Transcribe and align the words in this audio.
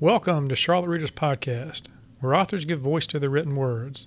Welcome 0.00 0.48
to 0.48 0.56
Charlotte 0.56 0.88
Readers 0.88 1.10
Podcast, 1.10 1.82
where 2.20 2.34
authors 2.34 2.64
give 2.64 2.80
voice 2.80 3.06
to 3.08 3.18
their 3.18 3.28
written 3.28 3.54
words. 3.54 4.06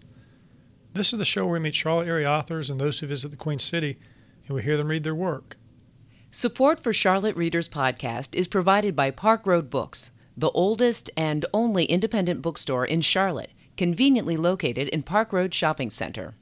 This 0.94 1.14
is 1.14 1.20
the 1.20 1.24
show 1.24 1.46
where 1.46 1.54
we 1.54 1.60
meet 1.60 1.76
Charlotte 1.76 2.08
area 2.08 2.28
authors 2.28 2.72
and 2.72 2.82
those 2.82 2.98
who 2.98 3.06
visit 3.06 3.30
the 3.30 3.38
Queen 3.38 3.60
City, 3.60 4.00
and 4.48 4.56
we 4.56 4.64
hear 4.64 4.76
them 4.76 4.88
read 4.88 5.04
their 5.04 5.14
work. 5.14 5.56
Support 6.32 6.80
for 6.80 6.94
Charlotte 6.94 7.36
Readers 7.36 7.70
Podcast 7.70 8.34
is 8.34 8.48
provided 8.48 8.96
by 8.96 9.12
Park 9.12 9.46
Road 9.46 9.70
Books, 9.70 10.10
the 10.36 10.50
oldest 10.50 11.12
and 11.16 11.46
only 11.54 11.86
independent 11.86 12.42
bookstore 12.42 12.88
in 12.88 13.02
Charlotte, 13.02 13.52
conveniently 13.78 14.36
located 14.36 14.88
in 14.88 15.04
Park 15.04 15.32
Road 15.32 15.54
Shopping 15.54 15.92
Center. 15.92 16.34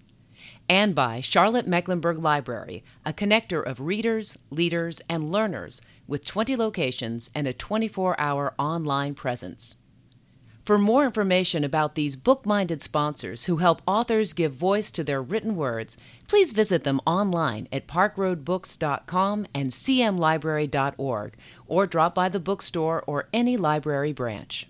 And 0.70 0.96
by 0.96 1.22
Charlotte 1.22 1.68
Mecklenburg 1.68 2.20
Library, 2.20 2.84
a 3.06 3.14
connector 3.14 3.66
of 3.66 3.82
readers, 3.82 4.38
leaders, 4.50 5.02
and 5.10 5.32
learners 5.32 5.82
with 6.08 6.26
20 6.26 6.56
locations 6.56 7.30
and 7.36 7.48
a 7.48 7.54
24 7.54 8.20
hour 8.20 8.54
online 8.58 9.16
presence. 9.16 9.76
For 10.64 10.78
more 10.78 11.06
information 11.06 11.64
about 11.64 11.96
these 11.96 12.16
book 12.16 12.46
minded 12.46 12.84
sponsors 12.84 13.46
who 13.46 13.58
help 13.58 13.82
authors 13.88 14.34
give 14.34 14.54
voice 14.54 14.92
to 14.92 15.04
their 15.04 15.22
written 15.22 15.56
words, 15.56 15.98
please 16.28 16.52
visit 16.52 16.84
them 16.84 17.02
online 17.06 17.68
at 17.72 17.88
parkroadbooks.com 17.88 19.48
and 19.56 19.72
cmlibrary.org 19.72 21.34
or 21.66 21.88
drop 21.88 22.14
by 22.14 22.30
the 22.30 22.40
bookstore 22.40 23.04
or 23.08 23.28
any 23.34 23.58
library 23.58 24.14
branch. 24.14 24.68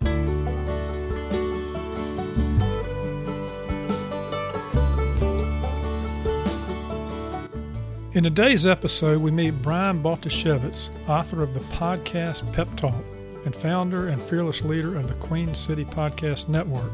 In 8.14 8.26
today's 8.26 8.68
episode, 8.68 9.22
we 9.22 9.32
meet 9.32 9.62
Brian 9.62 10.04
Baltosiewich, 10.04 10.90
author 11.08 11.42
of 11.42 11.54
the 11.54 11.62
podcast 11.62 12.52
Pep 12.52 12.68
Talk 12.76 13.06
and 13.46 13.56
founder 13.56 14.10
and 14.10 14.22
fearless 14.22 14.66
leader 14.66 14.98
of 14.98 15.08
the 15.08 15.14
Queen 15.14 15.56
City 15.56 15.86
Podcast 15.86 16.50
Network, 16.50 16.92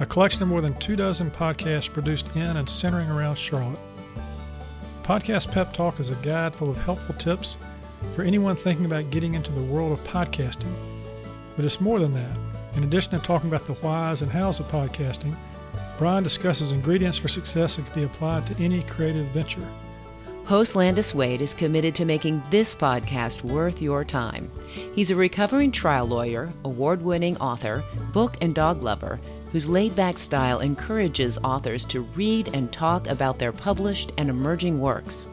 a 0.00 0.06
collection 0.06 0.42
of 0.42 0.48
more 0.48 0.62
than 0.62 0.78
two 0.78 0.96
dozen 0.96 1.30
podcasts 1.30 1.92
produced 1.92 2.34
in 2.36 2.56
and 2.56 2.66
centering 2.66 3.10
around 3.10 3.36
Charlotte. 3.36 3.78
Podcast 5.02 5.52
Pep 5.52 5.74
Talk 5.74 6.00
is 6.00 6.08
a 6.08 6.14
guide 6.16 6.56
full 6.56 6.70
of 6.70 6.78
helpful 6.78 7.14
tips 7.16 7.58
for 8.08 8.22
anyone 8.22 8.56
thinking 8.56 8.86
about 8.86 9.10
getting 9.10 9.34
into 9.34 9.52
the 9.52 9.60
world 9.60 9.92
of 9.92 10.02
podcasting. 10.04 10.72
But 11.54 11.66
it's 11.66 11.82
more 11.82 11.98
than 11.98 12.14
that. 12.14 12.38
In 12.76 12.84
addition 12.84 13.10
to 13.10 13.18
talking 13.18 13.50
about 13.50 13.66
the 13.66 13.74
whys 13.74 14.22
and 14.22 14.32
hows 14.32 14.58
of 14.58 14.68
podcasting, 14.68 15.36
Brian 15.98 16.22
discusses 16.22 16.72
ingredients 16.72 17.18
for 17.18 17.28
success 17.28 17.76
that 17.76 17.84
can 17.84 17.94
be 17.94 18.06
applied 18.06 18.46
to 18.46 18.56
any 18.56 18.82
creative 18.84 19.26
venture. 19.26 19.68
Host 20.50 20.74
Landis 20.74 21.14
Wade 21.14 21.42
is 21.42 21.54
committed 21.54 21.94
to 21.94 22.04
making 22.04 22.42
this 22.50 22.74
podcast 22.74 23.44
worth 23.44 23.80
your 23.80 24.04
time. 24.04 24.50
He's 24.96 25.12
a 25.12 25.14
recovering 25.14 25.70
trial 25.70 26.06
lawyer, 26.06 26.52
award 26.64 27.02
winning 27.02 27.36
author, 27.36 27.84
book 28.12 28.36
and 28.40 28.52
dog 28.52 28.82
lover 28.82 29.20
whose 29.52 29.68
laid 29.68 29.94
back 29.94 30.18
style 30.18 30.58
encourages 30.58 31.38
authors 31.44 31.86
to 31.86 32.00
read 32.00 32.52
and 32.52 32.72
talk 32.72 33.06
about 33.06 33.38
their 33.38 33.52
published 33.52 34.10
and 34.18 34.28
emerging 34.28 34.80
works. 34.80 35.28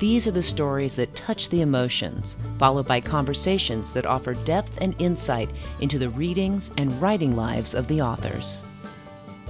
These 0.00 0.26
are 0.26 0.32
the 0.32 0.42
stories 0.42 0.96
that 0.96 1.14
touch 1.14 1.48
the 1.48 1.60
emotions, 1.60 2.36
followed 2.58 2.88
by 2.88 3.00
conversations 3.00 3.92
that 3.92 4.04
offer 4.04 4.34
depth 4.34 4.78
and 4.80 5.00
insight 5.00 5.48
into 5.80 5.96
the 5.96 6.10
readings 6.10 6.72
and 6.76 7.00
writing 7.00 7.36
lives 7.36 7.72
of 7.76 7.86
the 7.86 8.02
authors. 8.02 8.64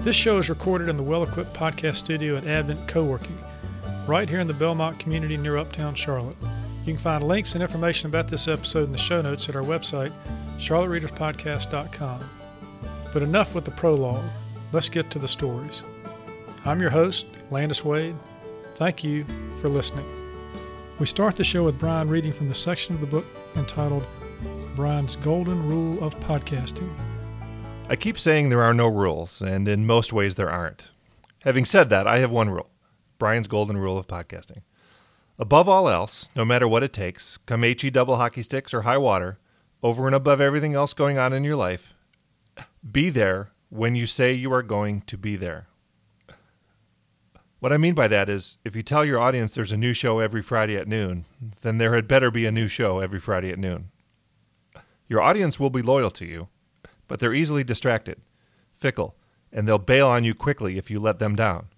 This 0.01 0.15
show 0.15 0.37
is 0.37 0.51
recorded 0.51 0.91
in 0.91 0.99
the 0.99 1.03
well 1.03 1.23
equipped 1.23 1.55
podcast 1.55 1.97
studio 1.97 2.37
at 2.37 2.47
Advent 2.47 2.87
Co-working 2.87 3.39
right 4.07 4.29
here 4.29 4.39
in 4.39 4.47
the 4.47 4.55
Belmont 4.55 4.99
community 5.01 5.37
near 5.37 5.57
Uptown 5.57 5.95
Charlotte. 5.95 6.37
You 6.85 6.93
can 6.93 6.97
find 6.97 7.27
links 7.27 7.55
and 7.55 7.63
information 7.63 8.09
about 8.09 8.29
this 8.29 8.47
episode 8.47 8.85
in 8.85 8.93
the 8.93 8.99
show 8.99 9.21
notes 9.21 9.49
at 9.49 9.57
our 9.57 9.63
website, 9.63 10.13
charlottereaderspodcast.com. 10.59 12.21
But 13.13 13.23
enough 13.23 13.55
with 13.55 13.65
the 13.65 13.73
prologue. 13.73 14.25
Let's 14.73 14.89
get 14.89 15.11
to 15.11 15.19
the 15.19 15.27
stories. 15.27 15.83
I'm 16.65 16.81
your 16.81 16.91
host, 16.91 17.27
Landis 17.51 17.85
Wade. 17.85 18.15
Thank 18.77 19.03
you 19.03 19.25
for 19.61 19.69
listening. 19.69 20.07
We 21.01 21.07
start 21.07 21.37
the 21.37 21.45
show 21.45 21.65
with 21.65 21.79
Brian 21.79 22.09
reading 22.09 22.33
from 22.33 22.49
the 22.49 22.55
section 22.55 22.95
of 22.95 23.01
the 23.01 23.07
book 23.07 23.27
entitled 23.57 24.07
Brian's 24.77 25.17
Golden 25.17 25.69
Rule 25.69 26.03
of 26.05 26.19
Podcasting. 26.21 26.95
I 27.89 27.97
keep 27.97 28.19
saying 28.19 28.49
there 28.49 28.63
are 28.63 28.75
no 28.75 28.89
rules, 28.89 29.43
and 29.43 29.67
in 29.67 29.87
most 29.87 30.13
ways 30.13 30.37
there 30.37 30.51
aren't. 30.51 30.91
Having 31.43 31.65
said 31.65 31.91
that, 31.91 32.07
I 32.07 32.19
have 32.19 32.31
one 32.31 32.51
rule 32.51 32.71
Brian's 33.19 33.49
golden 33.49 33.77
rule 33.77 33.99
of 33.99 34.07
podcasting. 34.07 34.63
Above 35.39 35.69
all 35.69 35.89
else, 35.89 36.31
no 36.35 36.45
matter 36.45 36.67
what 36.67 36.83
it 36.83 36.93
takes, 36.93 37.37
come 37.37 37.63
HE 37.63 37.91
double 37.91 38.17
hockey 38.17 38.43
sticks 38.43 38.73
or 38.73 38.83
high 38.83 38.99
water, 38.99 39.39
over 39.83 40.07
and 40.07 40.15
above 40.15 40.41
everything 40.41 40.75
else 40.75 40.95
going 40.95 41.19
on 41.19 41.33
in 41.33 41.45
your 41.45 41.57
life, 41.57 41.95
be 42.91 43.11
there 43.11 43.51
when 43.69 43.95
you 43.95 44.07
say 44.07 44.33
you 44.33 44.53
are 44.53 44.63
going 44.63 45.03
to 45.03 45.19
be 45.19 45.37
there. 45.37 45.67
What 47.59 47.73
I 47.73 47.79
mean 47.79 47.95
by 47.95 48.09
that 48.09 48.29
is, 48.29 48.59
if 48.65 48.77
you 48.77 48.83
tell 48.83 49.05
your 49.05 49.19
audience 49.19 49.55
there's 49.55 49.73
a 49.73 49.77
new 49.77 49.93
show 49.93 50.19
every 50.19 50.43
Friday 50.43 50.77
at 50.77 50.89
noon, 50.89 51.25
then 51.63 51.79
there 51.79 51.95
had 51.95 52.07
better 52.07 52.31
be 52.31 52.47
a 52.47 52.53
new 52.53 52.69
show 52.69 53.01
every 53.01 53.19
Friday 53.19 53.51
at 53.51 53.59
noon. 53.59 53.91
Your 55.09 55.21
audience 55.21 55.59
will 55.59 55.71
be 55.71 55.83
loyal 55.83 56.11
to 56.13 56.25
you, 56.25 56.49
but 57.09 57.19
they're 57.19 57.35
easily 57.35 57.65
distracted, 57.65 58.21
fickle, 58.77 59.17
and 59.53 59.67
they'll 59.67 59.79
bail 59.79 60.07
on 60.09 60.25
you 60.25 60.35
quickly 60.35 60.79
if 60.79 60.91
you 60.91 61.01
let 61.01 61.19
them 61.19 61.35
down. 61.37 61.69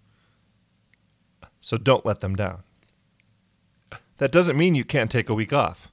So 1.60 1.76
don't 1.76 2.06
let 2.06 2.20
them 2.20 2.36
down. 2.36 2.62
That 4.18 4.32
doesn't 4.32 4.56
mean 4.56 4.74
you 4.74 4.84
can't 4.84 5.10
take 5.10 5.28
a 5.28 5.34
week 5.34 5.52
off. 5.52 5.90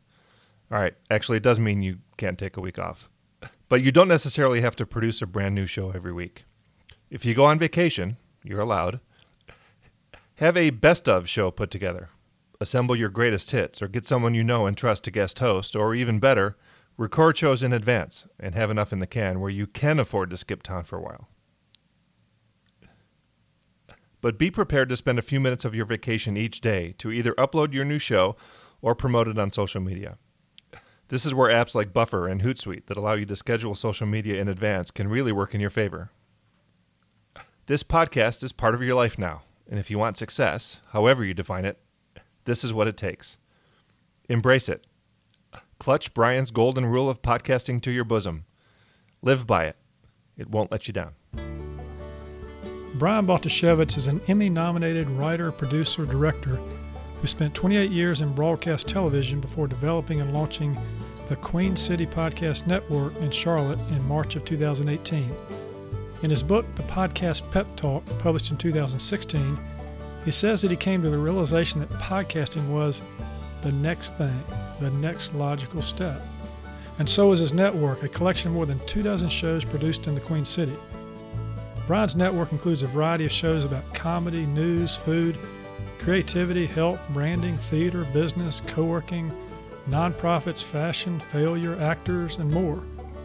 All 0.72 0.80
right, 0.80 0.96
actually, 1.12 1.38
it 1.38 1.44
does 1.44 1.60
mean 1.60 1.84
you 1.84 2.00
can't 2.18 2.40
take 2.40 2.58
a 2.58 2.62
week 2.62 2.80
off. 2.80 3.10
But 3.70 3.82
you 3.82 3.92
don't 3.92 4.08
necessarily 4.08 4.62
have 4.62 4.76
to 4.78 4.86
produce 4.86 5.22
a 5.22 5.28
brand 5.28 5.56
new 5.56 5.66
show 5.66 5.92
every 5.92 6.12
week. 6.12 6.44
If 7.10 7.26
you 7.26 7.34
go 7.34 7.46
on 7.46 7.60
vacation, 7.60 8.18
you're 8.44 8.62
allowed. 8.62 9.00
Have 10.36 10.58
a 10.58 10.72
best 10.72 11.08
of 11.08 11.30
show 11.30 11.52
put 11.52 11.72
together. 11.72 12.10
Assemble 12.60 12.96
your 12.96 13.10
greatest 13.10 13.52
hits, 13.52 13.82
or 13.82 13.88
get 13.88 14.06
someone 14.06 14.34
you 14.34 14.44
know 14.44 14.66
and 14.66 14.76
trust 14.76 15.04
to 15.04 15.12
guest 15.12 15.40
host, 15.40 15.76
or 15.76 15.94
even 15.94 16.20
better, 16.20 16.58
record 16.98 17.38
shows 17.38 17.62
in 17.62 17.74
advance 17.74 18.28
and 18.40 18.56
have 18.56 18.72
enough 18.72 18.94
in 18.94 19.00
the 19.00 19.08
can 19.08 19.40
where 19.40 19.50
you 19.50 19.68
can 19.68 20.00
afford 20.00 20.30
to 20.30 20.38
skip 20.38 20.64
town 20.64 20.84
for 20.84 20.98
a 20.98 21.02
while 21.02 21.28
but 24.22 24.38
be 24.38 24.52
prepared 24.52 24.90
to 24.90 24.96
spend 24.96 25.20
a 25.20 25.24
few 25.24 25.40
minutes 25.40 25.66
of 25.66 25.76
your 25.76 25.86
vacation 25.86 26.38
each 26.38 26.62
day 26.62 26.94
to 26.98 27.12
either 27.12 27.34
upload 27.34 27.74
your 27.74 27.86
new 27.86 28.00
show 28.00 28.36
or 28.82 28.96
promote 28.96 29.28
it 29.28 29.40
on 29.40 29.52
social 29.52 29.82
media. 29.82 30.18
This 31.08 31.26
is 31.26 31.34
where 31.34 31.52
apps 31.52 31.76
like 31.76 31.94
Buffer 31.94 32.28
and 32.28 32.42
Hootsuite 32.42 32.88
that 32.88 32.98
allow 32.98 33.14
you 33.14 33.26
to 33.28 33.36
schedule 33.36 33.76
social 33.76 34.08
media 34.08 34.42
in 34.42 34.48
advance 34.48 34.90
can 34.90 35.08
really 35.08 35.32
work 35.32 35.54
in 35.54 35.62
your 35.62 35.70
favor. 35.70 36.10
This 37.68 37.84
podcast 37.84 38.44
is 38.44 38.52
part 38.52 38.76
of 38.76 38.82
your 38.82 38.96
life 38.96 39.18
now, 39.18 39.44
and 39.70 39.80
if 39.80 39.92
you 39.92 39.98
want 40.00 40.18
success, 40.18 40.82
however 40.92 41.24
you 41.24 41.34
define 41.34 41.66
it, 41.66 41.80
this 42.46 42.64
is 42.64 42.74
what 42.74 42.88
it 42.88 42.98
takes. 42.98 43.38
Embrace 44.30 44.70
it. 44.70 44.86
Clutch 45.80 46.14
Brian's 46.14 46.52
golden 46.52 46.86
rule 46.86 47.10
of 47.10 47.22
podcasting 47.22 47.82
to 47.82 47.92
your 47.92 48.04
bosom. 48.04 48.46
Live 49.22 49.46
by 49.46 49.66
it. 49.66 49.78
It 50.38 50.50
won't 50.50 50.72
let 50.72 50.88
you 50.88 50.94
down. 50.94 51.65
Brian 52.98 53.28
Baltosiewich 53.28 53.98
is 53.98 54.08
an 54.08 54.22
Emmy 54.30 54.50
nominated 54.50 55.10
writer, 55.12 55.52
producer, 55.52 56.06
director 56.06 56.58
who 57.20 57.28
spent 57.28 57.54
28 57.54 57.92
years 57.92 58.22
in 58.22 58.34
broadcast 58.34 58.88
television 58.88 59.42
before 59.42 59.68
developing 59.68 60.22
and 60.22 60.34
launching 60.34 60.78
the 61.28 61.36
Queen 61.36 61.76
City 61.76 62.06
Podcast 62.06 62.68
Network 62.68 63.14
in 63.18 63.32
Charlotte 63.32 63.80
in 63.90 64.08
March 64.08 64.38
of 64.38 64.46
2018. 64.46 65.30
In 66.24 66.30
his 66.30 66.42
book, 66.42 66.66
The 66.76 66.84
Podcast 66.84 67.52
Pep 67.52 67.68
Talk, 67.76 68.06
published 68.20 68.52
in 68.52 68.56
2016, 68.56 69.60
he 70.24 70.32
says 70.32 70.62
that 70.62 70.72
he 70.72 70.78
came 70.78 71.02
to 71.02 71.10
the 71.10 71.18
realization 71.18 71.82
that 71.82 71.90
podcasting 71.90 72.66
was 72.70 73.02
the 73.62 73.74
next 73.74 74.18
thing, 74.18 74.42
the 74.80 74.92
next 74.92 75.36
logical 75.36 75.82
step. 75.82 76.22
And 76.98 77.10
so 77.10 77.34
is 77.34 77.40
his 77.40 77.52
network, 77.52 78.04
a 78.04 78.08
collection 78.08 78.52
of 78.52 78.56
more 78.56 78.66
than 78.66 78.80
two 78.86 79.04
dozen 79.04 79.28
shows 79.28 79.66
produced 79.66 80.08
in 80.08 80.16
the 80.16 80.22
Queen 80.22 80.46
City. 80.46 80.78
Brian's 81.88 82.16
network 82.16 82.52
includes 82.52 82.82
a 82.82 82.88
variety 82.88 83.26
of 83.26 83.32
shows 83.32 83.64
about 83.64 83.94
comedy, 83.94 84.46
news, 84.48 84.96
food, 84.96 85.38
creativity, 86.00 86.66
health, 86.66 87.00
branding, 87.10 87.58
theater, 87.58 88.06
business, 88.06 88.62
co 88.66 88.84
working, 88.84 89.32
nonprofits, 89.90 90.64
fashion, 90.64 91.20
failure, 91.20 91.80
actors, 91.80 92.38
and 92.38 92.52
more, 92.52 92.82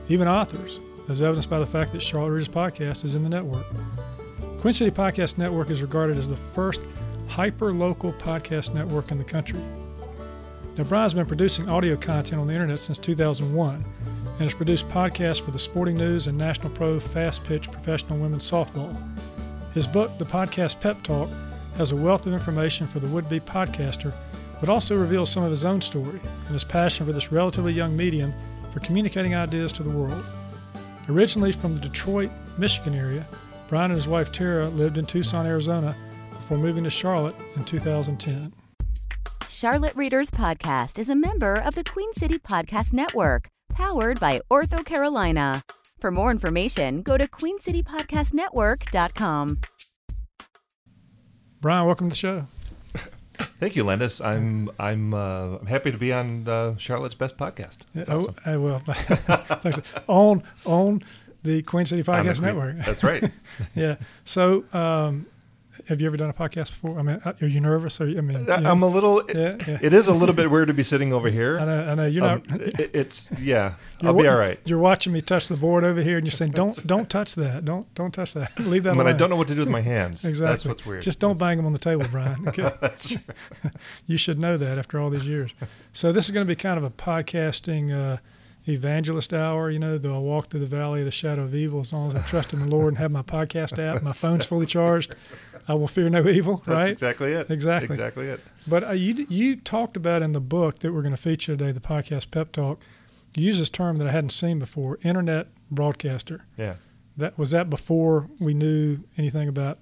even 0.09 0.29
authors, 0.29 0.79
as 1.09 1.23
evidenced 1.23 1.49
by 1.49 1.59
the 1.59 1.67
fact 1.67 1.93
that 1.93 2.03
Charlotte 2.03 2.33
Readers 2.33 2.49
Podcast 2.49 3.03
is 3.05 3.15
in 3.15 3.23
the 3.23 3.31
network. 3.31 3.65
Queen 4.61 4.75
City 4.75 4.91
Podcast 4.91 5.39
Network 5.39 5.71
is 5.71 5.81
regarded 5.81 6.19
as 6.19 6.29
the 6.29 6.37
first 6.37 6.83
hyper 7.29 7.73
local 7.73 8.13
podcast 8.13 8.75
network 8.75 9.11
in 9.11 9.17
the 9.17 9.25
country. 9.25 9.61
Now, 10.77 10.85
Brian's 10.85 11.15
been 11.15 11.25
producing 11.25 11.71
audio 11.71 11.97
content 11.97 12.41
on 12.41 12.47
the 12.47 12.53
internet 12.53 12.79
since 12.79 12.99
2001 12.99 13.85
and 14.41 14.49
has 14.49 14.57
produced 14.57 14.89
podcasts 14.89 15.39
for 15.39 15.51
the 15.51 15.59
Sporting 15.59 15.99
News 15.99 16.27
and 16.27 16.39
National 16.39 16.71
Pro 16.71 16.99
Fast 16.99 17.45
Pitch 17.45 17.71
Professional 17.71 18.19
Women's 18.19 18.51
Softball. 18.51 18.97
His 19.75 19.87
book, 19.87 20.17
The 20.17 20.25
Podcast 20.25 20.81
Pep 20.81 21.03
Talk, 21.03 21.29
has 21.77 21.93
a 21.93 21.97
wealth 21.97 22.27
of 22.27 22.33
information 22.33 22.87
for 22.87 23.01
the 23.01 23.07
would 23.09 23.29
be 23.29 23.39
podcaster, 23.39 24.15
but 24.59 24.71
also 24.71 24.97
reveals 24.97 25.31
some 25.31 25.45
of 25.45 25.51
his 25.51 25.67
own 25.67 25.83
story 25.83 26.21
and 26.47 26.55
his 26.55 26.65
passion 26.65 27.05
for 27.05 27.13
this 27.13 27.31
relatively 27.31 27.75
young 27.75 27.95
medium 27.95 28.33
for 28.71 28.81
communicating 28.81 29.35
ideas 29.35 29.73
to 29.73 29.83
the 29.83 29.91
world. 29.91 30.25
Originally 31.11 31.53
from 31.53 31.75
the 31.75 31.81
Detroit, 31.81 32.31
Michigan 32.57 32.95
area, 32.95 33.27
Brian 33.69 33.91
and 33.91 33.99
his 33.99 34.09
wife 34.09 34.33
Tara 34.33 34.71
lived 34.71 34.97
in 34.97 35.05
Tucson, 35.05 35.45
Arizona 35.45 35.95
before 36.31 36.57
moving 36.57 36.85
to 36.85 36.91
Charlotte 36.91 37.37
in 37.57 37.65
2010. 37.65 38.55
Charlotte 39.47 39.95
Readers 39.95 40.31
Podcast 40.31 40.99
is 40.99 41.11
a 41.11 41.15
member 41.15 41.53
of 41.57 41.75
the 41.75 41.85
Queen 41.85 42.15
City 42.15 42.39
Podcast 42.39 42.95
Network, 42.95 43.51
powered 43.71 44.21
by 44.21 44.43
OrthoCarolina. 44.51 45.63
For 45.99 46.11
more 46.11 46.31
information, 46.31 47.01
go 47.03 47.19
to 47.19 47.27
queencitypodcastnetwork.com. 47.27 49.61
Brian, 51.61 51.87
welcome 51.87 52.09
to 52.09 52.13
the 52.13 52.17
show. 52.17 52.47
Thank 53.59 53.77
you, 53.77 53.85
Landis. 53.85 54.21
I'm 54.21 54.71
I'm 54.79 55.15
uh, 55.15 55.59
I'm 55.59 55.67
happy 55.67 55.93
to 55.93 55.99
be 55.99 56.13
on 56.13 56.49
uh, 56.49 56.77
Charlotte's 56.77 57.15
Best 57.15 57.37
Podcast. 57.37 57.79
That's 57.95 58.09
oh, 58.09 58.17
awesome. 58.17 58.35
I 58.45 58.57
will. 58.57 58.83
On 60.09 60.43
on 60.65 61.03
the 61.43 61.63
Queen 61.63 61.87
City 61.87 62.03
Podcast 62.03 62.41
Network. 62.41 62.77
That's 62.85 63.03
right. 63.03 63.25
yeah. 63.75 63.97
So, 64.25 64.65
um, 64.73 65.27
have 65.91 66.01
you 66.01 66.07
ever 66.07 66.17
done 66.17 66.31
a 66.31 66.33
podcast 66.33 66.69
before? 66.71 66.99
I 66.99 67.03
mean, 67.03 67.21
are 67.25 67.47
you 67.47 67.61
nervous? 67.61 68.01
Or, 68.01 68.05
I 68.05 68.21
mean, 68.23 68.37
I- 68.51 68.57
you 68.57 68.63
know, 68.63 68.71
I'm 68.71 68.83
a 68.83 68.87
little. 68.87 69.23
Yeah, 69.29 69.57
yeah. 69.69 69.79
It 69.83 69.93
is 69.93 70.09
a 70.09 70.15
little 70.15 70.35
bit 70.35 70.51
weird 70.51 70.69
to 70.69 70.75
be 70.75 70.83
sitting 70.83 71.13
over 71.13 71.29
here. 71.29 71.59
I 71.61 71.65
know, 71.67 71.91
I 71.91 71.95
know 71.97 72.07
you're 72.07 72.25
Um, 72.25 72.43
not. 72.49 72.61
it- 72.63 72.91
it's 72.95 73.31
yeah. 73.41 73.75
I'll 74.03 74.15
be 74.15 74.27
all 74.27 74.37
right. 74.39 74.59
You're 74.65 74.79
watching 74.79 75.13
me 75.13 75.21
touch 75.21 75.49
the 75.49 75.57
board 75.57 75.85
over 75.85 76.01
here, 76.01 76.17
and 76.17 76.27
you're 76.27 76.31
saying, 76.33 76.53
"Don't, 76.53 76.87
don't 76.87 77.11
touch 77.11 77.35
that. 77.35 77.65
Don't, 77.67 77.93
don't 77.95 78.15
touch 78.15 78.33
that. 78.35 78.59
Leave 78.59 78.85
that 78.85 78.95
I 78.95 78.97
mean, 78.97 79.07
I 79.07 79.13
don't 79.13 79.29
know 79.29 79.37
what 79.37 79.49
to 79.49 79.55
do 79.55 79.61
with 79.61 79.69
my 79.69 79.83
hands. 79.83 80.25
Exactly. 80.25 80.51
That's 80.53 80.65
what's 80.65 80.87
weird. 80.87 81.03
Just 81.03 81.21
don't 81.21 81.39
bang 81.39 81.57
them 81.59 81.67
on 81.67 81.73
the 81.73 81.79
table, 81.79 82.07
Brian. 82.11 82.49
Okay? 82.49 82.73
That's 82.81 83.15
you 84.07 84.17
should 84.17 84.39
know 84.39 84.57
that 84.57 84.79
after 84.79 84.99
all 84.99 85.11
these 85.11 85.27
years. 85.27 85.53
So 85.93 86.13
this 86.13 86.25
is 86.27 86.31
going 86.31 86.47
to 86.47 86.49
be 86.49 86.57
kind 86.57 86.79
of 86.79 86.85
a 86.85 86.91
podcasting 86.91 87.91
uh, 87.91 88.19
evangelist 88.67 89.33
hour. 89.33 89.71
You 89.71 89.79
know, 89.79 89.99
do 89.99 90.15
I 90.15 90.19
walk 90.19 90.49
through 90.49 90.61
the 90.61 90.67
valley 90.67 91.01
of 91.01 91.05
the 91.07 91.11
shadow 91.11 91.43
of 91.43 91.55
evil 91.55 91.81
as 91.81 91.93
long 91.93 92.09
as 92.09 92.15
I 92.15 92.21
trust 92.21 92.53
in 92.53 92.61
the 92.61 92.67
Lord 92.67 92.89
and 92.89 92.99
have 92.99 93.11
my 93.11 93.23
podcast 93.23 93.79
app, 93.79 94.03
my 94.03 94.13
phone's 94.13 94.47
fully 94.47 94.67
charged? 94.67 95.15
I 95.69 95.75
will 95.75 95.89
fear 95.89 96.09
no 96.09 96.27
evil. 96.29 96.57
That's 96.59 96.69
right? 96.69 96.91
exactly 96.91 97.33
it. 97.33 97.51
Exactly. 97.51 97.89
Exactly 97.89 98.27
it. 98.27 98.41
But 98.67 98.89
uh, 98.89 98.93
you 98.93 99.27
you 99.29 99.57
talked 99.57 99.97
about 99.97 100.23
in 100.23 100.33
the 100.33 100.41
book 100.41 100.81
that 100.81 100.93
we're 100.93 101.03
going 101.03 101.15
to 101.15 101.21
feature 101.21 101.57
today, 101.57 101.73
the 101.73 101.81
podcast 101.81 102.31
Pep 102.31 102.53
Talk. 102.53 102.81
You 103.37 103.47
use 103.47 103.61
this 103.61 103.71
term 103.71 103.99
that 103.99 104.09
I 104.09 104.11
hadn't 104.11 104.31
seen 104.31 104.59
before: 104.59 104.99
internet 105.03 105.49
broadcaster. 105.71 106.45
Yeah. 106.57 106.75
That 107.17 107.39
was 107.39 107.51
that 107.51 107.69
before 107.69 108.29
we 108.39 108.55
knew 108.55 109.01
anything 109.19 109.49
about 109.49 109.79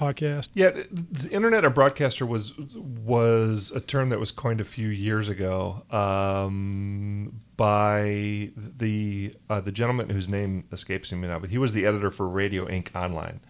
podcast. 0.00 0.48
Yeah, 0.54 0.70
the 0.70 1.28
internet 1.30 1.64
or 1.64 1.70
broadcaster 1.70 2.24
was 2.24 2.56
was 2.56 3.70
a 3.74 3.80
term 3.80 4.08
that 4.08 4.18
was 4.18 4.32
coined 4.32 4.60
a 4.60 4.64
few 4.64 4.88
years 4.88 5.28
ago 5.28 5.84
um, 5.90 7.40
by 7.56 8.50
the 8.56 9.34
uh, 9.50 9.60
the 9.60 9.72
gentleman 9.72 10.08
whose 10.08 10.28
name 10.28 10.64
escapes 10.72 11.12
me 11.12 11.28
now, 11.28 11.38
but 11.38 11.50
he 11.50 11.58
was 11.58 11.74
the 11.74 11.84
editor 11.84 12.10
for 12.10 12.26
Radio 12.26 12.68
Ink 12.68 12.90
Online, 12.94 13.40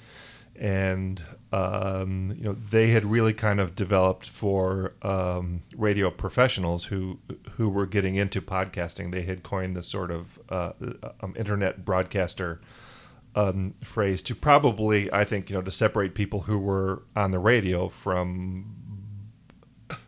and 0.56 1.23
um, 1.52 2.35
you 2.37 2.44
know 2.44 2.56
they 2.70 2.91
had 2.91 3.05
really 3.05 3.32
kind 3.32 3.61
of 3.61 3.76
developed 3.76 4.29
for 4.29 4.94
um, 5.02 5.61
radio 5.76 6.11
professionals 6.11 6.87
who 6.87 7.19
who 7.52 7.69
were 7.69 7.87
getting 7.87 8.17
into 8.17 8.43
podcasting. 8.43 9.12
They 9.12 9.23
had 9.23 9.44
coined 9.44 9.76
this 9.76 9.87
sort 9.87 10.11
of 10.11 10.41
uh, 10.49 10.73
um, 11.20 11.35
internet 11.38 11.85
broadcaster 11.85 12.61
um, 13.35 13.75
phrase 13.82 14.23
to 14.23 14.35
probably, 14.35 15.12
I 15.12 15.25
think, 15.25 15.50
you 15.50 15.56
know, 15.56 15.62
to 15.62 15.71
separate 15.71 16.15
people 16.15 16.43
who 16.43 16.59
were 16.59 17.03
on 17.15 17.31
the 17.31 17.38
radio 17.38 17.88
from 17.88 18.77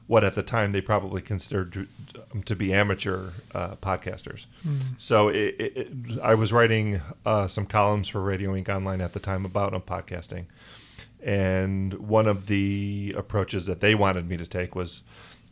what 0.06 0.24
at 0.24 0.34
the 0.34 0.42
time 0.42 0.72
they 0.72 0.80
probably 0.80 1.22
considered 1.22 1.88
um, 2.32 2.42
to 2.42 2.54
be 2.54 2.72
amateur 2.72 3.30
uh, 3.54 3.76
podcasters. 3.76 4.46
So 4.96 5.28
it, 5.28 5.56
it, 5.58 5.76
it, 5.76 6.20
I 6.22 6.34
was 6.34 6.52
writing 6.52 7.00
uh, 7.24 7.46
some 7.46 7.66
columns 7.66 8.08
for 8.08 8.20
Radio 8.20 8.54
Ink 8.54 8.68
Online 8.68 9.00
at 9.00 9.12
the 9.12 9.20
time 9.20 9.44
about 9.44 9.72
um, 9.72 9.82
podcasting. 9.82 10.46
And 11.22 11.94
one 11.94 12.26
of 12.26 12.46
the 12.46 13.14
approaches 13.16 13.66
that 13.66 13.80
they 13.80 13.94
wanted 13.94 14.28
me 14.28 14.36
to 14.36 14.46
take 14.46 14.74
was 14.74 15.02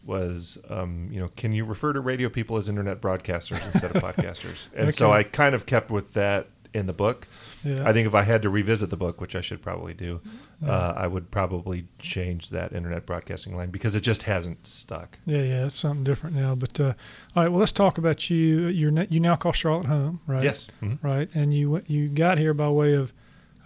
was 0.05 0.59
um, 0.69 1.09
you 1.11 1.21
know 1.21 1.31
can 1.37 1.53
you 1.53 1.65
refer 1.65 1.93
to 1.93 2.01
radio 2.01 2.29
people 2.29 2.57
as 2.57 2.69
internet 2.69 3.01
broadcasters 3.01 3.65
instead 3.73 3.95
of 3.95 4.03
podcasters 4.17 4.69
and 4.75 4.95
so 4.95 5.13
i 5.13 5.23
kind 5.23 5.55
of 5.55 5.67
kept 5.67 5.91
with 5.91 6.15
that 6.15 6.49
in 6.73 6.87
the 6.87 6.93
book 6.93 7.27
Yeah. 7.65 7.87
I 7.89 7.93
think 7.93 8.07
if 8.07 8.15
I 8.15 8.23
had 8.23 8.41
to 8.43 8.49
revisit 8.51 8.89
the 8.91 8.97
book, 8.97 9.21
which 9.21 9.35
I 9.37 9.41
should 9.43 9.61
probably 9.61 9.93
do, 9.93 10.21
uh, 10.67 10.95
I 10.97 11.07
would 11.07 11.31
probably 11.31 11.85
change 11.99 12.49
that 12.51 12.73
internet 12.73 13.05
broadcasting 13.07 13.55
line 13.57 13.71
because 13.71 13.95
it 13.97 14.01
just 14.03 14.23
hasn't 14.23 14.67
stuck. 14.67 15.19
Yeah, 15.27 15.43
yeah, 15.43 15.67
it's 15.67 15.77
something 15.77 16.03
different 16.05 16.37
now. 16.37 16.55
But 16.55 16.81
uh, 16.81 16.95
all 17.37 17.43
right, 17.43 17.49
well, 17.51 17.61
let's 17.61 17.73
talk 17.73 17.99
about 17.99 18.31
you. 18.31 18.69
You're 18.69 18.91
ne- 18.91 19.09
you 19.11 19.21
now 19.21 19.37
call 19.37 19.53
Charlotte 19.53 19.87
home, 19.87 20.21
right? 20.27 20.43
Yes. 20.43 20.69
Mhm. 20.83 20.99
Right, 21.03 21.29
and 21.35 21.53
you 21.53 21.83
you 21.87 22.09
got 22.09 22.39
here 22.39 22.55
by 22.55 22.69
way 22.71 22.95
of, 22.95 23.13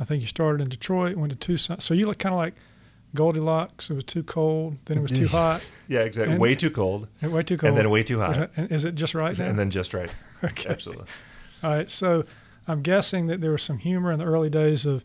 I 0.01 0.05
think 0.05 0.23
you 0.23 0.27
started 0.29 0.61
in 0.63 0.69
Detroit, 0.69 1.17
went 1.17 1.33
to 1.33 1.39
Tucson. 1.39 1.79
So 1.81 1.95
you 1.95 2.07
look 2.07 2.19
kind 2.19 2.35
of 2.35 2.39
like 2.39 2.55
Goldilocks. 3.15 3.91
It 3.91 3.95
was 3.95 4.05
too 4.05 4.23
cold, 4.25 4.79
then 4.87 4.99
it 4.99 5.03
was 5.03 5.13
too 5.13 5.29
hot, 5.39 5.65
Yeah, 5.87 6.01
exactly. 6.01 6.33
And- 6.33 6.41
way 6.41 6.55
too 6.57 6.71
cold, 6.71 7.07
and 7.23 7.33
way 7.33 7.43
too 7.43 7.57
cold, 7.57 7.69
and 7.69 7.79
then 7.79 7.89
way 7.91 8.03
too 8.03 8.19
hot, 8.19 8.51
And 8.57 8.71
is 8.73 8.85
it 8.85 8.95
just 8.97 9.15
right 9.15 9.39
now? 9.39 9.47
and 9.47 9.59
then 9.59 9.71
just 9.71 9.95
right. 9.95 10.15
Okay. 10.43 10.69
Absolutely. 10.69 11.07
All 11.63 11.71
right, 11.71 11.91
so 11.91 12.25
I'm 12.67 12.83
guessing 12.83 13.27
that 13.27 13.41
there 13.41 13.53
was 13.53 13.63
some 13.63 13.79
humor 13.79 14.11
in 14.13 14.19
the 14.19 14.25
early 14.25 14.51
days 14.51 14.87
of 14.87 15.05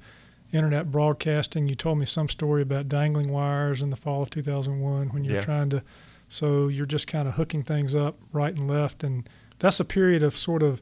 internet 0.51 0.91
broadcasting. 0.91 1.67
You 1.67 1.75
told 1.75 1.97
me 1.99 2.05
some 2.05 2.29
story 2.29 2.61
about 2.61 2.89
dangling 2.89 3.31
wires 3.31 3.81
in 3.81 3.89
the 3.89 3.95
fall 3.95 4.21
of 4.21 4.29
2001 4.29 5.09
when 5.09 5.23
you 5.23 5.31
were 5.31 5.37
Yeah. 5.37 5.43
trying 5.43 5.69
to. 5.71 5.83
So 6.27 6.67
you're 6.67 6.85
just 6.85 7.07
kind 7.07 7.27
of 7.27 7.35
hooking 7.35 7.63
things 7.63 7.93
up 7.95 8.17
right 8.31 8.55
and 8.55 8.69
left, 8.69 9.03
and 9.03 9.27
that's 9.59 9.79
a 9.79 9.85
period 9.85 10.23
of 10.23 10.35
sort 10.35 10.63
of 10.63 10.81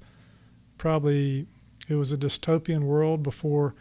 probably 0.77 1.47
it 1.87 1.95
was 1.95 2.11
a 2.11 2.17
dystopian 2.17 2.81
world 2.83 3.23
before 3.23 3.73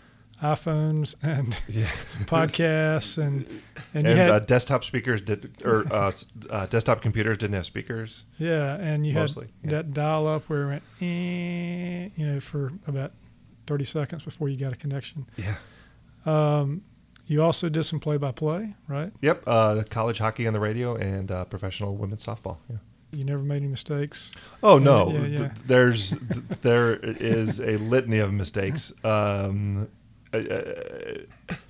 iPhones 0.43 1.15
and 1.23 1.49
Yeah. 1.69 1.85
podcasts 2.27 3.17
and 3.19 3.47
and, 3.95 4.07
And, 4.07 4.09
you 4.09 4.15
had 4.15 4.31
uh, 4.31 4.39
desktop 4.41 4.85
speakers 4.85 5.21
did, 5.23 5.51
or 5.65 5.87
uh, 5.91 6.13
uh, 6.51 6.67
desktop 6.67 7.01
computers 7.01 7.39
didn't 7.39 7.55
have 7.55 7.67
speakers. 7.67 8.25
yeah, 8.39 8.75
and 8.77 9.07
you 9.07 9.15
mostly, 9.15 9.47
had 9.63 9.71
yeah. 9.73 9.77
that 9.79 9.95
dial 9.95 10.27
up 10.27 10.49
where 10.49 10.63
it 10.65 10.67
went, 10.69 10.83
eh, 11.01 12.09
you 12.17 12.27
know, 12.27 12.41
for 12.41 12.73
about 12.87 13.13
30 13.67 13.85
seconds 13.85 14.23
before 14.25 14.49
you 14.49 14.57
got 14.57 14.73
a 14.73 14.77
connection. 14.77 15.27
Yeah. 15.37 15.55
Um, 16.27 16.83
you 17.27 17.43
also 17.43 17.69
did 17.69 17.83
some 17.85 17.99
play 17.99 18.17
by 18.19 18.31
play, 18.33 18.75
right? 18.89 19.13
Yep. 19.21 19.43
Uh, 19.47 19.83
college 19.91 20.19
hockey 20.19 20.47
on 20.47 20.53
the 20.53 20.61
radio 20.61 20.95
and 20.97 21.31
uh, 21.31 21.45
professional 21.47 21.97
women's 21.97 22.25
softball. 22.25 22.59
Yeah. 22.71 22.77
You 23.13 23.25
never 23.25 23.43
made 23.43 23.57
any 23.59 23.69
mistakes. 23.69 24.33
Oh 24.63 24.79
no, 24.79 25.11
Yeah, 25.11 25.21
yeah. 25.25 25.37
Th- 25.37 25.51
there's 25.67 26.11
th- 26.11 26.61
there 26.61 26.95
is 27.03 27.61
a 27.61 27.79
litany 27.79 28.19
of 28.19 28.33
mistakes, 28.33 28.93
um, 29.05 29.89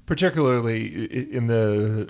particularly 0.07 0.87
in 1.33 1.47
the 1.47 2.09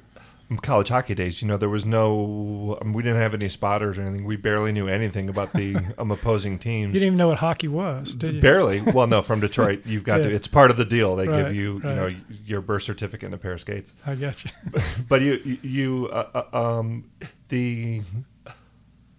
college 0.63 0.89
hockey 0.89 1.15
days. 1.15 1.43
You 1.43 1.49
know, 1.49 1.57
there 1.57 1.69
was 1.69 1.85
no, 1.85 2.79
I 2.81 2.85
mean, 2.85 2.93
we 2.93 3.03
didn't 3.03 3.19
have 3.21 3.35
any 3.35 3.49
spotters 3.49 3.99
or 3.99 4.03
anything. 4.03 4.25
We 4.25 4.37
barely 4.37 4.71
knew 4.73 4.87
anything 4.87 5.29
about 5.29 5.53
the 5.53 5.77
um, 5.99 6.11
opposing 6.11 6.59
teams. 6.59 6.95
You 6.95 7.01
didn't 7.01 7.07
even 7.07 7.17
know 7.19 7.29
what 7.29 7.39
hockey 7.39 7.69
was, 7.69 8.15
did 8.15 8.35
you? 8.37 8.41
Barely. 8.41 8.81
Well, 8.81 9.07
no, 9.07 9.23
from 9.23 9.41
Detroit, 9.41 9.83
you've 9.87 10.05
got 10.05 10.21
Yeah. 10.21 10.29
to. 10.29 10.35
It's 10.35 10.49
part 10.49 10.71
of 10.71 10.77
the 10.77 10.85
deal. 10.85 11.17
They 11.17 11.27
Right, 11.27 11.45
give 11.47 11.55
you, 11.55 11.75
you 11.75 11.81
know, 11.83 12.15
your 12.45 12.61
birth 12.61 12.85
certificate 12.85 13.25
and 13.27 13.35
a 13.35 13.39
pair 13.39 13.53
of 13.53 13.61
skates 13.61 13.95
I 14.07 14.15
got 14.15 14.45
you. 14.45 14.51
but 15.09 15.21
you 15.23 15.41
you- 15.45 15.59
you 15.63 16.09
uh, 16.13 16.45
uh, 16.53 16.79
um 16.79 17.11
the 17.49 18.03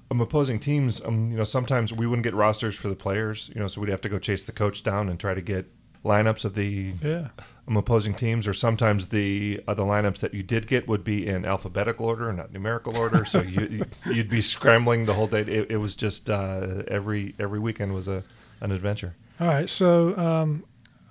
um, 0.09 0.21
opposing 0.21 0.59
teams 0.59 1.01
um 1.03 1.31
you 1.31 1.37
know 1.37 1.43
sometimes 1.43 1.91
we 1.93 2.07
wouldn't 2.07 2.23
get 2.23 2.33
rosters 2.33 2.75
for 2.75 2.87
the 2.87 2.95
players 2.95 3.49
you 3.53 3.59
know 3.59 3.67
so 3.67 3.81
we'd 3.81 3.89
have 3.89 3.99
to 4.01 4.09
go 4.09 4.17
chase 4.19 4.45
the 4.45 4.51
coach 4.51 4.83
down 4.83 5.09
and 5.09 5.19
try 5.19 5.33
to 5.33 5.41
get 5.41 5.65
lineups 6.05 6.45
of 6.45 6.55
the 6.55 6.93
Yeah. 7.03 7.27
um, 7.67 7.75
opposing 7.77 8.13
teams 8.13 8.47
or 8.47 8.53
sometimes 8.53 9.07
the 9.07 9.61
uh, 9.67 9.73
the 9.73 9.83
lineups 9.83 10.19
that 10.19 10.33
you 10.33 10.43
did 10.43 10.67
get 10.67 10.87
would 10.87 11.03
be 11.03 11.27
in 11.27 11.43
alphabetical 11.45 12.05
order 12.05 12.31
not 12.31 12.51
numerical 12.53 12.95
order 12.97 13.25
so 13.25 13.41
you 13.41 13.83
you'd 14.05 14.29
be 14.29 14.41
scrambling 14.41 15.05
the 15.05 15.13
whole 15.13 15.27
day 15.27 15.41
it, 15.41 15.71
it 15.71 15.77
was 15.77 15.95
just 15.95 16.29
uh, 16.29 16.83
every 16.87 17.33
every 17.39 17.59
weekend 17.59 17.93
was 17.93 18.07
a 18.07 18.23
an 18.61 18.71
adventure 18.71 19.15
All 19.39 19.47
right. 19.47 19.69
So 19.69 20.17
um, 20.17 20.63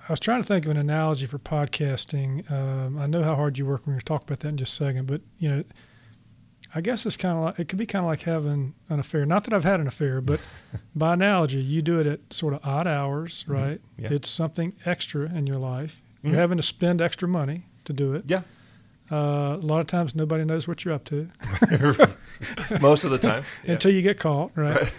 I 0.08 0.12
was 0.12 0.18
trying 0.20 0.40
to 0.42 0.46
think 0.46 0.64
of 0.64 0.70
an 0.72 0.76
analogy 0.76 1.26
for 1.26 1.38
podcasting. 1.38 2.50
Um, 2.50 2.98
I 2.98 3.06
know 3.06 3.22
how 3.22 3.34
hard 3.36 3.56
you 3.58 3.66
work. 3.66 3.82
We're 3.86 3.92
going 3.94 4.00
to 4.00 4.04
talk 4.04 4.22
about 4.22 4.40
that 4.40 4.48
in 4.48 4.56
just 4.56 4.72
a 4.80 4.84
second. 4.84 5.06
But, 5.06 5.20
you 5.38 5.48
know, 5.50 5.64
I 6.76 6.82
guess 6.82 7.06
it's 7.06 7.16
kind 7.16 7.38
of 7.38 7.44
like, 7.44 7.58
it 7.58 7.68
could 7.68 7.78
be 7.78 7.86
kind 7.86 8.04
of 8.04 8.08
like 8.10 8.22
having 8.22 8.74
an 8.90 9.00
affair. 9.00 9.24
Not 9.24 9.44
that 9.44 9.54
I've 9.54 9.64
had 9.64 9.80
an 9.80 9.86
affair, 9.86 10.20
but 10.20 10.40
by 10.94 11.14
analogy, 11.14 11.60
you 11.62 11.80
do 11.80 11.98
it 11.98 12.06
at 12.06 12.20
sort 12.30 12.52
of 12.52 12.60
odd 12.64 12.86
hours, 12.86 13.44
right? 13.48 13.80
Yeah. 13.98 14.08
It's 14.12 14.28
something 14.28 14.74
extra 14.84 15.22
in 15.34 15.46
your 15.46 15.56
life. 15.58 16.02
Mhm. 16.22 16.30
You're 16.32 16.40
having 16.40 16.58
to 16.58 16.62
spend 16.62 17.00
extra 17.00 17.26
money 17.28 17.62
to 17.84 17.92
do 17.94 18.14
it. 18.14 18.24
yeah 18.26 18.42
Uh, 19.10 19.56
a 19.62 19.62
lot 19.62 19.80
of 19.80 19.86
times 19.86 20.14
nobody 20.16 20.44
knows 20.44 20.66
what 20.68 20.84
you're 20.84 20.92
up 20.92 21.04
to 21.04 21.28
most 22.80 23.04
of 23.04 23.10
the 23.10 23.18
time 23.18 23.44
yeah. 23.64 23.72
until 23.72 23.92
you 23.92 24.02
get 24.02 24.18
caught, 24.18 24.50
right? 24.56 24.92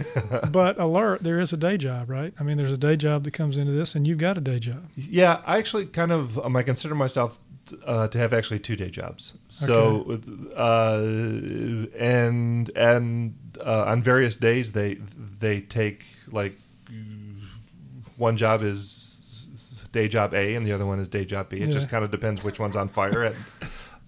but 0.51 0.79
alert, 0.79 1.23
there 1.23 1.39
is 1.39 1.53
a 1.53 1.57
day 1.57 1.77
job, 1.77 2.09
right? 2.09 2.33
I 2.39 2.43
mean, 2.43 2.57
there's 2.57 2.71
a 2.71 2.77
day 2.77 2.95
job 2.95 3.23
that 3.25 3.31
comes 3.31 3.57
into 3.57 3.71
this, 3.73 3.95
and 3.95 4.07
you've 4.07 4.17
got 4.17 4.37
a 4.37 4.41
day 4.41 4.59
job. 4.59 4.85
Yeah, 4.95 5.41
I 5.45 5.57
actually 5.57 5.85
kind 5.87 6.11
of 6.11 6.39
um, 6.39 6.55
I 6.55 6.63
consider 6.63 6.95
myself 6.95 7.37
uh, 7.85 8.07
to 8.07 8.17
have 8.17 8.33
actually 8.33 8.59
two 8.59 8.75
day 8.75 8.89
jobs. 8.89 9.37
So, 9.47 10.19
uh, 10.55 11.01
and 11.97 12.69
and 12.75 13.35
uh, 13.63 13.85
on 13.87 14.01
various 14.01 14.35
days 14.35 14.71
they 14.73 14.95
they 15.39 15.61
take 15.61 16.05
like 16.31 16.57
one 18.17 18.37
job 18.37 18.63
is 18.63 19.47
day 19.91 20.07
job 20.07 20.33
A 20.33 20.55
and 20.55 20.65
the 20.65 20.71
other 20.73 20.85
one 20.85 20.99
is 20.99 21.07
day 21.07 21.25
job 21.25 21.49
B. 21.49 21.57
It 21.57 21.67
Yeah. 21.67 21.71
just 21.71 21.89
kind 21.89 22.03
of 22.03 22.11
depends 22.11 22.43
which 22.43 22.59
one's 22.59 22.75
on 22.75 22.87
fire 22.87 23.23
at 23.23 23.35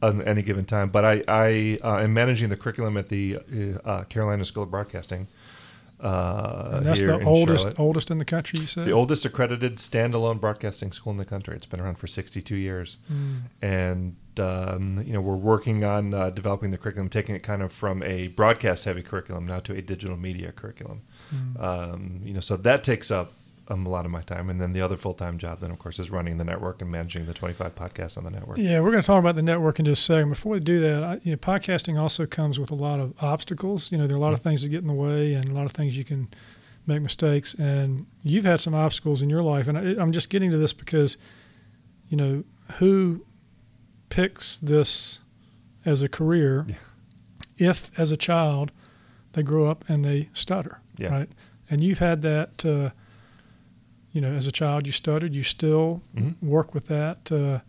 on 0.01 0.21
any 0.21 0.41
given 0.41 0.65
time. 0.65 0.89
But 0.89 1.03
I, 1.05 1.23
I 1.27 1.77
uh, 1.83 1.97
am 1.97 2.13
managing 2.13 2.49
the 2.49 2.55
curriculum 2.55 2.95
at 2.97 3.09
the 3.09 3.37
uh, 3.83 4.03
Carolina 4.05 4.45
School 4.45 4.63
of 4.63 4.71
Broadcasting. 4.71 5.27
Uh, 6.01 6.71
and 6.77 6.85
that's 6.85 7.01
the 7.01 7.23
oldest 7.25 7.63
Charlotte. 7.63 7.79
oldest 7.79 8.09
in 8.11 8.17
the 8.19 8.25
country. 8.25 8.59
You 8.59 8.63
It's 8.63 8.73
said 8.73 8.85
the 8.85 8.91
oldest 8.93 9.25
accredited 9.25 9.75
standalone 9.77 10.39
broadcasting 10.39 10.91
school 10.93 11.11
in 11.11 11.17
the 11.17 11.25
country. 11.25 11.55
It's 11.55 11.65
been 11.65 11.79
around 11.81 11.97
for 11.97 12.07
62 12.07 12.55
years, 12.55 12.97
Mm. 13.11 13.41
and 13.61 14.15
um, 14.39 15.03
you 15.05 15.11
know 15.13 15.19
we're 15.21 15.35
working 15.35 15.83
on 15.83 16.13
uh, 16.13 16.29
developing 16.29 16.71
the 16.71 16.77
curriculum, 16.77 17.09
taking 17.09 17.35
it 17.35 17.43
kind 17.43 17.61
of 17.61 17.73
from 17.73 18.01
a 18.03 18.27
broadcast-heavy 18.29 19.01
curriculum 19.03 19.45
now 19.45 19.59
to 19.59 19.73
a 19.75 19.81
digital 19.81 20.15
media 20.15 20.51
curriculum. 20.53 21.01
Mm. 21.35 21.61
Um, 21.61 22.21
you 22.23 22.33
know, 22.33 22.39
so 22.39 22.55
that 22.55 22.83
takes 22.83 23.11
up 23.11 23.33
um, 23.69 23.85
a 23.85 23.89
lot 23.89 24.05
of 24.05 24.11
my 24.11 24.21
time, 24.21 24.49
and 24.49 24.59
then 24.59 24.73
the 24.73 24.81
other 24.81 24.97
full-time 24.97 25.37
job, 25.37 25.59
then 25.59 25.69
of 25.71 25.77
course, 25.79 25.99
is 25.99 26.09
running 26.09 26.37
the 26.37 26.43
network 26.43 26.81
and 26.81 26.89
managing 26.91 27.25
the 27.25 27.33
25 27.33 27.75
podcasts 27.75 28.17
on 28.17 28.23
the 28.23 28.29
network. 28.31 28.57
Yeah, 28.57 28.79
we're 28.79 28.91
going 28.91 29.01
to 29.03 29.07
talk 29.07 29.19
about 29.19 29.35
the 29.35 29.41
network 29.43 29.79
in 29.79 29.85
just 29.85 30.01
a 30.01 30.05
second. 30.05 30.29
Before 30.29 30.53
we 30.53 30.59
do 30.59 30.79
that, 30.81 31.03
I, 31.03 31.19
you 31.23 31.31
know, 31.31 31.37
podcasting 31.37 31.99
also 31.99 32.25
comes 32.25 32.59
with 32.59 32.71
a 32.71 32.75
lot 32.75 32.99
of 32.99 33.13
obstacles. 33.21 33.91
You 33.91 33.97
know, 33.99 34.07
there 34.07 34.15
are 34.15 34.19
a 34.19 34.21
lot 34.21 34.33
of 34.33 34.39
things 34.39 34.63
that 34.63 34.69
get 34.69 34.81
in 34.81 34.87
the 34.87 34.93
way, 34.93 35.33
and 35.33 35.47
a 35.49 35.53
lot 35.53 35.65
of 35.65 35.71
things 35.71 35.95
you 35.97 36.03
can 36.05 36.29
make 36.87 37.01
mistakes. 37.01 37.53
And 37.53 38.07
you've 38.23 38.45
had 38.45 38.59
some 38.59 38.73
obstacles 38.73 39.21
in 39.21 39.29
your 39.29 39.43
life, 39.43 39.67
and 39.67 39.77
I, 39.77 39.81
I'm 40.01 40.11
just 40.11 40.29
getting 40.29 40.49
to 40.51 40.57
this 40.57 40.73
because, 40.73 41.17
you 42.09 42.17
know, 42.17 42.43
who 42.79 43.25
picks 44.09 44.57
this 44.57 45.19
as 45.85 46.01
a 46.01 46.09
career 46.09 46.65
Yeah. 46.67 46.75
if, 47.57 47.91
as 47.99 48.11
a 48.11 48.17
child, 48.17 48.71
they 49.33 49.43
grow 49.43 49.67
up 49.69 49.85
and 49.87 50.03
they 50.03 50.29
stutter, 50.33 50.79
Yeah. 50.97 51.09
right? 51.09 51.29
And 51.69 51.83
you've 51.83 51.99
had 51.99 52.21
that. 52.23 52.65
Uh, 52.65 52.89
you 54.11 54.21
know, 54.21 54.31
as 54.31 54.47
a 54.47 54.51
child, 54.51 54.85
you 54.85 54.91
stuttered. 54.91 55.33
You 55.33 55.43
still 55.43 56.01
Mhm. 56.15 56.35
work 56.41 56.73
with 56.73 56.87
that. 56.87 57.31
Uh, 57.31 57.59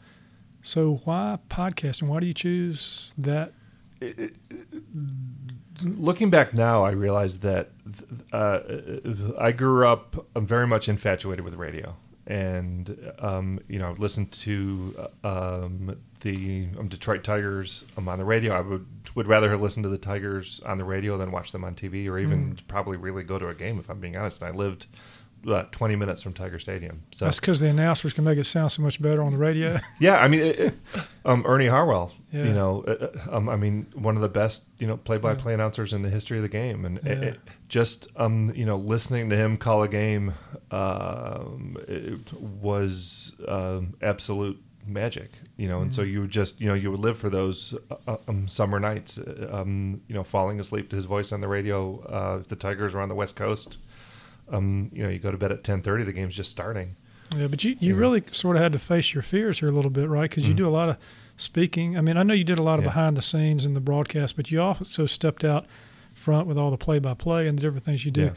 so 0.62 1.00
why 1.04 1.38
podcasting? 1.48 2.04
Why 2.04 2.20
do 2.20 2.26
you 2.26 2.34
choose 2.34 3.14
that? 3.18 3.52
looking 5.82 6.30
back 6.30 6.52
now, 6.54 6.84
I 6.84 6.92
realized 6.92 7.42
that 7.42 7.70
uh, 8.32 8.60
I 9.38 9.52
grew 9.52 9.86
up 9.86 10.26
very 10.36 10.66
much 10.66 10.88
infatuated 10.88 11.44
with 11.44 11.54
radio, 11.54 11.96
and 12.26 12.96
um, 13.18 13.60
you 13.68 13.78
know, 13.78 13.94
listened 13.98 14.32
to 14.32 15.08
uh, 15.24 15.62
um, 15.64 15.96
the 16.20 16.68
um, 16.78 16.88
Detroit 16.88 17.24
Tigers 17.24 17.84
on 17.96 18.18
the 18.18 18.24
radio. 18.24 18.54
I 18.54 18.60
would 18.60 18.86
would 19.14 19.26
rather 19.26 19.50
have 19.50 19.60
listened 19.60 19.84
to 19.84 19.88
the 19.90 19.98
Tigers 19.98 20.60
on 20.64 20.78
the 20.78 20.84
radio 20.84 21.16
than 21.18 21.30
watch 21.30 21.52
them 21.52 21.64
on 21.64 21.74
TV, 21.74 22.08
or 22.08 22.18
even 22.18 22.56
probably 22.68 22.96
really 22.96 23.22
go 23.22 23.38
to 23.38 23.48
a 23.48 23.54
game. 23.54 23.78
If 23.78 23.90
I'm 23.90 24.00
being 24.00 24.16
honest, 24.16 24.42
and 24.42 24.52
I 24.52 24.56
lived. 24.56 24.86
Uh, 25.48 25.62
20 25.70 25.96
minutes 25.96 26.20
from 26.22 26.34
Tiger 26.34 26.58
Stadium. 26.58 27.02
So 27.12 27.24
That's 27.24 27.40
because 27.40 27.60
the 27.60 27.68
announcers 27.68 28.12
can 28.12 28.24
make 28.24 28.36
it 28.36 28.44
sound 28.44 28.72
so 28.72 28.82
much 28.82 29.00
better 29.00 29.22
on 29.22 29.32
the 29.32 29.38
radio. 29.38 29.78
yeah, 29.98 30.18
I 30.18 30.28
mean, 30.28 30.40
it, 30.40 30.58
it- 30.58 30.74
um, 31.24 31.44
Ernie 31.46 31.66
Harwell, 31.66 32.12
Yeah. 32.30 32.44
you 32.44 32.52
know, 32.52 32.84
uh, 32.86 33.08
uh, 33.30 33.36
um, 33.36 33.48
I 33.48 33.56
mean, 33.56 33.86
one 33.94 34.16
of 34.16 34.22
the 34.22 34.28
best, 34.28 34.64
you 34.78 34.86
know, 34.86 34.96
play-by-play 34.98 35.54
announcers 35.54 35.92
in 35.94 36.02
the 36.02 36.10
history 36.10 36.36
of 36.36 36.42
the 36.42 36.48
game, 36.50 36.84
and 36.84 37.00
Yeah. 37.04 37.12
it- 37.12 37.40
just, 37.68 38.08
um, 38.16 38.52
you 38.54 38.66
know, 38.66 38.76
listening 38.76 39.30
to 39.30 39.36
him 39.36 39.56
call 39.56 39.82
a 39.82 39.88
game 39.88 40.34
um, 40.70 41.76
was 42.60 43.34
um, 43.48 43.94
absolute 44.02 44.62
magic, 44.86 45.30
you 45.56 45.68
know, 45.68 45.80
and 45.82 45.94
so 45.94 46.02
Mm-hmm. 46.02 46.10
you 46.12 46.20
would 46.22 46.30
just, 46.30 46.60
you 46.60 46.68
know, 46.68 46.74
you 46.74 46.90
would 46.90 47.00
live 47.00 47.18
for 47.18 47.30
those 47.30 47.74
uh, 48.08 48.16
um, 48.28 48.48
summer 48.48 48.80
nights, 48.80 49.18
uh, 49.18 49.48
um, 49.52 50.00
you 50.08 50.14
know, 50.14 50.24
falling 50.24 50.58
asleep 50.58 50.90
to 50.90 50.96
his 50.96 51.04
voice 51.04 51.32
on 51.32 51.40
the 51.40 51.48
radio. 51.48 52.00
Uh, 52.06 52.38
if 52.40 52.48
the 52.48 52.56
Tigers 52.56 52.94
were 52.94 53.00
on 53.00 53.08
the 53.08 53.14
West 53.14 53.36
Coast, 53.36 53.78
um, 54.50 54.88
you 54.92 55.02
know, 55.02 55.08
you 55.08 55.18
go 55.18 55.30
to 55.30 55.36
bed 55.38 55.52
at 55.52 55.64
ten 55.64 55.82
thirty, 55.82 56.04
the 56.04 56.12
game's 56.12 56.34
just 56.34 56.50
starting. 56.50 56.96
yeah, 57.36 57.46
but 57.46 57.62
you, 57.62 57.76
you 57.78 57.94
Yeah. 57.94 58.00
really 58.00 58.22
sort 58.32 58.56
of 58.56 58.62
had 58.62 58.72
to 58.72 58.78
face 58.80 59.14
your 59.14 59.22
fears 59.22 59.60
here 59.60 59.68
a 59.68 59.72
little 59.72 59.90
bit, 59.90 60.08
right? 60.08 60.28
Because 60.28 60.46
you 60.48 60.52
Mhm. 60.54 60.58
do 60.58 60.68
a 60.68 60.70
lot 60.70 60.88
of 60.88 60.96
speaking. 61.36 61.96
I 61.96 62.00
mean, 62.00 62.16
I 62.16 62.22
know 62.24 62.34
you 62.34 62.42
did 62.44 62.58
a 62.58 62.62
lot 62.62 62.78
of 62.80 62.84
Yeah. 62.84 62.90
behind 62.90 63.16
the 63.16 63.22
scenes 63.22 63.64
in 63.64 63.74
the 63.74 63.80
broadcast, 63.80 64.34
but 64.36 64.50
you 64.50 64.60
also 64.60 65.06
stepped 65.06 65.44
out 65.44 65.64
front 66.12 66.48
with 66.48 66.58
all 66.58 66.70
the 66.72 66.76
play-by-play 66.76 67.46
and 67.46 67.56
the 67.56 67.62
different 67.62 67.84
things 67.84 68.04
you 68.04 68.10
do. 68.10 68.22
Yeah. 68.22 68.30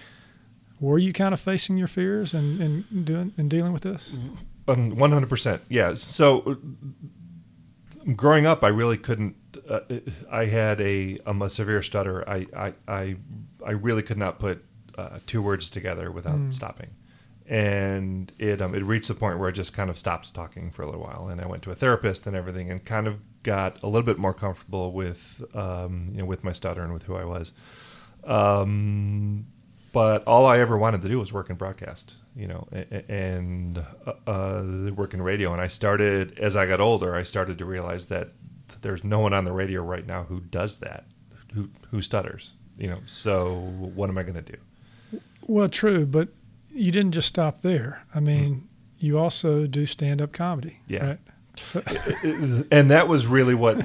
Were 0.79 0.99
you 0.99 1.11
kind 1.11 1.33
of 1.33 1.39
facing 1.39 1.77
your 1.77 1.87
fears 1.87 2.33
and, 2.35 2.61
and 2.61 3.05
doing 3.05 3.33
and 3.37 3.49
dealing 3.49 3.73
with 3.73 3.81
this? 3.83 4.17
Um, 4.67 4.91
One 4.95 5.11
hundred 5.11 5.29
percent. 5.29 5.61
Yeah. 5.69 5.95
So, 5.95 6.39
uh, 6.41 6.55
growing 8.15 8.45
up, 8.45 8.63
I 8.63 8.67
really 8.69 8.97
couldn't. 8.97 9.35
Uh, 9.67 9.79
I 10.31 10.45
had 10.45 10.79
a 10.81 11.17
um, 11.25 11.41
a 11.41 11.49
severe 11.49 11.81
stutter. 11.81 12.27
I 12.29 12.47
I 12.55 12.73
I, 12.87 13.15
I 13.65 13.71
really 13.71 14.03
could 14.03 14.17
not 14.17 14.39
put 14.39 14.63
uh, 14.97 15.19
two 15.25 15.41
words 15.41 15.69
together 15.69 16.11
without 16.11 16.37
Mm. 16.37 16.53
stopping, 16.53 16.91
and 17.47 18.31
it 18.39 18.61
um, 18.61 18.73
it 18.75 18.83
reached 18.83 19.07
the 19.09 19.13
point 19.15 19.39
where 19.39 19.47
I 19.49 19.51
just 19.51 19.73
kind 19.73 19.89
of 19.89 19.97
stopped 19.97 20.33
talking 20.33 20.71
for 20.71 20.81
a 20.83 20.85
little 20.85 21.01
while, 21.01 21.27
and 21.29 21.39
I 21.41 21.45
went 21.45 21.63
to 21.63 21.71
a 21.71 21.75
therapist 21.75 22.25
and 22.27 22.35
everything, 22.35 22.69
and 22.71 22.83
kind 22.85 23.07
of 23.07 23.19
got 23.43 23.81
a 23.83 23.87
little 23.87 24.05
bit 24.05 24.17
more 24.17 24.33
comfortable 24.33 24.91
with 24.91 25.43
um, 25.55 26.09
you 26.13 26.19
know 26.19 26.25
with 26.25 26.43
my 26.43 26.51
stutter 26.53 26.83
and 26.83 26.93
with 26.93 27.03
who 27.03 27.15
I 27.15 27.25
was. 27.25 27.51
Um, 28.23 29.47
but 29.91 30.23
all 30.25 30.45
I 30.45 30.57
ever 30.59 30.77
wanted 30.77 31.01
to 31.03 31.07
do 31.09 31.19
was 31.19 31.31
work 31.31 31.49
in 31.49 31.55
broadcast, 31.55 32.15
you 32.35 32.47
know, 32.47 32.67
and 33.07 33.77
uh, 34.07 34.13
uh, 34.29 34.91
work 34.95 35.13
in 35.13 35.21
radio. 35.21 35.53
And 35.53 35.61
I 35.61 35.67
started 35.67 36.39
as 36.39 36.55
I 36.55 36.65
got 36.65 36.79
older. 36.79 37.15
I 37.15 37.21
started 37.23 37.57
to 37.59 37.65
realize 37.65 38.07
that 38.07 38.29
there's 38.81 39.03
no 39.03 39.19
one 39.19 39.33
on 39.33 39.45
the 39.45 39.51
radio 39.51 39.81
right 39.83 40.05
now 40.05 40.23
who 40.23 40.39
does 40.39 40.79
that, 40.79 41.05
who 41.53 41.69
who 41.91 42.01
stutters, 42.01 42.53
you 42.77 42.87
know. 42.87 42.99
So 43.05 43.53
what 43.53 44.09
am 44.09 44.17
I 44.17 44.23
going 44.23 44.33
to 44.35 44.41
do? 44.41 44.57
Well, 45.47 45.67
true, 45.69 46.05
but 46.05 46.29
you 46.71 46.91
didn't 46.91 47.11
just 47.13 47.27
stop 47.27 47.61
there. 47.61 48.03
I 48.15 48.19
mean, 48.19 48.55
mm-hmm. 48.55 48.65
you 48.99 49.17
also 49.17 49.67
do 49.67 49.85
stand-up 49.85 50.31
comedy, 50.31 50.79
Yeah. 50.87 51.05
right? 51.05 51.19
So, 51.61 51.83
and 52.71 52.89
that 52.89 53.07
was 53.07 53.27
really 53.27 53.53
what 53.53 53.77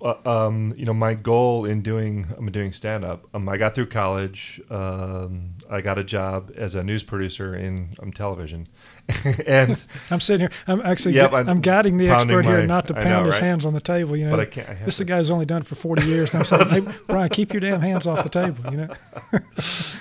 uh, 0.00 0.14
um, 0.24 0.72
you 0.76 0.84
know 0.84 0.94
my 0.94 1.14
goal 1.14 1.64
in 1.64 1.82
doing 1.82 2.28
um, 2.38 2.50
doing 2.52 2.72
stand 2.72 3.04
up. 3.04 3.26
Um, 3.34 3.48
I 3.48 3.56
got 3.56 3.74
through 3.74 3.86
college. 3.86 4.60
Um, 4.70 5.56
I 5.68 5.80
got 5.80 5.98
a 5.98 6.04
job 6.04 6.52
as 6.56 6.76
a 6.76 6.84
news 6.84 7.02
producer 7.02 7.54
in 7.54 7.94
um, 8.00 8.12
television, 8.12 8.68
and 9.46 9.82
I'm 10.10 10.20
sitting 10.20 10.40
here. 10.48 10.50
I'm 10.68 10.80
actually. 10.82 11.16
Yep, 11.16 11.32
I'm, 11.32 11.48
I'm 11.48 11.60
guiding 11.60 11.96
the 11.96 12.08
expert 12.10 12.44
here 12.46 12.64
not 12.64 12.86
to 12.88 12.94
pound 12.94 13.08
know, 13.08 13.24
his 13.24 13.34
right? 13.34 13.42
hands 13.42 13.66
on 13.66 13.74
the 13.74 13.80
table. 13.80 14.16
You 14.16 14.26
know, 14.26 14.30
but 14.30 14.40
I 14.40 14.44
can't. 14.44 14.68
I 14.68 14.74
this 14.74 14.84
to- 14.84 14.88
is 14.88 15.00
a 15.00 15.04
guy 15.04 15.18
who's 15.18 15.30
only 15.32 15.46
done 15.46 15.62
it 15.62 15.66
for 15.66 15.74
40 15.74 16.06
years. 16.06 16.34
I'm 16.34 16.44
saying, 16.44 16.68
hey, 16.68 16.80
Brian, 17.08 17.28
keep 17.28 17.52
your 17.52 17.60
damn 17.60 17.80
hands 17.80 18.06
off 18.06 18.22
the 18.22 18.28
table. 18.28 18.70
You 18.70 18.86
know. 18.86 18.94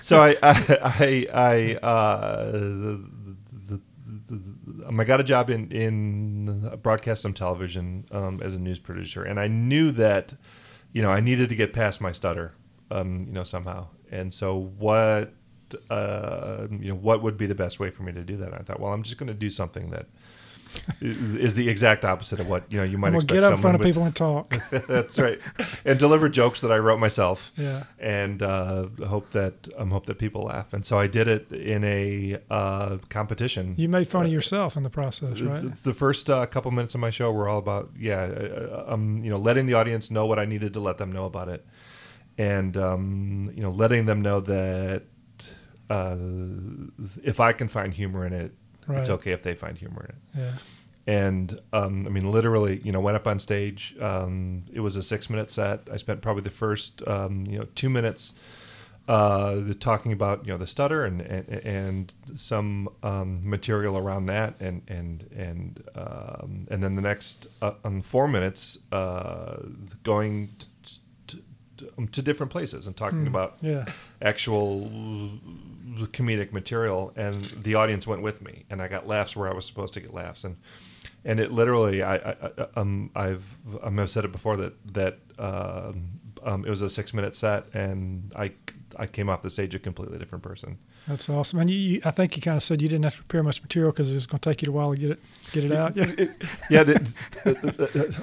so 0.01 0.21
I 0.21 0.35
I 0.43 0.77
I, 0.83 1.27
I 1.33 1.75
uh, 1.85 2.51
the, 2.51 3.07
the, 3.65 3.81
the, 4.27 4.35
the, 4.67 4.78
um, 4.89 4.99
I 4.99 5.03
got 5.03 5.19
a 5.19 5.23
job 5.23 5.49
in 5.49 5.71
in 5.71 6.77
broadcast 6.81 7.25
on 7.25 7.33
television 7.33 8.05
um, 8.11 8.41
as 8.41 8.55
a 8.55 8.59
news 8.59 8.79
producer, 8.79 9.23
and 9.23 9.39
I 9.39 9.47
knew 9.47 9.91
that 9.91 10.33
you 10.91 11.01
know 11.01 11.11
I 11.11 11.19
needed 11.19 11.49
to 11.49 11.55
get 11.55 11.73
past 11.73 12.01
my 12.01 12.11
stutter, 12.11 12.53
um, 12.89 13.19
you 13.19 13.31
know 13.31 13.43
somehow. 13.43 13.87
And 14.11 14.33
so 14.33 14.57
what 14.57 15.33
uh, 15.91 16.67
you 16.71 16.89
know 16.89 16.95
what 16.95 17.21
would 17.21 17.37
be 17.37 17.45
the 17.45 17.55
best 17.55 17.79
way 17.79 17.91
for 17.91 18.01
me 18.03 18.11
to 18.13 18.23
do 18.23 18.35
that? 18.37 18.47
And 18.47 18.55
I 18.55 18.59
thought, 18.63 18.79
well, 18.79 18.91
I'm 18.91 19.03
just 19.03 19.17
going 19.17 19.27
to 19.27 19.35
do 19.35 19.51
something 19.51 19.91
that 19.91 20.07
is 21.01 21.55
the 21.55 21.67
exact 21.69 22.05
opposite 22.05 22.39
of 22.39 22.49
what 22.49 22.63
you 22.71 22.77
know 22.77 22.83
you 22.83 22.97
might 22.97 23.13
expect 23.13 23.33
get 23.33 23.43
up 23.43 23.51
in 23.53 23.57
front 23.57 23.75
of 23.75 23.79
with- 23.79 23.87
people 23.87 24.03
and 24.03 24.15
talk. 24.15 24.55
That's 24.87 25.17
right, 25.19 25.39
and 25.85 25.97
deliver 25.97 26.29
jokes 26.29 26.61
that 26.61 26.71
I 26.71 26.77
wrote 26.77 26.99
myself 26.99 27.51
Yeah. 27.57 27.83
and 27.99 28.41
uh, 28.43 28.87
hope 29.07 29.31
that 29.31 29.67
um, 29.77 29.91
hope 29.91 30.05
that 30.07 30.17
people 30.19 30.43
laugh. 30.43 30.73
And 30.73 30.85
so 30.85 30.99
I 30.99 31.07
did 31.07 31.27
it 31.27 31.51
in 31.51 31.83
a 31.83 32.39
uh, 32.49 32.97
competition. 33.09 33.75
You 33.77 33.89
made 33.89 34.07
fun 34.07 34.25
of 34.25 34.31
yourself 34.31 34.75
in 34.77 34.83
the 34.83 34.89
process, 34.89 35.41
right? 35.41 35.61
The, 35.63 35.89
the 35.89 35.93
first 35.93 36.29
uh, 36.29 36.45
couple 36.45 36.71
minutes 36.71 36.93
of 36.95 37.01
my 37.01 37.09
show 37.09 37.31
were 37.31 37.47
all 37.47 37.59
about 37.59 37.89
yeah, 37.97 38.21
uh, 38.23 38.85
um, 38.87 39.23
you 39.23 39.29
know, 39.29 39.37
letting 39.37 39.65
the 39.65 39.73
audience 39.73 40.11
know 40.11 40.25
what 40.25 40.39
I 40.39 40.45
needed 40.45 40.73
to 40.73 40.79
let 40.79 40.97
them 40.97 41.11
know 41.11 41.25
about 41.25 41.49
it, 41.49 41.65
and 42.37 42.75
um, 42.77 43.51
you 43.55 43.61
know, 43.63 43.69
letting 43.69 44.05
them 44.05 44.21
know 44.21 44.39
that 44.41 45.03
uh, 45.89 46.15
if 47.23 47.39
I 47.39 47.53
can 47.53 47.67
find 47.67 47.93
humor 47.93 48.25
in 48.25 48.33
it, 48.33 48.53
Right. 48.89 48.99
it's 48.99 49.09
okay 49.09 49.31
if 49.31 49.43
they 49.43 49.53
find 49.55 49.77
humor 49.77 50.03
in 50.09 50.15
it 50.15 50.21
Yeah. 50.43 50.51
and 51.07 51.59
um, 51.73 52.05
I 52.07 52.09
mean, 52.09 52.31
literally, 52.31 52.81
you 52.83 52.91
know, 52.91 52.99
went 52.99 53.15
up 53.15 53.27
on 53.27 53.39
stage. 53.39 53.95
Um, 54.01 54.63
it 54.73 54.79
was 54.81 54.95
a 54.95 55.01
six-minute 55.01 55.49
set. 55.49 55.87
I 55.91 55.97
spent 55.97 56.21
probably 56.21 56.43
the 56.43 56.49
first, 56.49 57.07
um, 57.07 57.43
you 57.49 57.57
know, 57.59 57.65
two 57.75 57.89
minutes 57.89 58.33
uh, 59.07 59.55
the- 59.55 59.73
talking 59.73 60.11
about 60.11 60.45
you 60.45 60.51
know 60.51 60.57
the 60.59 60.67
stutter 60.67 61.03
and 61.03 61.19
and, 61.21 61.49
and 61.65 62.13
some 62.35 62.89
um, 63.01 63.39
material 63.41 63.97
around 63.97 64.27
that, 64.27 64.53
and 64.59 64.83
and 64.87 65.23
and 65.35 65.83
um, 65.95 66.67
and 66.69 66.83
then 66.83 66.95
the 66.95 67.01
next 67.01 67.47
uh, 67.61 67.71
um, 67.83 68.01
four 68.03 68.27
minutes 68.27 68.77
uh, 68.91 69.57
going 70.03 70.49
t- 70.59 70.67
t- 71.25 71.43
t- 71.77 71.89
um, 71.97 72.07
to 72.09 72.21
different 72.21 72.51
places 72.51 72.85
and 72.85 72.95
talking 72.95 73.21
Hmm. 73.21 73.27
about 73.35 73.57
Yeah. 73.61 73.85
actual 74.21 74.91
comedic 76.07 76.51
material 76.51 77.13
and 77.15 77.45
the 77.45 77.75
audience 77.75 78.05
went 78.05 78.21
with 78.21 78.41
me 78.41 78.65
and 78.69 78.81
I 78.81 78.87
got 78.87 79.07
laughs 79.07 79.35
where 79.35 79.49
I 79.49 79.53
was 79.53 79.65
supposed 79.65 79.93
to 79.95 79.99
get 79.99 80.13
laughs. 80.13 80.43
And 80.43 80.57
and 81.25 81.39
it 81.39 81.51
literally 81.51 82.01
I, 82.01 82.15
I, 82.15 82.35
I 82.41 82.67
um 82.75 83.11
I've 83.15 83.43
I've 83.83 84.09
said 84.09 84.25
it 84.25 84.31
before 84.31 84.57
that 84.57 84.93
that 84.93 85.19
um, 85.37 86.19
um, 86.43 86.65
it 86.65 86.69
was 86.69 86.81
a 86.81 86.89
six 86.89 87.13
minute 87.13 87.35
set 87.35 87.65
and 87.73 88.31
I 88.35 88.51
I 88.97 89.05
came 89.05 89.29
off 89.29 89.41
the 89.41 89.49
stage 89.49 89.75
a 89.75 89.79
completely 89.79 90.17
different 90.17 90.43
person. 90.43 90.77
That's 91.07 91.29
awesome. 91.29 91.59
And 91.59 91.69
you, 91.69 91.77
you 91.77 92.01
I 92.05 92.11
think 92.11 92.35
you 92.35 92.41
kind 92.41 92.57
of 92.57 92.63
said 92.63 92.81
you 92.81 92.87
didn't 92.87 93.03
have 93.03 93.13
to 93.13 93.19
prepare 93.19 93.43
much 93.43 93.61
material 93.61 93.91
because 93.91 94.13
it's 94.13 94.25
going 94.25 94.39
to 94.39 94.49
take 94.49 94.61
you 94.61 94.69
a 94.69 94.71
while 94.71 94.93
to 94.93 94.97
get 94.99 95.11
it 95.11 95.19
get 95.51 95.63
it 95.65 95.71
out. 95.71 95.95
Yeah, 95.95 96.05
yeah. 96.69 96.81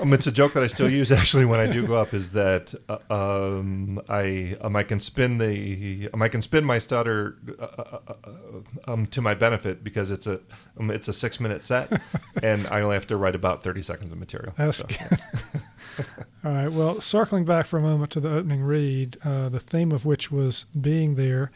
Um, 0.01 0.13
it's 0.13 0.27
a 0.27 0.33
joke 0.33 0.53
that 0.55 0.63
I 0.63 0.67
still 0.67 0.91
use 0.91 1.11
actually 1.21 1.45
when 1.45 1.61
I 1.61 1.67
do 1.67 1.87
go 1.87 1.97
up. 1.97 2.15
Is 2.15 2.33
that 2.33 2.75
uh, 2.89 2.99
um, 3.11 4.01
I 4.09 4.57
um, 4.61 4.77
I 4.77 4.83
can 4.83 5.01
spin 5.01 5.39
the 5.39 6.09
um, 6.13 6.23
I 6.23 6.29
can 6.29 6.43
spin 6.43 6.65
my 6.65 6.79
stutter 6.79 7.37
uh, 7.59 7.65
uh, 7.65 7.99
uh 8.07 8.93
um, 8.93 9.07
to 9.07 9.21
my 9.21 9.35
benefit 9.35 9.83
because 9.83 10.11
it's 10.11 10.27
a 10.27 10.41
um, 10.79 10.91
it's 10.91 11.09
a 11.09 11.13
six 11.13 11.41
minute 11.41 11.63
set, 11.63 12.01
and 12.43 12.67
I 12.69 12.81
only 12.81 12.95
have 12.95 13.07
to 13.09 13.17
write 13.17 13.35
about 13.35 13.63
thirty 13.63 13.83
seconds 13.83 14.13
of 14.13 14.19
material. 14.19 14.53
That's 14.57 14.79
so. 14.79 14.87
good. 14.87 15.63
All 16.45 16.53
right. 16.53 16.71
Well, 16.71 17.01
circling 17.01 17.45
back 17.45 17.67
for 17.67 17.79
a 17.79 17.83
moment 17.83 18.11
to 18.13 18.21
the 18.21 18.31
opening 18.31 18.63
read, 18.63 19.17
uh, 19.25 19.49
the 19.49 19.61
theme 19.61 19.93
of 19.93 20.07
which 20.07 20.31
was 20.31 20.67
being 20.79 21.15
there. 21.15 21.51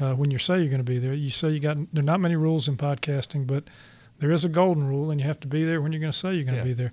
Uh, 0.00 0.12
when 0.14 0.30
you 0.30 0.38
say 0.38 0.58
you're 0.58 0.66
going 0.66 0.78
to 0.78 0.82
be 0.82 0.98
there, 0.98 1.14
you 1.14 1.30
say 1.30 1.50
you 1.50 1.60
got 1.60 1.76
there 1.92 2.02
are 2.02 2.04
not 2.04 2.20
many 2.20 2.34
rules 2.34 2.66
in 2.66 2.76
podcasting, 2.76 3.46
but 3.46 3.64
there 4.18 4.32
is 4.32 4.44
a 4.44 4.48
golden 4.48 4.88
rule, 4.88 5.10
and 5.10 5.20
you 5.20 5.26
have 5.26 5.40
to 5.40 5.46
be 5.46 5.64
there 5.64 5.80
when 5.80 5.92
you're 5.92 6.00
going 6.00 6.12
to 6.12 6.18
say 6.18 6.34
you're 6.34 6.44
going 6.44 6.60
to 6.60 6.68
yeah. 6.68 6.74
be 6.74 6.90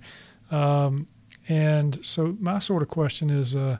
there. 0.50 0.56
Um, 0.56 1.08
and 1.48 2.04
so, 2.04 2.36
my 2.38 2.58
sort 2.60 2.82
of 2.82 2.88
question 2.88 3.30
is, 3.30 3.56
uh, 3.56 3.78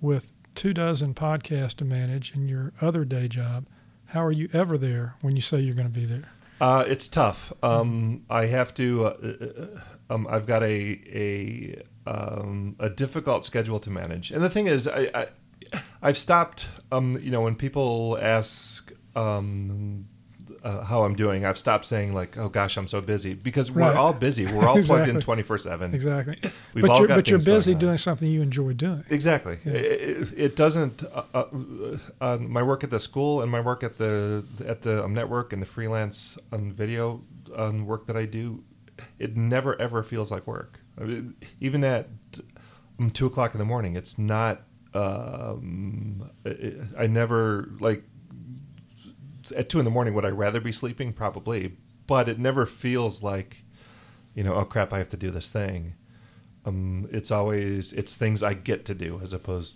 with 0.00 0.32
two 0.54 0.72
dozen 0.72 1.14
podcasts 1.14 1.74
to 1.76 1.84
manage 1.84 2.32
and 2.34 2.48
your 2.48 2.72
other 2.80 3.04
day 3.04 3.28
job, 3.28 3.66
how 4.06 4.24
are 4.24 4.32
you 4.32 4.48
ever 4.52 4.78
there 4.78 5.14
when 5.20 5.36
you 5.36 5.42
say 5.42 5.60
you're 5.60 5.74
going 5.74 5.92
to 5.92 6.00
be 6.00 6.06
there? 6.06 6.30
Uh, 6.60 6.84
it's 6.86 7.08
tough. 7.08 7.52
Um, 7.62 8.24
I 8.28 8.46
have 8.46 8.74
to. 8.74 9.06
Uh, 9.06 9.08
uh, 9.08 10.14
um, 10.14 10.26
I've 10.28 10.46
got 10.46 10.62
a 10.62 11.00
a 11.12 11.82
um, 12.06 12.76
a 12.78 12.88
difficult 12.88 13.44
schedule 13.44 13.80
to 13.80 13.90
manage, 13.90 14.30
and 14.30 14.42
the 14.42 14.50
thing 14.50 14.66
is, 14.66 14.88
I, 14.88 15.28
I 16.02 16.06
have 16.06 16.18
stopped. 16.18 16.66
Um, 16.92 17.18
you 17.20 17.30
know, 17.30 17.42
when 17.42 17.54
people 17.54 18.18
ask 18.20 18.92
um, 19.14 20.08
uh, 20.62 20.84
how 20.84 21.04
I'm 21.04 21.14
doing, 21.14 21.44
I've 21.44 21.58
stopped 21.58 21.84
saying 21.84 22.14
like, 22.14 22.36
"Oh 22.36 22.48
gosh, 22.48 22.76
I'm 22.76 22.86
so 22.86 23.00
busy," 23.00 23.34
because 23.34 23.70
we're 23.70 23.94
all 23.94 24.12
busy. 24.12 24.46
We're 24.46 24.66
all 24.66 24.76
exactly. 24.76 25.06
plugged 25.06 25.16
in 25.16 25.20
24 25.24 25.58
seven. 25.58 25.94
Exactly. 25.94 26.36
We've 26.74 26.84
but 26.84 26.98
you're, 26.98 27.08
but 27.08 27.28
you're 27.28 27.40
busy 27.40 27.74
doing 27.74 27.98
something 27.98 28.30
you 28.30 28.42
enjoy 28.42 28.74
doing. 28.74 29.04
Exactly. 29.10 29.58
Yeah. 29.64 29.72
It, 29.72 30.32
it, 30.36 30.56
doesn't. 30.56 31.04
Uh, 31.04 31.22
uh, 31.34 31.44
uh, 32.20 32.38
my 32.38 32.62
work 32.62 32.84
at 32.84 32.90
the 32.90 33.00
school 33.00 33.42
and 33.42 33.50
my 33.50 33.60
work 33.60 33.82
at 33.82 33.98
the 33.98 34.44
at 34.66 34.82
the 34.82 35.04
um, 35.04 35.14
network 35.14 35.52
and 35.52 35.62
the 35.62 35.66
freelance 35.66 36.38
um, 36.52 36.72
video 36.72 37.22
um, 37.56 37.86
work 37.86 38.06
that 38.06 38.16
I 38.16 38.26
do, 38.26 38.62
it 39.18 39.36
never 39.36 39.80
ever 39.80 40.02
feels 40.02 40.30
like 40.30 40.46
work. 40.46 40.79
I 40.98 41.04
mean, 41.04 41.36
even 41.60 41.84
at 41.84 42.08
um, 42.98 43.10
two 43.10 43.26
o'clock 43.26 43.54
in 43.54 43.58
the 43.58 43.64
morning, 43.64 43.96
it's 43.96 44.18
not. 44.18 44.62
Um, 44.92 46.28
it, 46.44 46.80
I 46.98 47.06
never 47.06 47.70
like 47.78 48.02
at 49.56 49.68
two 49.68 49.78
in 49.78 49.84
the 49.84 49.90
morning, 49.90 50.14
would 50.14 50.24
I 50.24 50.30
rather 50.30 50.60
be 50.60 50.72
sleeping? 50.72 51.12
Probably, 51.12 51.76
but 52.06 52.28
it 52.28 52.38
never 52.38 52.66
feels 52.66 53.22
like, 53.22 53.58
you 54.34 54.44
know, 54.44 54.54
oh 54.54 54.64
crap, 54.64 54.92
I 54.92 54.98
have 54.98 55.08
to 55.10 55.16
do 55.16 55.30
this 55.30 55.50
thing. 55.50 55.94
Um, 56.64 57.08
it's 57.10 57.30
always 57.30 57.92
it's 57.92 58.16
things 58.16 58.42
I 58.42 58.54
get 58.54 58.84
to 58.86 58.94
do 58.94 59.20
as 59.22 59.32
opposed 59.32 59.74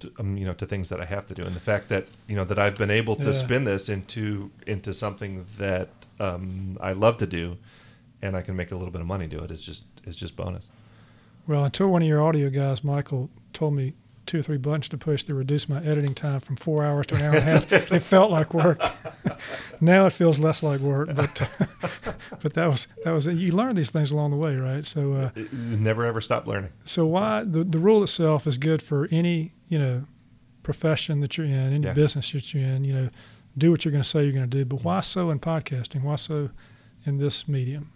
to, 0.00 0.12
um, 0.18 0.36
you 0.36 0.44
know, 0.44 0.54
to 0.54 0.66
things 0.66 0.88
that 0.88 1.00
I 1.00 1.04
have 1.04 1.26
to 1.28 1.34
do. 1.34 1.42
And 1.42 1.54
the 1.54 1.60
fact 1.60 1.88
that 1.88 2.06
you 2.26 2.36
know 2.36 2.44
that 2.44 2.58
I've 2.58 2.76
been 2.76 2.90
able 2.90 3.16
to 3.16 3.26
yeah. 3.26 3.32
spin 3.32 3.64
this 3.64 3.88
into 3.88 4.50
into 4.66 4.92
something 4.92 5.46
that 5.58 5.88
um, 6.18 6.78
I 6.80 6.92
love 6.92 7.18
to 7.18 7.26
do, 7.26 7.58
and 8.22 8.36
I 8.36 8.42
can 8.42 8.56
make 8.56 8.72
a 8.72 8.76
little 8.76 8.90
bit 8.90 9.00
of 9.00 9.06
money 9.06 9.26
do 9.26 9.38
it 9.40 9.50
is 9.50 9.62
just 9.62 9.84
is 10.04 10.16
just 10.16 10.36
bonus. 10.36 10.68
Well, 11.46 11.64
until 11.64 11.88
one 11.88 12.02
of 12.02 12.08
your 12.08 12.22
audio 12.22 12.48
guys, 12.50 12.84
Michael, 12.84 13.30
told 13.52 13.74
me 13.74 13.94
two 14.26 14.38
or 14.38 14.42
three 14.42 14.58
buttons 14.58 14.88
to 14.88 14.96
push 14.96 15.24
to 15.24 15.34
reduce 15.34 15.68
my 15.68 15.82
editing 15.82 16.14
time 16.14 16.38
from 16.38 16.54
four 16.54 16.84
hours 16.84 17.06
to 17.08 17.16
an 17.16 17.22
hour 17.22 17.34
and 17.34 17.38
a 17.38 17.40
half. 17.40 17.72
it 17.92 18.00
felt 18.00 18.30
like 18.30 18.54
work. 18.54 18.80
now 19.80 20.06
it 20.06 20.12
feels 20.12 20.38
less 20.38 20.62
like 20.62 20.80
work, 20.80 21.12
but 21.14 21.50
but 22.42 22.54
that 22.54 22.68
was 22.68 22.86
that 23.04 23.10
was 23.10 23.26
you 23.26 23.52
learn 23.52 23.74
these 23.74 23.90
things 23.90 24.12
along 24.12 24.30
the 24.30 24.36
way, 24.36 24.54
right? 24.54 24.86
So 24.86 25.12
uh, 25.14 25.30
never 25.52 26.04
ever 26.04 26.20
stop 26.20 26.46
learning. 26.46 26.70
So 26.84 27.06
why 27.06 27.42
the 27.42 27.64
the 27.64 27.78
rule 27.78 28.02
itself 28.04 28.46
is 28.46 28.56
good 28.56 28.82
for 28.82 29.08
any 29.10 29.52
you 29.68 29.78
know 29.78 30.04
profession 30.62 31.20
that 31.20 31.36
you're 31.36 31.46
in, 31.46 31.72
any 31.72 31.84
yeah. 31.84 31.92
business 31.92 32.30
that 32.30 32.54
you're 32.54 32.62
in. 32.62 32.84
You 32.84 32.94
know, 32.94 33.10
do 33.58 33.70
what 33.70 33.84
you're 33.84 33.92
going 33.92 34.04
to 34.04 34.08
say 34.08 34.22
you're 34.22 34.32
going 34.32 34.48
to 34.48 34.56
do. 34.58 34.64
But 34.64 34.84
why 34.84 35.00
so 35.00 35.30
in 35.30 35.40
podcasting? 35.40 36.02
Why 36.02 36.16
so 36.16 36.50
in 37.04 37.18
this 37.18 37.48
medium? 37.48 37.90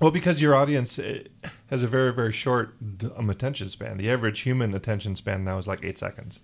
Well, 0.00 0.10
because 0.10 0.40
your 0.40 0.54
audience 0.54 0.98
eh, 0.98 1.24
has 1.70 1.82
a 1.82 1.86
very, 1.86 2.12
very 2.12 2.32
short 2.32 2.74
um, 3.16 3.30
attention 3.30 3.68
span. 3.68 3.96
The 3.96 4.10
average 4.10 4.40
human 4.40 4.74
attention 4.74 5.16
span 5.16 5.44
now 5.44 5.58
is 5.58 5.68
like 5.68 5.84
eight 5.84 5.98
seconds. 5.98 6.40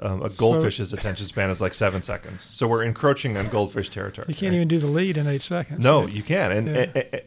Um, 0.00 0.22
a 0.22 0.28
goldfish's 0.28 0.90
so, 0.90 0.96
attention 0.96 1.26
span 1.26 1.50
is 1.50 1.60
like 1.60 1.74
seven 1.74 2.02
seconds. 2.02 2.42
So 2.42 2.66
we're 2.66 2.82
encroaching 2.82 3.36
on 3.36 3.48
goldfish 3.48 3.90
territory. 3.90 4.26
You 4.28 4.34
can't 4.34 4.50
right? 4.50 4.56
even 4.56 4.68
do 4.68 4.78
the 4.78 4.88
lead 4.88 5.16
in 5.16 5.26
eight 5.26 5.42
seconds. 5.42 5.84
No, 5.84 6.06
you 6.06 6.22
can. 6.22 6.50
And 6.50 6.68
yeah. 6.68 7.20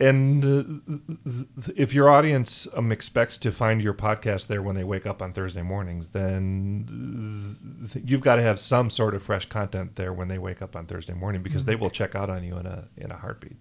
and, 0.00 0.44
and 0.44 0.44
uh, 0.44 1.72
if 1.76 1.92
your 1.92 2.08
audience 2.08 2.68
um, 2.74 2.92
expects 2.92 3.38
to 3.38 3.50
find 3.50 3.82
your 3.82 3.94
podcast 3.94 4.46
there 4.46 4.62
when 4.62 4.76
they 4.76 4.84
wake 4.84 5.06
up 5.06 5.20
on 5.20 5.32
Thursday 5.32 5.62
mornings, 5.62 6.10
then 6.10 7.88
you've 8.04 8.20
got 8.20 8.36
to 8.36 8.42
have 8.42 8.60
some 8.60 8.88
sort 8.90 9.14
of 9.14 9.22
fresh 9.22 9.46
content 9.46 9.96
there 9.96 10.12
when 10.12 10.28
they 10.28 10.38
wake 10.38 10.62
up 10.62 10.76
on 10.76 10.86
Thursday 10.86 11.14
morning 11.14 11.42
because 11.42 11.62
mm-hmm. 11.62 11.70
they 11.70 11.76
will 11.76 11.90
check 11.90 12.14
out 12.14 12.30
on 12.30 12.44
you 12.44 12.56
in 12.56 12.66
a 12.66 12.84
in 12.96 13.10
a 13.10 13.16
heartbeat. 13.16 13.56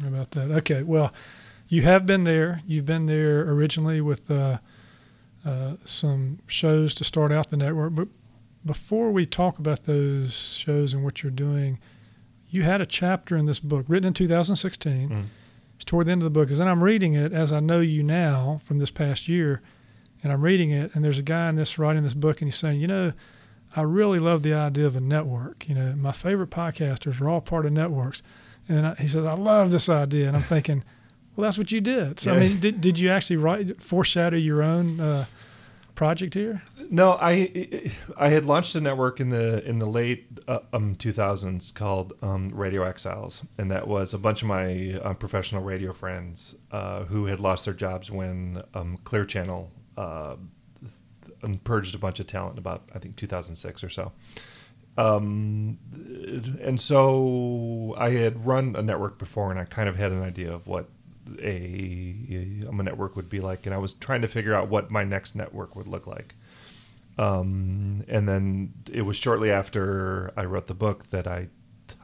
How 0.00 0.08
about 0.08 0.30
that? 0.32 0.50
Okay. 0.50 0.82
Well, 0.82 1.12
you 1.68 1.82
have 1.82 2.06
been 2.06 2.24
there. 2.24 2.62
You've 2.66 2.86
been 2.86 3.06
there 3.06 3.42
originally 3.42 4.00
with 4.00 4.30
uh, 4.30 4.58
uh, 5.44 5.74
some 5.84 6.38
shows 6.46 6.94
to 6.96 7.04
start 7.04 7.30
out 7.32 7.50
the 7.50 7.56
network. 7.56 7.94
But 7.94 8.08
before 8.64 9.10
we 9.10 9.26
talk 9.26 9.58
about 9.58 9.84
those 9.84 10.34
shows 10.34 10.94
and 10.94 11.04
what 11.04 11.22
you're 11.22 11.30
doing, 11.30 11.78
you 12.50 12.62
had 12.62 12.80
a 12.80 12.86
chapter 12.86 13.36
in 13.36 13.46
this 13.46 13.58
book 13.58 13.84
written 13.88 14.08
in 14.08 14.14
2016. 14.14 15.08
Mm. 15.08 15.24
It's 15.76 15.84
toward 15.84 16.06
the 16.06 16.12
end 16.12 16.22
of 16.22 16.24
the 16.24 16.30
book. 16.30 16.50
As 16.50 16.60
I'm 16.60 16.82
reading 16.82 17.14
it, 17.14 17.32
as 17.32 17.52
I 17.52 17.60
know 17.60 17.80
you 17.80 18.02
now 18.02 18.58
from 18.64 18.78
this 18.78 18.90
past 18.90 19.28
year, 19.28 19.62
and 20.22 20.32
I'm 20.32 20.42
reading 20.42 20.70
it, 20.70 20.94
and 20.94 21.04
there's 21.04 21.18
a 21.20 21.22
guy 21.22 21.48
in 21.48 21.56
this 21.56 21.78
writing 21.78 22.02
this 22.02 22.14
book, 22.14 22.40
and 22.40 22.48
he's 22.48 22.56
saying, 22.56 22.80
you 22.80 22.88
know, 22.88 23.12
I 23.76 23.82
really 23.82 24.18
love 24.18 24.42
the 24.42 24.54
idea 24.54 24.86
of 24.86 24.96
a 24.96 25.00
network. 25.00 25.68
You 25.68 25.74
know, 25.74 25.94
my 25.96 26.12
favorite 26.12 26.50
podcasters 26.50 27.20
are 27.20 27.28
all 27.28 27.40
part 27.40 27.66
of 27.66 27.72
networks. 27.72 28.22
And 28.68 28.86
I, 28.86 28.94
he 28.94 29.08
said, 29.08 29.24
I 29.24 29.34
love 29.34 29.70
this 29.70 29.88
idea. 29.88 30.28
And 30.28 30.36
I'm 30.36 30.42
thinking, 30.42 30.84
well, 31.36 31.44
that's 31.44 31.58
what 31.58 31.72
you 31.72 31.80
did. 31.80 32.20
So, 32.20 32.32
yeah. 32.32 32.36
I 32.36 32.40
mean, 32.40 32.60
did, 32.60 32.80
did 32.80 32.98
you 32.98 33.10
actually 33.10 33.36
write, 33.36 33.80
foreshadow 33.80 34.36
your 34.36 34.62
own 34.62 35.00
uh, 35.00 35.24
project 35.98 36.34
here? 36.34 36.62
No, 36.90 37.18
I 37.20 37.90
I 38.16 38.28
had 38.28 38.44
launched 38.44 38.74
a 38.76 38.80
network 38.80 39.20
in 39.20 39.30
the 39.30 39.62
in 39.68 39.80
the 39.80 39.86
late 39.86 40.26
uh, 40.46 40.60
um, 40.72 40.94
2000s 40.94 41.74
called 41.74 42.12
um, 42.22 42.50
Radio 42.50 42.84
Exiles, 42.84 43.42
and 43.58 43.70
that 43.70 43.88
was 43.88 44.14
a 44.14 44.18
bunch 44.18 44.42
of 44.42 44.48
my 44.48 44.98
uh, 45.02 45.14
professional 45.14 45.62
radio 45.62 45.92
friends 45.92 46.54
uh, 46.70 47.04
who 47.04 47.26
had 47.26 47.40
lost 47.40 47.64
their 47.64 47.74
jobs 47.74 48.10
when 48.10 48.62
um, 48.74 48.98
Clear 49.04 49.24
Channel 49.24 49.70
uh, 49.96 50.36
purged 51.64 51.94
a 51.94 51.98
bunch 51.98 52.20
of 52.20 52.26
talent 52.28 52.58
about 52.58 52.82
I 52.94 53.00
think 53.00 53.16
2006 53.16 53.82
or 53.82 53.88
so. 53.88 54.12
Um, 54.98 55.78
and 56.60 56.80
so 56.80 57.94
I 57.96 58.10
had 58.10 58.44
run 58.44 58.74
a 58.76 58.82
network 58.82 59.18
before, 59.18 59.50
and 59.52 59.60
I 59.60 59.64
kind 59.64 59.88
of 59.88 59.96
had 59.96 60.10
an 60.10 60.22
idea 60.22 60.52
of 60.52 60.66
what 60.66 60.88
a, 61.40 62.16
a 62.68 62.72
network 62.72 63.14
would 63.14 63.30
be 63.30 63.38
like, 63.38 63.64
and 63.64 63.74
I 63.74 63.78
was 63.78 63.92
trying 63.92 64.22
to 64.22 64.28
figure 64.28 64.54
out 64.54 64.68
what 64.68 64.90
my 64.90 65.04
next 65.04 65.36
network 65.36 65.76
would 65.76 65.86
look 65.86 66.08
like. 66.08 66.34
Um, 67.16 68.04
and 68.08 68.28
then 68.28 68.74
it 68.92 69.02
was 69.02 69.16
shortly 69.16 69.52
after 69.52 70.32
I 70.36 70.44
wrote 70.44 70.66
the 70.66 70.74
book 70.74 71.10
that 71.10 71.26
I 71.26 71.48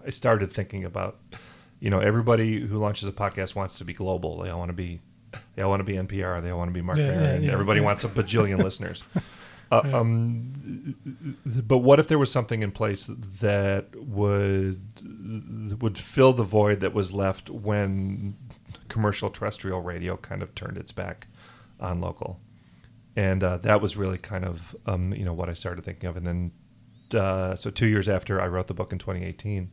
I 0.07 0.11
started 0.11 0.52
thinking 0.52 0.85
about, 0.85 1.18
you 1.80 1.90
know, 1.90 1.98
everybody 1.98 2.61
who 2.61 2.78
launches 2.78 3.09
a 3.09 3.12
podcast 3.12 3.54
wants 3.54 3.78
to 3.78 3.85
be 3.85 3.92
global. 3.92 4.38
They 4.38 4.50
all 4.50 4.59
want 4.59 4.70
to 4.70 4.74
be, 4.74 5.00
they 5.57 5.62
all 5.62 5.70
want 5.70 5.80
to 5.80 5.85
be 5.85 5.94
NPR. 5.94 6.42
They 6.42 6.50
all 6.50 6.59
want 6.59 6.68
to 6.68 6.72
be 6.72 6.80
Marc 6.80 6.98
yeah, 6.98 7.09
Maron. 7.09 7.42
Yeah, 7.42 7.48
yeah, 7.48 7.52
everybody 7.52 7.80
wants 7.80 8.04
a 8.04 8.09
bajillion 8.09 8.59
listeners. 8.64 9.09
Uh, 9.82 9.98
um, 9.98 10.94
but 11.66 11.78
what 11.78 11.98
if 11.98 12.08
there 12.08 12.18
was 12.18 12.30
something 12.30 12.62
in 12.62 12.70
place 12.70 13.06
that 13.40 13.94
would 13.96 14.80
would 15.80 15.98
fill 15.98 16.32
the 16.32 16.44
void 16.44 16.80
that 16.80 16.94
was 16.94 17.12
left 17.12 17.50
when 17.50 18.37
commercial 18.88 19.30
terrestrial 19.30 19.80
radio 19.80 20.16
kind 20.16 20.42
of 20.42 20.54
turned 20.54 20.76
its 20.76 20.92
back 20.92 21.26
on 21.80 22.00
local? 22.00 22.40
And 23.16 23.42
uh, 23.42 23.58
that 23.58 23.80
was 23.80 23.96
really 23.96 24.18
kind 24.18 24.44
of 24.44 24.76
um, 24.87 25.12
you 25.14 25.24
know 25.24 25.32
what 25.32 25.48
I 25.48 25.54
started 25.54 25.84
thinking 25.84 26.08
of. 26.08 26.16
And 26.16 26.26
then 26.26 26.52
uh, 27.18 27.54
so 27.54 27.70
two 27.70 27.87
years 27.87 28.08
after 28.08 28.40
I 28.40 28.46
wrote 28.46 28.66
the 28.66 28.74
book 28.74 28.92
in 28.92 28.98
2018 28.98 29.70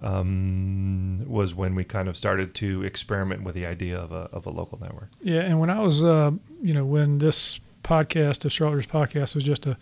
um, 0.00 1.24
was 1.26 1.54
when 1.54 1.74
we 1.74 1.84
kind 1.84 2.08
of 2.08 2.16
started 2.16 2.54
to 2.56 2.82
experiment 2.84 3.42
with 3.42 3.54
the 3.54 3.66
idea 3.66 3.98
of 3.98 4.12
a 4.12 4.28
of 4.32 4.46
a 4.46 4.50
local 4.50 4.78
network. 4.78 5.10
Yeah, 5.20 5.40
and 5.40 5.58
when 5.60 5.70
I 5.70 5.80
was 5.80 6.04
uh, 6.04 6.32
you 6.62 6.74
know 6.74 6.84
when 6.84 7.18
this 7.18 7.58
podcast 7.88 8.44
of 8.44 8.52
Charlotte's 8.52 8.86
Podcast 8.86 9.34
was 9.34 9.44
just 9.44 9.66
a 9.66 9.76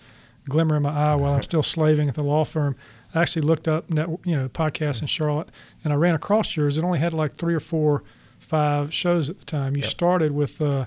glimmer 0.49 0.77
in 0.77 0.83
my 0.83 0.91
eye 0.91 1.17
while 1.17 1.35
I'm 1.35 1.43
still 1.43 1.63
slaving 1.63 2.09
at 2.09 2.15
the 2.15 2.23
law 2.23 2.45
firm. 2.45 2.77
I 3.15 3.23
actually 3.23 3.43
looked 3.43 3.67
up 3.67 3.91
net, 3.91 4.09
you 4.25 4.37
know 4.37 4.49
podcasts 4.49 5.01
in 5.01 5.09
Charlotte, 5.09 5.49
and 5.83 5.93
I 5.93 5.97
ran 5.97 6.15
across 6.15 6.57
yours. 6.57 6.79
It 6.79 6.85
only 6.85 7.01
had 7.01 7.13
like 7.13 7.35
three 7.35 7.55
or 7.55 7.61
four, 7.61 8.05
five 8.39 8.95
shows 8.95 9.29
at 9.29 9.39
the 9.39 9.45
time. 9.45 9.75
You 9.75 9.83
yep. 9.83 9.91
started 9.91 10.33
with 10.33 10.61
uh, 10.63 10.87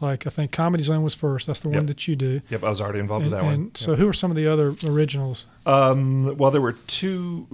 like 0.00 0.26
I 0.26 0.30
think 0.30 0.52
Comedy 0.52 0.82
Zone 0.82 1.02
was 1.02 1.14
first. 1.14 1.46
That's 1.46 1.60
the 1.60 1.68
one 1.68 1.86
that 1.86 2.06
you 2.08 2.14
do. 2.16 2.40
Yep, 2.50 2.64
I 2.64 2.68
was 2.68 2.80
already 2.80 2.98
involved 3.00 3.24
And, 3.24 3.32
with 3.32 3.40
that 3.40 3.44
one. 3.44 3.54
and 3.54 3.76
so, 3.76 3.94
who 3.96 4.08
are 4.08 4.12
some 4.12 4.30
of 4.30 4.36
the 4.36 4.46
other 4.46 4.74
originals? 4.88 5.46
Um, 5.66 6.36
well, 6.36 6.50
there 6.50 6.60
were 6.60 6.72
two. 6.72 7.46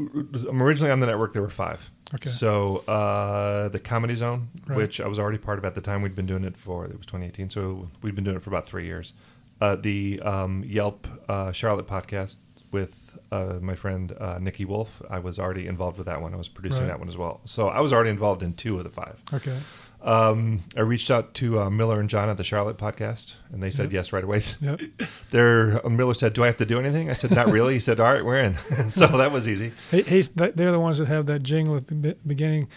Um, 0.48 0.62
originally 0.62 0.90
on 0.90 1.00
the 1.00 1.06
network, 1.06 1.32
there 1.32 1.42
were 1.42 1.50
five. 1.50 1.90
Okay. 2.14 2.28
So 2.28 2.78
uh, 2.88 3.68
the 3.68 3.80
Comedy 3.80 4.14
Zone, 4.14 4.48
Right. 4.66 4.76
which 4.76 5.00
I 5.00 5.08
was 5.08 5.18
already 5.18 5.38
part 5.38 5.58
of 5.58 5.64
at 5.64 5.74
the 5.74 5.80
time, 5.80 6.02
we'd 6.02 6.14
been 6.14 6.26
doing 6.26 6.44
it 6.44 6.56
for 6.56 6.84
it 6.84 6.96
was 6.96 7.04
2018, 7.06 7.50
so 7.50 7.88
we'd 8.00 8.14
been 8.14 8.22
doing 8.24 8.36
it 8.36 8.42
for 8.44 8.50
about 8.50 8.66
three 8.66 8.86
years. 8.86 9.12
Uh, 9.60 9.74
the 9.74 10.20
um, 10.20 10.62
Yelp 10.64 11.08
uh, 11.28 11.50
Charlotte 11.50 11.88
podcast 11.88 12.36
with 12.70 13.18
uh, 13.32 13.54
my 13.60 13.74
friend 13.74 14.12
uh, 14.20 14.38
Nikki 14.40 14.64
Wolf, 14.64 15.02
I 15.10 15.18
was 15.18 15.38
already 15.40 15.66
involved 15.66 15.98
with 15.98 16.06
that 16.06 16.22
one. 16.22 16.32
I 16.32 16.36
was 16.36 16.48
producing 16.48 16.82
Right. 16.84 16.90
that 16.90 16.98
one 17.00 17.08
as 17.08 17.16
well. 17.16 17.40
So 17.44 17.68
I 17.68 17.80
was 17.80 17.92
already 17.92 18.10
involved 18.10 18.42
in 18.42 18.52
two 18.54 18.78
of 18.78 18.84
the 18.84 18.90
five. 18.90 19.20
Okay. 19.32 19.56
Um, 20.06 20.62
I 20.76 20.80
reached 20.82 21.10
out 21.10 21.34
to 21.34 21.58
uh, 21.60 21.68
Miller 21.70 21.98
and 21.98 22.08
John 22.08 22.28
at 22.28 22.36
the 22.36 22.44
Charlotte 22.44 22.78
podcast, 22.78 23.34
and 23.52 23.60
they 23.62 23.70
said 23.72 23.86
Yep. 23.86 23.92
yes 23.92 24.12
right 24.12 24.22
away. 24.24 24.40
Yep. 24.60 24.80
There, 25.32 25.84
uh, 25.84 25.88
Miller 25.90 26.14
said, 26.14 26.32
"Do 26.32 26.44
I 26.44 26.46
have 26.46 26.56
to 26.58 26.64
do 26.64 26.78
anything?" 26.78 27.10
I 27.10 27.12
said, 27.12 27.32
"Not 27.32 27.48
really." 27.50 27.74
He 27.74 27.80
said, 27.80 27.98
"All 27.98 28.12
right, 28.12 28.24
we're 28.24 28.38
in." 28.38 28.54
so 28.90 29.06
that 29.08 29.32
was 29.32 29.48
easy. 29.48 29.72
He, 29.90 30.02
he's 30.02 30.28
th- 30.28 30.52
they're 30.54 30.70
the 30.72 30.78
ones 30.80 30.98
that 30.98 31.08
have 31.08 31.26
that 31.26 31.42
jingle 31.42 31.76
at 31.76 31.88
the 31.88 32.16
beginning. 32.26 32.68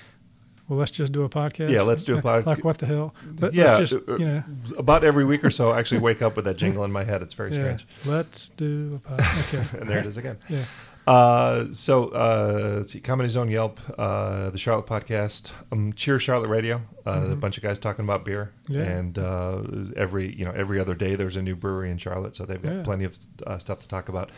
Well, 0.67 0.77
let's 0.77 0.91
just 0.91 1.11
do 1.13 1.23
a 1.23 1.29
podcast. 1.29 1.69
Yeah, 1.71 1.81
let's 1.81 2.03
do 2.03 2.17
a 2.17 2.21
podcast. 2.23 2.45
Like 2.47 2.63
what 2.63 2.77
the 2.79 2.85
hell? 2.87 3.13
Let, 3.39 3.53
yeah, 3.53 3.75
Let's 3.77 3.91
just 3.91 4.09
uh, 4.09 4.17
you 4.17 4.25
know. 4.25 4.43
about 4.77 5.03
every 5.03 5.25
week 5.25 5.43
or 5.43 5.49
so, 5.51 5.69
I 5.71 5.79
actually 5.79 6.01
wake 6.01 6.21
up 6.21 6.35
with 6.35 6.45
that 6.45 6.57
jingle 6.57 6.83
in 6.83 6.91
my 6.91 7.03
head. 7.03 7.21
It's 7.23 7.33
very 7.33 7.49
Yeah. 7.51 7.55
strange. 7.77 7.87
Let's 8.05 8.49
do 8.49 9.01
a 9.05 9.09
podcast. 9.09 9.53
Okay. 9.55 9.79
And 9.81 9.89
there 9.89 9.99
it 9.99 10.05
is 10.05 10.17
again. 10.17 10.37
Yeah. 10.47 10.65
Uh, 11.09 11.65
so, 11.73 12.09
uh, 12.09 12.75
let's 12.77 12.91
see, 12.93 12.99
Comedy 12.99 13.29
Zone, 13.29 13.49
Yelp, 13.49 13.79
uh, 13.97 14.51
the 14.51 14.59
Charlotte 14.59 14.85
podcast, 14.85 15.51
um, 15.71 15.91
Cheer 15.93 16.19
Charlotte 16.19 16.49
Radio, 16.49 16.83
uh, 17.07 17.25
a 17.25 17.29
Mhm. 17.35 17.39
bunch 17.39 17.57
of 17.57 17.63
guys 17.63 17.79
talking 17.79 18.05
about 18.05 18.23
beer, 18.23 18.51
Yeah. 18.67 18.83
and 18.83 19.17
uh, 19.17 19.61
every 19.95 20.35
you 20.35 20.45
know 20.45 20.51
every 20.51 20.79
other 20.79 20.93
day 20.93 21.15
there's 21.15 21.35
a 21.35 21.41
new 21.41 21.55
brewery 21.55 21.89
in 21.89 21.97
Charlotte, 21.97 22.35
so 22.35 22.45
they've 22.45 22.61
got 22.61 22.73
Yeah. 22.75 22.83
plenty 22.83 23.05
of 23.05 23.17
uh, 23.47 23.57
stuff 23.57 23.79
to 23.79 23.87
talk 23.87 24.07
about. 24.07 24.29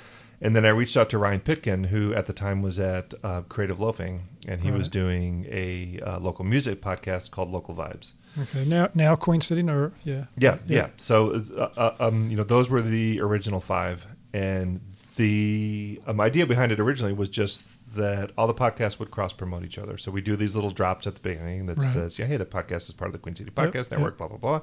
And 0.43 0.55
then 0.55 0.65
I 0.65 0.69
reached 0.69 0.95
out 0.95 1.09
to 1.09 1.17
Ryan 1.17 1.41
Pitkin, 1.41 1.83
who 1.85 2.13
at 2.15 2.25
the 2.25 2.33
time 2.33 2.61
was 2.61 2.79
at 2.79 3.13
uh, 3.21 3.41
Creative 3.41 3.79
Loafing, 3.79 4.21
and 4.47 4.61
he 4.61 4.71
was 4.71 4.87
doing 4.87 5.45
a 5.51 5.99
uh, 6.07 6.19
local 6.19 6.45
music 6.45 6.81
podcast 6.81 7.31
called 7.31 7.51
Local 7.51 7.75
Vibes. 7.75 8.13
Okay. 8.43 8.63
Now, 8.65 8.87
now 8.95 9.15
Queen 9.17 9.41
City 9.41 9.61
Nerve. 9.61 9.91
Yeah. 10.05 10.25
Yeah, 10.37 10.57
yeah. 10.67 10.87
So, 10.95 11.43
uh, 11.57 11.67
uh, 11.77 11.95
um, 11.99 12.29
you 12.29 12.37
know, 12.37 12.43
those 12.43 12.69
were 12.69 12.81
the 12.81 13.19
original 13.21 13.59
five, 13.59 14.05
and 14.33 14.79
the 15.17 16.01
um, 16.07 16.19
idea 16.21 16.45
behind 16.45 16.71
it 16.71 16.79
originally 16.79 17.13
was 17.13 17.29
just 17.29 17.67
that 17.95 18.31
all 18.37 18.47
the 18.47 18.53
podcasts 18.53 18.97
would 18.99 19.11
cross 19.11 19.33
promote 19.33 19.65
each 19.65 19.77
other. 19.77 19.97
So 19.97 20.11
we 20.11 20.21
do 20.21 20.37
these 20.37 20.55
little 20.55 20.71
drops 20.71 21.05
at 21.07 21.15
the 21.15 21.19
beginning 21.19 21.65
that 21.65 21.77
Right. 21.77 21.93
says, 21.93 22.17
"Yeah, 22.17 22.25
hey, 22.25 22.37
the 22.37 22.45
podcast 22.45 22.83
is 22.87 22.93
part 22.93 23.09
of 23.09 23.13
the 23.13 23.17
Queen 23.19 23.35
City 23.35 23.51
Podcast 23.51 23.73
yep. 23.75 23.91
Network." 23.91 24.17
Blah 24.17 24.29
blah 24.29 24.37
blah. 24.37 24.61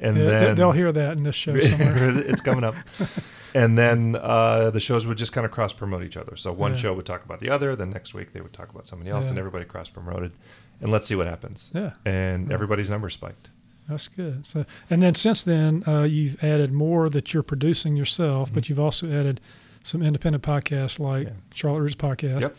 And 0.00 0.16
Yeah, 0.16 0.24
then 0.24 0.56
they'll 0.56 0.72
hear 0.72 0.90
that 0.90 1.18
in 1.18 1.22
this 1.22 1.36
show 1.36 1.58
somewhere. 1.60 2.10
it's 2.18 2.40
coming 2.42 2.64
up. 2.64 2.74
And 3.54 3.78
then 3.78 4.14
uh, 4.20 4.68
the 4.68 4.78
shows 4.78 5.06
would 5.06 5.16
just 5.16 5.32
kind 5.32 5.46
of 5.46 5.50
cross 5.50 5.72
promote 5.72 6.02
each 6.02 6.18
other. 6.18 6.36
So 6.36 6.52
one 6.52 6.72
Yeah. 6.72 6.78
show 6.80 6.92
would 6.94 7.06
talk 7.06 7.24
about 7.24 7.40
the 7.40 7.48
other, 7.48 7.74
then 7.74 7.88
next 7.88 8.12
week 8.12 8.34
they 8.34 8.42
would 8.42 8.52
talk 8.52 8.68
about 8.68 8.86
somebody 8.86 9.10
else, 9.10 9.24
Yeah. 9.24 9.30
and 9.30 9.38
everybody 9.38 9.64
cross 9.64 9.88
promoted. 9.88 10.32
And 10.82 10.92
let's 10.92 11.06
see 11.06 11.14
what 11.14 11.26
happens. 11.26 11.70
Yeah. 11.74 11.92
And 12.04 12.52
everybody's 12.52 12.90
numbers 12.90 13.14
spiked. 13.14 13.48
That's 13.88 14.06
good. 14.06 14.44
So, 14.44 14.66
and 14.90 15.00
then 15.00 15.14
since 15.14 15.42
then, 15.42 15.82
uh, 15.88 16.02
you've 16.02 16.36
added 16.44 16.72
more 16.72 17.08
that 17.08 17.32
you're 17.32 17.42
producing 17.42 17.96
yourself, 17.96 18.52
but 18.52 18.68
you've 18.68 18.78
also 18.78 19.06
added 19.10 19.40
some 19.88 20.02
independent 20.02 20.44
podcasts 20.44 20.98
like. 20.98 21.26
Yeah. 21.28 21.32
Charlotte 21.54 21.80
Roots 21.80 21.94
podcast. 21.96 22.42
Yep. 22.42 22.56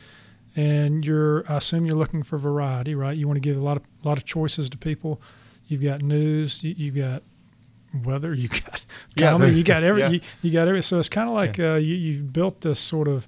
And 0.55 1.05
you're, 1.05 1.49
I 1.51 1.57
assume 1.57 1.85
you're 1.85 1.95
looking 1.95 2.23
for 2.23 2.37
variety, 2.37 2.95
right? 2.95 3.15
You 3.15 3.27
want 3.27 3.37
to 3.37 3.41
give 3.41 3.55
a 3.55 3.61
lot 3.61 3.77
of 3.77 3.83
lot 4.03 4.17
of 4.17 4.25
choices 4.25 4.69
to 4.71 4.77
people. 4.77 5.21
You've 5.67 5.81
got 5.83 6.01
news, 6.01 6.63
you, 6.63 6.73
you've 6.75 6.95
got 6.95 7.21
weather, 8.03 8.33
you 8.41 8.49
got 8.49 8.83
Yeah, 9.15 9.31
comedy, 9.31 9.53
you 9.53 9.63
got 9.63 9.83
every, 9.83 10.01
yeah. 10.01 10.09
you, 10.09 10.21
you 10.41 10.51
got 10.51 10.67
every. 10.67 10.81
So 10.81 10.97
it's 10.99 11.09
kind 11.09 11.29
of 11.29 11.35
like 11.35 11.59
uh, 11.59 11.75
you, 11.75 11.95
you've 11.95 12.33
built 12.33 12.61
this 12.61 12.79
sort 12.79 13.07
of 13.07 13.27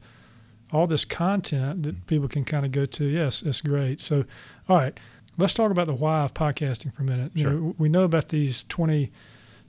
all 0.74 0.88
this 0.88 1.06
content 1.06 1.84
that 1.84 2.08
people 2.08 2.28
can 2.28 2.44
kind 2.44 2.66
of 2.66 2.72
go 2.72 2.86
to. 2.86 3.06
Yes, 3.06 3.42
it's 3.44 3.62
great. 3.62 4.00
So, 4.02 4.26
all 4.68 4.78
right, 4.78 4.98
let's 5.38 5.54
talk 5.54 5.70
about 5.70 5.88
the 5.88 5.94
why 5.94 6.22
of 6.24 6.34
podcasting 6.34 6.94
for 6.94 7.04
a 7.04 7.06
minute. 7.06 7.32
You 7.36 7.44
Sure. 7.44 7.52
know, 7.52 7.76
we 7.78 7.88
know 7.90 8.04
about 8.04 8.30
these 8.30 8.64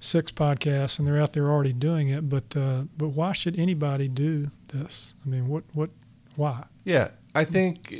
26 0.02 0.32
podcasts, 0.32 0.98
and 0.98 1.06
they're 1.06 1.20
out 1.20 1.32
there 1.32 1.48
already 1.48 1.72
doing 1.72 2.08
it. 2.08 2.28
But 2.28 2.56
uh, 2.56 2.82
but 2.98 3.08
why 3.08 3.32
should 3.32 3.56
anybody 3.58 4.08
do 4.08 4.48
this? 4.68 5.14
I 5.24 5.28
mean, 5.28 5.48
what 5.48 5.62
what 5.74 5.90
why? 6.34 6.64
Yeah, 6.84 7.10
I 7.34 7.44
think 7.44 7.94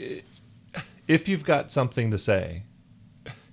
uh, 0.77 0.81
if 1.07 1.29
you've 1.29 1.45
got 1.45 1.71
something 1.71 2.11
to 2.11 2.19
say, 2.19 2.65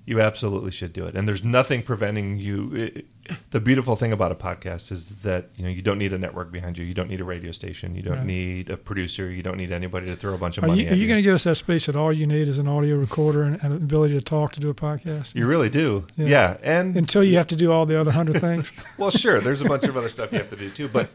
you 0.10 0.20
absolutely 0.20 0.72
should 0.72 0.92
do 0.92 1.06
it. 1.06 1.16
And 1.16 1.28
there's 1.28 1.44
nothing 1.44 1.84
preventing 1.84 2.40
you. 2.40 3.04
The 3.52 3.60
beautiful 3.60 3.96
thing 3.96 4.12
about 4.12 4.32
a 4.32 4.36
podcast 4.36 4.92
is 4.92 5.22
that 5.22 5.50
you 5.56 5.64
know 5.64 5.70
you 5.70 5.84
don't 5.84 6.00
need 6.00 6.14
a 6.14 6.18
network 6.18 6.52
behind 6.52 6.80
you. 6.80 6.84
You 6.86 6.96
don't 6.96 7.10
need 7.10 7.22
a 7.22 7.24
radio 7.24 7.52
station. 7.52 7.94
You 7.96 8.02
don't 8.02 8.18
Right. 8.18 8.26
need 8.26 8.70
a 8.72 8.78
producer. 8.78 9.30
You 9.32 9.44
don't 9.44 9.58
need 9.58 9.72
anybody 9.72 10.08
to 10.08 10.16
throw 10.16 10.34
a 10.34 10.38
bunch 10.40 10.58
of 10.58 10.64
Are 10.64 10.68
money 10.68 10.82
you, 10.82 10.88
at 10.88 10.94
are 10.94 10.96
you 10.96 11.06
going 11.08 11.18
to 11.20 11.22
give 11.22 11.36
us 11.36 11.44
that 11.44 11.56
speech 11.56 11.86
that 11.86 11.96
all 11.96 12.12
you 12.12 12.26
need 12.26 12.48
is 12.48 12.58
an 12.58 12.68
audio 12.68 12.96
recorder 12.96 13.44
and, 13.44 13.56
and 13.64 13.72
an 13.74 13.84
ability 13.84 14.16
to 14.16 14.22
talk 14.22 14.52
to 14.54 14.60
do 14.60 14.70
a 14.70 14.74
podcast? 14.74 15.36
You 15.36 15.46
really 15.46 15.70
do. 15.70 16.08
Yeah. 16.16 16.26
Yeah, 16.28 16.58
and 16.64 16.98
Until 16.98 17.24
you 17.24 17.38
have 17.38 17.48
to 17.50 17.56
do 17.56 17.72
all 17.72 17.86
the 17.86 18.00
other 18.02 18.12
hundred 18.12 18.42
things. 18.42 18.74
well, 18.98 19.12
sure. 19.12 19.40
There's 19.40 19.62
a 19.62 19.66
bunch 19.66 19.84
of 19.84 19.96
other 19.96 20.10
stuff 20.10 20.32
you 20.32 20.40
have 20.40 20.50
to 20.50 20.56
do 20.56 20.72
too, 20.72 20.90
but 20.90 21.12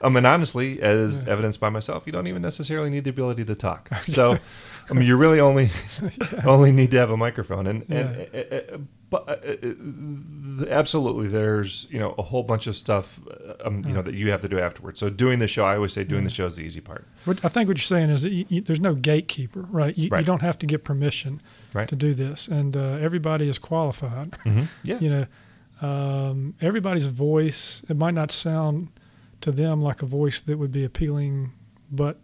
I 0.00 0.08
mean, 0.08 0.24
honestly, 0.24 0.80
as 0.80 1.26
evidenced 1.26 1.58
by 1.58 1.70
myself, 1.70 2.06
you 2.06 2.12
don't 2.12 2.28
even 2.28 2.40
necessarily 2.42 2.88
need 2.88 3.02
the 3.02 3.10
ability 3.10 3.44
to 3.46 3.54
talk. 3.56 3.88
So, 4.04 4.38
I 4.90 4.94
mean, 4.94 5.06
you 5.06 5.16
really 5.16 5.40
only 5.40 5.70
only 6.44 6.72
need 6.72 6.90
to 6.92 6.98
have 6.98 7.10
a 7.10 7.16
microphone, 7.16 7.66
and 7.66 7.84
and 7.90 8.26
uh, 8.34 8.56
uh, 8.56 8.78
but 9.10 9.28
uh, 9.28 9.66
uh, 9.66 10.66
absolutely, 10.68 11.28
there's 11.28 11.86
you 11.90 11.98
know 11.98 12.14
a 12.18 12.22
whole 12.22 12.42
bunch 12.42 12.66
of 12.66 12.76
stuff, 12.76 13.20
um, 13.64 13.82
you 13.86 13.92
know, 13.92 14.02
that 14.02 14.14
you 14.14 14.30
have 14.30 14.40
to 14.42 14.48
do 14.48 14.58
afterwards. 14.58 15.00
So, 15.00 15.08
doing 15.08 15.38
the 15.38 15.48
show, 15.48 15.64
I 15.64 15.76
always 15.76 15.92
say, 15.92 16.04
doing 16.04 16.24
the 16.24 16.30
show 16.30 16.46
is 16.46 16.56
the 16.56 16.62
easy 16.62 16.80
part, 16.80 17.06
What, 17.24 17.44
I 17.44 17.48
think 17.48 17.68
what 17.68 17.78
you're 17.78 17.82
saying 17.82 18.10
is 18.10 18.22
that 18.22 18.32
you, 18.32 18.44
you, 18.48 18.60
there's 18.60 18.80
no 18.80 18.94
gatekeeper, 18.94 19.62
right? 19.70 19.96
You, 19.96 20.10
you 20.14 20.24
don't 20.24 20.42
have 20.42 20.58
to 20.58 20.66
get 20.66 20.84
permission 20.84 21.40
right? 21.72 21.88
to 21.88 21.96
do 21.96 22.14
this, 22.14 22.48
and 22.48 22.76
uh, 22.76 22.98
everybody 23.00 23.48
is 23.48 23.58
qualified. 23.58 24.36
hmm 24.42 24.64
Yeah, 24.82 24.98
you 24.98 25.10
know, 25.10 25.26
um, 25.80 26.54
everybody's 26.60 27.06
voice. 27.06 27.82
It 27.88 27.96
might 27.96 28.14
not 28.14 28.30
sound 28.30 28.88
to 29.40 29.52
them 29.52 29.80
like 29.82 30.02
a 30.02 30.06
voice 30.06 30.40
that 30.42 30.58
would 30.58 30.72
be 30.72 30.84
appealing, 30.84 31.52
but 31.90 32.20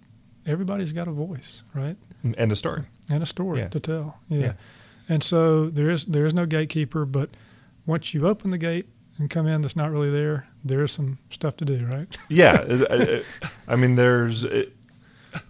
everybody's 0.47 0.93
got 0.93 1.09
a 1.09 1.13
voice, 1.13 1.63
right? 1.73 1.97
End 2.39 2.53
a 2.53 2.57
story. 2.57 2.83
And 3.11 3.23
a 3.23 3.27
story 3.27 3.61
Yeah. 3.61 3.69
to 3.69 3.81
tell. 3.81 4.19
Yeah. 4.29 4.39
Yeah. 4.41 4.53
And 5.09 5.23
so 5.23 5.69
there 5.69 5.91
is 5.91 6.07
there 6.07 6.25
is 6.27 6.33
no 6.35 6.47
gatekeeper, 6.47 7.05
but 7.05 7.31
once 7.87 8.15
you 8.15 8.27
open 8.27 8.51
the 8.51 8.59
gate 8.59 8.87
and 9.19 9.29
come 9.29 9.47
in, 9.47 9.61
that's 9.61 9.77
not 9.77 9.91
really 9.93 10.11
there. 10.11 10.47
There 10.65 10.83
is 10.83 10.93
some 10.93 11.19
stuff 11.31 11.57
to 11.59 11.65
do, 11.65 11.87
right? 11.93 12.17
Yeah, 12.29 13.21
I 13.69 13.77
mean, 13.77 13.97
there's 13.97 14.45
uh, 14.45 14.65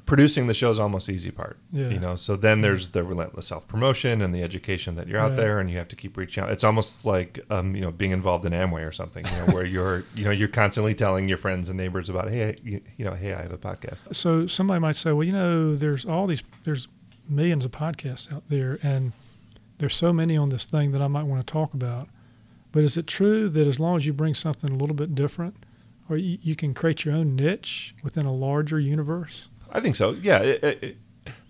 producing 0.07 0.47
the 0.47 0.55
show 0.55 0.71
is 0.71 0.79
almost 0.79 1.07
the 1.07 1.13
easy 1.13 1.31
part. 1.31 1.59
Yeah. 1.73 1.89
You 1.89 1.99
know, 1.99 2.17
so 2.17 2.37
then 2.37 2.61
there's 2.61 2.89
the 2.91 3.03
relentless 3.03 3.47
self 3.47 3.67
promotion 3.69 4.21
and 4.23 4.35
the 4.35 4.43
education 4.43 4.95
that 4.97 5.09
you're 5.09 5.19
out 5.19 5.31
Right. 5.31 5.37
there, 5.37 5.61
and 5.61 5.71
you 5.71 5.77
have 5.79 5.89
to 5.89 5.97
keep 5.97 6.17
reaching 6.17 6.43
out. 6.43 6.51
It's 6.51 6.65
almost 6.65 7.05
like 7.05 7.41
um, 7.51 7.75
you 7.75 7.83
know 7.83 7.91
being 7.91 8.11
involved 8.13 8.45
in 8.45 8.53
Amway 8.53 8.87
or 8.87 8.93
something, 8.93 9.25
you 9.27 9.33
know, 9.33 9.47
where 9.55 9.65
you're 9.75 10.05
you 10.15 10.25
know 10.25 10.31
you're 10.31 10.49
constantly 10.49 10.95
telling 10.95 11.29
your 11.29 11.39
friends 11.39 11.69
and 11.69 11.77
neighbors 11.77 12.09
about 12.09 12.31
hey 12.31 12.57
you, 12.63 12.81
you 12.97 13.05
know 13.05 13.15
hey 13.15 13.35
I 13.35 13.43
have 13.43 13.53
a 13.53 13.59
podcast. 13.59 14.15
So 14.15 14.47
somebody 14.47 14.81
might 14.81 14.97
say, 14.97 15.13
well, 15.13 15.25
you 15.25 15.33
know, 15.33 15.75
there's 15.77 16.05
all 16.05 16.27
these, 16.27 16.43
there's 16.65 16.89
millions 17.29 17.65
of 17.65 17.71
podcasts 17.71 18.33
out 18.33 18.45
there, 18.49 18.79
and 18.83 19.13
there's 19.79 19.95
so 19.97 20.13
many 20.13 20.37
on 20.37 20.51
this 20.51 20.65
thing 20.67 20.93
that 20.93 21.03
I 21.03 21.09
might 21.09 21.25
want 21.25 21.47
to 21.47 21.51
talk 21.53 21.75
about. 21.75 22.09
But 22.73 22.83
is 22.85 22.97
it 22.97 23.07
true 23.07 23.49
that 23.51 23.67
as 23.69 23.79
long 23.79 23.97
as 23.97 24.05
you 24.07 24.13
bring 24.13 24.35
something 24.35 24.69
a 24.71 24.75
little 24.75 24.97
bit 24.97 25.15
different, 25.15 25.57
or 26.09 26.17
you, 26.17 26.39
you 26.43 26.55
can 26.57 26.75
create 26.75 27.05
your 27.05 27.15
own 27.15 27.37
niche 27.37 27.95
within 28.03 28.27
a 28.27 28.33
larger 28.33 28.79
universe? 28.81 29.49
I 29.75 29.81
think 29.81 29.97
so. 29.97 30.13
Yeah. 30.13 30.39
It, 30.39 30.65
it, 30.65 30.97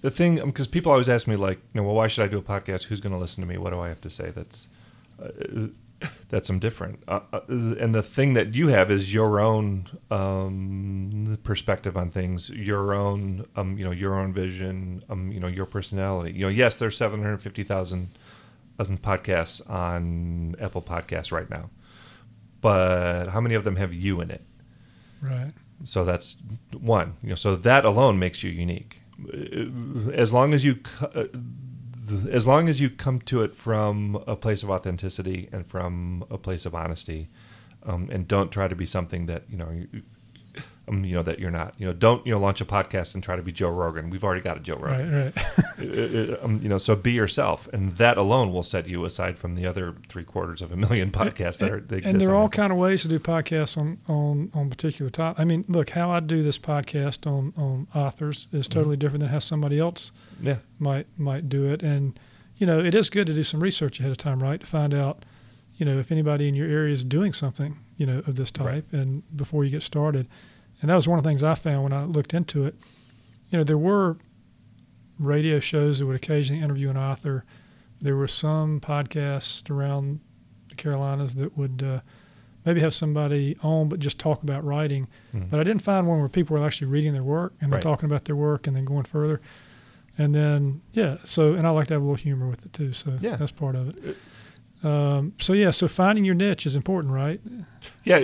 the 0.00 0.10
thing, 0.10 0.36
because 0.44 0.66
people 0.66 0.92
always 0.92 1.08
ask 1.08 1.26
me 1.26 1.36
like, 1.36 1.58
you 1.72 1.80
know, 1.80 1.86
well, 1.86 1.94
why 1.94 2.08
should 2.08 2.24
I 2.24 2.28
do 2.28 2.38
a 2.38 2.42
podcast? 2.42 2.84
Who's 2.84 3.00
going 3.00 3.12
to 3.12 3.18
listen 3.18 3.42
to 3.42 3.48
me? 3.48 3.58
What 3.58 3.70
do 3.70 3.80
I 3.80 3.88
have 3.88 4.00
to 4.02 4.10
say? 4.10 4.30
That's 4.30 4.68
uh, 5.22 5.68
that's 6.28 6.46
some 6.46 6.58
different. 6.58 7.02
Uh, 7.08 7.20
uh, 7.32 7.40
and 7.48 7.94
the 7.94 8.02
thing 8.02 8.34
that 8.34 8.54
you 8.54 8.68
have 8.68 8.90
is 8.90 9.12
your 9.14 9.40
own 9.40 9.86
um, 10.10 11.38
perspective 11.42 11.96
on 11.96 12.10
things, 12.10 12.50
your 12.50 12.94
own, 12.94 13.46
um, 13.56 13.78
you 13.78 13.84
know, 13.84 13.90
your 13.90 14.18
own 14.18 14.32
vision, 14.32 15.02
um, 15.08 15.30
you 15.32 15.40
know, 15.40 15.48
your 15.48 15.66
personality. 15.66 16.32
You 16.32 16.42
know, 16.42 16.48
yes, 16.48 16.76
there's 16.76 16.96
750,000 16.96 18.08
um, 18.78 18.98
podcasts 18.98 19.68
on 19.70 20.56
Apple 20.60 20.82
Podcasts 20.82 21.32
right 21.32 21.48
now, 21.48 21.70
but 22.60 23.28
how 23.28 23.40
many 23.40 23.54
of 23.54 23.64
them 23.64 23.76
have 23.76 23.94
you 23.94 24.20
in 24.20 24.30
it? 24.30 24.42
Right. 25.22 25.52
So 25.82 26.04
that's 26.04 26.36
one. 26.72 27.16
You 27.22 27.30
know, 27.30 27.34
so 27.34 27.56
that 27.56 27.84
alone 27.84 28.18
makes 28.18 28.42
you 28.42 28.50
unique. 28.50 29.00
Uh, 29.32 30.10
As 30.12 30.32
long 30.32 30.54
as 30.54 30.64
you, 30.64 30.78
uh, 31.02 31.24
as 32.30 32.46
long 32.46 32.68
as 32.68 32.80
you 32.80 32.90
come 32.90 33.20
to 33.20 33.42
it 33.42 33.54
from 33.54 34.22
a 34.26 34.36
place 34.36 34.62
of 34.62 34.70
authenticity 34.70 35.48
and 35.52 35.66
from 35.66 36.24
a 36.30 36.38
place 36.38 36.66
of 36.66 36.74
honesty, 36.74 37.28
um, 37.84 38.08
and 38.12 38.28
don't 38.28 38.50
try 38.50 38.68
to 38.68 38.76
be 38.76 38.86
something 38.86 39.26
that 39.26 39.44
you 39.48 39.56
know. 39.56 39.86
You, 40.86 40.94
um, 40.94 41.04
you 41.04 41.14
know 41.14 41.22
that 41.22 41.38
you're 41.38 41.50
not. 41.50 41.74
You 41.78 41.86
know, 41.86 41.92
don't 41.92 42.26
you 42.26 42.32
know 42.32 42.38
launch 42.38 42.60
a 42.60 42.64
podcast 42.64 43.14
and 43.14 43.22
try 43.22 43.36
to 43.36 43.42
be 43.42 43.52
Joe 43.52 43.70
Rogan. 43.70 44.10
We've 44.10 44.24
already 44.24 44.40
got 44.40 44.56
a 44.56 44.60
Joe 44.60 44.74
Rogan. 44.74 45.12
Right, 45.12 45.34
right. 45.36 45.46
Um, 46.44 46.60
you 46.62 46.68
know, 46.68 46.78
so 46.78 46.94
be 46.94 47.12
yourself, 47.12 47.68
and 47.72 47.92
that 47.92 48.16
alone 48.16 48.52
will 48.52 48.62
set 48.62 48.86
you 48.86 49.04
aside 49.04 49.38
from 49.38 49.54
the 49.56 49.66
other 49.66 49.94
three 50.08 50.24
quarters 50.24 50.62
of 50.62 50.70
a 50.72 50.76
million 50.76 51.10
podcasts 51.10 51.58
that 51.58 51.70
are. 51.70 51.80
That 51.80 51.96
exist 51.96 52.12
and 52.12 52.20
there 52.20 52.30
are 52.30 52.36
all 52.36 52.48
kind 52.48 52.72
of 52.72 52.78
ways 52.78 53.02
to 53.02 53.08
do 53.08 53.18
podcasts 53.18 53.76
on 53.76 53.98
on 54.08 54.50
on 54.54 54.70
particular 54.70 55.10
top. 55.10 55.38
I 55.38 55.44
mean, 55.44 55.64
look, 55.68 55.90
how 55.90 56.10
I 56.10 56.20
do 56.20 56.42
this 56.42 56.58
podcast 56.58 57.26
on 57.26 57.52
on 57.56 57.88
authors 57.94 58.46
is 58.52 58.68
totally 58.68 58.96
different 58.96 59.20
than 59.20 59.30
how 59.30 59.40
somebody 59.40 59.78
else 59.78 60.12
Yeah, 60.40 60.58
might 60.78 61.06
might 61.18 61.48
do 61.48 61.66
it. 61.72 61.82
And 61.82 62.18
you 62.56 62.66
know, 62.66 62.78
it 62.78 62.94
is 62.94 63.10
good 63.10 63.26
to 63.26 63.34
do 63.34 63.42
some 63.42 63.60
research 63.60 63.98
ahead 64.00 64.12
of 64.12 64.18
time, 64.18 64.40
right? 64.42 64.60
To 64.60 64.66
find 64.66 64.94
out, 64.94 65.24
you 65.76 65.84
know, 65.84 65.98
if 65.98 66.12
anybody 66.12 66.48
in 66.48 66.54
your 66.54 66.68
area 66.68 66.92
is 66.92 67.04
doing 67.04 67.32
something, 67.32 67.78
you 67.96 68.06
know, 68.06 68.18
of 68.26 68.36
this 68.36 68.50
type, 68.50 68.92
and 68.92 69.22
before 69.36 69.64
you 69.64 69.70
get 69.70 69.82
started. 69.82 70.28
And 70.84 70.90
that 70.90 70.96
was 70.96 71.08
one 71.08 71.16
of 71.16 71.24
the 71.24 71.30
things 71.30 71.42
I 71.42 71.54
found 71.54 71.82
when 71.82 71.94
I 71.94 72.04
looked 72.04 72.34
into 72.34 72.66
it. 72.66 72.74
You 73.48 73.56
know, 73.56 73.64
there 73.64 73.78
were 73.78 74.18
radio 75.18 75.58
shows 75.58 75.98
that 75.98 76.04
would 76.04 76.14
occasionally 76.16 76.62
interview 76.62 76.90
an 76.90 76.98
author. 76.98 77.46
There 78.02 78.16
were 78.16 78.28
some 78.28 78.80
podcasts 78.80 79.70
around 79.70 80.20
the 80.68 80.74
Carolinas 80.74 81.36
that 81.36 81.56
would 81.56 81.82
uh, 81.82 82.00
maybe 82.66 82.80
have 82.80 82.92
somebody 82.92 83.56
on, 83.62 83.88
but 83.88 83.98
just 83.98 84.18
talk 84.18 84.42
about 84.42 84.62
writing. 84.62 85.08
Mhm. 85.34 85.48
But 85.48 85.58
I 85.58 85.62
didn't 85.62 85.80
find 85.80 86.06
one 86.06 86.18
where 86.20 86.28
people 86.28 86.54
were 86.58 86.62
actually 86.62 86.88
reading 86.88 87.14
their 87.14 87.22
work 87.24 87.54
and 87.62 87.70
then 87.72 87.76
Right. 87.78 87.82
talking 87.82 88.04
about 88.04 88.26
their 88.26 88.36
work 88.36 88.66
and 88.66 88.76
then 88.76 88.84
going 88.84 89.04
further. 89.04 89.40
And 90.18 90.34
then 90.34 90.82
yeah, 90.92 91.16
so 91.24 91.54
and 91.54 91.66
I 91.66 91.70
like 91.70 91.86
to 91.86 91.94
have 91.94 92.02
a 92.02 92.04
little 92.04 92.16
humor 92.22 92.46
with 92.46 92.66
it 92.66 92.74
too. 92.74 92.92
So 92.92 93.16
Yeah. 93.22 93.36
that's 93.36 93.52
part 93.52 93.74
of 93.74 93.88
it. 94.04 94.16
Um, 94.86 95.32
so 95.40 95.54
yeah, 95.54 95.70
so 95.70 95.88
finding 95.88 96.26
your 96.26 96.34
niche 96.34 96.66
is 96.66 96.76
important, 96.76 97.14
right? 97.14 97.40
yeah. 98.04 98.18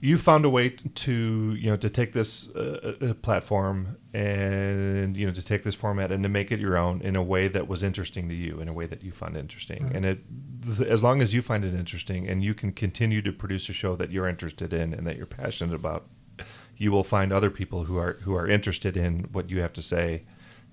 You 0.00 0.18
found 0.18 0.44
a 0.44 0.50
way 0.50 0.68
to 0.68 1.54
you 1.54 1.70
know 1.70 1.76
to 1.78 1.88
take 1.88 2.12
this 2.12 2.50
uh, 2.54 2.94
uh, 3.00 3.14
platform 3.14 3.96
and 4.12 5.16
you 5.16 5.26
know 5.26 5.32
to 5.32 5.42
take 5.42 5.62
this 5.62 5.74
format 5.74 6.10
and 6.10 6.22
to 6.24 6.28
make 6.28 6.52
it 6.52 6.60
your 6.60 6.76
own 6.76 7.00
in 7.00 7.16
a 7.16 7.22
way 7.22 7.48
that 7.48 7.68
was 7.68 7.82
interesting 7.82 8.28
to 8.28 8.34
you, 8.34 8.60
in 8.60 8.68
a 8.68 8.72
way 8.72 8.86
that 8.86 9.02
you 9.02 9.12
found 9.12 9.36
interesting. 9.36 9.84
Right. 9.84 9.96
And 9.96 10.04
it, 10.04 10.18
th- 10.76 10.88
as 10.88 11.02
long 11.02 11.22
as 11.22 11.32
you 11.32 11.40
find 11.40 11.64
it 11.64 11.74
interesting 11.74 12.28
and 12.28 12.44
you 12.44 12.52
can 12.54 12.72
continue 12.72 13.22
to 13.22 13.32
produce 13.32 13.68
a 13.68 13.72
show 13.72 13.96
that 13.96 14.10
you're 14.10 14.28
interested 14.28 14.72
in 14.74 14.92
and 14.92 15.06
that 15.06 15.16
you're 15.16 15.24
passionate 15.26 15.74
about, 15.74 16.06
you 16.76 16.90
will 16.92 17.04
find 17.04 17.32
other 17.32 17.50
people 17.50 17.84
who 17.84 17.96
are 17.96 18.14
who 18.24 18.34
are 18.34 18.46
interested 18.46 18.96
in 18.96 19.28
what 19.32 19.48
you 19.50 19.60
have 19.60 19.72
to 19.74 19.82
say 19.82 20.24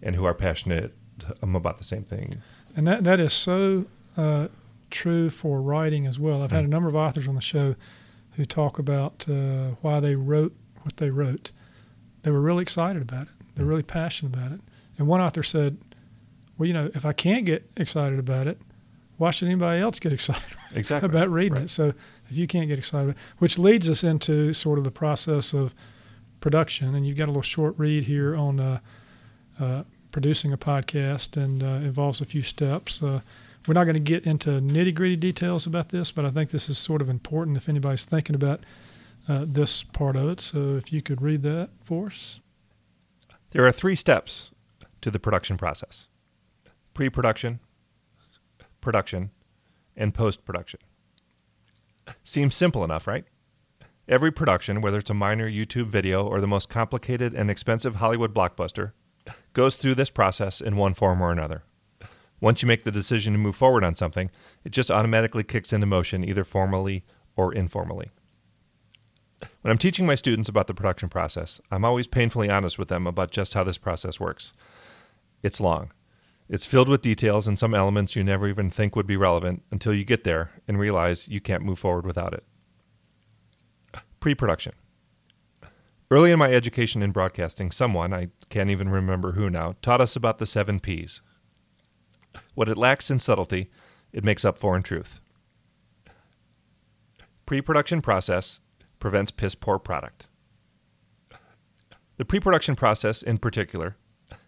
and 0.02 0.16
who 0.18 0.26
are 0.26 0.34
passionate 0.34 0.94
um, 1.42 1.56
about 1.56 1.78
the 1.78 1.84
same 1.86 2.04
thing. 2.04 2.42
And 2.76 2.86
that 2.88 3.04
that 3.06 3.20
is 3.22 3.32
so 3.32 3.86
uh, 4.18 4.48
true 4.90 5.30
for 5.30 5.62
writing 5.62 6.06
as 6.08 6.20
well. 6.20 6.42
I've 6.44 6.52
had 6.52 6.66
a 6.66 6.68
Mm. 6.68 6.72
number 6.72 6.90
of 6.90 6.96
authors 6.96 7.28
on 7.28 7.36
the 7.36 7.42
show 7.42 7.76
who 8.40 8.46
talk 8.46 8.80
about 8.80 9.26
uh, 9.30 9.72
why 9.82 10.00
they 10.00 10.16
wrote 10.16 10.56
what 10.84 10.96
they 10.96 11.10
wrote. 11.10 11.52
They 12.24 12.32
were 12.32 12.40
really 12.40 12.62
excited 12.62 13.02
about 13.02 13.24
it. 13.24 13.34
They're 13.56 13.66
Mm. 13.66 13.70
really 13.70 13.84
passionate 13.84 14.34
about 14.34 14.54
it. 14.54 14.62
And 14.98 15.08
one 15.10 15.20
author 15.20 15.44
said, 15.44 15.78
"Well, 16.58 16.66
you 16.66 16.74
know, 16.74 16.90
if 16.96 17.06
I 17.06 17.12
can't 17.12 17.46
get 17.46 17.70
excited 17.76 18.18
about 18.18 18.48
it, 18.48 18.58
why 19.18 19.32
should 19.32 19.50
anybody 19.50 19.82
else 19.82 20.00
get 20.00 20.14
excited 20.20 20.56
Exactly 20.74 21.10
about 21.10 21.30
reading 21.30 21.56
Right. 21.56 21.64
it?" 21.66 21.70
So 21.70 21.94
if 22.30 22.38
you 22.38 22.48
can't 22.48 22.70
get 22.70 22.78
excited, 22.78 23.16
which 23.40 23.60
leads 23.60 23.90
us 23.90 24.06
into 24.06 24.54
sort 24.54 24.78
of 24.80 24.86
the 24.86 24.92
process 24.92 25.54
of 25.54 25.76
production. 26.40 26.96
And 26.96 27.06
you've 27.06 27.18
got 27.18 27.26
a 27.26 27.34
little 27.34 27.42
short 27.42 27.76
read 27.78 28.04
here 28.06 28.34
on 28.38 28.62
uh, 28.62 28.80
uh, 29.60 29.84
producing 30.12 30.54
a 30.54 30.58
podcast, 30.58 31.36
and 31.36 31.62
uh, 31.62 31.86
involves 31.86 32.22
a 32.22 32.26
few 32.26 32.42
steps. 32.42 33.02
We're 33.68 33.74
not 33.74 33.84
going 33.84 33.96
to 33.96 34.02
get 34.02 34.26
into 34.26 34.50
nitty 34.52 34.96
gritty 34.96 35.16
details 35.16 35.66
about 35.66 35.90
this, 35.90 36.12
but 36.12 36.26
I 36.26 36.32
think 36.32 36.50
this 36.50 36.70
is 36.70 36.78
sort 36.78 37.02
of 37.02 37.10
important 37.10 37.58
if 37.58 37.70
anybody's 37.70 38.06
thinking 38.06 38.36
about 38.36 38.62
uh, 39.28 39.46
this 39.48 39.84
part 39.84 40.16
of 40.16 40.30
it. 40.30 40.40
So 40.40 40.76
if 40.76 40.92
you 40.92 41.02
could 41.02 41.22
read 41.22 41.44
that 41.44 41.70
for 41.84 42.08
us. 42.08 42.40
There 43.52 43.66
are 43.66 43.72
three 43.72 43.96
steps 43.96 44.52
to 45.02 45.12
the 45.12 45.20
production 45.20 45.58
process 45.58 46.08
pre 46.94 47.10
production, 47.10 47.60
production, 48.82 49.32
and 49.96 50.14
post 50.14 50.46
production. 50.46 50.80
Seems 52.24 52.56
simple 52.56 52.84
enough, 52.84 53.08
right? 53.08 53.26
Every 54.08 54.32
production, 54.32 54.82
whether 54.82 54.98
it's 54.98 55.12
a 55.12 55.14
minor 55.14 55.50
YouTube 55.50 55.86
video 55.86 56.26
or 56.26 56.42
the 56.42 56.48
most 56.48 56.68
complicated 56.68 57.34
and 57.36 57.52
expensive 57.52 57.96
Hollywood 57.96 58.34
blockbuster, 58.34 58.94
goes 59.54 59.76
through 59.76 59.96
this 59.96 60.10
process 60.10 60.60
in 60.62 60.76
one 60.76 60.96
form 60.96 61.22
or 61.22 61.32
another. 61.32 61.64
Once 62.42 62.62
you 62.62 62.68
make 62.68 62.84
the 62.84 62.92
decision 62.92 63.34
to 63.34 63.40
move 63.40 63.56
forward 63.56 63.84
on 63.84 63.96
something, 63.96 64.30
it 64.64 64.72
just 64.72 64.92
automatically 64.92 65.44
kicks 65.44 65.74
into 65.74 65.86
motion 65.86 66.24
either 66.24 66.44
formally 66.44 67.04
or 67.36 67.54
informally. 67.54 68.10
When 69.62 69.72
I'm 69.72 69.78
teaching 69.78 70.06
my 70.06 70.16
students 70.16 70.50
about 70.50 70.68
the 70.68 70.74
production 70.74 71.10
process, 71.10 71.62
I'm 71.72 71.86
always 71.86 72.08
painfully 72.08 72.50
honest 72.50 72.78
with 72.78 72.88
them 72.88 73.08
about 73.08 73.32
just 73.32 73.54
how 73.54 73.64
this 73.64 73.78
process 73.78 74.20
works. 74.20 74.54
It's 75.44 75.62
long. 75.62 75.92
It's 76.50 76.66
filled 76.66 76.90
with 76.90 77.02
details 77.02 77.48
and 77.48 77.60
some 77.60 77.76
elements 77.76 78.16
you 78.16 78.24
never 78.24 78.48
even 78.48 78.70
think 78.70 78.96
would 78.96 79.06
be 79.06 79.18
relevant 79.18 79.64
until 79.72 79.94
you 79.94 80.04
get 80.04 80.24
there 80.24 80.52
and 80.68 80.80
realize 80.80 81.28
you 81.28 81.40
can't 81.40 81.64
move 81.64 81.80
forward 81.80 82.06
without 82.06 82.34
it. 82.34 82.44
Pre 84.20 84.34
production. 84.34 84.74
Early 86.12 86.32
in 86.32 86.40
my 86.40 86.52
education 86.52 87.04
in 87.04 87.12
broadcasting, 87.12 87.70
someone, 87.70 88.14
I 88.14 88.30
can't 88.50 88.72
even 88.72 88.90
remember 88.90 89.34
who 89.34 89.50
now, 89.50 89.76
taught 89.84 90.02
us 90.02 90.16
about 90.16 90.40
the 90.40 90.48
seven 90.48 90.80
P's. 90.80 91.22
What 92.56 92.70
it 92.70 92.78
lacks 92.78 93.10
in 93.10 93.20
subtlety, 93.20 93.70
it 94.12 94.24
makes 94.24 94.44
up 94.44 94.58
for 94.58 94.76
in 94.76 94.84
truth. 94.84 95.22
Pre 97.46 97.62
production 97.62 98.02
process 98.02 98.60
prevents 99.00 99.32
piss 99.32 99.56
poor 99.56 99.80
product. 99.80 100.28
The 102.18 102.26
pre 102.26 102.40
production 102.40 102.76
process, 102.76 103.22
in 103.22 103.38
particular, 103.38 103.96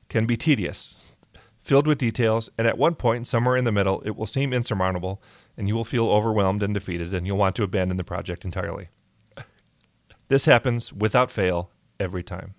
can 0.10 0.26
be 0.26 0.36
tedious, 0.36 1.14
filled 1.62 1.88
with 1.88 1.98
details, 1.98 2.50
and 2.58 2.68
at 2.68 2.78
one 2.78 2.96
point, 2.96 3.28
somewhere 3.28 3.56
in 3.56 3.64
the 3.64 3.72
middle, 3.72 4.02
it 4.02 4.16
will 4.16 4.26
seem 4.26 4.52
insurmountable, 4.52 5.22
and 5.58 5.68
you 5.68 5.76
will 5.76 5.86
feel 5.86 6.10
overwhelmed 6.10 6.64
and 6.64 6.74
defeated, 6.74 7.14
and 7.14 7.26
you'll 7.26 7.38
want 7.38 7.56
to 7.56 7.64
abandon 7.64 7.98
the 7.98 8.04
project 8.04 8.44
entirely. 8.44 8.90
This 10.28 10.46
happens 10.46 10.94
without 10.94 11.32
fail 11.32 11.72
every 12.00 12.24
time. 12.24 12.56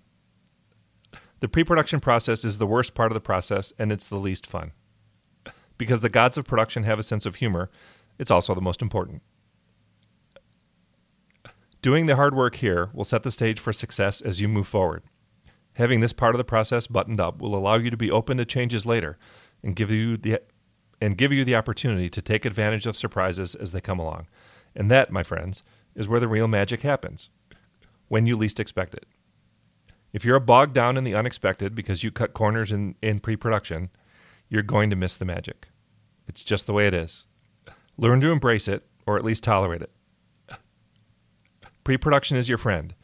The 1.41 1.47
pre 1.47 1.63
production 1.63 1.99
process 1.99 2.43
is 2.43 2.57
the 2.57 2.67
worst 2.67 2.93
part 2.93 3.11
of 3.11 3.13
the 3.13 3.19
process, 3.19 3.73
and 3.77 3.91
it's 3.91 4.09
the 4.09 4.17
least 4.17 4.47
fun. 4.47 4.71
Because 5.83 5.99
the 5.99 6.07
gods 6.07 6.37
of 6.37 6.45
production 6.45 6.83
have 6.83 6.97
a 6.97 7.03
sense 7.03 7.25
of 7.25 7.35
humor, 7.35 7.69
it's 8.17 8.31
also 8.31 8.55
the 8.55 8.61
most 8.61 8.81
important. 8.81 9.21
Doing 11.81 12.05
the 12.05 12.15
hard 12.15 12.33
work 12.33 12.55
here 12.55 12.89
will 12.93 13.03
set 13.03 13.23
the 13.23 13.31
stage 13.31 13.59
for 13.59 13.73
success 13.73 14.21
as 14.21 14.39
you 14.39 14.47
move 14.47 14.65
forward. 14.65 15.03
Having 15.73 15.99
this 15.99 16.13
part 16.13 16.35
of 16.35 16.37
the 16.37 16.45
process 16.45 16.87
buttoned 16.87 17.19
up 17.19 17.41
will 17.41 17.53
allow 17.53 17.75
you 17.75 17.89
to 17.89 17.97
be 17.97 18.09
open 18.09 18.37
to 18.37 18.45
changes 18.45 18.85
later 18.85 19.17
and 19.61 19.75
give 19.75 19.91
you 19.91 20.15
the 20.15 20.39
and 21.01 21.17
give 21.17 21.33
you 21.33 21.43
the 21.43 21.55
opportunity 21.55 22.09
to 22.09 22.21
take 22.21 22.45
advantage 22.45 22.85
of 22.85 22.95
surprises 22.95 23.53
as 23.53 23.73
they 23.73 23.81
come 23.81 23.99
along. 23.99 24.27
And 24.73 24.89
that, 24.89 25.11
my 25.11 25.21
friends, 25.21 25.63
is 25.95 26.07
where 26.07 26.21
the 26.21 26.29
real 26.29 26.47
magic 26.47 26.79
happens. 26.79 27.29
When 28.07 28.25
you 28.25 28.37
least 28.37 28.57
expect 28.57 28.93
it. 28.93 29.05
If 30.13 30.23
you're 30.23 30.39
bogged 30.39 30.73
down 30.73 30.95
in 30.95 31.03
the 31.03 31.15
unexpected 31.15 31.75
because 31.75 32.05
you 32.05 32.09
cut 32.09 32.31
corners 32.31 32.71
in, 32.71 32.95
in 33.01 33.19
pre 33.19 33.35
production, 33.35 33.89
you're 34.47 34.61
going 34.61 34.89
to 34.91 34.95
miss 34.95 35.17
the 35.17 35.25
magic. 35.25 35.67
It's 36.33 36.43
just 36.43 36.65
the 36.65 36.73
way 36.73 36.87
it 36.87 36.95
is. 36.95 37.27
Learn 37.95 38.19
to 38.21 38.31
embrace 38.31 38.67
it, 38.67 38.87
or 39.05 39.17
at 39.17 39.23
least 39.23 39.43
tolerate 39.43 39.83
it. 39.83 39.91
Pre 41.83 41.95
production 41.95 42.37
is 42.37 42.49
your 42.49 42.57
friend. 42.57 42.95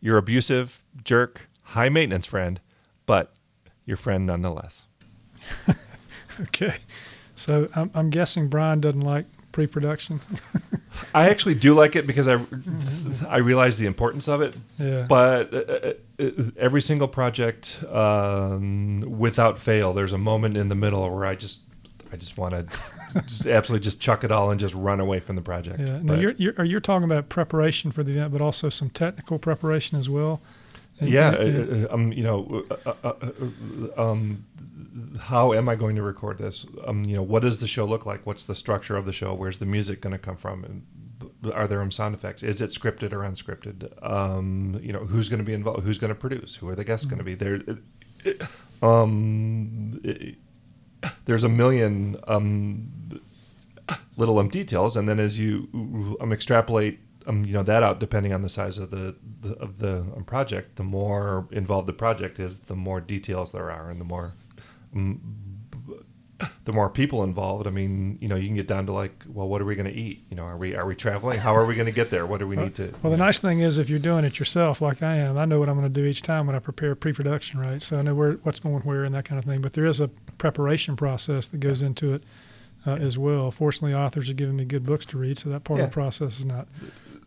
Your 0.00 0.16
abusive, 0.16 0.82
jerk, 1.04 1.46
high 1.62 1.90
maintenance 1.90 2.24
friend, 2.24 2.58
but 3.04 3.34
your 3.84 3.98
friend 3.98 4.24
nonetheless. 4.26 4.86
Okay. 6.40 6.76
So 7.34 7.68
I'm, 7.74 7.90
I'm 7.94 8.08
guessing 8.08 8.48
Brian 8.48 8.80
doesn't 8.80 9.02
like 9.02 9.26
pre 9.52 9.66
production. 9.66 10.20
I 11.14 11.28
actually 11.28 11.54
do 11.54 11.74
like 11.74 11.94
it 11.94 12.06
because 12.06 12.26
I, 12.26 12.40
I 13.28 13.38
realize 13.38 13.76
the 13.76 13.84
importance 13.84 14.26
of 14.26 14.40
it. 14.40 14.56
yeah. 14.78 15.04
But 15.06 15.52
uh, 15.52 15.92
uh, 16.18 16.50
every 16.56 16.80
single 16.80 17.08
project, 17.08 17.84
um, 17.90 19.00
without 19.06 19.58
fail, 19.58 19.92
there's 19.92 20.14
a 20.14 20.18
moment 20.18 20.56
in 20.56 20.68
the 20.68 20.74
middle 20.74 21.08
where 21.14 21.26
I 21.26 21.34
just, 21.34 21.60
I 22.12 22.16
just 22.16 22.36
want 22.36 22.52
to, 22.72 23.52
absolutely 23.52 23.80
just 23.84 24.00
chuck 24.00 24.24
it 24.24 24.32
all 24.32 24.50
and 24.50 24.58
just 24.58 24.74
run 24.74 25.00
away 25.00 25.20
from 25.20 25.36
the 25.36 25.42
project. 25.42 25.78
yeah. 25.80 26.00
Now 26.02 26.14
you're, 26.14 26.32
you're, 26.32 26.54
are 26.58 26.64
you 26.64 26.80
talking 26.80 27.04
about 27.04 27.28
preparation 27.28 27.90
for 27.90 28.02
the 28.02 28.12
event, 28.12 28.32
but 28.32 28.40
also 28.40 28.68
some 28.68 28.90
technical 28.90 29.38
preparation 29.38 29.98
as 29.98 30.08
well? 30.08 30.40
And- 30.98 31.08
yeah, 31.08 31.32
and- 31.34 31.84
uh, 31.86 31.88
uh, 31.88 31.94
um, 31.94 32.12
you 32.12 32.22
know, 32.22 32.64
uh, 32.84 32.92
uh, 33.04 33.12
uh, 33.96 34.02
um, 34.10 34.44
how 35.20 35.52
am 35.52 35.68
I 35.68 35.76
going 35.76 35.96
to 35.96 36.02
record 36.02 36.38
this? 36.38 36.66
Um, 36.86 37.04
you 37.04 37.14
know, 37.16 37.22
what 37.22 37.42
does 37.42 37.60
the 37.60 37.66
show 37.66 37.84
look 37.84 38.06
like? 38.06 38.26
What's 38.26 38.44
the 38.44 38.54
structure 38.54 38.96
of 38.96 39.06
the 39.06 39.12
show? 39.12 39.32
Where's 39.34 39.58
the 39.58 39.66
music 39.66 40.00
going 40.00 40.12
to 40.12 40.18
come 40.18 40.36
from? 40.36 40.64
And 40.64 41.52
are 41.54 41.66
there 41.68 41.88
sound 41.90 42.14
effects? 42.14 42.42
Is 42.42 42.60
it 42.60 42.70
scripted 42.70 43.12
or 43.12 43.18
unscripted? 43.20 43.88
Um, 44.04 44.78
you 44.82 44.92
know, 44.92 45.00
who's 45.00 45.28
going 45.28 45.38
to 45.38 45.44
be 45.44 45.52
involved? 45.54 45.84
Who's 45.84 45.98
going 45.98 46.10
to 46.10 46.14
produce? 46.14 46.56
Who 46.56 46.68
are 46.68 46.74
the 46.74 46.84
guests 46.84 47.06
going 47.06 47.18
to 47.18 47.24
be? 47.24 47.34
There, 47.34 47.60
um, 48.82 50.00
it- 50.04 50.36
there's 51.24 51.44
a 51.44 51.48
million 51.48 52.16
um, 52.26 53.20
little 54.16 54.38
um, 54.38 54.48
details, 54.48 54.96
and 54.96 55.08
then 55.08 55.20
as 55.20 55.38
you 55.38 55.68
um, 56.20 56.32
extrapolate 56.32 57.00
um, 57.26 57.44
you 57.44 57.52
know 57.52 57.62
that 57.62 57.82
out 57.82 58.00
depending 58.00 58.32
on 58.32 58.42
the 58.42 58.48
size 58.48 58.78
of 58.78 58.90
the, 58.90 59.14
the 59.40 59.54
of 59.56 59.78
the 59.78 60.00
um, 60.16 60.24
project. 60.24 60.76
The 60.76 60.84
more 60.84 61.48
involved 61.50 61.86
the 61.86 61.92
project 61.92 62.38
is, 62.38 62.60
the 62.60 62.76
more 62.76 63.00
details 63.00 63.52
there 63.52 63.70
are, 63.70 63.90
and 63.90 64.00
the 64.00 64.04
more 64.04 64.32
um, 64.94 65.20
the 66.64 66.72
more 66.72 66.88
people 66.88 67.22
involved. 67.24 67.66
I 67.66 67.70
mean, 67.70 68.18
you 68.20 68.28
know, 68.28 68.36
you 68.36 68.46
can 68.46 68.56
get 68.56 68.66
down 68.66 68.86
to 68.86 68.92
like, 68.92 69.24
well, 69.28 69.48
what 69.48 69.60
are 69.60 69.64
we 69.64 69.74
going 69.74 69.86
to 69.92 69.94
eat? 69.94 70.24
You 70.30 70.36
know, 70.36 70.44
are 70.44 70.56
we 70.56 70.74
are 70.74 70.86
we 70.86 70.94
traveling? 70.94 71.38
How 71.38 71.54
are 71.54 71.66
we 71.66 71.74
going 71.74 71.86
to 71.86 71.92
get 71.92 72.10
there? 72.10 72.26
What 72.26 72.38
do 72.40 72.46
we 72.48 72.56
need 72.56 72.74
to? 72.76 72.92
Well, 73.02 73.10
the 73.10 73.16
nice 73.16 73.38
thing 73.38 73.60
is 73.60 73.78
if 73.78 73.90
you're 73.90 73.98
doing 73.98 74.24
it 74.24 74.38
yourself, 74.38 74.80
like 74.80 75.02
I 75.02 75.16
am, 75.16 75.36
I 75.38 75.44
know 75.44 75.58
what 75.58 75.68
I'm 75.68 75.76
going 75.78 75.92
to 75.92 76.00
do 76.00 76.06
each 76.06 76.22
time 76.22 76.46
when 76.46 76.56
I 76.56 76.58
prepare 76.60 76.94
pre-production, 76.94 77.60
right? 77.60 77.82
So 77.82 77.98
I 77.98 78.02
know 78.02 78.14
where 78.14 78.32
what's 78.42 78.60
going 78.60 78.80
where 78.82 79.04
and 79.04 79.14
that 79.14 79.24
kind 79.24 79.38
of 79.38 79.44
thing. 79.44 79.60
But 79.60 79.72
there 79.74 79.86
is 79.86 80.00
a 80.00 80.08
preparation 80.38 80.96
process 80.96 81.46
that 81.48 81.58
goes 81.60 81.82
into 81.82 82.14
it 82.14 82.22
uh, 82.86 82.92
as 82.92 83.18
well. 83.18 83.50
Fortunately, 83.50 83.94
authors 83.94 84.28
are 84.30 84.34
giving 84.34 84.56
me 84.56 84.64
good 84.64 84.86
books 84.86 85.04
to 85.06 85.18
read, 85.18 85.38
so 85.38 85.50
that 85.50 85.64
part 85.64 85.78
Yeah. 85.78 85.84
of 85.84 85.90
the 85.90 85.94
process 85.94 86.38
is 86.38 86.44
not 86.44 86.66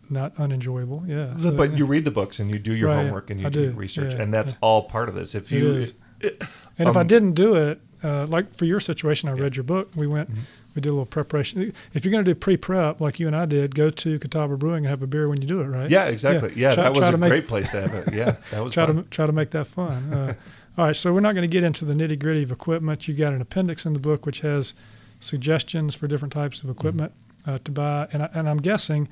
not 0.09 0.33
unenjoyable. 0.37 1.03
Yeah, 1.07 1.35
so, 1.37 1.51
but 1.51 1.77
you 1.77 1.85
read 1.85 2.05
the 2.05 2.11
books 2.11 2.39
and 2.39 2.51
you 2.51 2.59
do 2.59 2.73
your 2.73 2.89
Right, 2.89 2.97
homework 3.03 3.29
and 3.29 3.39
you 3.39 3.47
I 3.47 3.49
do, 3.49 3.67
do, 3.67 3.71
research, 3.71 4.13
yeah, 4.13 4.21
and 4.21 4.33
that's 4.33 4.51
yeah. 4.53 4.57
all 4.61 4.83
part 4.83 5.09
of 5.09 5.15
this. 5.15 5.33
If 5.33 5.51
It 5.51 5.57
you, 5.57 5.71
is. 5.73 5.93
And 6.79 6.89
if 6.89 6.97
I 6.97 7.01
Um, 7.01 7.07
didn't 7.07 7.33
do 7.33 7.53
it, 7.55 7.79
uh, 8.03 8.27
like 8.27 8.53
for 8.55 8.65
your 8.65 8.79
situation, 8.79 9.29
I 9.29 9.31
Yeah. 9.31 9.35
Mm-hmm. 9.35 9.43
read 9.43 9.55
your 9.57 9.63
book. 9.63 9.91
We 9.95 10.07
went, 10.07 10.29
we 10.75 10.81
did 10.81 10.89
a 10.89 10.93
little 10.93 11.05
preparation. 11.05 11.73
If 11.93 12.03
you're 12.05 12.11
going 12.11 12.25
to 12.25 12.31
do 12.33 12.35
pre-prep 12.39 12.99
like 13.01 13.19
you 13.19 13.27
and 13.27 13.35
I 13.35 13.45
did, 13.45 13.75
go 13.75 13.89
to 13.89 14.19
Catawba 14.19 14.57
Brewing 14.57 14.85
and 14.85 14.87
have 14.87 15.03
a 15.03 15.07
beer 15.07 15.29
when 15.29 15.41
you 15.41 15.47
do 15.47 15.61
it, 15.61 15.65
right? 15.65 15.89
yeah, 15.89 16.05
exactly. 16.05 16.51
Yeah, 16.55 16.73
Try- 16.73 16.83
that 16.83 16.95
was 16.95 17.07
a 17.07 17.17
make- 17.17 17.29
great 17.29 17.47
place 17.47 17.71
to 17.71 17.81
have 17.81 17.93
it. 17.93 18.13
Yeah, 18.13 18.35
that 18.51 18.63
was 18.63 18.73
try 18.73 18.85
fun. 18.87 19.03
to 19.03 19.09
try 19.09 19.25
to 19.25 19.31
make 19.31 19.51
that 19.51 19.67
fun. 19.67 20.11
Uh, 20.13 20.33
all 20.81 20.85
right, 20.87 20.95
so 20.95 21.13
we're 21.13 21.19
not 21.19 21.35
going 21.35 21.47
to 21.47 21.51
get 21.51 21.63
into 21.63 21.85
the 21.85 21.93
nitty 21.93 22.17
gritty 22.17 22.41
of 22.41 22.51
equipment. 22.51 23.07
You 23.07 23.13
got 23.13 23.31
an 23.31 23.41
appendix 23.41 23.85
in 23.85 23.93
the 23.93 23.99
book 23.99 24.25
which 24.25 24.41
has 24.41 24.73
suggestions 25.19 25.93
for 25.95 26.07
different 26.07 26.33
types 26.33 26.63
of 26.63 26.69
equipment 26.69 27.11
uh, 27.45 27.59
to 27.63 27.71
buy, 27.71 28.07
and 28.11 28.23
I, 28.23 28.29
and 28.33 28.49
I'm 28.49 28.57
guessing 28.57 29.07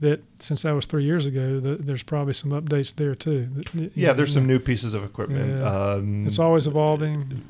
that 0.00 0.22
since 0.38 0.62
that 0.62 0.72
was 0.72 0.84
three 0.86 1.04
years 1.04 1.24
ago, 1.26 1.60
that 1.60 1.86
there's 1.86 2.02
probably 2.02 2.34
some 2.34 2.50
updates 2.50 2.94
there 2.94 3.14
too. 3.14 3.48
that, 3.54 3.90
Yeah, 3.96 4.08
know, 4.08 4.14
there's 4.14 4.32
some 4.34 4.46
new 4.46 4.58
pieces 4.58 4.92
of 4.94 5.02
equipment. 5.02 5.58
Yeah. 5.60 5.92
Um, 5.94 6.26
It's 6.26 6.38
always 6.38 6.66
evolving. 6.66 7.40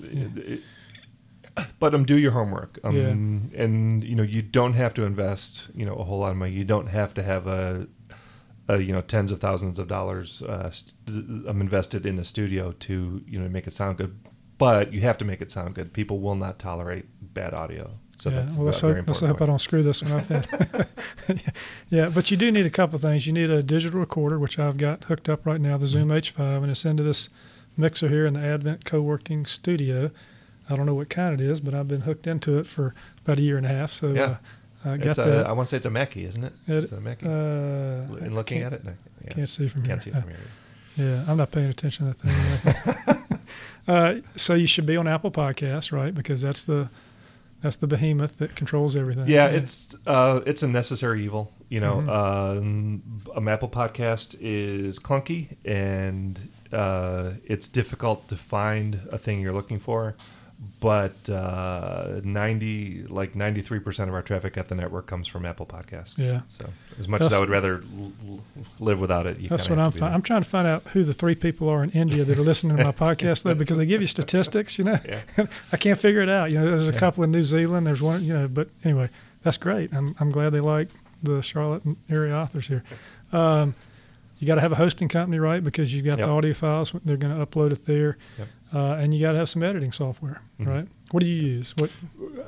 But 1.79 1.95
um, 1.95 2.05
do 2.05 2.19
your 2.19 2.33
homework. 2.33 2.79
Um, 2.85 3.51
and 3.55 4.05
you 4.05 4.15
know, 4.15 4.23
you 4.23 4.43
don't 4.43 4.75
have 4.75 4.95
to 4.95 5.05
invest, 5.05 5.69
you 5.75 5.85
know, 5.87 5.95
a 5.95 6.05
whole 6.05 6.19
lot 6.19 6.31
of 6.31 6.37
money. 6.37 6.53
You 6.53 6.65
don't 6.65 6.89
have 6.89 7.15
to 7.15 7.23
have 7.23 7.47
a, 7.47 7.87
a 8.69 8.79
you 8.79 8.93
know, 8.93 9.01
tens 9.01 9.31
of 9.31 9.41
thousands 9.41 9.79
of 9.79 9.89
dollars 9.89 10.43
uh, 10.43 10.71
st- 10.71 10.95
um, 11.47 11.61
invested 11.61 12.07
in 12.07 12.19
a 12.19 12.25
studio 12.25 12.73
to 12.81 13.23
you 13.27 13.39
know 13.39 13.49
make 13.49 13.67
it 13.67 13.73
sound 13.73 13.99
good. 13.99 14.19
But 14.59 14.93
you 14.93 15.03
have 15.03 15.17
to 15.19 15.25
make 15.25 15.41
it 15.41 15.53
sound 15.53 15.77
good. 15.77 15.93
People 15.93 16.19
will 16.19 16.35
not 16.35 16.59
tolerate 16.59 17.07
bad 17.21 17.55
audio. 17.55 17.99
So 18.17 18.31
yeah, 18.31 18.41
that's 18.41 18.57
well, 18.57 18.67
let's 18.67 18.81
very 18.81 18.97
hope, 18.97 19.07
let's 19.07 19.21
hope 19.21 19.41
I 19.41 19.47
don't 19.47 19.61
screw 19.61 19.85
this 19.85 20.03
one 20.03 20.13
up. 20.13 20.27
Then. 20.27 21.41
yeah, 21.89 22.09
but 22.09 22.33
you 22.33 22.37
do 22.37 22.51
need 22.51 22.67
a 22.67 22.71
couple 22.71 22.97
of 22.97 23.03
things. 23.03 23.29
You 23.29 23.33
need 23.33 23.49
a 23.51 23.63
digital 23.63 24.01
recorder, 24.01 24.41
which 24.41 24.59
I've 24.59 24.77
got 24.77 25.05
hooked 25.05 25.29
up 25.29 25.47
right 25.47 25.61
now, 25.61 25.77
the 25.77 25.87
Zoom 25.87 26.09
Mm-hmm. 26.09 26.43
H5, 26.43 26.63
and 26.63 26.71
it's 26.73 26.85
into 26.85 27.05
this 27.05 27.29
mixer 27.77 28.09
here 28.09 28.27
in 28.27 28.35
the 28.35 28.41
Advent 28.41 28.85
co-working 28.85 29.47
studio. 29.47 30.11
I 30.71 30.77
don't 30.77 30.87
know 30.87 30.95
what 30.95 31.09
kind 31.09 31.41
it 31.41 31.45
is, 31.45 31.61
but 31.61 31.75
I've 31.75 31.89
been 31.89 32.03
hooked 32.03 32.27
into 32.27 32.59
it 32.59 32.67
for 32.67 32.95
about 33.25 33.39
a 33.39 33.43
year 33.43 33.57
and 33.57 33.67
a 33.67 33.71
half. 33.71 33.91
So 33.91 34.11
Yeah. 34.13 34.23
uh, 34.85 34.91
I 34.91 34.97
got 34.97 35.07
It's 35.09 35.19
a, 35.19 35.23
that. 35.25 35.47
I 35.47 35.53
want 35.53 35.69
to 35.69 35.71
say 35.71 35.77
it's 35.79 35.87
a 35.87 35.91
Mackie, 35.91 36.25
isn't 36.25 36.45
it? 36.45 36.53
It- 36.67 36.77
It's 36.77 36.93
a 36.93 37.01
Mackie. 37.01 37.27
uh, 37.27 37.31
in 38.25 38.35
looking 38.35 38.63
at 38.63 38.73
it, 38.73 38.85
no, 38.85 38.93
yeah. 39.25 39.31
can't 39.31 39.49
see 39.49 39.67
from 39.69 39.83
Can't 39.83 40.03
here. 40.03 40.13
see 40.13 40.19
it 40.19 40.23
from 40.23 40.31
here. 40.31 40.39
Yeah, 40.97 41.25
I'm 41.29 41.37
not 41.37 41.51
paying 41.53 41.69
attention 41.69 42.13
to 42.13 42.19
that 42.23 43.15
thing. 43.15 43.39
uh, 43.89 44.15
so 44.37 44.55
you 44.55 44.67
should 44.67 44.87
be 44.87 44.97
on 44.97 45.07
Apple 45.09 45.31
Podcasts, 45.31 45.93
right? 45.93 46.15
Because 46.15 46.43
that's 46.43 46.65
the 46.65 46.89
that's 47.61 47.77
the 47.77 47.87
behemoth 47.89 48.39
that 48.39 48.55
controls 48.55 48.95
everything. 48.97 49.27
Yeah, 49.29 49.47
it's 49.49 49.97
uh, 50.07 50.41
it's 50.47 50.63
a 50.63 50.69
necessary 50.69 51.25
evil. 51.25 51.53
You 51.69 51.81
know, 51.81 51.97
Mhm. 52.07 52.59
um, 52.61 53.03
a 53.35 53.51
Apple 53.51 53.69
podcast 53.69 54.37
is 54.41 54.99
clunky 54.99 55.57
and 55.65 56.39
uh, 56.73 57.33
it's 57.45 57.69
difficult 57.69 58.29
to 58.29 58.37
find 58.37 59.01
a 59.11 59.19
thing 59.19 59.41
you're 59.41 59.53
looking 59.53 59.79
for. 59.81 60.15
But 60.81 61.29
uh, 61.31 62.21
ninety, 62.25 63.05
like 63.05 63.37
ninety 63.37 63.61
three 63.63 63.79
percent 63.79 64.09
of 64.09 64.15
our 64.15 64.23
traffic 64.23 64.57
at 64.57 64.67
the 64.69 64.75
network 64.75 65.07
comes 65.07 65.29
from 65.29 65.47
Apple 65.47 65.67
Podcasts. 65.67 66.19
Yeah. 66.19 66.41
So 66.49 66.69
as 66.99 67.07
much 67.07 67.21
as 67.23 67.33
I 67.33 67.39
would 67.39 67.49
rather 67.49 67.83
l- 67.97 68.13
l- 68.29 68.41
live 68.81 68.99
without 69.01 69.27
it, 69.27 69.39
you 69.39 69.49
That's 69.49 69.69
what 69.69 69.79
I'm. 69.79 69.85
have 69.87 69.93
to 69.95 69.99
be 69.99 70.01
Fi- 70.01 70.13
I'm 70.13 70.23
trying 70.23 70.43
to 70.43 70.49
find 70.49 70.67
out 70.67 70.83
who 70.89 71.05
the 71.05 71.15
three 71.15 71.37
people 71.37 71.69
are 71.69 71.85
in 71.85 71.91
India 71.91 72.25
that 72.25 72.37
are 72.37 72.43
listening 72.43 72.77
to 72.77 72.85
my 72.85 72.93
podcast, 73.07 73.45
though, 73.45 73.55
because 73.55 73.77
they 73.77 73.87
give 73.87 74.01
you 74.01 74.09
statistics. 74.09 74.79
You 74.79 74.85
know, 74.85 74.99
Yeah. 75.05 75.21
I 75.73 75.77
can't 75.77 75.99
figure 75.99 76.23
it 76.23 76.29
out. 76.29 76.51
You 76.51 76.59
know, 76.59 76.71
there's 76.71 76.89
a 76.89 76.93
couple 76.93 77.23
in 77.23 77.31
New 77.31 77.45
Zealand. 77.45 77.87
There's 77.87 78.03
one. 78.03 78.25
You 78.25 78.35
know, 78.35 78.49
but 78.49 78.69
anyway, 78.85 79.11
that's 79.43 79.59
great. 79.59 79.93
I'm 79.95 80.17
I'm 80.19 80.31
glad 80.33 80.51
they 80.51 80.61
like 80.61 80.89
the 81.23 81.41
Charlotte 81.41 81.83
area 82.11 82.35
authors 82.35 82.67
here. 82.67 82.83
Um, 83.33 83.75
you 84.41 84.47
got 84.47 84.55
to 84.57 84.61
have 84.61 84.71
a 84.73 84.77
hosting 84.77 85.09
company, 85.09 85.39
right? 85.41 85.63
Because 85.63 85.93
you've 85.93 86.05
got 86.05 86.19
Yep. 86.19 86.27
the 86.27 86.33
audio 86.33 86.55
files. 86.55 86.93
They're 87.05 87.17
going 87.17 87.37
to 87.37 87.45
upload 87.45 87.73
it 87.73 87.85
there, 87.87 88.17
Yep. 88.39 88.49
Uh, 88.75 88.93
and 89.01 89.15
you 89.15 89.21
got 89.21 89.33
to 89.33 89.39
have 89.39 89.49
some 89.49 89.63
editing 89.63 89.93
software, 89.93 90.41
Mhm. 90.61 90.67
right? 90.67 90.89
What 91.11 91.21
do 91.21 91.27
you 91.27 91.41
use? 91.43 91.75
What? 91.79 91.91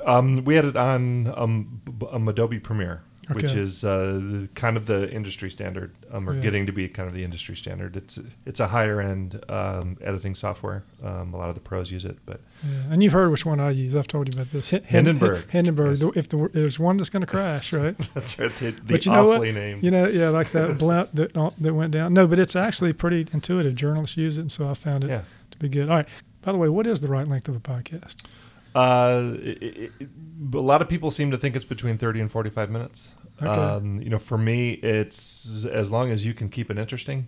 Um, 0.05 0.43
we 0.45 0.55
had 0.55 0.65
it 0.65 0.75
on 0.77 1.33
um, 1.35 1.81
um, 2.11 2.27
Adobe 2.27 2.59
Premiere, 2.59 3.01
which 3.33 3.53
is 3.53 3.83
uh, 3.83 4.45
kind 4.55 4.77
of 4.77 4.85
the 4.87 5.11
industry 5.11 5.49
standard, 5.49 5.93
um, 6.11 6.27
or 6.29 6.35
Yeah. 6.35 6.41
getting 6.41 6.65
to 6.67 6.71
be 6.71 6.87
kind 6.89 7.07
of 7.07 7.13
the 7.15 7.23
industry 7.23 7.55
standard. 7.55 7.95
It's 7.95 8.19
it's 8.45 8.59
a 8.59 8.67
higher 8.67 8.99
end 9.01 9.41
um, 9.49 9.97
editing 10.01 10.35
software. 10.35 10.83
Um, 11.03 11.33
a 11.33 11.37
lot 11.37 11.49
of 11.49 11.55
the 11.55 11.61
pros 11.61 11.91
use 11.91 12.05
it, 12.05 12.17
but 12.25 12.41
Yeah. 12.63 12.91
And 12.91 13.01
you've 13.01 13.13
heard 13.13 13.31
which 13.31 13.45
one 13.45 13.59
I 13.59 13.71
use. 13.71 13.95
I've 13.95 14.07
told 14.07 14.27
you 14.27 14.33
about 14.39 14.51
this. 14.51 14.69
Hin- 14.69 14.83
Hindenburg. 14.83 15.49
Hindenburg. 15.49 15.97
Yes. 15.99 16.11
If 16.15 16.29
the, 16.29 16.49
there's 16.53 16.77
one 16.79 16.97
that's 16.97 17.09
going 17.09 17.21
to 17.21 17.27
crash, 17.27 17.73
right? 17.73 17.97
that's 18.13 18.37
right. 18.37 18.51
The, 18.51 18.71
the 18.71 18.81
But 18.85 19.05
you 19.07 19.11
know 19.11 19.25
what? 19.27 19.41
named. 19.41 19.81
You 19.81 19.89
know, 19.89 20.07
yeah, 20.07 20.29
like 20.29 20.51
that 20.51 20.77
blimp 20.79 21.09
that 21.13 21.33
that 21.33 21.73
went 21.73 21.91
down. 21.93 22.13
No, 22.13 22.27
but 22.27 22.37
it's 22.37 22.55
actually 22.55 22.93
pretty 22.93 23.25
intuitive. 23.33 23.73
Journalists 23.75 24.17
use 24.17 24.37
it, 24.37 24.41
and 24.41 24.51
so 24.51 24.69
I 24.69 24.73
found 24.75 25.03
it 25.05 25.09
yeah. 25.09 25.21
Be 25.61 25.69
good. 25.69 25.89
All 25.89 25.95
right. 25.97 26.07
By 26.41 26.51
the 26.51 26.57
way, 26.57 26.69
what 26.69 26.87
is 26.87 26.99
the 27.01 27.07
right 27.07 27.27
length 27.27 27.47
of 27.47 27.55
a 27.55 27.59
podcast? 27.59 28.25
Uh, 28.73 29.33
it, 29.41 29.91
it- 29.99 30.09
a 30.53 30.57
lot 30.57 30.81
of 30.81 30.89
people 30.89 31.11
seem 31.11 31.29
to 31.31 31.37
think 31.37 31.55
it's 31.55 31.65
between 31.65 31.97
30 31.99 32.21
and 32.21 32.31
45 32.31 32.71
minutes. 32.71 33.11
Okay. 33.41 33.49
Um, 33.49 34.01
you 34.01 34.09
know, 34.09 34.17
for 34.17 34.37
me, 34.39 34.71
it's 34.71 35.65
as 35.65 35.91
long 35.91 36.09
as 36.09 36.25
you 36.25 36.33
can 36.33 36.49
keep 36.49 36.71
it 36.71 36.77
interesting. 36.79 37.27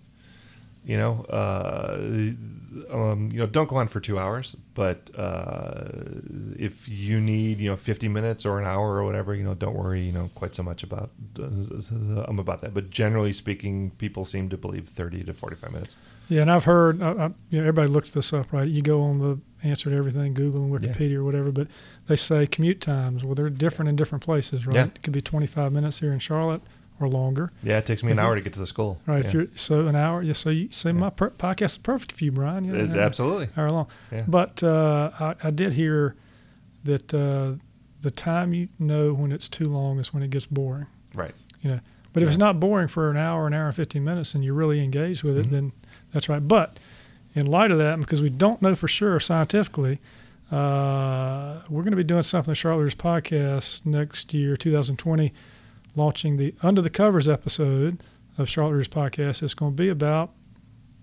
You 0.84 0.98
know, 0.98 1.24
uh, 1.30 1.96
um, 2.90 3.30
you 3.32 3.38
know, 3.38 3.46
don't 3.46 3.68
go 3.68 3.76
on 3.76 3.88
for 3.88 4.00
two 4.00 4.18
hours. 4.18 4.56
But 4.74 5.10
uh, 5.16 5.86
if 6.58 6.88
you 6.88 7.20
need, 7.20 7.58
you 7.58 7.70
know, 7.70 7.76
50 7.76 8.08
minutes 8.08 8.44
or 8.44 8.58
an 8.58 8.66
hour 8.66 8.96
or 8.96 9.04
whatever, 9.04 9.34
you 9.34 9.44
know, 9.44 9.54
don't 9.54 9.74
worry. 9.74 10.00
You 10.00 10.12
know, 10.12 10.30
quite 10.34 10.54
so 10.54 10.62
much 10.62 10.82
about 10.82 11.10
uh, 11.38 11.44
um, 11.44 12.38
about 12.38 12.60
that. 12.62 12.74
But 12.74 12.90
generally 12.90 13.32
speaking, 13.32 13.92
people 13.98 14.24
seem 14.24 14.48
to 14.50 14.56
believe 14.56 14.88
30 14.88 15.24
to 15.24 15.34
45 15.34 15.72
minutes. 15.72 15.96
Yeah, 16.28 16.42
and 16.42 16.50
I've 16.50 16.64
heard, 16.64 17.02
I, 17.02 17.10
I, 17.10 17.26
you 17.50 17.58
know, 17.58 17.60
everybody 17.60 17.88
looks 17.88 18.10
this 18.10 18.32
up, 18.32 18.52
right? 18.52 18.68
You 18.68 18.82
go 18.82 19.02
on 19.02 19.18
the 19.18 19.38
answer 19.66 19.90
to 19.90 19.96
everything, 19.96 20.34
Google 20.34 20.64
and 20.64 20.72
Wikipedia 20.72 21.16
or 21.16 21.24
whatever, 21.24 21.52
but 21.52 21.68
they 22.08 22.16
say 22.16 22.46
commute 22.46 22.80
times. 22.80 23.24
Well, 23.24 23.34
they're 23.34 23.50
different 23.50 23.88
in 23.88 23.96
different 23.96 24.24
places, 24.24 24.66
right? 24.66 24.76
Yeah. 24.76 24.84
It 24.86 25.02
could 25.02 25.12
be 25.12 25.20
25 25.20 25.72
minutes 25.72 26.00
here 26.00 26.12
in 26.12 26.18
Charlotte 26.18 26.62
or 27.00 27.08
longer. 27.08 27.52
Yeah, 27.62 27.78
it 27.78 27.86
takes 27.86 28.02
me 28.04 28.12
an 28.12 28.18
hour 28.18 28.34
to 28.34 28.40
get 28.40 28.52
to 28.52 28.58
the 28.60 28.66
school. 28.66 29.00
Right. 29.06 29.22
Yeah. 29.22 29.26
If 29.28 29.34
you're 29.34 29.46
so 29.56 29.86
an 29.86 29.96
hour, 29.96 30.22
yeah. 30.22 30.32
So 30.34 30.50
you 30.50 30.68
say 30.70 30.92
my 30.92 31.10
per- 31.10 31.30
podcast 31.30 31.64
is 31.64 31.78
perfect 31.78 32.12
for 32.12 32.24
you, 32.24 32.32
Brian. 32.32 32.64
You 32.64 32.72
know, 32.72 33.00
absolutely. 33.00 33.48
hour 33.56 33.68
long. 33.70 33.86
Yeah. 34.12 34.24
But 34.28 34.62
uh, 34.62 35.10
I, 35.18 35.34
I 35.42 35.50
did 35.50 35.72
hear 35.72 36.14
that 36.84 37.12
uh, 37.12 37.54
the 38.02 38.10
time 38.10 38.52
you 38.54 38.68
know 38.78 39.12
when 39.12 39.32
it's 39.32 39.48
too 39.48 39.64
long 39.64 39.98
is 39.98 40.14
when 40.14 40.22
it 40.22 40.30
gets 40.30 40.46
boring. 40.46 40.86
Right. 41.14 41.34
You 41.62 41.70
know, 41.70 41.80
but 42.12 42.22
if 42.22 42.28
it's 42.28 42.38
not 42.38 42.60
boring 42.60 42.88
for 42.88 43.10
an 43.10 43.16
hour, 43.16 43.46
an 43.46 43.54
hour 43.54 43.66
and 43.66 43.74
fifteen 43.74 44.04
minutes, 44.04 44.34
and 44.34 44.44
you're 44.44 44.54
really 44.54 44.82
engaged 44.84 45.22
with 45.24 45.36
it, 45.38 45.46
Mhm. 45.46 45.50
then 45.50 45.72
that's 46.12 46.28
right. 46.28 46.46
But 46.46 46.78
in 47.34 47.46
light 47.46 47.70
of 47.72 47.78
that, 47.78 47.98
because 47.98 48.22
we 48.22 48.30
don't 48.30 48.62
know 48.62 48.74
for 48.76 48.86
sure 48.86 49.18
scientifically, 49.18 49.98
uh, 50.52 51.60
we're 51.68 51.82
going 51.82 51.90
to 51.90 51.96
be 51.96 52.04
doing 52.04 52.22
something 52.22 52.52
with 52.52 52.58
Charlotte 52.58 52.82
Readers 52.84 52.94
podcast 52.94 53.84
next 53.84 54.32
year, 54.32 54.56
2020, 54.56 55.32
launching 55.96 56.36
the 56.36 56.54
Under 56.62 56.82
the 56.82 56.90
Covers 56.90 57.28
episode 57.28 58.02
of 58.36 58.48
Charlotte 58.48 58.72
Readers 58.72 58.88
podcast. 58.88 59.42
It's 59.42 59.54
going 59.54 59.72
to 59.72 59.76
be 59.76 59.88
about 59.88 60.32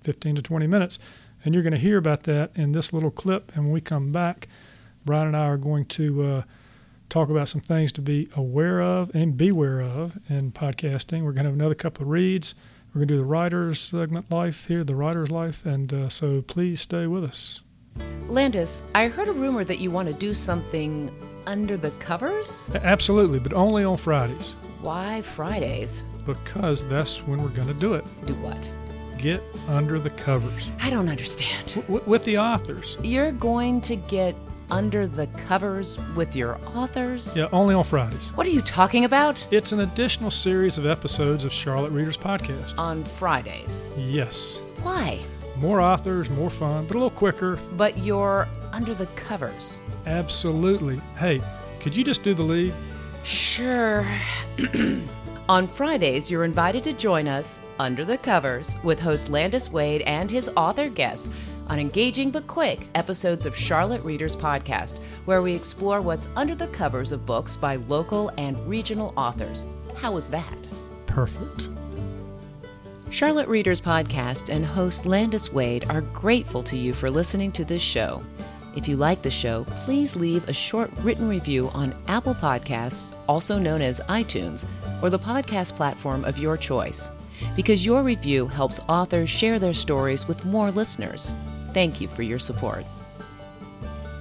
15 0.04 0.36
to 0.36 0.42
20 0.42 0.68
minutes. 0.68 1.00
And 1.44 1.54
you're 1.54 1.64
going 1.64 1.74
to 1.74 1.80
hear 1.80 1.98
about 1.98 2.24
that 2.24 2.52
in 2.56 2.72
this 2.72 2.94
little 2.94 3.12
clip. 3.12 3.52
And 3.56 3.66
when 3.66 3.74
we 3.74 3.82
come 3.82 4.12
back, 4.12 4.48
Brian 5.06 5.28
and 5.28 5.38
I 5.38 5.48
are 5.48 5.58
going 5.58 5.86
to 5.86 6.24
uh, 6.24 6.42
talk 7.10 7.30
about 7.30 7.48
some 7.48 7.62
things 7.62 7.92
to 7.94 8.02
be 8.02 8.30
aware 8.36 8.82
of 8.82 9.10
and 9.16 9.36
beware 9.36 9.82
of 9.82 10.20
in 10.30 10.52
podcasting. 10.52 11.24
We're 11.24 11.32
going 11.32 11.46
to 11.46 11.50
have 11.50 11.54
another 11.54 11.76
couple 11.76 12.04
of 12.04 12.10
reads. 12.10 12.54
We're 12.90 13.00
going 13.00 13.08
to 13.08 13.14
do 13.16 13.20
the 13.20 13.26
writer's 13.26 13.80
segment 13.80 14.30
life 14.30 14.66
here, 14.66 14.84
the 14.84 14.96
writer's 14.96 15.32
life. 15.32 15.66
And 15.66 15.92
uh, 15.94 16.10
so 16.10 16.42
please 16.42 16.82
stay 16.82 17.08
with 17.08 17.24
us. 17.24 17.62
Landis, 18.28 18.84
I 18.94 19.08
heard 19.08 19.28
a 19.28 19.34
rumor 19.34 19.64
that 19.64 19.80
you 19.80 19.90
want 19.90 20.08
to 20.08 20.14
do 20.14 20.34
something 20.34 21.12
under 21.48 21.76
the 21.76 21.92
covers? 21.92 22.70
Absolutely, 22.76 23.40
but 23.40 23.54
only 23.54 23.84
on 23.84 23.98
Fridays 23.98 24.54
Why 24.82 25.22
Fridays? 25.22 26.04
because 26.26 26.88
that's 26.88 27.18
when 27.26 27.42
we're 27.42 27.50
going 27.50 27.68
to 27.68 27.74
do 27.74 27.96
it. 27.96 28.06
Do 28.28 28.36
what? 28.36 28.72
Get 29.18 29.42
under 29.68 30.00
the 30.00 30.12
covers 30.12 30.70
I 30.80 30.90
don't 30.92 31.10
understand. 31.10 31.74
w- 31.88 32.04
with 32.06 32.24
the 32.26 32.38
authors. 32.38 32.96
You're 33.04 33.32
going 33.32 33.82
to 33.82 33.96
get 33.96 34.36
Under 34.70 35.06
the 35.08 35.26
Covers 35.48 35.98
with 36.16 36.36
your 36.36 36.60
authors? 36.76 37.36
Yeah, 37.36 37.48
only 37.52 37.74
on 37.76 37.84
Fridays. 37.84 38.20
What 38.36 38.46
are 38.48 38.52
you 38.52 38.62
talking 38.62 39.04
about? 39.06 39.46
It's 39.52 39.72
an 39.72 39.80
additional 39.82 40.30
series 40.32 40.78
of 40.78 40.86
episodes 40.86 41.44
of 41.44 41.52
Charlotte 41.52 41.92
Readers 41.92 42.16
Podcast. 42.18 42.78
On 42.78 43.04
Fridays. 43.04 43.90
Yes. 43.98 44.62
Why? 44.84 45.20
More 45.58 45.82
authors, 45.82 46.30
more 46.30 46.50
fun, 46.52 46.86
but 46.86 46.94
a 46.96 47.00
little 47.00 47.10
quicker. 47.10 47.58
But 47.74 47.98
you're 47.98 48.48
under 48.72 48.94
the 48.94 49.08
covers. 49.08 49.82
Absolutely. 50.06 51.02
Hey, 51.18 51.42
could 51.82 51.96
you 51.96 52.04
just 52.04 52.24
do 52.24 52.34
the 52.34 52.44
lead? 52.44 52.74
Sure. 53.24 54.06
On 55.50 55.68
Fridays, 55.68 56.32
you're 56.32 56.46
invited 56.46 56.84
to 56.84 56.94
join 56.94 57.28
us 57.28 57.60
under 57.78 58.06
the 58.06 58.18
covers 58.18 58.76
with 58.84 59.00
host 59.00 59.30
Landis 59.30 59.70
Wade 59.70 60.02
and 60.04 60.32
his 60.32 60.50
author 60.56 60.88
guests 60.88 61.30
on 61.68 61.80
engaging 61.80 62.32
but 62.32 62.48
quick 62.48 62.88
episodes 62.96 63.46
of 63.46 63.56
Charlotte 63.56 64.04
Readers 64.04 64.36
Podcast, 64.36 65.00
where 65.26 65.42
we 65.42 65.54
explore 65.54 66.02
what's 66.02 66.30
under 66.36 66.56
the 66.56 66.68
covers 66.68 67.12
of 67.12 67.26
books 67.26 67.56
by 67.56 67.76
local 67.76 68.32
and 68.38 68.58
regional 68.68 69.14
authors. 69.18 69.66
How 69.98 70.14
was 70.14 70.28
that? 70.28 70.58
Perfect. 71.06 71.70
Charlotte 73.10 73.50
Readers 73.50 73.82
Podcast 73.82 74.48
and 74.54 74.66
host 74.66 75.06
Landis 75.06 75.52
Wade 75.52 75.86
are 75.90 76.02
grateful 76.02 76.64
to 76.64 76.78
you 76.78 76.94
for 76.94 77.10
listening 77.10 77.52
to 77.54 77.66
this 77.66 77.82
show. 77.82 78.24
If 78.74 78.88
you 78.88 78.96
like 78.96 79.22
the 79.22 79.30
show, 79.30 79.66
please 79.84 80.16
leave 80.16 80.48
a 80.48 80.54
short 80.54 80.92
written 81.00 81.28
review 81.28 81.70
on 81.74 81.94
Apple 82.08 82.36
Podcasts, 82.36 83.14
also 83.28 83.60
known 83.60 83.82
as 83.82 84.00
iTunes, 84.08 84.66
or 85.02 85.10
the 85.10 85.20
podcast 85.20 85.76
platform 85.76 86.24
of 86.24 86.38
your 86.38 86.56
choice, 86.56 87.12
because 87.58 87.86
your 87.86 88.02
review 88.02 88.48
helps 88.48 88.80
authors 88.88 89.30
share 89.30 89.60
their 89.60 89.74
stories 89.74 90.26
with 90.26 90.46
more 90.46 90.72
listeners. 90.72 91.36
Thank 91.74 92.00
you 92.00 92.08
for 92.08 92.24
your 92.24 92.40
support. 92.40 92.86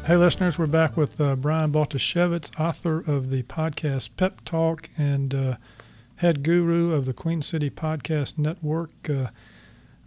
Hey, 0.05 0.17
listeners, 0.17 0.59
we're 0.59 0.67
back 0.67 0.97
with 0.97 1.21
uh, 1.21 1.37
Brian 1.37 1.71
Baltosiewich, 1.71 2.59
author 2.59 2.99
of 2.99 3.31
the 3.31 3.45
podcast 3.45 4.11
Pep 4.17 4.45
Talk 4.45 4.91
and 4.99 5.33
uh, 5.33 5.57
head 6.17 6.43
guru 6.43 6.93
of 6.93 7.05
the 7.05 7.13
Queen 7.13 7.41
City 7.41 7.71
Podcast 7.71 8.37
Network. 8.37 9.09
Uh, 9.09 9.29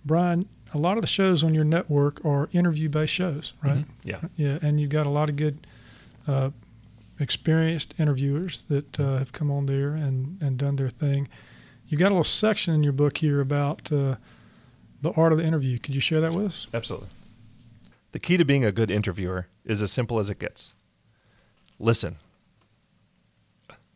Brian, 0.04 0.50
a 0.74 0.78
lot 0.78 0.98
of 0.98 1.02
the 1.02 1.08
shows 1.08 1.44
on 1.44 1.54
your 1.54 1.64
network 1.64 2.24
are 2.26 2.50
interview 2.52 2.90
based 2.90 3.14
shows, 3.14 3.54
right? 3.64 3.80
Mm-hmm. 3.80 4.10
Yeah. 4.10 4.20
Yeah, 4.36 4.60
and 4.62 4.80
you've 4.80 4.90
got 4.90 5.06
a 5.06 5.10
lot 5.10 5.30
of 5.30 5.36
good, 5.36 5.66
uh, 6.28 6.50
experienced 7.20 7.94
interviewers 8.00 8.64
that 8.70 9.00
uh, 9.00 9.18
have 9.18 9.32
come 9.32 9.52
on 9.52 9.68
there 9.68 9.94
and, 9.94 10.42
and 10.42 10.58
done 10.58 10.76
their 10.76 10.90
thing. 10.90 11.28
You've 11.88 12.00
got 12.00 12.08
a 12.08 12.16
little 12.16 12.24
section 12.24 12.74
in 12.74 12.84
your 12.84 12.94
book 12.94 13.18
here 13.20 13.40
about 13.40 13.92
uh, 13.92 14.16
the 15.02 15.12
art 15.12 15.32
of 15.32 15.38
the 15.38 15.46
interview. 15.46 15.78
Could 15.78 15.94
you 15.94 16.02
share 16.02 16.22
that 16.22 16.34
with 16.34 16.48
us? 16.48 16.68
Absolutely. 16.74 17.10
The 18.14 18.20
key 18.20 18.38
to 18.38 18.46
being 18.46 18.66
a 18.66 18.72
good 18.72 18.90
interviewer 18.90 19.48
is 19.64 19.82
as 19.82 19.92
simple 19.92 20.20
as 20.20 20.30
it 20.30 20.40
gets 20.40 20.74
listen. 21.80 22.18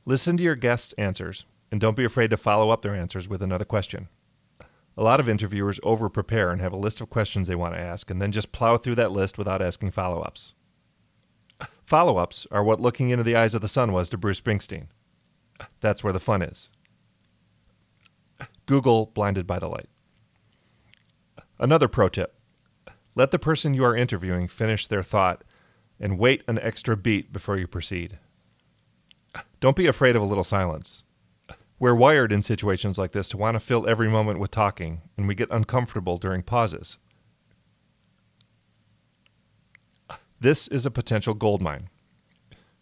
Listen 0.06 0.38
to 0.38 0.44
your 0.44 0.56
guests' 0.56 0.94
answers, 0.94 1.46
and 1.72 1.82
don't 1.82 1.96
be 1.96 2.06
afraid 2.06 2.30
to 2.30 2.38
follow 2.38 2.70
up 2.70 2.82
their 2.82 2.96
answers 2.96 3.28
with 3.28 3.42
another 3.42 3.66
question. 3.66 4.08
A 4.98 5.04
lot 5.04 5.20
of 5.20 5.30
interviewers 5.30 5.80
over 5.84 6.10
prepare 6.10 6.52
and 6.52 6.60
have 6.60 6.74
a 6.74 6.78
list 6.78 7.02
of 7.02 7.10
questions 7.10 7.48
they 7.48 7.56
want 7.56 7.76
to 7.76 7.80
ask, 7.80 8.10
and 8.10 8.22
then 8.22 8.32
just 8.32 8.52
plow 8.52 8.78
through 8.78 8.96
that 8.96 9.12
list 9.12 9.38
without 9.38 9.62
asking 9.62 9.92
follow 9.92 10.22
ups. 10.22 10.54
Follow 11.86 12.18
ups 12.18 12.48
are 12.52 12.64
what 12.64 12.82
looking 12.82 13.12
into 13.12 13.24
the 13.24 13.36
eyes 13.36 13.56
of 13.56 13.62
the 13.62 13.68
sun 13.68 13.92
was 13.92 14.10
to 14.10 14.18
Bruce 14.18 14.42
Springsteen. 14.42 14.88
That's 15.80 16.04
where 16.04 16.14
the 16.14 16.20
fun 16.20 16.42
is. 16.42 16.70
Google 18.66 19.06
blinded 19.08 19.48
by 19.48 19.60
the 19.60 19.70
light. 19.70 19.90
Another 21.60 21.88
pro 21.88 22.10
tip 22.10 22.34
let 23.16 23.32
the 23.32 23.40
person 23.40 23.74
you 23.74 23.84
are 23.84 23.96
interviewing 23.96 24.48
finish 24.48 24.86
their 24.86 25.02
thought 25.02 25.44
and 26.00 26.20
wait 26.20 26.44
an 26.48 26.60
extra 26.60 26.96
beat 26.96 27.34
before 27.34 27.58
you 27.58 27.66
proceed. 27.66 28.20
Don't 29.60 29.76
be 29.76 29.88
afraid 29.88 30.16
of 30.16 30.22
a 30.22 30.26
little 30.26 30.44
silence. 30.44 31.04
We're 31.80 31.94
wired 31.94 32.32
in 32.32 32.42
situations 32.42 32.98
like 32.98 33.12
this 33.12 33.30
to 33.30 33.38
want 33.38 33.56
to 33.56 33.60
fill 33.60 33.88
every 33.88 34.10
moment 34.10 34.40
with 34.40 34.50
talking, 34.50 35.02
and 35.16 35.28
we 35.28 35.36
get 35.36 35.50
uncomfortable 35.52 36.18
during 36.18 36.42
pauses. 36.42 36.98
This 40.40 40.68
is 40.68 40.86
a 40.86 40.92
potential 40.92 41.36
goldmine. 41.36 41.90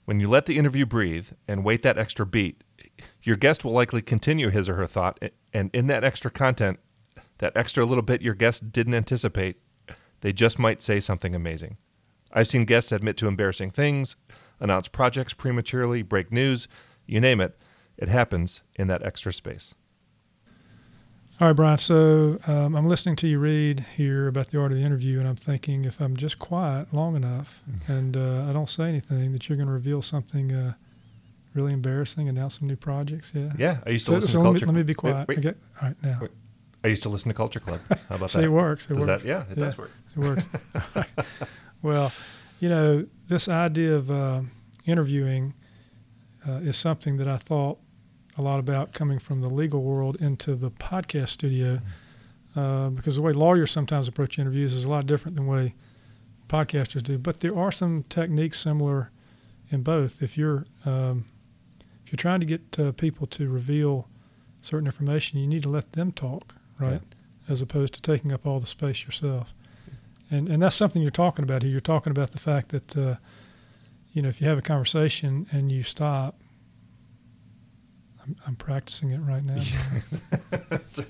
When 0.05 0.19
you 0.19 0.29
let 0.29 0.45
the 0.45 0.57
interview 0.57 0.85
breathe 0.85 1.29
and 1.47 1.65
wait 1.65 1.81
that 1.83 1.97
extra 1.97 2.25
beat, 2.25 2.63
your 3.23 3.35
guest 3.35 3.65
will 3.65 3.73
likely 3.73 4.01
continue 4.01 4.49
his 4.49 4.69
or 4.69 4.75
her 4.75 4.87
thought, 4.87 5.19
and 5.53 5.69
in 5.73 5.87
that 5.87 6.03
extra 6.03 6.31
content, 6.31 6.79
that 7.39 7.57
extra 7.57 7.85
little 7.85 8.03
bit 8.03 8.21
your 8.21 8.33
guest 8.33 8.71
didn't 8.71 8.93
anticipate, 8.93 9.57
they 10.21 10.31
just 10.31 10.57
might 10.57 10.81
say 10.81 11.01
something 11.01 11.35
amazing. 11.35 11.77
I've 12.31 12.47
seen 12.47 12.65
guests 12.65 12.91
admit 12.91 13.17
to 13.17 13.27
embarrassing 13.27 13.71
things, 13.71 14.15
announce 14.59 14.87
projects 14.87 15.33
prematurely, 15.33 16.01
break 16.01 16.31
news, 16.31 16.67
you 17.05 17.19
name 17.19 17.41
it. 17.41 17.57
It 17.97 18.09
happens 18.09 18.61
in 18.75 18.87
that 18.87 19.03
extra 19.03 19.31
space. 19.33 19.73
All 21.41 21.47
right, 21.47 21.53
Brian. 21.53 21.77
So 21.77 22.37
um, 22.47 22.75
I'm 22.75 22.87
listening 22.87 23.17
to 23.17 23.27
you 23.27 23.39
read 23.39 23.81
here 23.97 24.27
about 24.27 24.47
the 24.51 24.59
art 24.59 24.71
of 24.71 24.77
the 24.77 24.83
interview, 24.83 25.19
and 25.19 25.27
I'm 25.27 25.35
thinking 25.35 25.83
if 25.83 25.99
I'm 25.99 26.15
just 26.15 26.39
quiet 26.39 26.93
long 26.93 27.15
enough 27.17 27.61
and 27.87 28.15
uh, 28.15 28.45
I 28.49 28.53
don't 28.53 28.69
say 28.69 28.85
anything, 28.87 29.33
that 29.33 29.49
you're 29.49 29.57
going 29.57 29.67
to 29.67 29.73
reveal 29.73 30.01
something 30.01 30.53
uh, 30.53 30.73
really 31.53 31.73
embarrassing, 31.73 32.27
and 32.29 32.37
announce 32.37 32.59
some 32.59 32.67
new 32.67 32.75
projects. 32.77 33.33
Yeah. 33.35 33.51
Yeah, 33.57 33.77
I 33.85 33.91
used 33.91 34.05
to 34.07 34.11
So, 34.11 34.15
listen 34.15 34.29
so 34.29 34.37
to 34.39 34.43
let, 34.43 34.53
me, 34.53 34.59
Culture 34.59 34.65
let 34.67 34.75
me 34.75 34.83
be 34.83 34.93
quiet. 34.93 35.27
wait. 35.27 35.37
Okay. 35.39 35.53
All 35.81 35.87
right, 35.89 36.03
now. 36.03 36.19
Wait. 36.21 36.31
I 36.83 36.87
used 36.89 37.03
to 37.03 37.09
listen 37.09 37.29
to 37.29 37.35
Culture 37.35 37.59
Club. 37.59 37.79
How 38.09 38.15
about 38.15 38.29
See, 38.31 38.39
that? 38.39 38.45
it 38.45 38.49
works. 38.49 38.85
It 38.85 38.93
Does 38.93 39.07
works. 39.07 39.23
that? 39.23 39.27
Yeah, 39.27 39.41
it 39.51 39.57
Yeah. 39.57 39.63
does 39.65 39.77
work. 39.77 39.91
It 40.15 40.19
works. 40.19 40.47
well, 41.81 42.11
you 42.59 42.69
know, 42.69 43.05
this 43.27 43.49
idea 43.49 43.95
of 43.95 44.09
uh, 44.11 44.41
interviewing 44.85 45.53
uh, 46.47 46.53
is 46.57 46.77
something 46.77 47.17
that 47.17 47.27
I 47.27 47.37
thought 47.37 47.79
a 48.37 48.41
lot 48.41 48.59
about 48.59 48.91
coming 48.93 49.19
from 49.19 49.41
the 49.41 49.49
legal 49.49 49.81
world 49.81 50.17
into 50.21 50.55
the 50.55 50.71
podcast 50.71 51.29
studio 51.29 51.79
uh, 52.55 52.89
because 52.89 53.15
the 53.15 53.21
way 53.21 53.33
lawyers 53.33 53.71
sometimes 53.71 54.07
approach 54.07 54.39
interviews 54.39 54.73
is 54.73 54.85
a 54.85 54.89
lot 54.89 55.05
different 55.05 55.35
than 55.37 55.45
the 55.45 55.51
way 55.51 55.73
podcasters 56.47 57.03
do. 57.03 57.17
But 57.17 57.39
there 57.39 57.57
are 57.57 57.71
some 57.71 58.03
techniques 58.03 58.59
similar 58.59 59.11
in 59.69 59.83
both. 59.83 60.21
If 60.21 60.37
you're 60.37 60.65
um, 60.85 61.25
if 62.03 62.11
you're 62.11 62.17
trying 62.17 62.39
to 62.39 62.45
get 62.45 62.79
uh, 62.79 62.91
people 62.91 63.25
to 63.27 63.49
reveal 63.49 64.07
certain 64.61 64.85
information, 64.85 65.39
you 65.39 65.47
need 65.47 65.63
to 65.63 65.69
let 65.69 65.91
them 65.93 66.11
talk, 66.11 66.55
right? 66.79 67.01
As 67.49 67.61
opposed 67.61 67.93
to 67.95 68.01
taking 68.01 68.31
up 68.31 68.45
all 68.45 68.59
the 68.59 68.67
space 68.67 69.03
yourself. 69.05 69.53
And 70.31 70.49
and 70.49 70.61
that's 70.61 70.75
something 70.75 71.01
you're 71.01 71.11
talking 71.11 71.43
about 71.43 71.63
here. 71.63 71.71
You're 71.71 71.81
talking 71.81 72.11
about 72.11 72.31
the 72.31 72.39
fact 72.39 72.69
that 72.69 72.97
uh, 72.97 73.15
you 74.13 74.21
know 74.21 74.29
if 74.29 74.39
you 74.39 74.47
have 74.47 74.57
a 74.57 74.63
conversation 74.63 75.47
and 75.51 75.71
you 75.71 75.83
stop. 75.83 76.35
I'm, 78.25 78.35
I'm 78.47 78.55
practicing 78.55 79.11
it 79.11 79.19
right 79.19 79.43
now. 79.43 79.55
That's 80.69 80.99
right. 80.99 81.07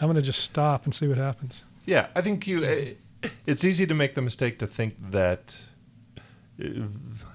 I'm 0.00 0.06
going 0.06 0.16
to 0.16 0.22
just 0.22 0.42
stop 0.42 0.84
and 0.84 0.94
see 0.94 1.06
what 1.06 1.18
happens. 1.18 1.64
Yeah, 1.86 2.08
I 2.14 2.20
think 2.20 2.46
you. 2.46 2.64
eh, 2.64 2.94
It's 3.46 3.64
easy 3.64 3.86
to 3.86 3.94
make 3.94 4.14
the 4.14 4.22
mistake 4.22 4.58
to 4.58 4.66
think 4.66 4.96
that 5.10 5.58
uh, 6.62 6.68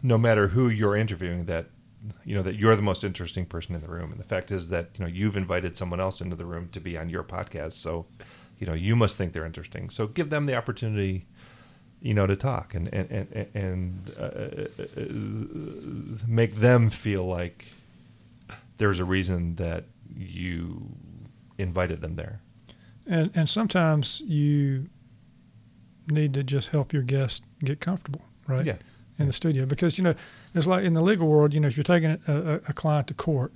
no 0.04 0.18
matter 0.18 0.50
who 0.50 0.70
you're 0.70 0.95
interviewing, 0.95 1.45
that 1.45 1.68
you 2.24 2.34
know 2.36 2.41
that 2.43 2.56
you're 2.56 2.76
the 2.76 2.82
most 2.82 3.04
interesting 3.04 3.45
person 3.45 3.76
in 3.76 3.82
the 3.82 3.88
room. 3.89 4.12
And 4.12 4.20
the 4.20 4.24
fact 4.26 4.52
is 4.52 4.70
that 4.70 4.89
you 4.97 5.06
know 5.06 5.12
you've 5.12 5.38
invited 5.38 5.76
someone 5.78 6.00
else 6.00 6.22
into 6.22 6.36
the 6.36 6.45
room 6.45 6.70
to 6.70 6.80
be 6.80 6.97
on 6.97 7.10
your 7.10 7.24
podcast, 7.24 7.74
so 7.74 8.06
you 8.60 8.68
know 8.68 8.74
you 8.74 8.95
must 8.95 9.18
think 9.18 9.34
they're 9.34 9.45
interesting. 9.45 9.89
So 9.89 10.08
give 10.08 10.30
them 10.30 10.45
the 10.45 10.56
opportunity, 10.56 11.26
you 12.02 12.14
know, 12.14 12.26
to 12.28 12.36
talk 12.36 12.74
and 12.76 12.88
and 12.93 13.10
and, 13.12 13.47
and 13.54 14.12
uh, 14.18 14.24
uh, 14.24 14.68
make 16.28 16.56
them 16.56 16.89
feel 16.89 17.26
like 17.26 17.66
there's 18.80 19.00
a 19.00 19.06
reason 19.06 19.56
that 19.56 19.86
you 20.14 20.90
invited 21.60 22.02
them 22.02 22.16
there. 22.16 22.42
And 23.06 23.30
and 23.36 23.48
sometimes 23.48 24.22
you 24.26 24.90
need 26.10 26.34
to 26.34 26.44
just 26.44 26.70
help 26.70 26.92
your 26.94 27.04
guest 27.04 27.44
get 27.64 27.80
comfortable, 27.80 28.22
right? 28.48 28.66
Yeah. 28.66 28.78
In 29.20 29.28
the 29.28 29.34
studio, 29.34 29.66
because 29.66 29.98
you 29.98 30.04
know, 30.04 30.16
it's 30.56 30.66
like 30.66 30.84
in 30.86 30.94
the 30.94 31.02
legal 31.02 31.28
world, 31.28 31.54
you 31.54 31.60
know, 31.60 31.68
if 31.68 31.76
you're 31.76 31.84
taking 31.84 32.12
a, 32.12 32.20
a, 32.28 32.54
a 32.70 32.74
client 32.74 33.08
to 33.10 33.14
court, 33.14 33.52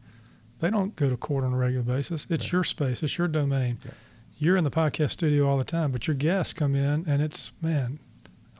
they 0.59 0.69
don't 0.69 0.93
go 0.97 1.09
to 1.09 1.15
court 1.17 1.43
on 1.45 1.53
a 1.53 1.57
regular 1.57 1.83
basis. 1.83 2.27
It's 2.29 2.45
Right. 2.45 2.51
your 2.51 2.63
space, 2.65 3.01
it's 3.01 3.17
your 3.17 3.27
domain. 3.29 3.79
Yeah. 3.83 3.91
You're 4.37 4.57
in 4.57 4.65
the 4.65 4.71
podcast 4.71 5.11
studio 5.11 5.47
all 5.47 5.57
the 5.57 5.63
time, 5.63 5.91
but 5.93 6.05
your 6.05 6.15
guests 6.15 6.51
come 6.53 6.75
in, 6.75 7.05
and 7.07 7.21
it's 7.21 7.51
man, 7.61 7.99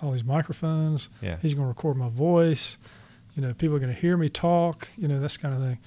all 0.01 0.11
these 0.11 0.24
microphones. 0.24 1.09
Yeah. 1.22 1.38
He's 1.41 1.53
going 1.53 1.66
to 1.66 1.70
record 1.70 1.97
my 1.97 2.09
voice. 2.09 2.78
You 3.36 3.41
know, 3.41 3.53
people 3.53 3.76
are 3.76 3.80
going 3.80 3.93
to 3.93 3.99
hear 3.99 4.16
me 4.16 4.30
talk. 4.30 4.88
You 4.95 5.07
know, 5.09 5.20
that's 5.20 5.36
kind 5.38 5.53
of 5.53 5.59
thing. 5.61 5.80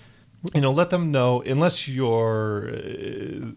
You 0.54 0.60
know 0.60 0.70
let 0.72 0.90
them 0.90 1.10
know 1.10 1.42
unless 1.42 1.88
you're 1.88 2.68
uh, 2.68 3.52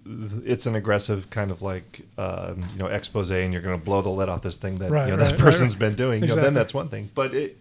it's 0.46 0.66
an 0.66 0.76
aggressive 0.76 1.30
kind 1.30 1.52
of 1.52 1.62
like 1.62 2.02
um, 2.18 2.66
you 2.74 2.80
know 2.80 2.88
expose 2.88 3.30
and 3.32 3.54
you're 3.54 3.62
going 3.62 3.78
to 3.78 3.84
blow 3.84 4.02
the 4.02 4.10
lid 4.10 4.30
off 4.30 4.42
this 4.42 4.58
thing 4.58 4.76
that 4.78 4.92
Right, 4.92 5.06
you 5.08 5.12
know 5.12 5.18
right, 5.18 5.26
that 5.26 5.32
right, 5.34 5.40
person's 5.40 5.74
right. 5.74 5.80
been 5.80 5.96
doing 5.96 6.22
you 6.22 6.28
know, 6.28 6.36
then 6.36 6.54
that's 6.54 6.74
one 6.74 6.90
thing. 6.90 7.10
But 7.14 7.34
it, 7.34 7.58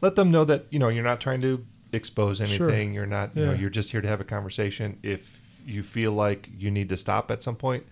let 0.00 0.16
them 0.16 0.30
know 0.30 0.44
that 0.44 0.64
you 0.70 0.78
know 0.78 0.88
you're 0.88 1.04
not 1.04 1.20
trying 1.20 1.40
to 1.42 1.64
expose 1.92 2.38
Sure. 2.38 2.46
anything. 2.46 2.94
You're 2.94 3.06
not 3.06 3.36
you 3.36 3.46
know 3.46 3.52
you're 3.52 3.70
just 3.70 3.90
here 3.90 4.00
to 4.00 4.08
have 4.08 4.20
a 4.20 4.24
conversation. 4.24 4.98
If 5.02 5.40
you 5.66 5.82
feel 5.82 6.12
like 6.12 6.48
you 6.58 6.70
need 6.70 6.88
to 6.88 6.96
stop 6.96 7.30
at 7.30 7.42
some 7.42 7.56
point 7.56 7.84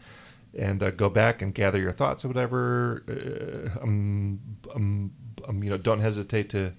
and 0.56 0.82
uh, 0.82 0.90
go 0.90 1.08
back 1.10 1.42
and 1.42 1.54
gather 1.54 1.78
your 1.78 1.92
thoughts 1.92 2.24
or 2.24 2.28
whatever 2.28 3.02
uh, 3.08 3.82
um, 3.82 4.40
um, 4.74 5.12
um, 5.46 5.62
you 5.62 5.70
know, 5.70 5.76
don't 5.76 6.00
hesitate 6.00 6.48
to 6.50 6.72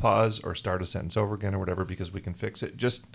pause 0.00 0.40
or 0.40 0.54
start 0.54 0.80
a 0.80 0.86
sentence 0.86 1.14
over 1.16 1.34
again 1.34 1.54
or 1.54 1.58
whatever 1.58 1.84
because 1.84 2.10
we 2.10 2.20
can 2.22 2.32
fix 2.32 2.62
it. 2.62 2.76
Just 2.78 3.06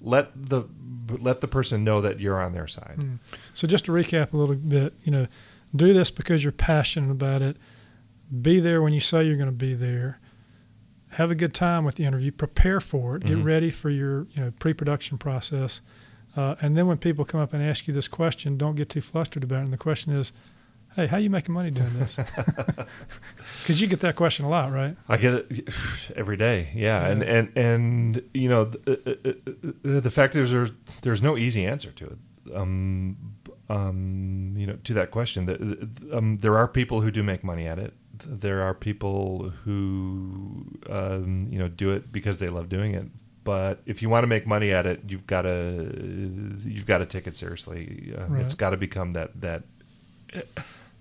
let 0.00 0.30
the 0.34 0.64
let 1.08 1.40
the 1.40 1.48
person 1.48 1.82
know 1.82 2.00
that 2.02 2.20
you're 2.20 2.40
on 2.40 2.52
their 2.52 2.66
side. 2.68 2.96
Mm. 2.98 3.18
So 3.54 3.66
just 3.66 3.86
to 3.86 3.92
recap 3.92 4.34
a 4.34 4.36
little 4.36 4.54
bit, 4.54 4.92
you 5.02 5.10
know, 5.10 5.26
do 5.74 5.92
this 5.94 6.10
because 6.10 6.44
you're 6.44 6.52
passionate 6.52 7.10
about 7.10 7.40
it. 7.40 7.56
Be 8.42 8.60
there 8.60 8.82
when 8.82 8.92
you 8.92 9.00
say 9.00 9.24
you're 9.24 9.36
going 9.36 9.48
to 9.48 9.52
be 9.52 9.72
there. 9.74 10.20
Have 11.12 11.30
a 11.30 11.34
good 11.34 11.54
time 11.54 11.86
with 11.86 11.94
the 11.94 12.04
interview. 12.04 12.30
Prepare 12.30 12.80
for 12.80 13.16
it. 13.16 13.24
Get 13.24 13.38
Mhm. 13.38 13.44
ready 13.44 13.70
for 13.70 13.88
your 13.88 14.26
you 14.32 14.42
know 14.42 14.52
pre-production 14.60 15.16
process. 15.16 15.80
Uh, 16.36 16.54
and 16.60 16.76
then 16.76 16.86
when 16.86 16.98
people 16.98 17.24
come 17.24 17.40
up 17.40 17.54
and 17.54 17.62
ask 17.62 17.88
you 17.88 17.94
this 17.94 18.06
question, 18.06 18.58
don't 18.58 18.76
get 18.76 18.90
too 18.90 19.00
flustered 19.00 19.42
about 19.42 19.60
it. 19.60 19.64
And 19.64 19.72
the 19.72 19.78
question 19.78 20.12
is, 20.12 20.32
"Hey, 20.98 21.06
how 21.06 21.16
you 21.16 21.30
making 21.30 21.54
money 21.54 21.70
doing 21.70 21.98
this?" 21.98 22.18
Because 23.62 23.80
you 23.80 23.86
get 23.86 24.00
that 24.00 24.16
question 24.16 24.44
a 24.44 24.48
lot, 24.48 24.72
right? 24.72 24.96
I 25.08 25.16
get 25.16 25.34
it 25.34 25.68
every 26.16 26.36
day. 26.36 26.70
Yeah, 26.74 27.06
and 27.06 27.22
Yeah. 27.22 27.34
and 27.36 27.46
and 27.56 28.22
you 28.34 28.48
know, 28.48 28.64
the, 28.64 28.80
uh, 28.90 29.28
uh, 29.96 30.00
the 30.00 30.10
fact 30.10 30.34
is 30.36 30.50
there's 30.50 30.70
there's 31.02 31.22
no 31.22 31.36
easy 31.36 31.64
answer 31.66 31.90
to 31.92 32.04
it. 32.06 32.18
Um, 32.54 33.16
um, 33.68 34.54
you 34.56 34.66
know, 34.66 34.76
to 34.84 34.94
that 34.94 35.10
question, 35.10 35.46
that 35.46 35.60
um, 36.16 36.36
there 36.36 36.56
are 36.56 36.66
people 36.66 37.00
who 37.02 37.10
do 37.10 37.22
make 37.22 37.44
money 37.44 37.66
at 37.66 37.78
it. 37.78 37.92
There 38.24 38.62
are 38.62 38.74
people 38.74 39.50
who 39.64 40.64
um, 40.88 41.48
you 41.50 41.58
know 41.58 41.68
do 41.68 41.90
it 41.90 42.10
because 42.10 42.38
they 42.38 42.48
love 42.48 42.68
doing 42.68 42.94
it. 42.94 43.06
But 43.44 43.80
if 43.86 44.02
you 44.02 44.08
want 44.10 44.24
to 44.24 44.26
make 44.26 44.46
money 44.46 44.72
at 44.72 44.86
it, 44.86 45.02
you've 45.08 45.26
got 45.26 45.42
to 45.42 45.54
you've 46.64 46.86
got 46.86 46.98
to 46.98 47.06
take 47.06 47.26
it 47.26 47.36
seriously. 47.36 48.12
Uh, 48.16 48.24
Right. 48.28 48.42
It's 48.42 48.54
got 48.54 48.70
to 48.70 48.76
become 48.76 49.12
that 49.12 49.40
that 49.40 49.62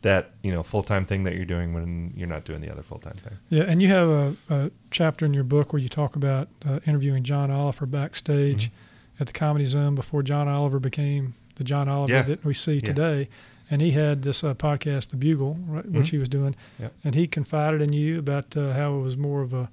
that 0.03 0.31
you 0.43 0.51
know 0.51 0.63
full 0.63 0.83
time 0.83 1.05
thing 1.05 1.23
that 1.23 1.33
you're 1.35 1.45
doing 1.45 1.73
when 1.73 2.13
you're 2.15 2.27
not 2.27 2.43
doing 2.45 2.61
the 2.61 2.71
other 2.71 2.83
full 2.83 2.99
time 2.99 3.15
thing. 3.15 3.33
Yeah, 3.49 3.63
and 3.63 3.81
you 3.81 3.87
have 3.89 4.07
a, 4.09 4.35
a 4.49 4.71
chapter 4.91 5.25
in 5.25 5.33
your 5.33 5.43
book 5.43 5.73
where 5.73 5.81
you 5.81 5.89
talk 5.89 6.15
about 6.15 6.47
uh, 6.65 6.79
interviewing 6.85 7.23
John 7.23 7.49
Oliver 7.51 7.85
backstage 7.85 8.65
Mm-hmm. 8.69 9.21
at 9.21 9.27
the 9.27 9.33
Comedy 9.33 9.65
Zone 9.65 9.95
before 9.95 10.21
John 10.23 10.47
Oliver 10.47 10.79
became 10.79 11.33
the 11.55 11.63
John 11.63 11.89
Oliver 11.89 12.13
Yeah. 12.13 12.21
that 12.23 12.45
we 12.45 12.53
see 12.53 12.75
Yeah. 12.75 12.79
today. 12.81 13.29
And 13.69 13.81
he 13.81 13.91
had 13.91 14.21
this 14.21 14.43
uh, 14.45 14.53
podcast, 14.53 15.09
The 15.09 15.17
Bugle, 15.17 15.57
right, 15.67 15.85
which 15.85 16.07
Mhm. 16.07 16.11
he 16.11 16.17
was 16.19 16.29
doing, 16.29 16.55
Yep. 16.79 16.93
and 17.03 17.15
he 17.15 17.27
confided 17.27 17.81
in 17.81 17.91
you 17.91 18.17
about 18.19 18.55
uh, 18.55 18.71
how 18.73 18.97
it 18.97 19.01
was 19.01 19.17
more 19.17 19.41
of 19.41 19.53
a, 19.53 19.67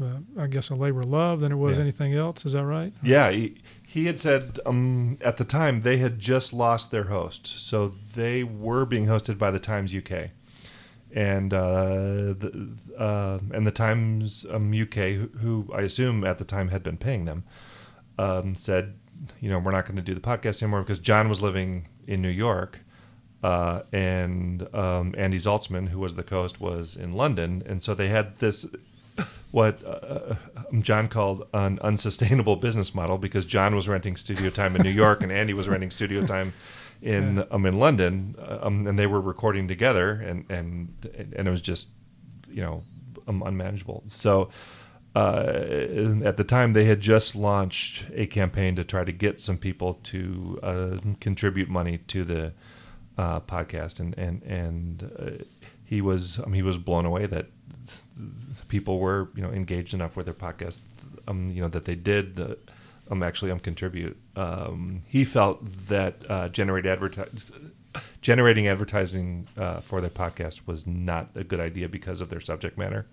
uh, 0.00 0.18
I 0.38 0.46
guess, 0.46 0.70
a 0.70 0.74
labor 0.74 1.00
of 1.00 1.06
love 1.06 1.40
than 1.40 1.52
it 1.52 1.56
was 1.56 1.76
Yeah. 1.78 1.82
anything 1.82 2.14
else. 2.14 2.46
Is 2.46 2.52
that 2.52 2.64
right? 2.64 2.92
Yeah, 3.02 3.30
he, 3.30 3.56
he 3.90 4.06
had 4.06 4.20
said 4.20 4.60
um, 4.64 5.18
at 5.20 5.36
the 5.36 5.44
time 5.44 5.80
they 5.80 5.96
had 5.96 6.20
just 6.20 6.52
lost 6.52 6.92
their 6.92 7.04
host, 7.04 7.44
so 7.48 7.94
they 8.14 8.44
were 8.44 8.84
being 8.84 9.06
hosted 9.06 9.36
by 9.36 9.50
the 9.50 9.58
Times 9.58 9.92
UK, 9.92 10.30
and 11.12 11.52
uh, 11.52 12.32
the 12.38 12.70
uh, 12.96 13.40
and 13.52 13.66
the 13.66 13.72
Times 13.72 14.46
um, 14.48 14.72
UK, 14.72 14.94
who, 14.94 15.30
who 15.40 15.70
I 15.74 15.80
assume 15.80 16.22
at 16.22 16.38
the 16.38 16.44
time 16.44 16.68
had 16.68 16.84
been 16.84 16.98
paying 16.98 17.24
them, 17.24 17.42
um, 18.16 18.54
said, 18.54 18.94
you 19.40 19.50
know, 19.50 19.58
we're 19.58 19.72
not 19.72 19.86
going 19.86 19.96
to 19.96 20.02
do 20.02 20.14
the 20.14 20.20
podcast 20.20 20.62
anymore 20.62 20.82
because 20.82 21.00
John 21.00 21.28
was 21.28 21.42
living 21.42 21.88
in 22.06 22.22
New 22.22 22.28
York. 22.28 22.78
Uh, 23.42 23.82
and 23.90 24.72
um, 24.74 25.14
Andy 25.16 25.38
Zaltzman, 25.38 25.88
who 25.88 25.98
was 25.98 26.14
the 26.14 26.22
co-host, 26.22 26.60
was 26.60 26.94
in 26.94 27.10
London, 27.10 27.62
and 27.64 27.82
so 27.82 27.94
they 27.94 28.08
had 28.08 28.36
this 28.36 28.66
what 29.50 29.82
uh, 29.84 30.34
um, 30.72 30.82
John 30.82 31.08
called 31.08 31.46
an 31.52 31.78
unsustainable 31.80 32.56
business 32.56 32.94
model 32.94 33.18
because 33.18 33.44
John 33.44 33.74
was 33.74 33.88
renting 33.88 34.16
studio 34.16 34.50
time 34.50 34.76
in 34.76 34.82
New 34.82 34.90
York 34.90 35.22
and 35.22 35.32
Andy 35.32 35.52
was 35.52 35.68
renting 35.68 35.90
studio 35.90 36.24
time 36.24 36.52
in 37.02 37.44
um, 37.50 37.66
in 37.66 37.78
London, 37.78 38.36
uh, 38.38 38.58
um, 38.62 38.86
and 38.86 38.98
they 38.98 39.06
were 39.06 39.20
recording 39.20 39.68
together, 39.68 40.12
and 40.12 40.44
and 40.50 40.92
and 41.36 41.48
it 41.48 41.50
was 41.50 41.62
just 41.62 41.88
you 42.48 42.62
know 42.62 42.84
um, 43.28 43.42
unmanageable. 43.42 44.04
So. 44.08 44.50
Uh, 45.12 46.20
at 46.24 46.36
the 46.36 46.44
time, 46.44 46.72
they 46.72 46.84
had 46.84 47.00
just 47.00 47.34
launched 47.34 48.04
a 48.14 48.26
campaign 48.26 48.76
to 48.76 48.84
try 48.84 49.02
to 49.02 49.10
get 49.10 49.40
some 49.40 49.58
people 49.58 49.94
to 50.04 50.60
uh, 50.62 50.96
contribute 51.18 51.68
money 51.68 51.98
to 51.98 52.22
the 52.22 52.52
uh, 53.18 53.40
podcast, 53.40 53.98
and 53.98 54.16
and 54.16 54.40
and 54.44 55.10
uh, 55.18 55.44
he 55.90 56.00
was 56.00 56.38
um, 56.38 56.52
he 56.52 56.62
was 56.62 56.78
blown 56.78 57.04
away 57.04 57.26
that 57.26 57.46
people 58.68 58.98
were 59.00 59.28
you 59.34 59.42
know 59.42 59.50
engaged 59.50 59.92
enough 59.94 60.14
with 60.16 60.26
their 60.26 60.34
podcast, 60.46 60.78
um, 61.28 61.48
you 61.54 61.60
know 61.62 61.68
that 61.68 61.84
they 61.84 61.96
did 61.96 62.38
uh, 62.40 62.54
um 63.10 63.22
actually 63.22 63.50
um 63.50 63.58
contribute. 63.58 64.16
Um, 64.36 65.02
he 65.06 65.24
felt 65.24 65.58
that 65.88 66.14
uh, 66.28 66.48
generate 66.48 66.86
advertise, 66.86 67.50
generating 68.22 68.68
advertising 68.68 69.48
uh, 69.58 69.80
for 69.80 70.00
their 70.00 70.10
podcast 70.10 70.66
was 70.66 70.86
not 70.86 71.24
a 71.34 71.44
good 71.44 71.60
idea 71.60 71.88
because 71.88 72.20
of 72.20 72.30
their 72.30 72.40
subject 72.40 72.78
matter, 72.78 73.06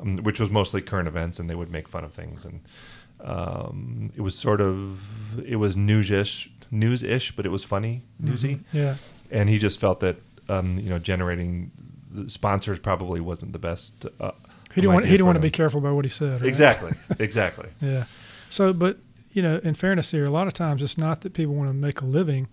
um, 0.00 0.16
which 0.26 0.40
was 0.40 0.48
mostly 0.50 0.80
current 0.80 1.08
events, 1.08 1.38
and 1.38 1.50
they 1.50 1.54
would 1.54 1.70
make 1.70 1.86
fun 1.88 2.02
of 2.04 2.12
things, 2.14 2.44
and 2.46 2.60
um, 3.20 4.10
it 4.16 4.22
was 4.22 4.34
sort 4.36 4.60
of 4.62 4.98
it 5.46 5.56
was 5.56 5.76
newsish, 5.76 6.50
news-ish, 6.70 7.36
but 7.36 7.44
it 7.44 7.50
was 7.50 7.62
funny, 7.64 8.02
newsy 8.18 8.60
Yeah. 8.72 8.96
and 9.30 9.48
he 9.50 9.58
just 9.58 9.78
felt 9.78 10.00
that 10.00 10.16
um, 10.48 10.78
you 10.78 10.88
know 10.90 10.98
generating 10.98 11.70
the 12.14 12.28
sponsors 12.30 12.78
probably 12.78 13.20
wasn't 13.20 13.52
the 13.52 13.58
best. 13.58 14.06
Uh, 14.20 14.32
He 14.74 14.80
didn't 14.80 14.94
want. 14.94 15.04
He 15.06 15.12
didn't 15.12 15.26
want 15.26 15.36
to 15.36 15.42
be 15.42 15.50
careful 15.50 15.80
about 15.80 15.94
what 15.94 16.04
he 16.04 16.10
said. 16.10 16.40
Right? 16.40 16.48
Exactly, 16.48 16.92
exactly. 17.18 17.68
Yeah. 17.80 18.04
So, 18.48 18.72
but 18.72 18.98
you 19.32 19.42
know, 19.42 19.58
in 19.64 19.74
fairness 19.74 20.10
here, 20.10 20.26
a 20.26 20.30
lot 20.30 20.46
of 20.46 20.52
times 20.52 20.82
it's 20.82 20.98
not 20.98 21.22
that 21.22 21.32
people 21.32 21.54
want 21.54 21.68
to 21.70 21.74
make 21.74 22.00
a 22.00 22.04
living 22.04 22.48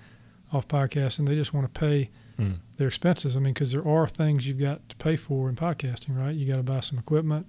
off 0.54 0.68
podcasting; 0.68 1.28
they 1.28 1.36
just 1.36 1.54
want 1.54 1.72
to 1.74 1.80
pay 1.80 2.10
Mm. 2.40 2.56
their 2.78 2.88
expenses. 2.88 3.36
I 3.36 3.40
mean, 3.40 3.54
because 3.54 3.74
there 3.74 3.86
are 3.86 4.08
things 4.08 4.48
you've 4.48 4.60
got 4.60 4.88
to 4.88 4.96
pay 4.96 5.18
for 5.18 5.50
in 5.50 5.56
podcasting, 5.58 6.18
right? 6.18 6.34
You 6.34 6.46
got 6.48 6.56
to 6.56 6.64
buy 6.64 6.80
some 6.80 6.98
equipment, 6.98 7.46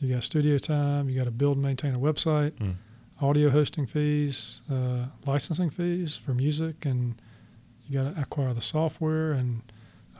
you 0.00 0.14
got 0.14 0.24
studio 0.24 0.56
time, 0.56 1.10
you 1.10 1.14
got 1.18 1.24
to 1.24 1.30
build 1.30 1.58
and 1.58 1.62
maintain 1.66 1.94
a 1.94 1.98
website, 1.98 2.52
Mm. 2.52 2.76
audio 3.20 3.50
hosting 3.50 3.84
fees, 3.84 4.62
uh, 4.72 5.08
licensing 5.26 5.68
fees 5.68 6.16
for 6.16 6.32
music, 6.32 6.86
and 6.86 7.20
you 7.86 7.98
got 8.02 8.14
to 8.14 8.20
acquire 8.22 8.54
the 8.54 8.62
software, 8.62 9.32
and 9.32 9.60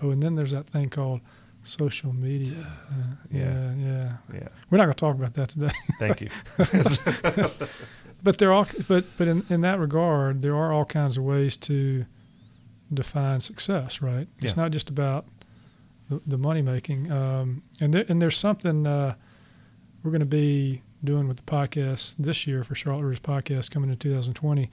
oh, 0.02 0.10
and 0.10 0.22
then 0.22 0.34
there's 0.34 0.50
that 0.52 0.66
thing 0.68 0.88
called 0.90 1.20
social 1.62 2.12
media. 2.12 2.66
Uh, 2.90 2.94
Yeah. 3.30 3.40
yeah, 3.40 3.74
yeah. 3.78 4.12
Yeah, 4.34 4.48
We're 4.70 4.78
not 4.78 4.84
going 4.84 4.94
to 4.94 5.00
talk 5.00 5.14
about 5.14 5.34
that 5.34 5.48
today. 5.50 5.70
thank 5.98 6.20
you. 6.20 6.28
but 8.22 8.38
there 8.38 8.52
are 8.52 8.66
but 8.88 9.04
but 9.16 9.28
in, 9.28 9.44
in 9.48 9.60
that 9.62 9.78
regard 9.78 10.42
there 10.42 10.54
are 10.56 10.72
all 10.72 10.84
kinds 10.84 11.16
of 11.16 11.24
ways 11.24 11.56
to 11.56 12.04
define 12.92 13.40
success 13.40 14.00
right 14.02 14.28
it's 14.40 14.56
not 14.56 14.70
just 14.70 14.88
about 14.90 15.24
the, 16.08 16.20
the 16.26 16.38
money 16.38 16.62
making 16.62 17.10
um, 17.10 17.62
and 17.80 17.92
there, 17.94 18.04
and 18.08 18.20
there's 18.20 18.36
something 18.36 18.86
uh, 18.86 19.14
we're 20.02 20.10
going 20.10 20.20
to 20.20 20.26
be 20.26 20.82
doing 21.02 21.26
with 21.26 21.36
the 21.38 21.42
podcast 21.42 22.14
this 22.18 22.46
year 22.46 22.62
for 22.62 22.74
Charlotte 22.74 23.02
Readers 23.04 23.20
podcast 23.20 23.70
coming 23.70 23.90
in 23.90 23.96
2020 23.96 24.70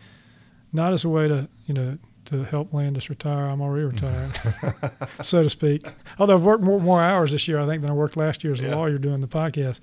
not 0.73 0.93
as 0.93 1.03
a 1.05 1.09
way 1.09 1.27
to 1.27 1.47
you 1.65 1.73
know 1.73 1.97
to 2.29 2.43
help 2.43 2.73
Landis 2.73 3.09
retire. 3.09 3.45
I'm 3.45 3.61
already 3.61 3.85
retired 3.85 4.31
so 5.21 5.43
to 5.43 5.49
speak. 5.49 5.85
Although 6.17 6.35
I've 6.35 6.43
worked 6.43 6.63
more, 6.63 6.79
more 6.79 7.01
hours 7.01 7.31
this 7.31 7.47
year 7.47 7.59
I 7.59 7.65
think 7.65 7.81
than 7.81 7.91
I 7.91 7.93
worked 7.93 8.17
last 8.17 8.43
year 8.43 8.53
as 8.53 8.61
a 8.61 8.67
Yeah. 8.67 8.75
lawyer 8.75 8.97
doing 8.97 9.21
the 9.21 9.27
podcast. 9.27 9.79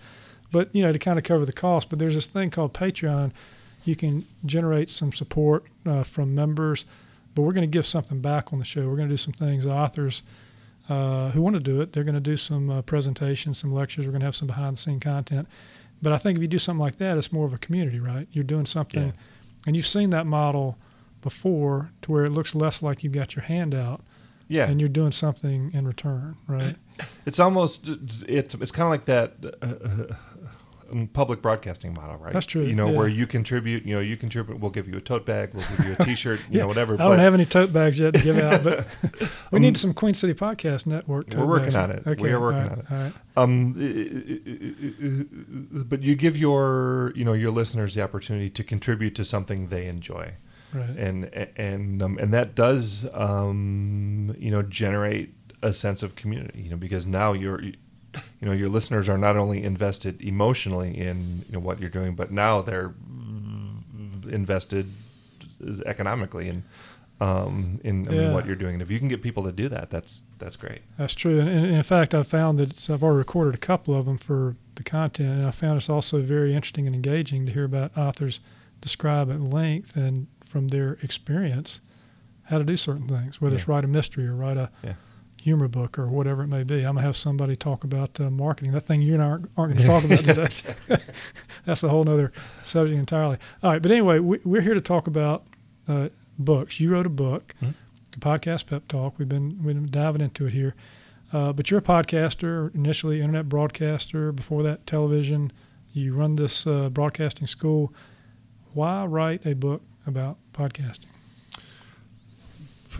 But 0.53 0.75
you 0.75 0.83
know 0.83 0.93
to 0.93 0.99
kind 0.99 1.19
of 1.19 1.25
cover 1.25 1.45
the 1.45 1.53
cost 1.53 1.91
but 1.91 1.99
there's 1.99 2.15
this 2.15 2.27
thing 2.27 2.51
called 2.51 2.73
Patreon. 2.75 3.33
You 3.85 3.95
can 3.97 4.27
generate 4.45 4.91
some 4.91 5.13
support 5.13 5.65
uh, 5.85 6.03
from 6.03 6.35
members 6.35 6.85
but 7.35 7.43
we're 7.43 7.53
going 7.53 7.69
to 7.71 7.77
give 7.79 7.85
something 7.87 8.21
back 8.21 8.53
on 8.53 8.59
the 8.59 8.65
show. 8.65 8.89
We're 8.89 8.97
going 8.97 9.09
to 9.09 9.13
do 9.13 9.19
some 9.19 9.35
things. 9.35 9.67
Authors 9.67 10.23
uh, 10.89 11.31
who 11.31 11.43
want 11.43 11.55
to 11.55 11.61
do 11.61 11.81
it 11.81 11.93
they're 11.93 12.05
going 12.05 12.15
to 12.15 12.21
do 12.21 12.37
some 12.37 12.71
uh, 12.71 12.83
presentations 12.83 13.59
some 13.59 13.73
lectures. 13.73 14.07
We're 14.07 14.13
going 14.13 14.21
to 14.21 14.27
have 14.27 14.37
some 14.37 14.47
behind 14.49 14.77
the 14.77 14.81
scene 14.81 15.01
content. 15.01 15.49
But 16.03 16.13
i 16.13 16.17
think 16.19 16.37
if 16.37 16.43
you 16.43 16.49
do 16.49 16.59
something 16.59 16.81
like 16.81 16.97
that 16.97 17.17
it's 17.19 17.33
more 17.33 17.45
of 17.47 17.53
a 17.55 17.59
community 17.59 17.99
right? 17.99 18.29
You're 18.33 18.45
doing 18.45 18.67
something 18.67 19.07
Yeah. 19.07 19.67
and 19.67 19.75
you've 19.75 19.87
seen 19.87 20.11
that 20.11 20.27
model 20.27 20.77
before 21.27 21.91
to 22.03 22.13
where 22.13 22.25
it 22.25 22.31
looks 22.31 22.55
less 22.55 22.83
like 22.83 23.03
you've 23.05 23.13
got 23.13 23.35
your 23.37 23.45
hand 23.45 23.75
out 23.75 24.01
Yeah, 24.49 24.67
and 24.69 24.81
you're 24.81 24.89
doing 25.01 25.13
something 25.13 25.71
in 25.75 25.87
return 25.87 26.37
right 26.47 26.77
it's 27.27 27.39
almost 27.41 27.89
it's 28.29 28.55
it's 28.55 28.71
kind 28.71 28.87
of 28.87 28.91
like 28.91 29.05
that 29.07 29.35
uh, 29.63 30.15
um, 30.93 31.09
public 31.09 31.43
broadcasting 31.43 31.93
model, 31.93 32.17
right? 32.17 32.33
That's 32.33 32.47
true, 32.47 32.63
You 32.63 32.73
know, 32.77 32.89
yeah. 32.89 32.97
where 32.97 33.09
you 33.09 33.27
contribute. 33.27 33.85
You 33.85 33.97
know, 33.97 34.01
you 34.01 34.17
contribute. 34.17 34.61
We'll 34.61 34.71
give 34.71 34.87
you 34.89 34.97
a 34.97 35.01
tote 35.01 35.27
bag. 35.27 35.51
We'll 35.53 35.65
give 35.77 35.85
you 35.85 35.97
a 35.99 36.05
T-shirt. 36.09 36.39
You 36.39 36.45
Yeah, 36.49 36.61
know, 36.61 36.69
whatever. 36.69 36.95
I 36.95 36.99
don't 36.99 37.19
have 37.19 37.35
any 37.35 37.45
tote 37.45 37.73
bags 37.73 37.99
yet 37.99 38.15
to 38.15 38.23
give 38.23 38.39
out, 38.39 38.63
but 38.63 38.87
we 39.51 39.57
Um, 39.57 39.63
need 39.63 39.77
some 39.77 39.93
Queen 39.93 40.15
City 40.15 40.33
Podcast 40.33 40.87
Network. 40.87 41.35
We're 41.37 41.45
working 41.45 41.73
bags. 41.73 41.77
on 41.77 41.91
it. 41.91 42.07
Okay, 42.07 42.23
We 42.23 42.31
are 42.31 42.41
working 42.41 42.63
right, 42.63 42.71
on 42.71 42.79
it. 42.79 42.87
All 42.93 42.99
right. 42.99 43.13
Um, 43.37 43.73
but 45.89 46.03
you 46.03 46.15
give 46.15 46.37
your 46.37 47.13
you 47.15 47.25
know 47.25 47.33
your 47.33 47.51
listeners 47.51 47.95
the 47.95 48.03
opportunity 48.03 48.51
to 48.51 48.63
contribute 48.65 49.15
to 49.17 49.25
something 49.25 49.69
they 49.69 49.87
enjoy. 49.87 50.35
Right. 50.73 50.91
and 50.91 51.25
and 51.57 52.03
um, 52.03 52.19
and 52.19 52.35
that 52.35 52.55
does 52.55 53.07
um, 53.15 54.35
you 54.39 54.51
know 54.51 54.63
generate 54.63 55.35
a 55.63 55.73
sense 55.73 56.03
of 56.03 56.17
community 56.17 56.61
you 56.63 56.71
know 56.71 56.77
because 56.77 57.07
now 57.07 57.33
you're 57.33 57.63
you 57.63 57.73
know 58.43 58.53
your 58.53 58.69
listeners 58.69 59.09
are 59.09 59.17
not 59.19 59.37
only 59.37 59.63
invested 59.63 60.21
emotionally 60.21 60.97
in 60.99 61.45
you 61.47 61.53
know 61.53 61.61
what 61.61 61.81
you're 61.81 61.91
doing 61.91 62.15
but 62.15 62.31
now 62.31 62.61
they're 62.61 62.95
invested 64.29 64.91
economically 65.87 66.49
and 66.49 66.63
um, 67.21 67.81
in, 67.83 68.07
in 68.09 68.15
Yeah. 68.15 68.35
what 68.35 68.45
you're 68.47 68.57
doing. 68.57 68.75
And 68.75 68.83
if 68.83 68.91
you 68.91 68.99
can 68.99 69.09
get 69.09 69.23
people 69.23 69.45
to 69.45 69.53
do 69.53 69.69
that, 69.71 69.89
that's 69.89 70.23
that's 70.39 70.55
great. 70.57 70.83
That's 70.99 71.15
true, 71.15 71.41
and, 71.41 71.49
and 71.49 71.65
in 71.67 71.83
fact, 71.83 72.15
I've 72.15 72.27
found 72.27 72.59
that 72.59 72.91
I've 72.91 73.03
already 73.03 73.17
recorded 73.19 73.55
a 73.55 73.59
couple 73.59 73.95
of 73.95 74.05
them 74.05 74.19
for 74.19 74.57
the 74.75 74.83
content, 74.83 75.31
and 75.31 75.47
I 75.47 75.51
found 75.51 75.79
it's 75.79 75.89
also 75.89 76.21
very 76.21 76.55
interesting 76.55 76.87
and 76.87 76.95
engaging 76.95 77.47
to 77.47 77.53
hear 77.53 77.65
about 77.65 77.97
authors 77.97 78.41
describe 78.83 79.31
at 79.31 79.41
length 79.41 79.97
and 79.97 80.27
from 80.49 80.69
their 80.69 80.99
experience 81.03 81.81
how 82.45 82.59
to 82.59 82.65
do 82.65 82.77
certain 82.77 83.09
things, 83.09 83.41
whether 83.41 83.57
it's 83.57 83.67
write 83.67 83.85
a 83.85 83.89
mystery 83.89 84.27
or 84.27 84.35
write 84.35 84.57
a 84.57 84.71
Yeah. 84.85 84.95
humor 85.43 85.67
book 85.69 85.99
or 85.99 86.07
whatever 86.09 86.43
it 86.45 86.47
may 86.49 86.63
be. 86.63 86.77
I'm 86.79 86.95
gonna 86.95 87.03
have 87.03 87.17
somebody 87.17 87.57
talk 87.57 87.83
about 87.85 88.21
uh, 88.21 88.31
marketing. 88.31 88.73
That 88.73 88.83
thing 88.85 89.03
you 89.03 89.15
and 89.15 89.23
I 89.23 89.27
aren't, 89.27 89.51
aren't 89.57 89.73
going 89.75 89.83
to 89.83 89.89
talk 89.89 90.05
about 90.05 90.19
today. 90.25 91.03
That's 91.65 91.83
a 91.83 91.89
whole 91.89 92.09
other 92.09 92.33
subject 92.63 92.99
entirely. 92.99 93.39
All 93.63 93.71
right, 93.73 93.83
but 93.83 93.91
anyway, 93.91 94.19
we, 94.21 94.39
we're 94.45 94.61
here 94.63 94.75
to 94.75 94.81
talk 94.81 95.07
about 95.09 95.45
uh, 95.89 96.09
books. 96.39 96.79
You 96.81 96.91
wrote 96.91 97.07
a 97.07 97.11
book, 97.11 97.55
Mhm. 97.63 97.75
the 98.13 98.19
podcast 98.19 98.67
Pep 98.67 98.87
Talk. 98.89 99.19
We've 99.19 99.29
been 99.29 99.63
we've 99.65 99.75
been 99.75 99.91
diving 99.91 100.21
into 100.21 100.47
it 100.47 100.53
here. 100.53 100.75
Uh, 101.33 101.53
but 101.53 101.69
you're 101.71 101.81
a 101.81 101.83
podcaster, 101.83 102.73
initially 102.77 103.21
internet 103.21 103.49
broadcaster. 103.49 104.31
Before 104.31 104.63
that, 104.63 104.87
television. 104.87 105.51
You 105.93 106.15
run 106.15 106.37
this 106.37 106.65
uh, 106.67 106.89
broadcasting 106.91 107.49
school. 107.49 107.93
Why 108.75 109.05
write 109.07 109.45
a 109.47 109.55
book 109.55 109.83
about 110.07 110.39
podcasting? 110.53 111.07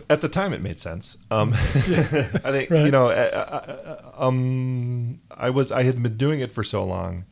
At 0.09 0.21
the 0.21 0.29
time, 0.29 0.53
it 0.53 0.61
made 0.61 0.79
sense. 0.79 1.17
Um, 1.31 1.53
I 1.55 1.57
think 1.57 2.69
Right. 2.69 2.85
you 2.85 2.91
know, 2.91 3.07
uh, 3.09 4.01
uh, 4.17 4.25
um, 4.27 5.19
I 5.31 5.49
was 5.49 5.71
I 5.71 5.83
had 5.83 6.01
been 6.03 6.17
doing 6.17 6.39
it 6.39 6.53
for 6.53 6.63
so 6.63 6.83
long, 6.83 7.25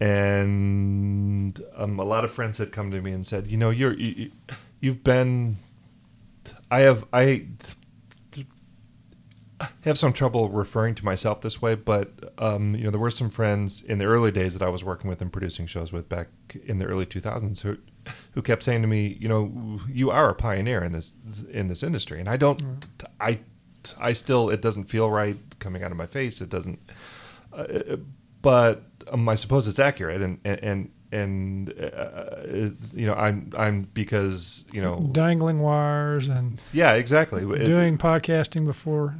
and 0.00 1.60
um, 1.76 1.98
a 1.98 2.04
lot 2.04 2.24
of 2.24 2.32
friends 2.32 2.58
had 2.58 2.72
come 2.72 2.90
to 2.90 3.00
me 3.00 3.12
and 3.12 3.26
said, 3.26 3.46
you 3.46 3.56
know, 3.56 3.70
you're 3.70 3.92
you, 3.92 4.14
you- 4.16 4.32
you've 4.80 5.04
been. 5.04 5.56
I 6.70 6.80
have 6.80 7.04
I 7.12 7.46
have 9.84 9.96
some 9.96 10.12
trouble 10.12 10.48
referring 10.50 10.94
to 10.96 11.04
myself 11.04 11.40
this 11.40 11.62
way, 11.62 11.74
but 11.76 12.10
um, 12.38 12.74
you 12.74 12.84
know, 12.84 12.90
there 12.90 13.00
were 13.00 13.10
some 13.10 13.30
friends 13.30 13.82
in 13.82 13.98
the 13.98 14.04
early 14.04 14.30
days 14.30 14.52
that 14.58 14.62
I 14.62 14.68
was 14.68 14.84
working 14.84 15.08
with 15.08 15.22
and 15.22 15.32
producing 15.32 15.66
shows 15.66 15.92
with 15.92 16.08
back 16.08 16.28
in 16.66 16.78
the 16.78 16.84
early 16.84 17.06
2000s 17.06 17.62
who 17.62 17.78
who 18.34 18.42
kept 18.42 18.62
saying 18.62 18.82
to 18.82 18.88
me, 18.88 19.16
you 19.20 19.28
know, 19.28 19.80
you 19.88 20.10
are 20.10 20.30
a 20.30 20.34
pioneer 20.34 20.82
in 20.82 20.92
this 20.92 21.14
in 21.50 21.68
this 21.68 21.82
industry, 21.82 22.20
and 22.20 22.28
I 22.28 22.36
don't, 22.36 22.86
I, 23.20 23.40
I 23.98 24.12
still, 24.12 24.50
it 24.50 24.62
doesn't 24.62 24.84
feel 24.84 25.10
right 25.10 25.36
coming 25.58 25.82
out 25.82 25.90
of 25.90 25.96
my 25.96 26.06
face. 26.06 26.40
It 26.40 26.48
doesn't, 26.50 26.78
uh, 27.52 27.96
but 28.42 28.82
um, 29.10 29.28
I 29.28 29.34
suppose 29.34 29.68
it's 29.68 29.78
accurate, 29.78 30.22
and 30.22 30.38
and 30.44 30.90
and 31.12 31.72
uh, 31.80 32.70
you 32.94 33.06
know, 33.06 33.14
I'm 33.14 33.52
I'm 33.56 33.82
because 33.94 34.64
you 34.72 34.82
know, 34.82 35.08
Dangling 35.12 35.60
wires 35.60 36.28
and 36.28 36.60
yeah, 36.72 36.94
exactly. 36.94 37.42
It- 37.42 37.66
doing 37.66 37.98
podcasting 37.98 38.66
before 38.66 39.14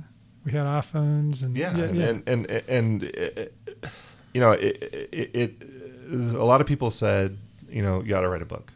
we 0.45 0.53
had 0.53 0.67
iPhones 0.67 1.43
and 1.43 1.57
yeah, 1.57 1.77
yeah, 1.77 1.85
and, 1.85 1.97
yeah. 1.97 2.07
and 2.09 2.51
and 2.51 2.51
and 2.69 3.05
uh, 3.05 3.89
you 4.33 4.41
know, 4.41 4.53
it, 4.53 5.09
it, 5.13 5.31
it 5.35 5.63
a 6.11 6.45
lot 6.45 6.61
of 6.61 6.67
people 6.67 6.91
said, 6.91 7.39
you 7.69 7.83
know, 7.83 8.03
you 8.03 8.11
got 8.11 8.21
to 8.21 8.29
write 8.29 8.43
a 8.43 8.47
book 8.47 8.73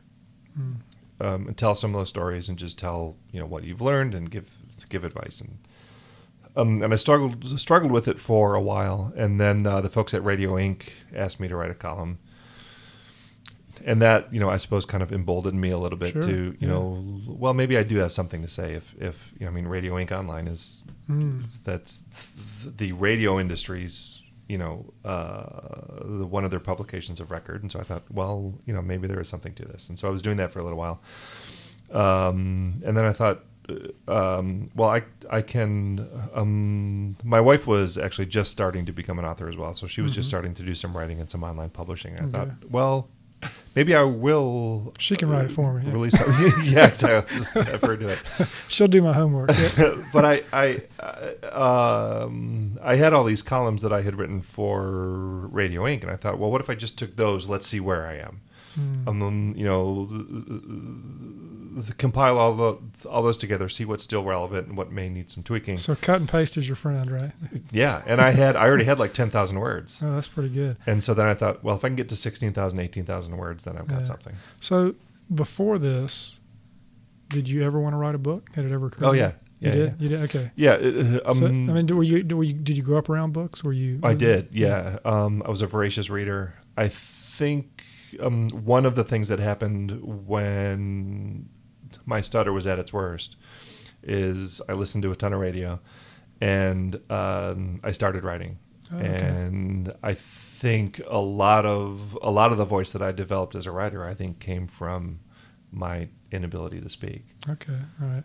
Mm. 1.21 1.27
um, 1.27 1.47
and 1.49 1.57
tell 1.57 1.75
some 1.75 1.95
of 1.95 2.01
those 2.01 2.09
stories 2.09 2.49
and 2.49 2.59
just 2.59 2.79
tell 2.79 3.17
you 3.33 3.41
know 3.41 3.47
what 3.47 3.65
you've 3.65 3.81
learned 3.81 4.15
and 4.15 4.31
give 4.31 4.51
give 4.89 5.05
advice 5.05 5.41
and 5.41 5.59
um, 6.57 6.83
and 6.83 6.93
I 6.93 6.97
struggled 6.97 7.59
struggled 7.61 7.93
with 7.93 8.09
it 8.09 8.19
for 8.19 8.55
a 8.55 8.61
while, 8.61 9.13
and 9.17 9.41
then 9.41 9.67
uh, 9.67 9.81
the 9.81 9.89
folks 9.91 10.13
at 10.15 10.25
Radio 10.25 10.59
Ink. 10.59 10.95
asked 11.15 11.39
me 11.39 11.47
to 11.47 11.55
write 11.55 11.71
a 11.71 11.75
column, 11.75 12.19
and 13.85 14.03
that 14.03 14.33
you 14.33 14.41
know 14.41 14.51
I 14.51 14.57
suppose 14.57 14.85
kind 14.85 15.03
of 15.03 15.13
emboldened 15.13 15.61
me 15.61 15.71
a 15.71 15.79
little 15.79 15.99
bit 15.99 16.13
Sure, 16.13 16.23
to 16.23 16.33
you 16.33 16.57
yeah. 16.59 16.69
know 16.69 17.21
well 17.27 17.55
maybe 17.55 17.79
I 17.79 17.83
do 17.85 17.97
have 17.99 18.13
something 18.13 18.43
to 18.43 18.49
say 18.49 18.73
if 18.75 18.95
if 18.99 19.33
you 19.39 19.47
know 19.47 19.53
I 19.53 19.55
mean 19.55 19.67
Radio 19.67 19.99
Ink. 19.99 20.11
Online 20.13 20.49
is 20.49 20.79
Mm. 21.09 21.43
that's 21.65 22.03
th- 22.63 22.77
the 22.77 22.93
radio 22.93 23.41
industry's 23.41 24.20
you 24.53 24.59
know 24.63 24.75
uh, 25.05 26.19
the, 26.19 26.27
one 26.37 26.45
of 26.47 26.51
their 26.51 26.65
publications 26.73 27.19
of 27.21 27.27
record. 27.31 27.59
And 27.63 27.71
so 27.73 27.79
i 27.83 27.85
thought 27.89 28.03
well 28.21 28.37
you 28.67 28.73
know 28.75 28.83
maybe 28.93 29.07
there 29.11 29.21
is 29.25 29.29
something 29.35 29.55
to 29.61 29.65
this. 29.73 29.83
And 29.89 29.97
so 29.99 30.09
i 30.09 30.11
was 30.17 30.23
doing 30.23 30.39
that 30.43 30.51
for 30.53 30.59
a 30.63 30.65
little 30.67 30.79
while. 30.85 30.99
Um, 32.03 32.81
and 32.87 32.97
then 32.97 33.05
i 33.05 33.13
thought 33.21 33.39
uh, 34.09 34.39
um, 34.39 34.71
well 34.75 34.89
i 34.99 35.01
i 35.39 35.43
can 35.55 36.09
um, 36.35 37.17
my 37.25 37.41
wife 37.41 37.67
was 37.67 37.99
actually 37.99 38.27
just 38.27 38.51
starting 38.51 38.85
to 38.87 38.93
become 38.93 39.19
an 39.19 39.25
author 39.25 39.49
as 39.49 39.57
well. 39.57 39.73
So 39.75 39.87
she 39.87 40.01
was 40.03 40.11
just 40.13 40.27
Mhm. 40.27 40.33
starting 40.35 40.55
to 40.55 40.63
do 40.71 40.75
some 40.75 40.97
writing 40.97 41.19
and 41.21 41.29
some 41.31 41.43
online 41.51 41.71
publishing. 41.71 42.13
I 42.19 42.25
Okay. 42.25 42.33
thought 42.33 42.51
well 42.71 43.09
maybe 43.75 43.95
i 43.95 44.03
will 44.03 44.93
She 44.99 45.17
can 45.17 45.29
write 45.31 45.47
it 45.47 45.53
for 45.53 45.75
me, 45.75 45.87
yeah. 45.87 45.93
release 45.93 46.15
yeah 46.71 46.87
exactly 46.89 47.63
i've 47.63 47.81
heard 47.81 48.03
of 48.03 48.11
it 48.11 48.49
She'll 48.69 48.89
do 48.89 49.03
my 49.03 49.13
homework. 49.13 49.51
Yeah. 49.51 49.97
but 50.13 50.25
I, 50.25 50.43
I, 50.53 50.83
uh, 51.01 52.25
um, 52.25 52.79
I 52.83 52.95
had 52.97 53.13
all 53.13 53.25
these 53.25 53.43
columns 53.43 53.83
that 53.83 53.93
I 53.93 54.03
had 54.03 54.15
written 54.17 54.43
for 54.43 55.49
Radio 55.49 55.87
Ink. 55.87 56.03
and 56.05 56.11
I 56.13 56.17
thought, 56.17 56.39
well, 56.39 56.51
what 56.53 56.61
if 56.61 56.71
I 56.71 56.75
just 56.77 56.97
took 56.99 57.17
those? 57.17 57.49
Let's 57.49 57.67
see 57.67 57.81
where 57.81 58.07
I 58.07 58.15
am. 58.19 58.41
Mm. 58.79 59.09
Um, 59.09 59.55
you 59.57 59.65
know, 59.65 60.07
th- 61.75 61.87
th- 61.87 61.97
compile 61.99 62.39
all 62.39 62.55
the 62.55 63.09
all 63.09 63.23
those 63.23 63.39
together, 63.39 63.69
see 63.69 63.85
what's 63.85 64.03
still 64.05 64.25
relevant 64.25 64.69
and 64.69 64.77
what 64.77 64.91
may 64.93 65.09
need 65.09 65.31
some 65.31 65.43
tweaking. 65.43 65.79
So 65.79 65.95
cut 65.95 66.17
and 66.21 66.29
paste 66.29 66.57
is 66.57 66.69
your 66.69 66.77
friend, 66.77 67.11
right? 67.11 67.33
yeah, 67.73 68.03
and 68.07 68.21
I 68.21 68.31
had 68.31 68.57
I 68.57 68.67
already 68.67 68.85
had 68.85 68.99
like 68.99 69.13
ten 69.13 69.31
thousand 69.31 69.61
words, 69.61 70.01
Oh, 70.03 70.15
that's 70.15 70.29
pretty 70.29 70.51
good. 70.51 70.77
and 70.87 71.03
so 71.05 71.15
then 71.15 71.27
I 71.27 71.35
thought, 71.35 71.63
well, 71.65 71.77
if 71.77 71.85
I 71.85 71.89
can 71.89 71.97
get 71.97 72.09
to 72.11 72.17
16,000, 72.17 72.79
18,000 72.79 73.37
words, 73.37 73.65
then 73.65 73.77
I've 73.77 73.87
got 73.89 74.01
Yeah. 74.01 74.07
something. 74.07 74.35
So 74.61 74.95
before 75.35 75.79
this, 75.79 76.41
did 77.29 77.49
you 77.49 77.63
ever 77.63 77.79
want 77.79 77.93
to 77.95 77.97
write 77.99 78.15
a 78.15 78.19
book? 78.19 78.51
Had 78.55 78.65
it 78.65 78.73
ever 78.73 78.87
occurred? 78.87 79.05
Oh 79.07 79.13
to 79.13 79.17
you? 79.19 79.23
yeah, 79.25 79.33
yeah, 79.61 79.69
you 79.69 79.73
did. 79.73 79.87
yeah. 79.89 79.95
You 79.99 80.09
did. 80.09 80.21
Okay. 80.23 80.51
Yeah, 80.57 80.71
uh, 80.73 81.31
um, 81.31 81.37
so, 81.37 81.47
I 81.47 81.51
mean, 81.51 81.87
were 81.87 82.03
you, 82.03 82.37
were 82.37 82.45
you 82.45 82.55
did 82.55 82.77
you 82.77 82.83
grow 82.83 82.99
up 82.99 83.09
around 83.09 83.33
books? 83.33 83.63
Were 83.63 83.73
you? 83.73 84.01
I 84.03 84.15
did, 84.15 84.49
yeah. 84.53 84.99
Um, 85.05 85.43
I 85.47 85.51
was 85.51 85.63
a 85.63 85.67
voracious 85.67 86.09
reader. 86.11 86.55
I 86.77 86.89
think 86.89 87.85
um, 88.21 88.49
one 88.49 88.85
of 88.87 88.97
the 88.97 89.05
things 89.05 89.29
that 89.29 89.39
happened 89.39 90.03
when 90.27 91.49
my 92.07 92.21
stutter 92.21 92.53
was 92.53 92.67
at 92.67 92.79
its 92.79 92.93
worst 92.93 93.37
is 94.03 94.61
I 94.69 94.73
listened 94.73 95.03
to 95.03 95.11
a 95.11 95.17
ton 95.17 95.33
of 95.33 95.41
radio, 95.41 95.79
and 96.41 96.99
um, 97.11 97.81
I 97.85 97.93
started 97.93 98.25
writing. 98.25 98.59
Oh, 98.93 98.97
okay. 98.97 99.07
And 99.27 99.93
I 100.03 100.15
think 100.15 101.01
a 101.09 101.19
lot 101.21 101.65
of 101.67 102.19
a 102.23 102.31
lot 102.31 102.51
of 102.53 102.59
the 102.59 102.65
voice 102.65 102.91
that 102.93 103.03
I 103.03 103.13
developed 103.13 103.55
as 103.55 103.67
a 103.67 103.71
writer, 103.71 104.05
I 104.05 104.15
think, 104.15 104.41
came 104.41 104.67
from 104.67 105.21
my 105.71 106.09
inability 106.33 106.81
to 106.81 106.89
speak. 106.89 107.25
Okay. 107.49 107.79
All 108.03 108.09
right. 108.09 108.25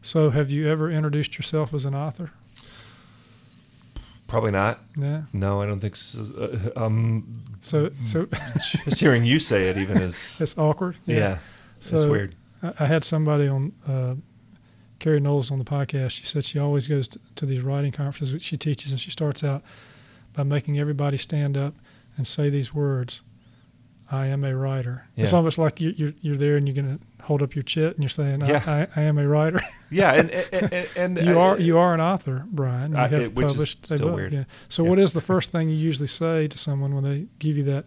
So 0.00 0.30
have 0.30 0.50
you 0.50 0.68
ever 0.68 0.90
introduced 0.90 1.36
yourself 1.36 1.74
as 1.74 1.84
an 1.84 1.94
author? 1.94 2.30
Probably 4.28 4.50
not. 4.50 4.80
Yeah. 4.96 5.22
No, 5.32 5.62
I 5.62 5.66
don't 5.66 5.80
think 5.80 5.96
so. 5.96 6.70
Uh, 6.76 6.84
um, 6.84 7.32
So 7.60 7.90
so 8.02 8.26
just 8.84 9.00
hearing 9.00 9.24
you 9.24 9.38
say 9.38 9.68
it 9.68 9.78
even 9.78 9.98
is 9.98 10.36
it's 10.40 10.56
awkward. 10.58 10.96
yeah, 11.06 11.38
it's 11.78 11.88
So- 11.88 12.10
weird. 12.10 12.34
I 12.62 12.86
had 12.86 13.04
somebody 13.04 13.46
on, 13.48 13.72
uh, 13.86 14.14
Carrie 14.98 15.20
Knowles 15.20 15.50
on 15.52 15.58
the 15.58 15.64
podcast. 15.64 16.10
She 16.10 16.24
said 16.26 16.44
she 16.44 16.58
always 16.58 16.88
goes 16.88 17.06
to, 17.08 17.20
to 17.36 17.46
these 17.46 17.62
writing 17.62 17.92
conferences 17.92 18.32
that 18.32 18.42
she 18.42 18.56
teaches, 18.56 18.90
and 18.90 19.00
she 19.00 19.10
starts 19.12 19.44
out 19.44 19.62
by 20.32 20.42
making 20.42 20.78
everybody 20.78 21.16
stand 21.16 21.56
up 21.56 21.74
and 22.16 22.26
say 22.26 22.50
these 22.50 22.74
words 22.74 23.22
I 24.10 24.26
am 24.26 24.42
a 24.42 24.56
writer. 24.56 25.06
It's 25.16 25.34
almost 25.34 25.58
like 25.58 25.80
you, 25.82 25.92
you're, 25.96 26.14
you're 26.22 26.36
there 26.36 26.56
and 26.56 26.66
you're 26.66 26.74
going 26.74 26.98
to 26.98 27.24
hold 27.24 27.42
up 27.42 27.54
your 27.54 27.62
chit 27.62 27.92
and 27.94 28.02
you're 28.02 28.08
saying, 28.08 28.42
I, 28.42 28.48
Yeah. 28.48 28.62
I, 28.96 29.00
I 29.00 29.04
am 29.04 29.18
a 29.18 29.28
writer. 29.28 29.60
Yeah, 29.90 30.12
and 30.14 30.30
and, 30.30 30.88
and, 30.96 31.18
you 31.26 31.40
uh, 31.40 31.42
are 31.44 31.58
you 31.58 31.78
are 31.78 31.94
an 31.94 32.00
author, 32.02 32.44
Brian. 32.50 32.92
You 32.92 32.98
I- 32.98 33.08
have 33.08 33.12
it- 33.22 33.34
which 33.34 33.46
is 33.46 33.52
published 33.52 33.84
a 33.84 33.96
still 33.96 34.08
book. 34.08 34.16
weird. 34.16 34.32
Yeah. 34.34 34.44
So, 34.68 34.82
Yeah. 34.82 34.90
what 34.90 34.98
is 34.98 35.12
the 35.12 35.20
first 35.32 35.50
thing 35.50 35.70
you 35.70 35.76
usually 35.76 36.08
say 36.08 36.46
to 36.48 36.58
someone 36.58 36.94
when 36.94 37.04
they 37.04 37.26
give 37.38 37.56
you 37.56 37.64
that, 37.64 37.86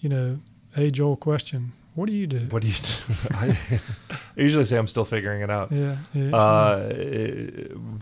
you 0.00 0.08
know, 0.08 0.38
age 0.78 1.00
old 1.00 1.20
question? 1.20 1.72
What 1.98 2.06
do 2.06 2.12
you 2.12 2.28
do? 2.28 2.46
What 2.50 2.62
do 2.62 2.68
you? 2.68 2.74
Do? 2.74 3.14
I, 3.34 3.58
I 4.12 4.18
usually 4.36 4.64
say 4.66 4.78
I'm 4.78 4.86
still 4.86 5.04
figuring 5.04 5.42
it 5.42 5.50
out. 5.50 5.72
Yeah. 5.72 5.96
yeah 6.14 6.30
Uh, 6.32 6.92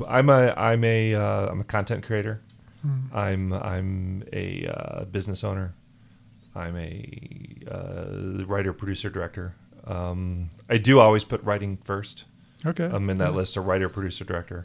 I'm 0.07 0.29
a 0.29 0.53
I'm 0.55 0.85
a 0.85 1.15
uh, 1.15 1.47
I'm 1.47 1.61
a 1.63 1.65
content 1.65 2.05
creator. 2.05 2.43
Mm. 2.87 3.15
I'm 3.15 3.53
I'm 3.55 4.23
a 4.35 4.67
uh, 4.67 5.05
business 5.07 5.43
owner. 5.43 5.73
I'm 6.55 6.77
a 6.77 7.09
uh, 7.71 8.45
writer, 8.45 8.75
producer, 8.75 9.09
director. 9.09 9.55
Um, 9.87 10.51
I 10.69 10.77
do 10.77 11.01
always 11.01 11.25
put 11.25 11.43
writing 11.43 11.79
first. 11.85 12.25
okay. 12.67 12.85
I'm 12.85 13.09
in 13.09 13.17
that 13.17 13.31
Yeah. 13.31 13.37
list. 13.37 13.55
So 13.55 13.63
writer, 13.63 13.89
producer, 13.89 14.25
director. 14.25 14.63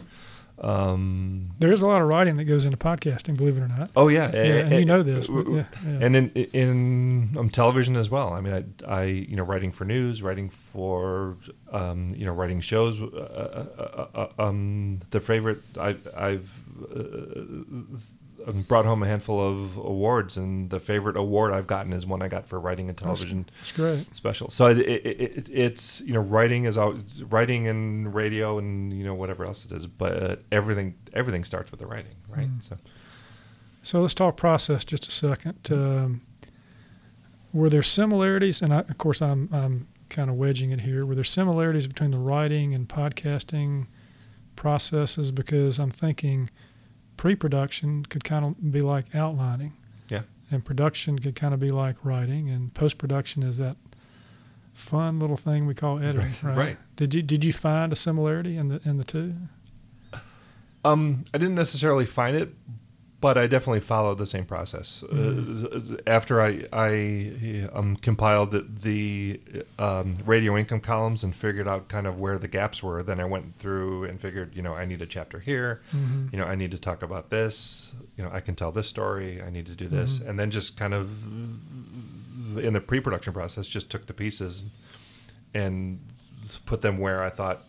Um, 0.62 1.52
There 1.60 1.72
is 1.72 1.82
a 1.82 1.88
lot 1.88 2.02
of 2.02 2.08
writing 2.08 2.36
that 2.36 2.46
goes 2.46 2.66
into 2.66 2.78
podcasting, 2.78 3.36
believe 3.36 3.58
it 3.58 3.62
or 3.62 3.68
not. 3.68 3.90
oh 3.96 4.08
yeah, 4.10 4.30
Yeah, 4.34 4.42
and 4.42 4.74
you 4.74 4.86
know 4.86 5.02
this. 5.04 5.28
but 5.28 5.48
yeah, 5.50 5.64
yeah. 5.86 6.00
and 6.06 6.16
in 6.16 6.30
in 6.54 7.36
um, 7.38 7.50
television 7.50 7.98
as 7.98 8.10
well. 8.10 8.34
I 8.34 8.42
mean, 8.42 8.54
I, 8.88 8.94
I 9.00 9.04
you 9.06 9.36
know 9.36 9.44
writing 9.44 9.72
for 9.72 9.86
news, 9.86 10.22
writing 10.22 10.50
for 10.50 11.38
um, 11.72 12.10
you 12.16 12.26
know 12.26 12.34
writing 12.34 12.62
shows. 12.62 13.02
Uh, 13.02 13.06
uh, 13.06 13.82
uh, 13.82 14.28
uh, 14.40 14.44
um, 14.48 15.00
the 15.10 15.20
favorite 15.20 15.60
I, 15.80 15.96
I've 16.16 16.50
uh, 16.96 17.98
brought 18.68 18.86
home 18.86 19.04
a 19.04 19.08
handful 19.08 19.40
of 19.40 19.78
awards, 19.78 20.38
and 20.38 20.70
the 20.70 20.80
favorite 20.80 21.18
award 21.18 21.54
I've 21.54 21.68
gotten 21.68 21.94
is 21.94 22.06
one 22.06 22.22
I 22.22 22.28
got 22.28 22.48
for 22.48 22.60
writing 22.60 22.90
a 22.90 22.94
television 22.94 23.46
That's 23.60 23.72
great. 23.72 24.16
special. 24.16 24.50
So 24.50 24.68
it, 24.68 24.80
it, 24.80 25.06
it, 25.06 25.50
it's 25.50 26.02
you 26.02 26.14
know 26.14 26.22
writing 26.22 26.66
is 26.66 26.78
always, 26.78 27.24
writing 27.24 27.68
and 27.68 28.14
radio 28.14 28.58
and 28.58 28.92
you 28.94 29.04
know 29.04 29.14
whatever 29.16 29.46
else 29.46 29.66
it 29.66 29.72
is, 29.72 29.88
but 29.88 30.44
everything 30.52 30.96
everything 31.14 31.44
starts 31.44 31.72
with 31.72 31.80
the 31.80 31.88
writing, 31.88 32.16
right? 32.30 32.50
Mm. 32.50 32.64
So 32.64 32.78
So 33.84 34.02
let's 34.02 34.14
talk 34.14 34.38
process 34.38 34.86
just 34.86 35.08
a 35.08 35.12
second. 35.12 35.58
Um, 35.72 36.22
were 37.54 37.70
there 37.70 37.84
similarities? 37.84 38.62
And 38.62 38.74
I, 38.74 38.80
of 38.80 38.98
course, 38.98 39.22
I'm 39.22 39.50
I'm 39.52 39.88
kind 40.10 40.30
of 40.30 40.36
wedging 40.36 40.72
it 40.72 40.82
here. 40.82 41.06
Were 41.06 41.16
there 41.16 41.24
similarities 41.24 41.88
between 41.88 42.12
the 42.12 42.20
writing 42.20 42.74
and 42.74 42.88
podcasting 42.88 43.88
processes? 44.56 45.32
Because 45.32 45.80
I'm 45.80 45.92
thinking 45.92 46.50
pre-production 47.22 48.04
could 48.06 48.24
kind 48.24 48.44
of 48.44 48.72
be 48.72 48.82
like 48.82 49.14
outlining. 49.14 49.74
Yeah. 50.10 50.24
And 50.50 50.66
production 50.66 51.20
could 51.20 51.36
kind 51.36 51.54
of 51.54 51.60
be 51.60 51.70
like 51.70 51.96
writing, 52.04 52.50
and 52.50 52.74
post-production 52.74 53.44
is 53.44 53.60
that 53.60 53.78
fun 54.74 55.20
little 55.20 55.38
thing 55.38 55.68
we 55.68 55.76
call 55.76 56.00
editing, 56.00 56.32
Right, 56.42 56.44
right? 56.44 56.58
right. 56.58 56.78
Did 56.96 57.14
you 57.14 57.22
did 57.22 57.46
you 57.46 57.54
find 57.54 57.94
a 57.94 57.96
similarity 57.96 58.58
in 58.58 58.70
the 58.70 58.82
in 58.84 58.98
the 58.98 59.04
two? 59.04 59.36
Um, 60.84 61.26
I 61.32 61.38
didn't 61.38 61.54
necessarily 61.54 62.08
find 62.08 62.36
it, 62.36 62.56
but 63.22 63.38
I 63.38 63.48
definitely 63.48 63.80
followed 63.82 64.18
the 64.18 64.26
same 64.26 64.46
process. 64.46 65.04
Uh, 65.04 65.98
after 66.08 66.42
I 66.42 66.66
I 66.74 67.70
um, 67.72 67.96
compiled 67.96 68.52
the, 68.52 68.66
the 68.68 69.40
um, 69.80 70.16
Radio 70.26 70.58
Ink 70.58 70.70
columns 70.82 71.24
and 71.24 71.34
figured 71.36 71.68
out 71.68 71.88
kind 71.88 72.08
of 72.08 72.20
where 72.20 72.38
the 72.38 72.48
gaps 72.48 72.82
were, 72.84 73.04
then 73.04 73.20
I 73.20 73.26
went 73.26 73.56
through 73.56 74.06
and 74.06 74.20
figured, 74.20 74.56
you 74.56 74.62
know, 74.62 74.74
I 74.74 74.86
need 74.86 75.02
a 75.02 75.06
chapter 75.06 75.40
here. 75.40 75.82
Mm-hmm. 75.96 76.28
You 76.32 76.40
know, 76.40 76.46
I 76.46 76.56
need 76.56 76.72
to 76.72 76.80
talk 76.80 77.04
about 77.04 77.30
this. 77.30 77.94
You 78.18 78.24
know, 78.26 78.32
I 78.34 78.40
can 78.42 78.56
tell 78.56 78.72
this 78.72 78.88
story. 78.88 79.42
I 79.42 79.50
need 79.50 79.68
to 79.68 79.76
do 79.76 79.88
this, 79.88 80.20
Mhm. 80.20 80.28
and 80.30 80.40
then 80.40 80.50
just 80.52 80.76
kind 80.78 80.94
of 80.94 81.08
in 82.58 82.74
the 82.74 82.82
pre-production 82.82 83.34
process, 83.34 83.68
just 83.68 83.90
took 83.90 84.08
the 84.08 84.14
pieces 84.14 84.64
and 85.54 86.00
put 86.66 86.82
them 86.82 86.98
where 86.98 87.24
I 87.24 87.30
thought 87.30 87.64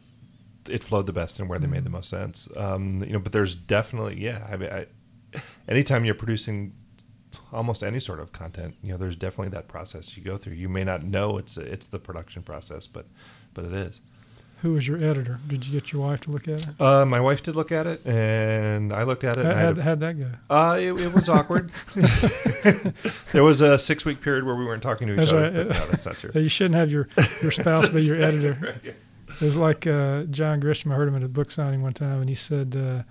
it 0.68 0.82
flowed 0.82 1.07
the 1.07 1.12
best 1.12 1.38
and 1.40 1.48
where 1.48 1.59
they 1.59 1.66
made 1.66 1.84
the 1.84 1.90
most 1.90 2.09
sense. 2.09 2.48
Um, 2.57 3.03
you 3.05 3.12
know, 3.12 3.18
but 3.18 3.32
there's 3.32 3.55
definitely, 3.55 4.20
yeah. 4.20 4.46
I 4.50 4.57
mean, 4.57 4.70
I, 4.70 4.86
anytime 5.69 6.05
you're 6.05 6.15
producing 6.15 6.75
almost 7.53 7.83
any 7.83 8.01
sort 8.01 8.21
of 8.21 8.33
content, 8.33 8.75
you 8.83 8.93
know, 8.93 8.99
there's 8.99 9.17
definitely 9.17 9.51
that 9.51 9.69
process 9.69 10.17
you 10.17 10.23
go 10.23 10.37
through. 10.37 10.55
You 10.55 10.69
may 10.69 10.85
not 10.85 11.03
know 11.03 11.39
it's 11.39 11.57
it's 11.57 11.87
the 11.87 11.99
production 11.99 12.43
process, 12.43 12.87
but 12.87 13.07
but 13.55 13.65
it 13.65 13.73
is. 13.73 14.01
Who 14.63 14.75
was 14.75 14.87
your 14.87 14.99
editor? 14.99 15.41
Did 15.49 15.67
you 15.67 15.73
get 15.73 15.93
your 15.93 16.03
wife 16.03 16.21
to 16.21 16.31
look 16.31 16.47
at 16.47 16.61
it? 16.61 16.81
Uh, 16.81 17.05
my 17.05 17.21
wife 17.21 17.43
did 17.43 17.57
look 17.57 17.73
at 17.73 17.89
it, 17.89 18.07
and 18.07 18.93
I 18.93 19.03
looked 19.03 19.25
at 19.25 19.37
it. 19.37 19.45
How, 19.45 19.51
and 19.51 19.59
I 19.59 19.63
had 19.63 19.77
how'd, 19.77 19.85
how'd 19.85 20.01
that 20.01 20.19
go? 20.21 20.31
uh, 20.49 20.77
it, 20.81 20.93
it 21.01 21.13
was 21.13 21.29
awkward. 21.29 21.73
there 23.33 23.43
was 23.43 23.61
a 23.61 23.77
six 23.77 24.05
week 24.05 24.21
period 24.21 24.45
where 24.45 24.55
we 24.55 24.65
weren't 24.65 24.83
talking 24.83 25.09
to 25.09 25.15
each 25.15 25.19
That's 25.19 25.33
other. 25.33 25.43
right. 25.43 25.55
No, 25.69 25.87
that's 25.89 26.07
not 26.07 26.17
true. 26.19 26.31
You 26.41 26.49
shouldn't 26.49 26.77
have 26.77 26.93
your, 26.93 27.09
your 27.43 27.51
spouse 27.51 27.89
be 27.89 28.03
your 28.03 28.23
editor. 28.23 28.57
Right. 28.61 28.95
It 29.41 29.45
was 29.45 29.57
like 29.57 29.87
uh, 29.87 30.25
John 30.25 30.61
Grisham. 30.61 30.93
I 30.93 30.95
heard 30.95 31.09
him 31.09 31.17
at 31.17 31.25
a 31.25 31.29
book 31.29 31.51
signing 31.51 31.83
one 31.83 31.93
time, 31.95 32.21
and 32.21 32.29
he 32.29 32.35
said, 32.37 32.77
uh, 32.77 33.03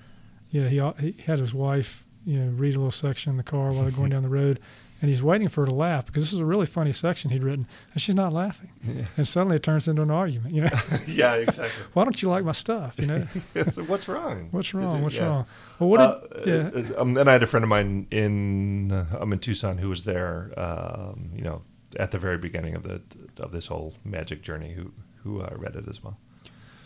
you 0.51 0.63
know, 0.63 0.93
he, 0.99 1.11
he 1.11 1.21
had 1.23 1.39
his 1.39 1.53
wife, 1.53 2.05
you 2.25 2.37
know, 2.39 2.51
read 2.51 2.75
a 2.75 2.77
little 2.79 2.91
section 2.91 3.31
in 3.31 3.37
the 3.37 3.43
car 3.43 3.71
while 3.71 3.81
they're 3.83 3.91
going 3.91 4.09
down 4.15 4.21
the 4.21 4.29
road, 4.29 4.59
and 5.01 5.09
he's 5.09 5.23
waiting 5.23 5.47
for 5.47 5.61
her 5.61 5.67
to 5.67 5.73
laugh 5.75 6.05
because 6.05 6.23
this 6.23 6.31
is 6.33 6.39
a 6.39 6.45
really 6.45 6.67
funny 6.67 6.93
section 6.93 7.31
he'd 7.31 7.43
written, 7.43 7.65
and 7.93 8.01
she's 8.01 8.13
not 8.15 8.31
laughing. 8.33 8.69
Yeah. 8.83 9.05
And 9.17 9.27
suddenly 9.27 9.55
it 9.55 9.63
turns 9.63 9.87
into 9.87 10.03
an 10.03 10.11
argument. 10.11 10.53
You 10.53 10.61
know, 10.61 10.69
yeah, 11.07 11.33
exactly. 11.35 11.83
why 11.93 12.03
don't 12.03 12.21
you 12.21 12.29
like 12.29 12.43
my 12.45 12.51
stuff? 12.51 12.95
You 12.99 13.07
know, 13.07 13.25
so 13.71 13.83
what's 13.85 14.07
wrong? 14.07 14.49
what's 14.51 14.73
wrong? 14.73 14.97
you- 14.97 15.03
What's 15.03 15.15
yeah. 15.15 15.25
wrong? 15.27 15.45
Well, 15.79 15.89
what 15.89 15.99
Uh, 15.99 16.19
did? 16.45 16.73
yeah. 16.73 16.95
uh, 16.97 17.01
um, 17.01 17.13
then 17.15 17.27
I 17.27 17.31
had 17.33 17.41
a 17.43 17.47
friend 17.47 17.63
of 17.63 17.69
mine 17.69 18.05
in 18.11 18.91
uh, 18.91 19.05
I'm 19.19 19.33
in 19.33 19.39
Tucson 19.39 19.79
who 19.79 19.89
was 19.89 20.03
there, 20.03 20.51
um, 20.57 21.31
you 21.35 21.41
know, 21.43 21.63
at 21.97 22.11
the 22.11 22.19
very 22.19 22.37
beginning 22.37 22.75
of 22.75 22.83
the 22.83 23.01
of 23.37 23.51
this 23.51 23.67
whole 23.67 23.95
magic 24.05 24.43
journey. 24.43 24.73
Who 24.73 24.91
who 25.23 25.41
uh, 25.41 25.53
read 25.57 25.75
it 25.75 25.87
as 25.87 26.03
well. 26.03 26.17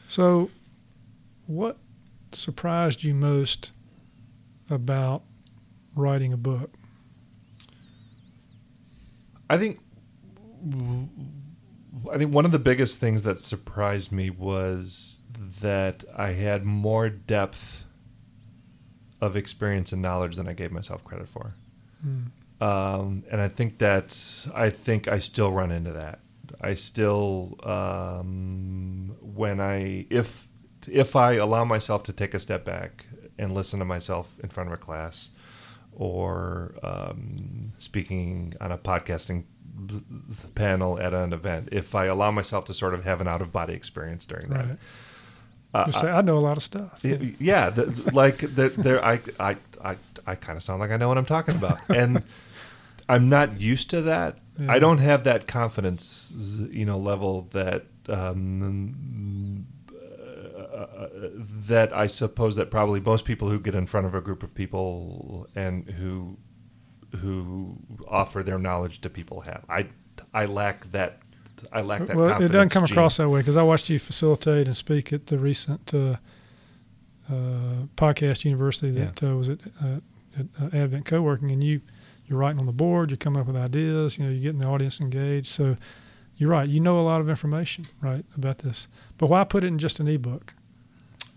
So, 0.08 0.50
what 1.48 1.78
surprised 2.32 3.04
you 3.04 3.14
most 3.14 3.72
about 4.70 5.24
writing 5.96 6.34
a 6.34 6.38
book? 6.38 6.72
I 9.50 9.58
think 9.58 9.80
I 12.12 12.18
think 12.18 12.34
one 12.34 12.46
of 12.46 12.52
the 12.52 12.60
biggest 12.60 13.00
things 13.00 13.24
that 13.24 13.40
surprised 13.40 14.12
me 14.12 14.30
was 14.30 15.20
that 15.62 16.04
I 16.16 16.32
had 16.32 16.66
more 16.66 17.10
depth 17.10 17.86
of 19.22 19.36
experience 19.36 19.92
and 19.92 20.02
knowledge 20.02 20.36
than 20.36 20.48
I 20.48 20.54
gave 20.54 20.72
myself 20.72 21.04
credit 21.04 21.30
for. 21.30 21.54
Hmm. 22.02 22.24
um, 22.62 23.24
and 23.32 23.42
I 23.42 23.48
think 23.48 23.78
that 23.80 24.48
I 24.54 24.70
think 24.70 25.08
I 25.08 25.20
still 25.20 25.52
run 25.52 25.72
into 25.72 25.92
that. 25.94 26.20
I 26.62 26.74
still 26.74 27.58
um, 27.64 29.16
when 29.22 29.60
I 29.60 30.06
if 30.10 30.48
if 30.88 31.16
I 31.16 31.34
allow 31.34 31.66
myself 31.66 32.04
to 32.04 32.14
take 32.14 32.34
a 32.34 32.40
step 32.40 32.66
back 32.66 33.06
and 33.38 33.54
listen 33.54 33.80
to 33.80 33.86
myself 33.86 34.36
in 34.44 34.50
front 34.50 34.68
of 34.70 34.74
a 34.74 34.78
class 34.78 35.30
or 35.94 36.76
um, 36.84 37.72
speaking 37.78 38.54
on 38.60 38.72
a 38.72 38.78
podcasting 38.78 39.44
panel 40.56 41.00
at 41.00 41.14
an 41.14 41.34
event, 41.34 41.70
if 41.72 41.96
I 41.96 42.06
allow 42.06 42.32
myself 42.32 42.66
to 42.66 42.74
sort 42.74 42.94
of 42.94 43.04
have 43.06 43.22
an 43.22 43.28
out 43.28 43.42
of 43.42 43.52
body 43.52 43.74
experience 43.74 44.26
during 44.26 44.50
that, 44.50 44.66
Right. 44.68 44.78
uh, 45.74 45.92
say, 45.92 46.10
I 46.10 46.22
know 46.22 46.38
a 46.38 46.40
lot 46.40 46.58
of 46.58 46.64
stuff. 46.64 47.00
Yeah, 47.04 47.70
the, 47.70 47.86
the- 47.86 48.12
like 48.14 48.38
there, 48.40 48.70
there, 48.70 49.04
I, 49.04 49.20
I, 49.40 49.58
I, 49.84 49.96
I 50.26 50.36
kind 50.36 50.58
of 50.58 50.64
sound 50.64 50.80
like 50.80 50.92
I 50.92 50.98
know 50.98 51.08
what 51.10 51.18
I'm 51.18 51.26
talking 51.26 51.56
about, 51.56 51.80
and 51.90 52.24
I'm 53.08 53.30
not 53.30 53.60
used 53.62 53.90
to 53.92 54.02
that. 54.04 54.40
Yeah. 54.58 54.72
I 54.72 54.80
don't 54.80 55.00
have 55.00 55.26
that 55.26 55.48
confidence, 55.48 56.34
you 56.72 56.86
know, 56.86 56.98
level 56.98 57.50
that 57.52 57.86
um, 58.08 59.68
uh, 60.76 61.30
that 61.68 61.94
I 61.94 62.08
suppose 62.08 62.56
that 62.56 62.70
probably 62.72 63.00
most 63.00 63.26
people 63.26 63.50
who 63.50 63.60
get 63.60 63.76
in 63.76 63.86
front 63.86 64.06
of 64.06 64.16
a 64.16 64.22
group 64.22 64.44
of 64.44 64.54
people 64.54 65.48
and 65.56 65.90
who 65.90 66.38
who 67.16 67.78
offer 68.08 68.44
their 68.44 68.60
knowledge 68.60 69.02
to 69.02 69.10
people 69.10 69.42
have. 69.42 69.64
I, 69.70 69.88
I 70.34 70.46
lack 70.46 70.92
that. 70.92 71.18
I 71.72 71.82
lack 71.82 72.06
that. 72.08 72.16
Well, 72.16 72.42
it 72.42 72.52
doesn't 72.52 72.70
come 72.70 72.86
gene. 72.86 72.94
across 72.94 73.18
that 73.18 73.30
way 73.30 73.40
because 73.40 73.58
I 73.58 73.64
watched 73.64 73.90
you 73.90 74.00
facilitate 74.00 74.68
and 74.68 74.76
speak 74.76 75.14
at 75.14 75.28
the 75.28 75.38
recent 75.38 75.94
uh, 75.94 76.18
uh, 77.30 77.88
podcast 77.96 78.44
university 78.46 78.92
that 78.92 79.24
uh, 79.24 79.36
was 79.36 79.50
at, 79.50 79.60
uh, 79.84 80.00
at 80.38 80.46
uh, 80.62 80.78
Advent 80.78 81.06
Co-working, 81.06 81.52
and 81.52 81.64
you 81.64 81.82
you're 82.28 82.40
writing 82.40 82.60
on 82.60 82.66
the 82.66 82.74
board, 82.74 83.12
you're 83.12 83.18
coming 83.18 83.40
up 83.40 83.48
with 83.48 83.56
ideas, 83.56 84.18
you 84.18 84.26
know, 84.26 84.32
you're 84.32 84.42
getting 84.42 84.60
the 84.60 84.68
audience 84.68 85.00
engaged. 85.00 85.48
So 85.48 85.76
you're 86.38 86.50
right, 86.50 86.68
you 86.68 86.80
know 86.80 87.00
a 87.00 87.02
lot 87.02 87.22
of 87.22 87.30
information, 87.30 87.86
right, 88.02 88.26
about 88.36 88.60
this. 88.60 88.88
But 89.18 89.28
why 89.28 89.44
put 89.44 89.64
it 89.64 89.68
in 89.68 89.78
just 89.78 90.00
an 90.00 90.08
ebook? 90.08 90.54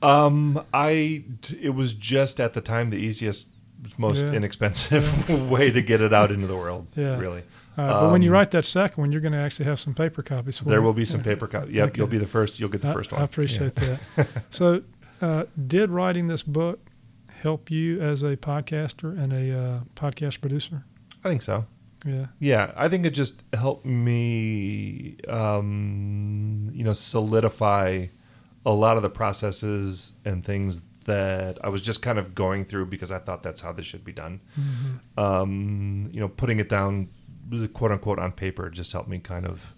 Um, 0.02 0.62
I 0.72 1.24
it 1.60 1.70
was 1.74 1.92
just 1.94 2.38
at 2.40 2.54
the 2.54 2.60
time 2.60 2.88
the 2.90 2.96
easiest, 2.98 3.48
most 3.96 4.24
Yeah. 4.24 4.32
inexpensive 4.32 5.50
way 5.50 5.70
to 5.70 5.82
get 5.82 6.00
it 6.00 6.12
out 6.12 6.30
into 6.30 6.46
the 6.46 6.56
world. 6.56 6.86
Yeah. 6.96 7.16
really. 7.18 7.42
Uh, 7.76 8.00
but 8.02 8.12
when 8.12 8.22
you 8.22 8.30
Um, 8.30 8.34
write 8.34 8.50
that 8.52 8.64
second 8.64 9.00
one, 9.00 9.12
you're 9.12 9.20
going 9.20 9.32
to 9.32 9.38
actually 9.38 9.66
have 9.66 9.78
some 9.78 9.94
paper 9.94 10.20
copies. 10.22 10.58
For 10.58 10.64
There 10.64 10.82
will 10.82 10.92
be 10.92 11.04
some 11.04 11.20
Yeah. 11.20 11.24
paper 11.26 11.46
copies. 11.46 11.74
Yep, 11.76 11.88
Okay. 11.90 11.98
you'll 11.98 12.08
be 12.08 12.18
the 12.18 12.26
first. 12.26 12.58
You'll 12.58 12.70
get 12.70 12.82
the 12.82 12.88
I- 12.88 12.92
first 12.92 13.12
one. 13.12 13.20
I 13.20 13.24
appreciate 13.24 13.72
Yeah. 13.80 13.96
that. 14.16 14.28
So, 14.50 14.82
uh, 15.22 15.44
did 15.66 15.90
writing 15.90 16.26
this 16.26 16.42
book 16.42 16.80
help 17.42 17.70
you 17.70 18.00
as 18.00 18.24
a 18.24 18.36
podcaster 18.36 19.16
and 19.16 19.32
a 19.32 19.56
uh, 19.56 19.80
podcast 19.94 20.40
producer? 20.40 20.84
I 21.24 21.28
think 21.28 21.42
so. 21.42 21.66
Yeah. 22.04 22.26
Yeah, 22.40 22.72
I 22.76 22.88
think 22.88 23.06
it 23.06 23.10
just 23.10 23.42
helped 23.52 23.84
me, 23.84 25.16
um, 25.28 26.70
you 26.72 26.82
know, 26.84 26.92
solidify 26.94 28.06
a 28.66 28.72
lot 28.72 28.96
of 28.96 29.02
the 29.02 29.10
processes 29.10 30.12
and 30.24 30.44
things 30.44 30.82
that 31.04 31.58
I 31.64 31.70
was 31.70 31.80
just 31.80 32.02
kind 32.02 32.18
of 32.18 32.34
going 32.34 32.64
through 32.64 32.86
because 32.86 33.10
I 33.10 33.18
thought 33.18 33.42
that's 33.42 33.60
how 33.60 33.72
this 33.72 33.86
should 33.86 34.04
be 34.04 34.12
done. 34.12 34.40
Mm-hmm. 34.60 35.20
Um, 35.20 36.10
you 36.12 36.20
know, 36.20 36.28
putting 36.28 36.58
it 36.58 36.68
down, 36.68 37.08
quote 37.72 37.92
unquote, 37.92 38.18
on 38.18 38.32
paper 38.32 38.68
just 38.68 38.92
helped 38.92 39.08
me 39.08 39.18
kind 39.18 39.46
of, 39.46 39.74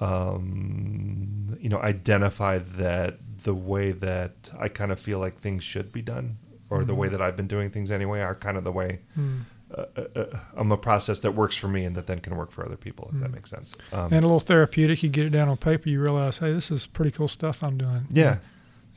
um, 0.00 1.56
you 1.60 1.70
know, 1.70 1.78
identify 1.78 2.58
that 2.58 3.16
the 3.44 3.54
way 3.54 3.92
that 3.92 4.50
I 4.58 4.68
kind 4.68 4.92
of 4.92 5.00
feel 5.00 5.18
like 5.18 5.36
things 5.36 5.64
should 5.64 5.92
be 5.92 6.02
done, 6.02 6.36
or 6.68 6.84
the 6.84 6.94
way 6.94 7.08
that 7.08 7.22
I've 7.22 7.36
been 7.36 7.46
doing 7.46 7.70
things 7.70 7.90
anyway, 7.90 8.20
are 8.20 8.34
kind 8.34 8.56
of 8.56 8.64
the 8.64 8.72
way 8.72 9.00
Mm. 9.18 9.44
Uh, 9.76 9.84
uh, 9.96 10.02
uh, 10.20 10.38
I'm 10.56 10.70
a 10.72 10.76
process 10.76 11.20
that 11.20 11.32
works 11.32 11.56
for 11.56 11.68
me 11.68 11.84
and 11.84 11.96
that 11.96 12.06
then 12.06 12.20
can 12.20 12.36
work 12.36 12.50
for 12.52 12.64
other 12.64 12.76
people, 12.76 13.10
if 13.12 13.20
that 13.20 13.32
makes 13.32 13.50
sense. 13.50 13.76
Um, 13.92 14.04
And 14.12 14.14
a 14.24 14.26
little 14.26 14.40
therapeutic. 14.40 15.02
You 15.02 15.08
get 15.08 15.26
it 15.26 15.30
down 15.30 15.48
on 15.48 15.56
paper. 15.56 15.88
You 15.88 16.00
realize, 16.00 16.38
hey, 16.38 16.52
this 16.52 16.70
is 16.70 16.86
pretty 16.86 17.10
cool 17.10 17.28
stuff 17.28 17.62
I'm 17.62 17.76
doing. 17.78 18.06
yeah, 18.10 18.38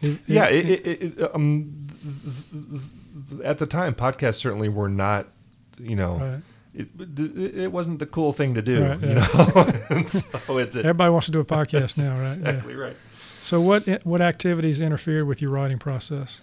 It- 0.02 0.20
yeah. 0.28 0.46
it- 0.50 0.70
It, 0.70 0.86
it, 0.88 1.02
it, 1.20 1.36
um, 1.36 1.88
at 3.44 3.58
the 3.60 3.66
time, 3.66 3.94
podcasts 3.96 4.36
certainly 4.36 4.70
were 4.70 4.90
not, 4.90 5.28
you 5.80 5.96
know, 5.96 6.18
right. 6.18 6.86
it, 7.66 7.72
wasn't 7.72 8.00
the 8.00 8.06
cool 8.06 8.34
thing 8.34 8.54
to 8.54 8.62
do. 8.62 8.84
Right, 8.86 9.02
you 9.02 9.08
yeah. 9.10 9.14
know, 9.90 10.04
so 10.06 10.58
Everybody 10.58 11.10
wants 11.12 11.26
to 11.28 11.32
do 11.32 11.40
a 11.40 11.46
podcast 11.58 11.98
now, 11.98 12.12
right? 12.12 12.38
Yeah. 12.40 12.50
exactly 12.50 12.76
right. 12.76 12.96
So, 13.42 13.62
what 13.62 13.88
what 14.06 14.22
activities 14.22 14.82
interfered 14.82 15.26
with 15.28 15.42
your 15.42 15.52
writing 15.52 15.80
process? 15.80 16.42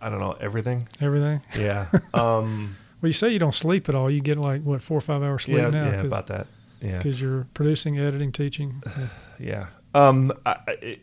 I 0.00 0.08
don't 0.10 0.20
know 0.20 0.32
everything. 0.40 0.88
Everything. 1.00 1.40
Yeah. 1.56 1.88
Um, 2.14 2.76
Well, 3.04 3.10
you 3.10 3.12
say 3.12 3.34
you 3.34 3.38
don't 3.38 3.54
sleep 3.54 3.90
at 3.90 3.94
all. 3.94 4.10
You 4.10 4.22
get 4.22 4.38
like 4.38 4.62
what 4.62 4.80
four 4.80 4.96
or 4.96 5.02
five 5.02 5.22
hours 5.22 5.44
sleep 5.44 5.58
yeah. 5.58 5.68
now 5.68 5.90
Yeah. 5.90 6.00
About 6.04 6.26
that. 6.28 6.46
Yeah. 6.80 6.96
because 6.96 7.20
you're 7.20 7.46
producing, 7.52 7.98
editing, 7.98 8.32
teaching. 8.32 8.82
Yeah. 8.86 9.08
Yeah. 9.38 9.66
Um, 9.94 10.32
I, 10.46 10.96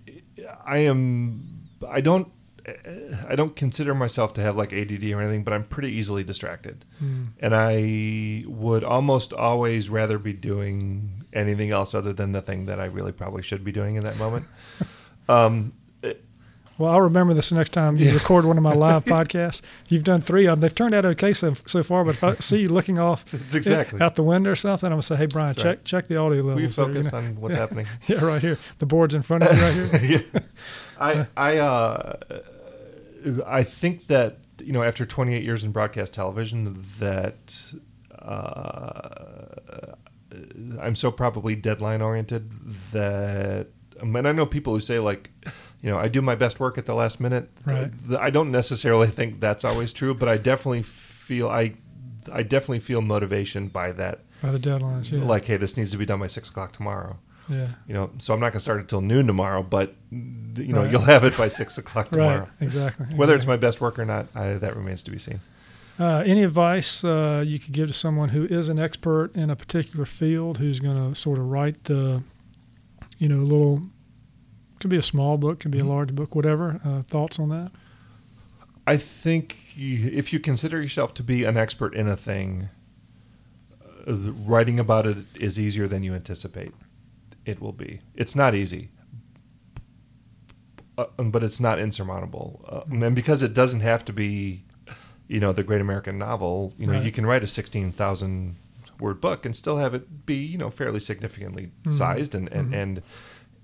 I, 0.65 0.77
am. 0.79 1.67
I 1.87 2.01
don't. 2.01 2.31
I 3.29 3.35
don't 3.35 3.55
consider 3.55 3.93
myself 3.93 4.33
to 4.33 4.41
have 4.41 4.55
like 4.55 4.73
ADD 4.73 5.03
or 5.11 5.21
anything, 5.21 5.43
but 5.43 5.53
I'm 5.53 5.65
pretty 5.65 5.91
easily 5.91 6.23
distracted, 6.23 6.85
Mm. 7.03 7.27
and 7.39 7.53
I 7.53 8.45
would 8.47 8.83
almost 8.83 9.33
always 9.33 9.89
rather 9.89 10.17
be 10.17 10.33
doing 10.33 11.25
anything 11.33 11.71
else 11.71 11.93
other 11.93 12.13
than 12.13 12.31
the 12.31 12.41
thing 12.41 12.65
that 12.67 12.79
I 12.79 12.85
really 12.85 13.11
probably 13.11 13.43
should 13.43 13.63
be 13.63 13.73
doing 13.73 13.95
in 13.97 14.03
that 14.05 14.17
moment. 14.17 14.45
um, 15.29 15.73
Well, 16.81 16.91
I'll 16.91 17.01
remember 17.01 17.33
this 17.33 17.51
next 17.51 17.69
time 17.71 17.95
you 17.97 18.07
Yeah. 18.07 18.13
record 18.13 18.45
one 18.45 18.57
of 18.57 18.63
my 18.63 18.73
live 18.73 19.05
podcasts. 19.17 19.61
You've 19.87 20.03
done 20.03 20.19
three 20.21 20.45
of 20.47 20.53
them. 20.53 20.61
They've 20.61 20.73
turned 20.75 20.93
out 20.95 21.05
okay 21.05 21.31
so, 21.33 21.53
so 21.65 21.83
far, 21.83 22.03
but 22.03 22.15
if 22.15 22.23
I 22.23 22.35
see 22.39 22.61
you 22.61 22.69
looking 22.69 22.97
off 22.99 23.23
It's 23.33 23.53
exactly. 23.55 24.01
out 24.01 24.15
the 24.15 24.23
window 24.23 24.51
or 24.51 24.55
something, 24.55 24.87
I'm 24.87 24.93
going 24.93 25.01
to 25.01 25.07
say, 25.07 25.15
hey, 25.15 25.25
Brian, 25.27 25.49
That's 25.53 25.63
check 25.63 25.77
right. 25.77 25.85
check 25.85 26.07
the 26.07 26.17
audio 26.17 26.41
levels. 26.43 26.55
we 26.55 26.61
there, 26.61 26.63
you 26.63 26.69
focus 27.03 27.11
know? 27.11 27.17
on 27.19 27.35
what's 27.41 27.55
happening. 27.55 27.85
Yeah, 28.07 28.23
right 28.25 28.41
here. 28.41 28.57
The 28.79 28.85
board's 28.85 29.13
in 29.15 29.21
front 29.21 29.43
of 29.43 29.55
you 29.55 29.63
right 29.85 30.01
here. 30.01 30.23
yeah. 30.33 30.39
I 30.99 31.27
I 31.37 31.57
uh, 31.57 32.15
I 33.45 33.63
think 33.63 34.07
that 34.07 34.39
you 34.63 34.73
know 34.73 34.83
after 34.83 35.05
28 35.05 35.43
years 35.43 35.63
in 35.63 35.71
broadcast 35.71 36.13
television 36.13 36.83
that 36.99 37.73
uh, 38.19 39.93
I'm 40.79 40.95
so 40.95 41.11
probably 41.11 41.55
deadline 41.55 42.01
oriented 42.01 42.51
that 42.91 43.67
I 44.01 44.05
mean 44.05 44.25
I 44.25 44.31
know 44.31 44.45
people 44.45 44.73
who 44.73 44.79
say 44.79 44.99
like 44.99 45.29
you 45.81 45.89
know 45.89 45.97
I 45.97 46.07
do 46.07 46.21
my 46.21 46.35
best 46.35 46.59
work 46.59 46.77
at 46.77 46.85
the 46.85 46.93
last 46.95 47.19
minute. 47.19 47.49
Right. 47.65 47.91
I 48.19 48.29
don't 48.29 48.51
necessarily 48.51 49.07
think 49.07 49.39
that's 49.39 49.63
always 49.63 49.93
true, 49.93 50.13
but 50.13 50.27
I 50.29 50.37
definitely 50.37 50.83
feel 50.83 51.49
I 51.49 51.73
I 52.31 52.43
definitely 52.43 52.79
feel 52.81 53.01
motivation 53.01 53.67
by 53.67 53.91
that. 53.93 54.19
By 54.41 54.51
the 54.51 54.59
deadlines, 54.59 55.11
yeah. 55.11 55.23
Like, 55.23 55.45
hey, 55.45 55.57
this 55.57 55.77
needs 55.77 55.91
to 55.91 55.97
be 55.97 56.05
done 56.05 56.19
by 56.19 56.27
six 56.27 56.49
o'clock 56.49 56.71
tomorrow 56.73 57.17
yeah. 57.49 57.67
you 57.87 57.93
know 57.93 58.09
so 58.19 58.33
i'm 58.33 58.39
not 58.39 58.45
going 58.53 58.59
to 58.59 58.59
start 58.61 58.79
until 58.79 59.01
noon 59.01 59.27
tomorrow 59.27 59.61
but 59.63 59.93
you 60.11 60.67
know 60.73 60.81
Right. 60.83 60.91
you'll 60.91 61.01
have 61.01 61.23
it 61.23 61.35
by 61.37 61.47
six 61.47 61.77
o'clock 61.81 62.11
tomorrow 62.11 62.39
Right, 62.41 62.47
exactly. 62.61 63.07
whether 63.15 63.35
it's 63.35 63.47
my 63.47 63.57
best 63.57 63.81
work 63.81 63.99
or 63.99 64.05
not 64.05 64.27
I, 64.35 64.53
that 64.53 64.75
remains 64.75 65.03
to 65.03 65.11
be 65.11 65.17
seen 65.17 65.39
Uh, 65.99 66.23
any 66.25 66.43
advice 66.43 67.03
uh, 67.03 67.43
you 67.45 67.59
could 67.59 67.73
give 67.73 67.87
to 67.87 67.93
someone 67.93 68.29
who 68.29 68.45
is 68.45 68.69
an 68.69 68.79
expert 68.79 69.35
in 69.35 69.49
a 69.49 69.55
particular 69.55 70.05
field, 70.05 70.57
who's 70.59 70.79
going 70.79 70.97
to 71.13 71.19
sort 71.19 71.37
of 71.37 71.45
write, 71.51 71.89
uh, 71.91 72.19
you 73.19 73.27
know, 73.29 73.41
a 73.41 73.47
little, 73.53 73.81
could 74.81 74.89
be 74.89 74.97
a 74.97 75.01
small 75.01 75.37
book, 75.37 75.59
could 75.61 75.71
be 75.71 75.77
Mm-hmm. 75.79 75.87
a 75.87 75.91
large 75.91 76.13
book, 76.15 76.35
whatever. 76.35 76.81
Uh, 76.83 77.01
thoughts 77.03 77.39
on 77.39 77.49
that? 77.49 77.71
i 78.87 78.97
think 78.97 79.57
you, 79.75 80.09
if 80.11 80.33
you 80.33 80.39
consider 80.39 80.81
yourself 80.81 81.13
to 81.13 81.21
be 81.23 81.43
an 81.43 81.55
expert 81.55 81.93
in 81.93 82.07
a 82.07 82.17
thing 82.17 82.67
uh, 84.07 84.13
writing 84.51 84.79
about 84.79 85.05
it 85.05 85.17
is 85.35 85.59
easier 85.59 85.87
than 85.87 86.01
you 86.01 86.15
anticipate 86.15 86.73
it 87.45 87.61
will 87.61 87.71
be 87.73 88.01
it's 88.15 88.35
not 88.35 88.55
easy 88.55 88.89
uh, 90.97 91.05
but 91.23 91.43
it's 91.43 91.59
not 91.59 91.77
insurmountable 91.79 92.65
uh, 92.67 92.81
and 93.05 93.15
because 93.15 93.43
it 93.43 93.53
doesn't 93.53 93.81
have 93.81 94.03
to 94.05 94.11
be 94.13 94.63
you 95.27 95.39
know 95.39 95.53
the 95.53 95.63
great 95.63 95.79
american 95.81 96.17
novel 96.17 96.73
you 96.79 96.87
know 96.87 96.93
Right. 96.93 97.03
you 97.03 97.11
can 97.11 97.25
write 97.25 97.43
a 97.43 97.47
16000 97.47 98.55
word 98.99 99.21
book 99.21 99.45
and 99.45 99.55
still 99.55 99.77
have 99.77 99.93
it 99.93 100.25
be 100.25 100.35
you 100.35 100.57
know 100.57 100.69
fairly 100.71 100.99
significantly 100.99 101.71
Mhm. 101.85 101.91
sized 101.93 102.33
and 102.35 102.47
and 102.51 102.69
Mhm. 102.71 102.81
and 102.81 103.03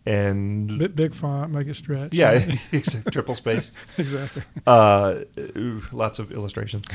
and 0.08 0.80
Bit 0.80 0.95
big 0.95 1.14
font, 1.14 1.51
make 1.51 1.68
it 1.68 1.76
stretch. 1.76 2.14
yeah 2.14 2.32
exact 2.72 3.12
triple 3.12 3.36
spaced 3.36 3.74
exactly. 3.97 4.43
uh, 4.66 5.20
ooh, 5.38 5.82
lots 5.91 6.20
of 6.20 6.32
illustrations. 6.32 6.86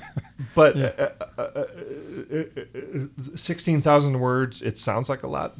but 0.54 0.76
Yeah. 0.76 0.86
uh, 0.98 1.08
uh, 1.38 1.42
uh, 1.42 1.64
uh, 2.34 2.42
uh, 2.94 3.36
16,000 3.36 4.20
words, 4.20 4.62
it 4.62 4.76
sounds 4.78 5.08
like 5.08 5.22
a 5.22 5.28
lot, 5.28 5.56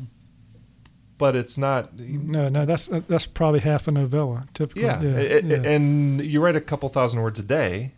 but 1.18 1.34
it's 1.34 1.56
not. 1.58 1.98
No, 1.98 2.48
no, 2.48 2.64
that's 2.64 2.88
uh, 2.90 3.00
that's 3.08 3.26
probably 3.26 3.60
half 3.60 3.88
a 3.88 3.90
novella, 3.90 4.42
typically. 4.54 4.82
Yeah. 4.82 5.00
yeah, 5.02 5.16
it- 5.18 5.44
yeah. 5.44 5.56
And 5.64 6.20
you 6.24 6.40
write 6.40 6.56
a 6.56 6.60
couple 6.60 6.88
thousand 6.88 7.20
words 7.22 7.38
a 7.38 7.42
day, 7.42 7.92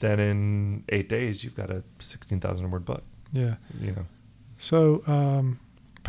then 0.00 0.18
in 0.20 0.84
eight 0.88 1.08
days, 1.08 1.44
you've 1.44 1.54
got 1.56 1.70
a 1.70 1.82
16,000 1.98 2.70
word 2.70 2.84
book, 2.86 3.02
yeah. 3.32 3.56
you 3.80 3.92
know. 3.92 4.06
So, 4.58 5.02
um, 5.06 5.58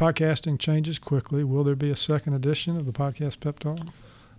podcasting 0.01 0.57
changes 0.57 0.97
quickly. 0.97 1.43
Will 1.43 1.63
there 1.63 1.75
be 1.75 1.91
a 1.91 1.95
second 1.95 2.33
edition 2.33 2.75
of 2.75 2.85
the 2.85 2.91
podcast 2.91 3.39
pep 3.39 3.59
talk? 3.59 3.79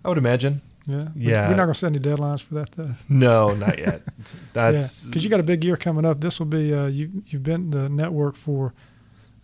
I 0.03 0.09
would 0.09 0.17
imagine. 0.17 0.61
Yeah, 0.85 1.07
Yeah. 1.15 1.49
We're 1.49 1.55
not 1.55 1.63
going 1.63 1.73
to 1.73 1.79
set 1.79 1.87
any 1.87 1.99
deadlines 1.99 2.43
for 2.43 2.55
that, 2.55 2.73
though. 2.73 2.91
No, 3.07 3.51
not 3.55 3.79
yet. 3.79 4.01
That's 4.53 5.05
because 5.05 5.23
you 5.23 5.29
got 5.29 5.39
a 5.39 5.43
big 5.43 5.63
year 5.63 5.77
coming 5.77 6.05
up. 6.05 6.19
This 6.19 6.39
will 6.39 6.47
be 6.47 6.73
uh, 6.73 6.87
you. 6.87 7.23
You've 7.27 7.43
been 7.43 7.69
the 7.69 7.87
network 7.87 8.35
for 8.35 8.73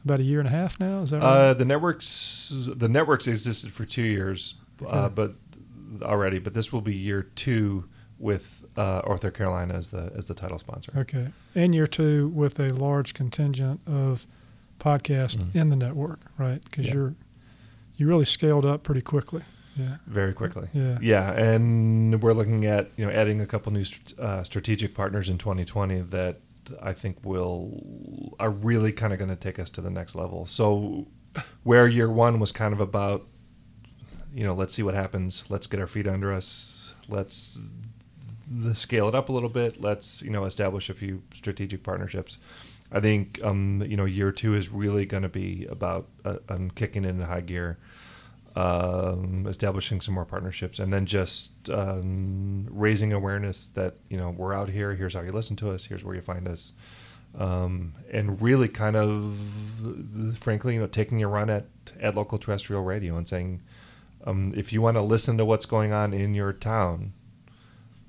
about 0.03 0.19
a 0.19 0.23
year 0.23 0.39
and 0.39 0.47
a 0.47 0.51
half 0.51 0.77
now. 0.79 0.99
Is 0.99 1.11
that 1.11 1.21
right? 1.21 1.25
Uh, 1.25 1.53
the 1.53 1.63
networks 1.63 2.67
the 2.75 2.89
networks 2.89 3.25
existed 3.25 3.71
for 3.71 3.85
two 3.85 4.01
years, 4.01 4.55
uh, 4.85 5.07
but 5.07 5.31
already. 6.01 6.39
But 6.39 6.53
this 6.53 6.73
will 6.73 6.81
be 6.81 6.93
year 6.93 7.23
two 7.23 7.85
with 8.17 8.65
uh, 8.75 9.01
Carolina 9.33 9.75
as 9.75 9.91
the 9.91 10.11
as 10.17 10.25
the 10.25 10.33
title 10.33 10.59
sponsor. 10.59 10.91
okay, 10.97 11.29
and 11.55 11.73
year 11.73 11.87
two 11.87 12.27
with 12.29 12.59
a 12.59 12.67
large 12.67 13.13
contingent 13.13 13.79
of 13.87 14.27
podcasts 14.79 15.37
Mhm. 15.37 15.55
in 15.55 15.69
the 15.69 15.75
network, 15.75 16.19
right? 16.37 16.63
Because 16.63 16.87
Yeah. 16.87 16.93
you're 16.93 17.15
you 17.97 18.07
really 18.07 18.25
scaled 18.25 18.65
up 18.65 18.81
pretty 18.83 19.01
quickly. 19.01 19.41
Yeah, 19.75 19.97
Very 20.07 20.33
quickly. 20.33 20.69
yeah, 20.73 20.97
Yeah, 21.01 21.33
and 21.33 22.21
we're 22.21 22.33
looking 22.33 22.65
at 22.65 22.97
you 22.97 23.05
know 23.05 23.11
adding 23.11 23.41
a 23.41 23.45
couple 23.45 23.71
new 23.73 23.83
uh, 24.17 24.43
strategic 24.43 24.93
partners 24.95 25.27
in 25.29 25.37
2020 25.37 26.01
that 26.09 26.39
I 26.81 26.93
think 26.93 27.17
will 27.23 28.35
are 28.39 28.49
really 28.49 28.91
kind 28.93 29.11
of 29.13 29.19
going 29.19 29.29
to 29.29 29.35
take 29.35 29.59
us 29.59 29.69
to 29.71 29.81
the 29.81 29.89
next 29.89 30.15
level. 30.15 30.45
So 30.45 31.07
where 31.63 31.87
year 31.87 32.09
one 32.09 32.39
was 32.39 32.51
kind 32.51 32.73
of 32.73 32.79
about 32.79 33.25
you 34.33 34.43
know 34.43 34.53
let's 34.53 34.73
see 34.73 34.83
what 34.83 34.95
happens, 34.95 35.43
let's 35.49 35.67
get 35.67 35.79
our 35.79 35.87
feet 35.87 36.07
under 36.07 36.31
us, 36.33 36.93
let's 37.09 37.59
the 38.51 38.75
scale 38.75 39.07
it 39.07 39.13
up 39.15 39.29
a 39.29 39.31
little 39.31 39.49
bit, 39.49 39.79
let's 39.81 40.21
you 40.21 40.29
know 40.29 40.45
establish 40.45 40.89
a 40.89 40.93
few 40.93 41.21
strategic 41.33 41.83
partnerships. 41.83 42.37
I 42.91 42.99
think 42.99 43.43
um, 43.43 43.83
you 43.87 43.97
know 43.97 44.05
year 44.05 44.31
two 44.31 44.55
is 44.55 44.69
really 44.69 45.05
going 45.05 45.23
to 45.23 45.29
be 45.29 45.65
about 45.69 46.07
uh, 46.25 46.37
um, 46.49 46.71
kicking 46.71 47.05
into 47.05 47.25
high 47.25 47.41
gear 47.41 47.77
um, 48.55 49.45
establishing 49.47 50.01
some 50.01 50.13
more 50.13 50.25
partnerships, 50.25 50.79
and 50.79 50.91
then 50.91 51.05
just 51.05 51.69
um, 51.69 52.67
raising 52.69 53.13
awareness 53.13 53.69
that 53.69 53.95
you 54.09 54.17
know 54.17 54.29
we're 54.31 54.53
out 54.53 54.69
here. 54.69 54.95
Here's 54.95 55.13
how 55.13 55.21
you 55.21 55.31
listen 55.31 55.55
to 55.57 55.71
us. 55.71 55.85
Here's 55.85 56.03
where 56.03 56.15
you 56.15 56.21
find 56.21 56.47
us, 56.47 56.73
um, 57.37 57.93
and 58.11 58.41
really 58.41 58.67
kind 58.67 58.95
of, 58.95 59.37
frankly, 60.39 60.73
you 60.73 60.79
know, 60.79 60.87
taking 60.87 61.23
a 61.23 61.27
run 61.27 61.49
at 61.49 61.67
at 62.01 62.15
local 62.15 62.37
terrestrial 62.37 62.83
radio 62.83 63.17
and 63.17 63.27
saying, 63.27 63.61
um, 64.25 64.53
if 64.55 64.73
you 64.73 64.81
want 64.81 64.97
to 64.97 65.01
listen 65.01 65.37
to 65.37 65.45
what's 65.45 65.65
going 65.65 65.93
on 65.93 66.13
in 66.13 66.33
your 66.33 66.51
town, 66.51 67.13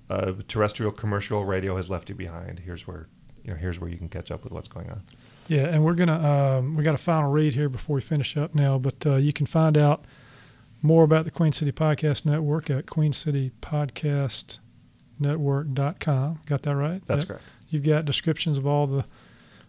uh, 0.09 0.33
terrestrial 0.49 0.93
commercial 0.93 1.45
radio 1.45 1.77
has 1.77 1.91
left 1.91 2.09
you 2.09 2.15
behind. 2.15 2.61
Here's 2.61 2.87
where 2.87 3.09
you 3.45 3.51
know 3.53 3.57
here's 3.57 3.79
where 3.81 3.91
you 3.91 3.97
can 3.99 4.09
catch 4.09 4.31
up 4.31 4.45
with 4.45 4.53
what's 4.53 4.69
going 4.69 4.91
on. 4.91 5.01
yeah. 5.49 5.67
And 5.67 5.85
we're 5.85 5.95
gonna 5.95 6.59
um, 6.59 6.77
we 6.77 6.83
got 6.85 6.95
a 6.95 6.99
final 6.99 7.31
read 7.31 7.55
here 7.55 7.69
before 7.69 7.95
we 7.95 8.01
finish 8.01 8.37
up 8.37 8.55
now, 8.55 8.79
but 8.79 9.05
uh, 9.07 9.17
you 9.17 9.33
can 9.33 9.47
find 9.47 9.77
out 9.79 10.05
more 10.83 11.05
about 11.05 11.25
the 11.25 11.31
Queen 11.31 11.53
City 11.53 11.73
Podcast 11.73 12.25
Network 12.25 12.71
at 12.71 12.87
queencitypodcastnetwork.com. 15.21 16.41
Got 16.47 16.63
that 16.63 16.77
right? 16.77 17.03
That's 17.07 17.23
Yep. 17.23 17.29
correct. 17.29 17.43
You've 17.69 17.85
got 17.85 18.05
descriptions 18.05 18.59
of 18.59 18.67
all 18.67 18.87
the, 18.87 19.05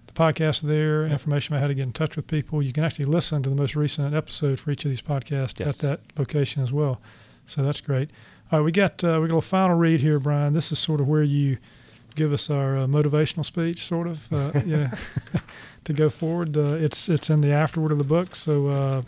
the 0.07 0.13
podcasts 0.13 0.61
there, 0.61 1.05
information 1.05 1.53
about 1.53 1.61
how 1.61 1.67
to 1.67 1.73
get 1.73 1.83
in 1.83 1.93
touch 1.93 2.15
with 2.15 2.27
people. 2.27 2.61
You 2.61 2.73
can 2.73 2.83
actually 2.83 3.05
listen 3.05 3.43
to 3.43 3.49
the 3.49 3.55
most 3.55 3.75
recent 3.75 4.13
episode 4.15 4.59
for 4.59 4.71
each 4.71 4.85
of 4.85 4.89
these 4.91 5.01
podcasts 5.01 5.59
Yes. 5.59 5.69
at 5.69 5.77
that 5.79 5.99
location 6.19 6.63
as 6.63 6.73
well. 6.73 6.99
So 7.45 7.61
that's 7.63 7.81
great. 7.81 8.09
All 8.51 8.59
right, 8.59 8.65
we 8.65 8.71
got 8.71 9.03
uh, 9.03 9.19
we 9.21 9.27
got 9.27 9.37
a 9.37 9.41
final 9.41 9.75
read 9.77 10.01
here, 10.01 10.19
Brian. 10.19 10.53
This 10.53 10.71
is 10.71 10.79
sort 10.79 10.99
of 11.01 11.07
where 11.07 11.23
you 11.23 11.57
give 12.15 12.33
us 12.33 12.49
our 12.49 12.77
uh, 12.77 12.87
motivational 12.87 13.45
speech, 13.45 13.85
sort 13.85 14.07
of, 14.07 14.31
uh, 14.31 14.51
yeah, 14.65 14.93
to 15.83 15.93
go 15.93 16.09
forward. 16.09 16.57
Uh, 16.57 16.73
it's 16.73 17.09
it's 17.09 17.29
in 17.29 17.41
the 17.41 17.51
afterword 17.51 17.91
of 17.91 17.97
the 17.97 18.03
book, 18.03 18.35
so 18.35 18.67
uh, 18.67 19.01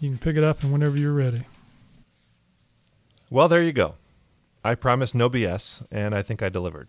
you 0.00 0.10
can 0.10 0.18
pick 0.18 0.36
it 0.36 0.44
up 0.44 0.62
and 0.62 0.72
whenever 0.72 0.96
you're 0.96 1.12
ready. 1.12 1.44
Well, 3.30 3.48
there 3.48 3.62
you 3.62 3.72
go. 3.72 3.96
I 4.64 4.74
promised 4.74 5.14
no 5.14 5.28
BS, 5.28 5.86
and 5.90 6.14
I 6.14 6.22
think 6.22 6.42
I 6.42 6.48
delivered. 6.48 6.88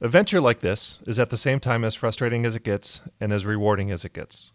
A 0.00 0.08
venture 0.08 0.40
like 0.40 0.60
this 0.60 0.98
is 1.06 1.18
at 1.18 1.30
the 1.30 1.36
same 1.36 1.58
time 1.58 1.82
as 1.82 1.94
frustrating 1.94 2.44
as 2.44 2.54
it 2.54 2.64
gets 2.64 3.00
and 3.20 3.32
as 3.32 3.46
rewarding 3.46 3.90
as 3.90 4.04
it 4.04 4.12
gets. 4.12 4.52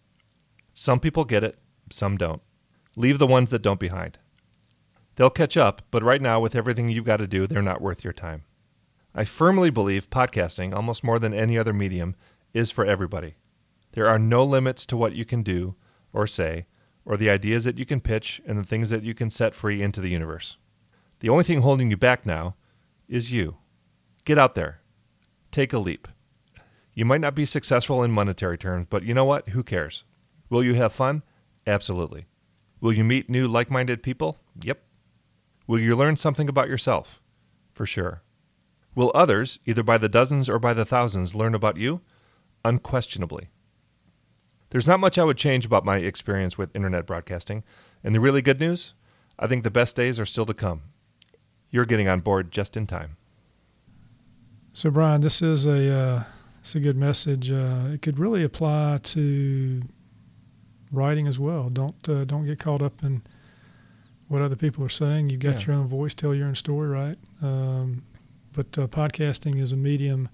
Some 0.74 1.00
people 1.00 1.26
get 1.26 1.44
it, 1.44 1.58
some 1.90 2.16
don't. 2.16 2.42
Leave 2.96 3.18
the 3.18 3.28
ones 3.28 3.50
that 3.50 3.62
don't 3.62 3.80
behind. 3.80 4.20
They'll 5.16 5.30
catch 5.30 5.58
up, 5.58 5.82
but 5.90 6.04
right 6.04 6.22
now, 6.22 6.40
with 6.40 6.56
everything 6.56 6.90
you've 6.90 7.06
got 7.06 7.18
to 7.18 7.28
do, 7.28 7.48
they're 7.48 7.62
not 7.62 7.82
worth 7.82 8.04
your 8.04 8.14
time. 8.14 8.44
I 9.14 9.26
firmly 9.26 9.70
believe 9.70 10.10
podcasting, 10.10 10.74
almost 10.74 11.04
more 11.04 11.20
than 11.20 11.34
any 11.34 11.58
other 11.58 11.74
medium, 11.74 12.16
is 12.54 12.72
for 12.72 12.86
everybody. 12.86 13.36
There 13.92 14.08
are 14.08 14.20
no 14.20 14.44
limits 14.46 14.86
to 14.86 14.98
what 14.98 15.14
you 15.14 15.26
can 15.26 15.44
do 15.44 15.76
or 16.14 16.28
say, 16.28 16.66
or 17.04 17.18
the 17.18 17.30
ideas 17.30 17.66
that 17.66 17.78
you 17.78 17.86
can 17.86 18.00
pitch 18.00 18.42
and 18.46 18.58
the 18.58 18.64
things 18.64 18.90
that 18.90 19.04
you 19.04 19.14
can 19.14 19.30
set 19.30 19.54
free 19.54 19.82
into 19.82 20.00
the 20.00 20.10
universe. 20.10 20.58
The 21.20 21.30
only 21.30 21.44
thing 21.44 21.62
holding 21.62 21.90
you 21.92 21.98
back 21.98 22.26
now 22.26 22.56
is 23.10 23.32
you. 23.34 23.58
Get 24.24 24.38
out 24.38 24.56
there. 24.56 24.80
Take 25.52 25.74
a 25.74 25.80
leap. 25.80 26.08
You 26.94 27.04
might 27.04 27.22
not 27.22 27.36
be 27.36 27.46
successful 27.46 28.04
in 28.04 28.12
monetary 28.12 28.58
terms, 28.58 28.88
but 28.90 29.04
you 29.04 29.14
know 29.14 29.26
what? 29.26 29.50
Who 29.50 29.64
cares? 29.64 30.04
Will 30.50 30.64
you 30.64 30.76
have 30.76 30.94
fun? 30.94 31.24
Absolutely. 31.68 32.28
Will 32.80 32.94
you 32.94 33.04
meet 33.04 33.30
new 33.30 33.48
like 33.48 33.70
minded 33.70 34.04
people? 34.04 34.38
Yep. 34.64 34.82
Will 35.68 35.80
you 35.80 35.96
learn 35.96 36.16
something 36.18 36.48
about 36.50 36.70
yourself? 36.70 37.22
For 37.74 37.86
sure. 37.86 38.22
Will 38.96 39.12
others, 39.16 39.60
either 39.66 39.84
by 39.84 39.98
the 39.98 40.10
dozens 40.10 40.50
or 40.50 40.60
by 40.60 40.74
the 40.74 40.86
thousands, 40.86 41.34
learn 41.36 41.56
about 41.56 41.78
you? 41.78 42.02
Unquestionably. 42.66 43.50
There's 44.70 44.88
not 44.88 45.00
much 45.00 45.18
I 45.18 45.24
would 45.24 45.38
change 45.38 45.66
about 45.66 45.86
my 45.86 45.98
experience 45.98 46.58
with 46.58 46.76
internet 46.76 47.06
broadcasting, 47.06 47.64
and 48.04 48.14
the 48.16 48.20
really 48.20 48.42
good 48.42 48.60
news? 48.60 48.94
I 49.40 49.48
think 49.48 49.64
the 49.64 49.72
best 49.72 49.96
days 49.96 50.20
are 50.20 50.26
still 50.26 50.46
to 50.46 50.54
come. 50.54 50.84
You're 51.70 51.86
getting 51.86 52.08
on 52.08 52.20
board 52.20 52.52
just 52.52 52.78
in 52.78 52.86
time. 52.88 53.18
So, 54.74 54.90
Brian, 54.90 55.22
this 55.22 55.42
is 55.42 55.66
a 55.68 55.94
uh, 55.94 56.24
it's 56.60 56.76
a 56.76 56.80
good 56.80 56.96
message. 56.96 57.52
Uh, 57.52 57.90
it 57.94 58.02
could 58.02 58.20
really 58.20 58.44
apply 58.44 59.00
to 59.04 59.82
writing 60.92 61.28
as 61.28 61.40
well. 61.40 61.70
Don't 61.70 62.08
uh, 62.08 62.24
don't 62.26 62.46
get 62.46 62.60
caught 62.60 62.82
up 62.82 63.04
in 63.04 63.24
what 64.28 64.42
other 64.42 64.56
people 64.56 64.84
are 64.86 64.90
saying. 64.90 65.30
You've 65.30 65.42
got 65.42 65.62
Yeah. 65.62 65.68
your 65.68 65.76
own 65.78 65.88
voice, 65.88 66.14
tell 66.14 66.34
your 66.34 66.48
own 66.48 66.56
story, 66.56 66.88
right? 66.88 67.18
Um, 67.42 68.04
but 68.54 68.78
uh, 68.78 68.88
podcasting 68.88 69.62
is 69.62 69.72
a 69.72 69.78
medium 69.78 70.30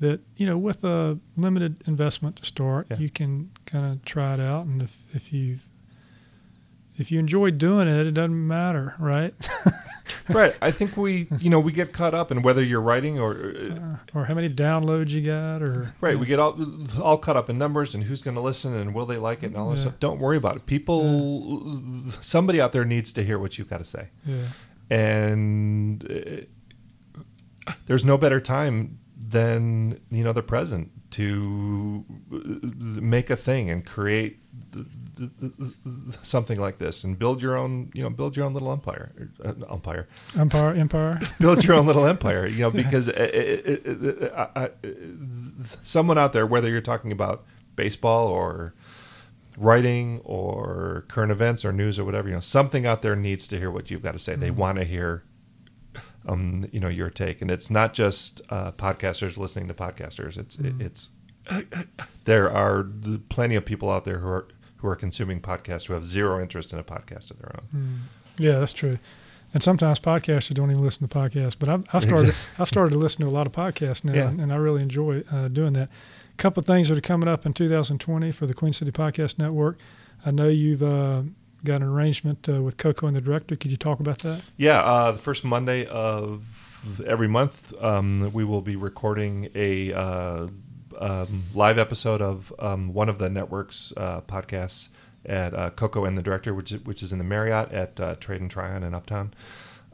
that 0.00 0.20
you 0.36 0.46
know, 0.46 0.58
with 0.58 0.82
a 0.84 1.18
limited 1.36 1.82
investment 1.86 2.36
to 2.36 2.44
start, 2.44 2.86
Yeah. 2.90 2.98
you 2.98 3.08
can 3.10 3.50
kind 3.66 3.86
of 3.92 4.04
try 4.04 4.34
it 4.34 4.40
out, 4.40 4.66
and 4.66 4.82
if 4.82 4.98
if 5.14 5.32
you 5.32 5.58
if 6.98 7.10
you 7.12 7.18
enjoy 7.18 7.50
doing 7.50 7.88
it, 7.88 8.06
it 8.06 8.12
doesn't 8.12 8.46
matter, 8.46 8.94
right? 8.98 9.34
right. 10.28 10.54
I 10.60 10.70
think 10.70 10.96
we, 10.96 11.26
you 11.38 11.48
know, 11.48 11.58
we 11.58 11.72
get 11.72 11.92
caught 11.92 12.12
up 12.14 12.30
in 12.30 12.42
whether 12.42 12.62
you're 12.62 12.82
writing 12.82 13.18
or 13.18 13.32
Uh, 13.34 13.96
or 14.18 14.24
how 14.26 14.34
many 14.34 14.48
downloads 14.50 15.10
you 15.10 15.22
got, 15.22 15.62
or 15.62 15.94
Right, 16.02 16.18
we 16.18 16.26
get 16.26 16.38
all 16.38 16.58
all 17.00 17.16
caught 17.16 17.36
up 17.36 17.48
in 17.48 17.56
numbers 17.56 17.94
and 17.94 18.04
who's 18.04 18.20
going 18.22 18.34
to 18.34 18.42
listen 18.42 18.74
and 18.76 18.92
will 18.94 19.06
they 19.06 19.16
like 19.16 19.42
it 19.42 19.46
and 19.46 19.56
all 19.56 19.70
this 19.70 19.80
Yeah. 19.80 19.90
stuff. 19.90 20.00
Don't 20.00 20.18
worry 20.20 20.36
about 20.36 20.56
it. 20.56 20.66
People, 20.66 22.12
somebody 22.20 22.60
out 22.60 22.72
there 22.72 22.84
needs 22.84 23.12
to 23.14 23.22
hear 23.24 23.38
what 23.38 23.56
you've 23.56 23.70
got 23.70 23.78
to 23.78 23.84
say, 23.84 24.10
yeah. 24.26 24.48
and 24.90 26.04
uh, 26.10 26.44
there's 27.86 28.04
no 28.04 28.18
better 28.18 28.40
time 28.40 28.98
than 29.16 30.00
you 30.10 30.24
know 30.24 30.32
the 30.32 30.42
present 30.42 30.90
to 31.10 32.04
make 32.30 33.30
a 33.30 33.36
thing 33.36 33.70
and 33.70 33.84
create 33.84 34.38
something 36.22 36.58
like 36.58 36.78
this 36.78 37.04
and 37.04 37.18
build 37.18 37.42
your 37.42 37.56
own 37.56 37.90
you 37.94 38.02
know 38.02 38.10
build 38.10 38.36
your 38.36 38.44
own 38.44 38.54
little 38.54 38.72
empire 38.72 39.12
uh, 39.44 39.52
umpire. 39.68 40.08
Empire, 40.38 40.74
Empire. 40.74 41.20
build 41.40 41.64
your 41.64 41.76
own 41.76 41.86
little 41.86 42.06
empire 42.06 42.46
you 42.46 42.60
know 42.60 42.70
because 42.70 43.08
uh, 43.08 43.12
uh, 43.12 43.90
uh, 44.24 44.48
uh, 44.56 44.68
uh, 44.84 44.88
someone 45.82 46.18
out 46.18 46.32
there 46.32 46.46
whether 46.46 46.68
you're 46.68 46.80
talking 46.80 47.12
about 47.12 47.44
baseball 47.76 48.28
or 48.28 48.74
writing 49.56 50.20
or 50.24 51.04
current 51.08 51.30
events 51.30 51.64
or 51.64 51.72
news 51.72 51.98
or 51.98 52.04
whatever 52.04 52.28
you 52.28 52.34
know 52.34 52.40
something 52.40 52.86
out 52.86 53.02
there 53.02 53.14
needs 53.14 53.46
to 53.46 53.58
hear 53.58 53.70
what 53.70 53.90
you've 53.90 54.02
got 54.02 54.12
to 54.12 54.18
say. 54.18 54.34
They 54.34 54.50
want 54.50 54.78
to 54.78 54.84
hear 54.84 55.22
um 56.26 56.64
you 56.72 56.78
know 56.80 56.88
your 56.88 57.10
take 57.10 57.40
and 57.42 57.50
it's 57.50 57.70
not 57.70 57.92
just 57.94 58.40
uh, 58.50 58.70
podcasters 58.72 59.36
listening 59.36 59.66
to 59.68 59.74
podcasters 59.74 60.38
it's 60.38 60.56
it's 60.78 61.08
there 62.24 62.50
are 62.50 62.84
plenty 63.28 63.54
of 63.56 63.64
people 63.64 63.90
out 63.90 64.04
there 64.04 64.18
who 64.18 64.28
are 64.28 64.48
who 64.76 64.88
are 64.88 64.96
consuming 64.96 65.40
podcasts 65.40 65.86
who 65.86 65.94
have 65.94 66.04
zero 66.04 66.40
interest 66.40 66.72
in 66.72 66.78
a 66.78 66.84
podcast 66.84 67.30
of 67.30 67.38
their 67.38 67.52
own 67.56 68.02
Yeah, 68.38 68.58
that's 68.58 68.72
true. 68.72 68.98
And 69.54 69.62
sometimes 69.62 70.00
podcasters 70.00 70.54
don't 70.54 70.70
even 70.70 70.82
listen 70.82 71.06
to 71.06 71.14
podcasts, 71.14 71.54
but 71.58 71.68
I've, 71.68 71.84
I've 71.92 72.02
started 72.02 72.34
I've 72.58 72.68
started 72.68 72.92
to 72.92 72.98
listen 72.98 73.22
to 73.22 73.28
a 73.28 73.34
lot 73.34 73.46
of 73.46 73.52
podcasts 73.52 74.02
now, 74.04 74.14
Yeah. 74.14 74.28
and, 74.28 74.40
and 74.40 74.52
I 74.52 74.56
really 74.56 74.82
enjoy 74.82 75.22
uh, 75.30 75.48
doing 75.48 75.74
that. 75.74 75.88
A 76.32 76.36
couple 76.36 76.60
of 76.62 76.66
things 76.66 76.88
that 76.88 76.96
are 76.96 77.02
coming 77.02 77.28
up 77.28 77.44
in 77.44 77.52
2020 77.52 78.32
for 78.32 78.46
the 78.46 78.54
Queen 78.54 78.72
City 78.72 78.90
Podcast 78.90 79.38
Network. 79.38 79.78
I 80.24 80.30
know 80.30 80.48
you've 80.48 80.82
uh, 80.82 81.22
got 81.64 81.76
an 81.76 81.84
arrangement 81.84 82.48
uh, 82.48 82.62
with 82.62 82.76
Coco 82.76 83.06
and 83.06 83.16
the 83.16 83.20
director. 83.20 83.56
Could 83.56 83.70
you 83.70 83.76
talk 83.76 84.00
about 84.00 84.18
that? 84.18 84.42
Yeah, 84.56 84.80
uh, 84.80 85.12
the 85.12 85.18
first 85.18 85.44
Monday 85.44 85.86
of 85.86 86.44
every 87.06 87.28
month, 87.28 87.72
um, 87.82 88.32
we 88.32 88.44
will 88.44 88.60
be 88.60 88.76
recording 88.76 89.48
a 89.54 89.92
uh, 89.92 90.48
um, 90.98 91.44
live 91.54 91.78
episode 91.78 92.20
of 92.20 92.52
um, 92.58 92.92
one 92.92 93.08
of 93.08 93.18
the 93.18 93.28
network's 93.28 93.92
uh, 93.96 94.20
podcasts 94.22 94.88
at 95.24 95.54
uh, 95.54 95.70
Coco 95.70 96.04
and 96.04 96.18
the 96.18 96.22
Director, 96.22 96.52
which 96.52 96.72
is, 96.72 96.84
which 96.84 97.02
is 97.02 97.12
in 97.12 97.18
the 97.18 97.24
Marriott 97.24 97.70
at 97.72 98.00
uh, 98.00 98.14
Trade 98.16 98.40
and 98.40 98.50
Tryon 98.50 98.82
in 98.82 98.94
Uptown. 98.94 99.32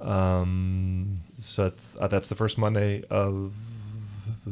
Um, 0.01 1.21
so 1.39 1.69
that's, 1.69 1.97
that's 2.09 2.29
the 2.29 2.35
first 2.35 2.57
Monday 2.57 3.05
of 3.11 3.53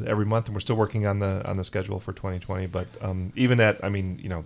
every 0.07 0.27
month, 0.27 0.47
and 0.47 0.55
we're 0.55 0.61
still 0.61 0.77
working 0.77 1.07
on 1.07 1.21
the 1.21 1.49
on 1.49 1.57
the 1.57 1.65
schedule 1.65 2.01
for 2.01 2.13
2020. 2.13 2.67
But 2.67 2.89
um, 3.01 3.33
even 3.37 3.61
at, 3.61 3.83
I 3.85 3.89
mean, 3.89 4.19
you 4.23 4.29
know. 4.29 4.45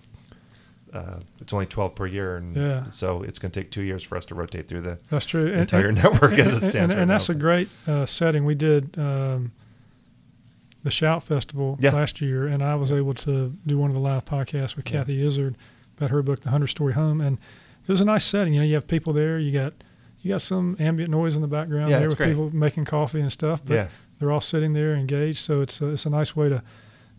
Uh, 0.92 1.20
it's 1.40 1.52
only 1.52 1.66
12 1.66 1.94
per 1.94 2.06
year, 2.06 2.36
and 2.36 2.56
Yeah. 2.56 2.88
so 2.88 3.22
it's 3.22 3.38
going 3.38 3.52
to 3.52 3.60
take 3.60 3.70
two 3.70 3.82
years 3.82 4.02
for 4.02 4.16
us 4.18 4.24
to 4.26 4.34
rotate 4.34 4.66
through 4.66 4.80
the 4.80 4.98
That's 5.08 5.24
true. 5.24 5.46
And- 5.46 5.60
entire 5.60 5.88
and- 5.88 6.02
network 6.02 6.32
as 6.32 6.54
it 6.56 6.58
stands 6.58 6.74
and, 6.74 6.90
right 6.92 6.98
and 6.98 7.10
that's 7.10 7.28
now. 7.28 7.34
a 7.36 7.38
great 7.38 7.68
uh, 7.86 8.06
setting. 8.06 8.44
We 8.44 8.56
did 8.56 8.98
um, 8.98 9.52
the 10.82 10.90
Shout 10.90 11.22
Festival 11.22 11.78
Yeah. 11.80 11.92
last 11.92 12.20
year, 12.20 12.46
and 12.46 12.62
I 12.62 12.74
was 12.74 12.90
able 12.90 13.14
to 13.14 13.52
do 13.66 13.78
one 13.78 13.90
of 13.90 13.94
the 13.94 14.00
live 14.02 14.24
podcasts 14.24 14.74
with 14.76 14.90
Yeah. 14.90 14.98
Kathy 15.00 15.22
Izard 15.24 15.56
about 15.96 16.10
her 16.10 16.22
book, 16.22 16.40
The 16.40 16.50
Hundred 16.50 16.68
Story 16.68 16.94
Home, 16.94 17.20
and 17.20 17.38
it 17.86 17.88
was 17.88 18.00
a 18.00 18.04
nice 18.04 18.24
setting. 18.24 18.54
You 18.54 18.60
know, 18.60 18.66
you 18.66 18.74
have 18.74 18.86
people 18.88 19.12
there. 19.12 19.38
You 19.38 19.52
got 19.52 19.74
you 20.22 20.30
got 20.32 20.42
some 20.42 20.76
ambient 20.78 21.10
noise 21.10 21.34
in 21.34 21.40
the 21.42 21.48
background 21.48 21.90
there 21.90 22.06
with 22.08 22.18
great. 22.18 22.28
people 22.30 22.54
making 22.54 22.84
coffee 22.84 23.20
and 23.20 23.32
stuff, 23.32 23.64
but 23.64 23.88
they're 24.18 24.30
all 24.30 24.40
sitting 24.40 24.74
there 24.74 24.94
engaged. 24.94 25.38
So 25.38 25.62
it's 25.62 25.80
a, 25.80 25.86
it's 25.88 26.04
a 26.04 26.10
nice 26.10 26.36
way 26.36 26.50
to, 26.50 26.62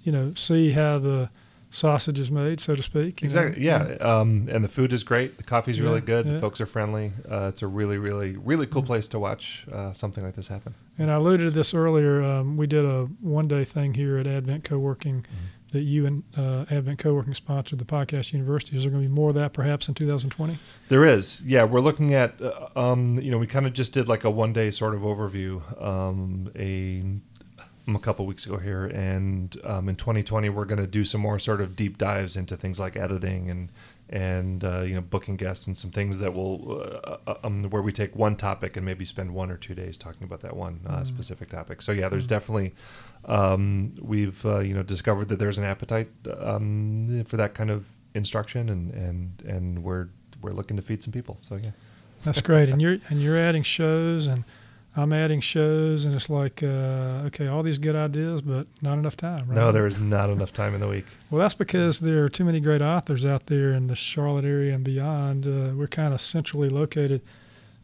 you 0.04 0.12
know, 0.12 0.34
see 0.36 0.70
how 0.72 1.00
the 1.00 1.30
sausage 1.72 2.20
is 2.20 2.30
made, 2.30 2.60
so 2.60 2.76
to 2.76 2.84
speak. 2.84 3.22
you 3.22 3.30
know. 3.30 3.34
exactly. 3.42 3.64
Yeah, 3.64 3.98
um, 4.02 4.48
and 4.52 4.64
the 4.64 4.68
food 4.70 4.94
is 4.94 5.04
great. 5.04 5.38
The 5.38 5.44
coffee's 5.44 5.80
Yeah, 5.80 5.86
really 5.86 6.02
good. 6.02 6.26
yeah. 6.28 6.34
The 6.34 6.40
folks 6.40 6.62
are 6.62 6.66
friendly. 6.66 7.14
Uh, 7.30 7.48
it's 7.50 7.62
a 7.64 7.68
really, 7.68 7.98
really, 7.98 8.36
really 8.38 8.68
cool 8.68 8.84
place 8.84 9.08
to 9.08 9.20
watch 9.20 9.66
uh, 9.72 9.94
something 9.94 10.24
like 10.24 10.36
this 10.36 10.48
happen. 10.50 10.76
And 11.00 11.10
I 11.10 11.16
alluded 11.16 11.46
to 11.46 11.52
this 11.52 11.74
earlier. 11.74 12.22
Um, 12.22 12.58
we 12.58 12.68
did 12.68 12.86
a 12.86 13.06
one 13.22 13.48
day 13.48 13.64
thing 13.66 13.94
here 13.96 14.18
at 14.18 14.28
Advent 14.28 14.64
Co-working 14.66 15.22
Mm-hmm. 15.22 15.78
that 15.78 15.84
you 15.84 16.06
and 16.06 16.24
uh, 16.38 16.66
Advent 16.70 17.00
Co-working 17.00 17.34
sponsored 17.34 17.80
the 17.80 17.86
podcast 17.86 18.34
university. 18.34 18.76
Is 18.76 18.84
there 18.84 18.92
going 18.92 19.04
to 19.04 19.10
be 19.10 19.16
more 19.16 19.30
of 19.30 19.36
that 19.36 19.54
perhaps 19.54 19.88
in 19.88 19.94
2020? 19.94 20.58
There 20.90 21.06
is, 21.06 21.42
yeah. 21.46 21.64
We're 21.64 21.80
looking 21.80 22.14
at, 22.14 22.42
uh, 22.42 22.68
um, 22.76 23.18
you 23.22 23.32
know, 23.32 23.38
we 23.38 23.48
kind 23.48 23.66
of 23.66 23.72
just 23.72 23.94
did 23.94 24.10
like 24.10 24.26
a 24.26 24.30
one 24.30 24.52
day 24.52 24.70
sort 24.72 24.94
of 24.94 25.02
overview 25.02 25.62
um, 25.82 26.52
a 26.58 27.02
a 27.88 28.00
couple 28.00 28.26
weeks 28.26 28.46
ago 28.46 28.58
here, 28.58 28.86
and 28.86 29.60
um, 29.64 29.90
in 29.90 29.96
2020 29.96 30.50
we're 30.50 30.66
going 30.66 30.80
to 30.80 30.88
do 30.88 31.06
some 31.06 31.22
more 31.22 31.40
sort 31.40 31.62
of 31.62 31.76
deep 31.76 31.98
dives 31.98 32.36
into 32.36 32.56
things 32.56 32.80
like 32.80 32.96
editing 32.96 33.50
and 33.50 33.70
and 34.10 34.64
uh, 34.64 34.82
you 34.82 34.94
know 34.94 35.02
booking 35.02 35.38
guests 35.38 35.68
and 35.68 35.78
some 35.78 35.90
things 35.90 36.20
that 36.20 36.34
will 36.34 36.82
uh, 37.06 37.18
uh, 37.28 37.36
um, 37.44 37.64
where 37.70 37.82
we 37.82 37.92
take 37.92 38.16
one 38.16 38.36
topic 38.36 38.76
and 38.76 38.86
maybe 38.86 39.06
spend 39.06 39.34
one 39.34 39.50
or 39.50 39.58
two 39.58 39.74
days 39.74 39.96
talking 39.96 40.24
about 40.24 40.42
that 40.42 40.56
one 40.56 40.82
uh, 40.88 41.04
specific 41.04 41.50
topic. 41.50 41.82
So 41.82 41.92
yeah, 41.92 42.10
there's 42.10 42.28
definitely 42.28 42.74
um, 43.26 43.94
we've 44.02 44.46
uh, 44.46 44.60
you 44.60 44.74
know 44.74 44.84
discovered 44.84 45.30
that 45.30 45.40
there's 45.40 45.58
an 45.58 45.64
appetite 45.64 46.10
um, 46.40 47.24
for 47.26 47.38
that 47.38 47.54
kind 47.54 47.72
of 47.72 47.86
instruction, 48.14 48.70
and 48.70 48.94
and 48.94 49.42
and 49.48 49.84
we're 49.84 50.10
we're 50.42 50.52
looking 50.52 50.76
to 50.78 50.84
feed 50.84 51.02
some 51.04 51.14
people. 51.14 51.38
So 51.42 51.56
yeah. 51.56 51.72
That's 52.24 52.42
great. 52.42 52.70
and 52.70 52.82
you're 52.82 52.98
and 53.10 53.22
you're 53.22 53.38
adding 53.38 53.64
shows, 53.64 54.28
and 54.28 54.44
I'm 54.96 55.14
adding 55.14 55.40
shows, 55.40 56.04
and 56.04 56.14
it's 56.14 56.30
like 56.30 56.62
uh, 56.64 57.24
okay, 57.28 57.48
all 57.48 57.64
these 57.64 57.78
good 57.78 57.96
ideas, 57.96 58.42
but 58.42 58.68
not 58.82 58.98
enough 58.98 59.16
time. 59.16 59.48
Right? 59.48 59.56
No, 59.56 59.72
there 59.72 59.88
is 59.88 60.02
not 60.02 60.30
enough 60.30 60.52
time 60.52 60.74
in 60.76 60.82
the 60.82 60.88
week. 60.90 61.06
Well, 61.30 61.40
that's 61.40 61.54
because 61.54 62.02
there 62.02 62.26
are 62.26 62.30
too 62.30 62.44
many 62.44 62.60
great 62.60 62.82
authors 62.82 63.26
out 63.26 63.46
there 63.46 63.72
in 63.72 63.88
the 63.88 63.96
Charlotte 63.96 64.44
area 64.44 64.76
and 64.76 64.84
beyond. 64.84 65.48
Uh, 65.48 65.72
we're 65.76 65.88
kind 65.88 66.14
of 66.14 66.20
centrally 66.20 66.68
located 66.68 67.22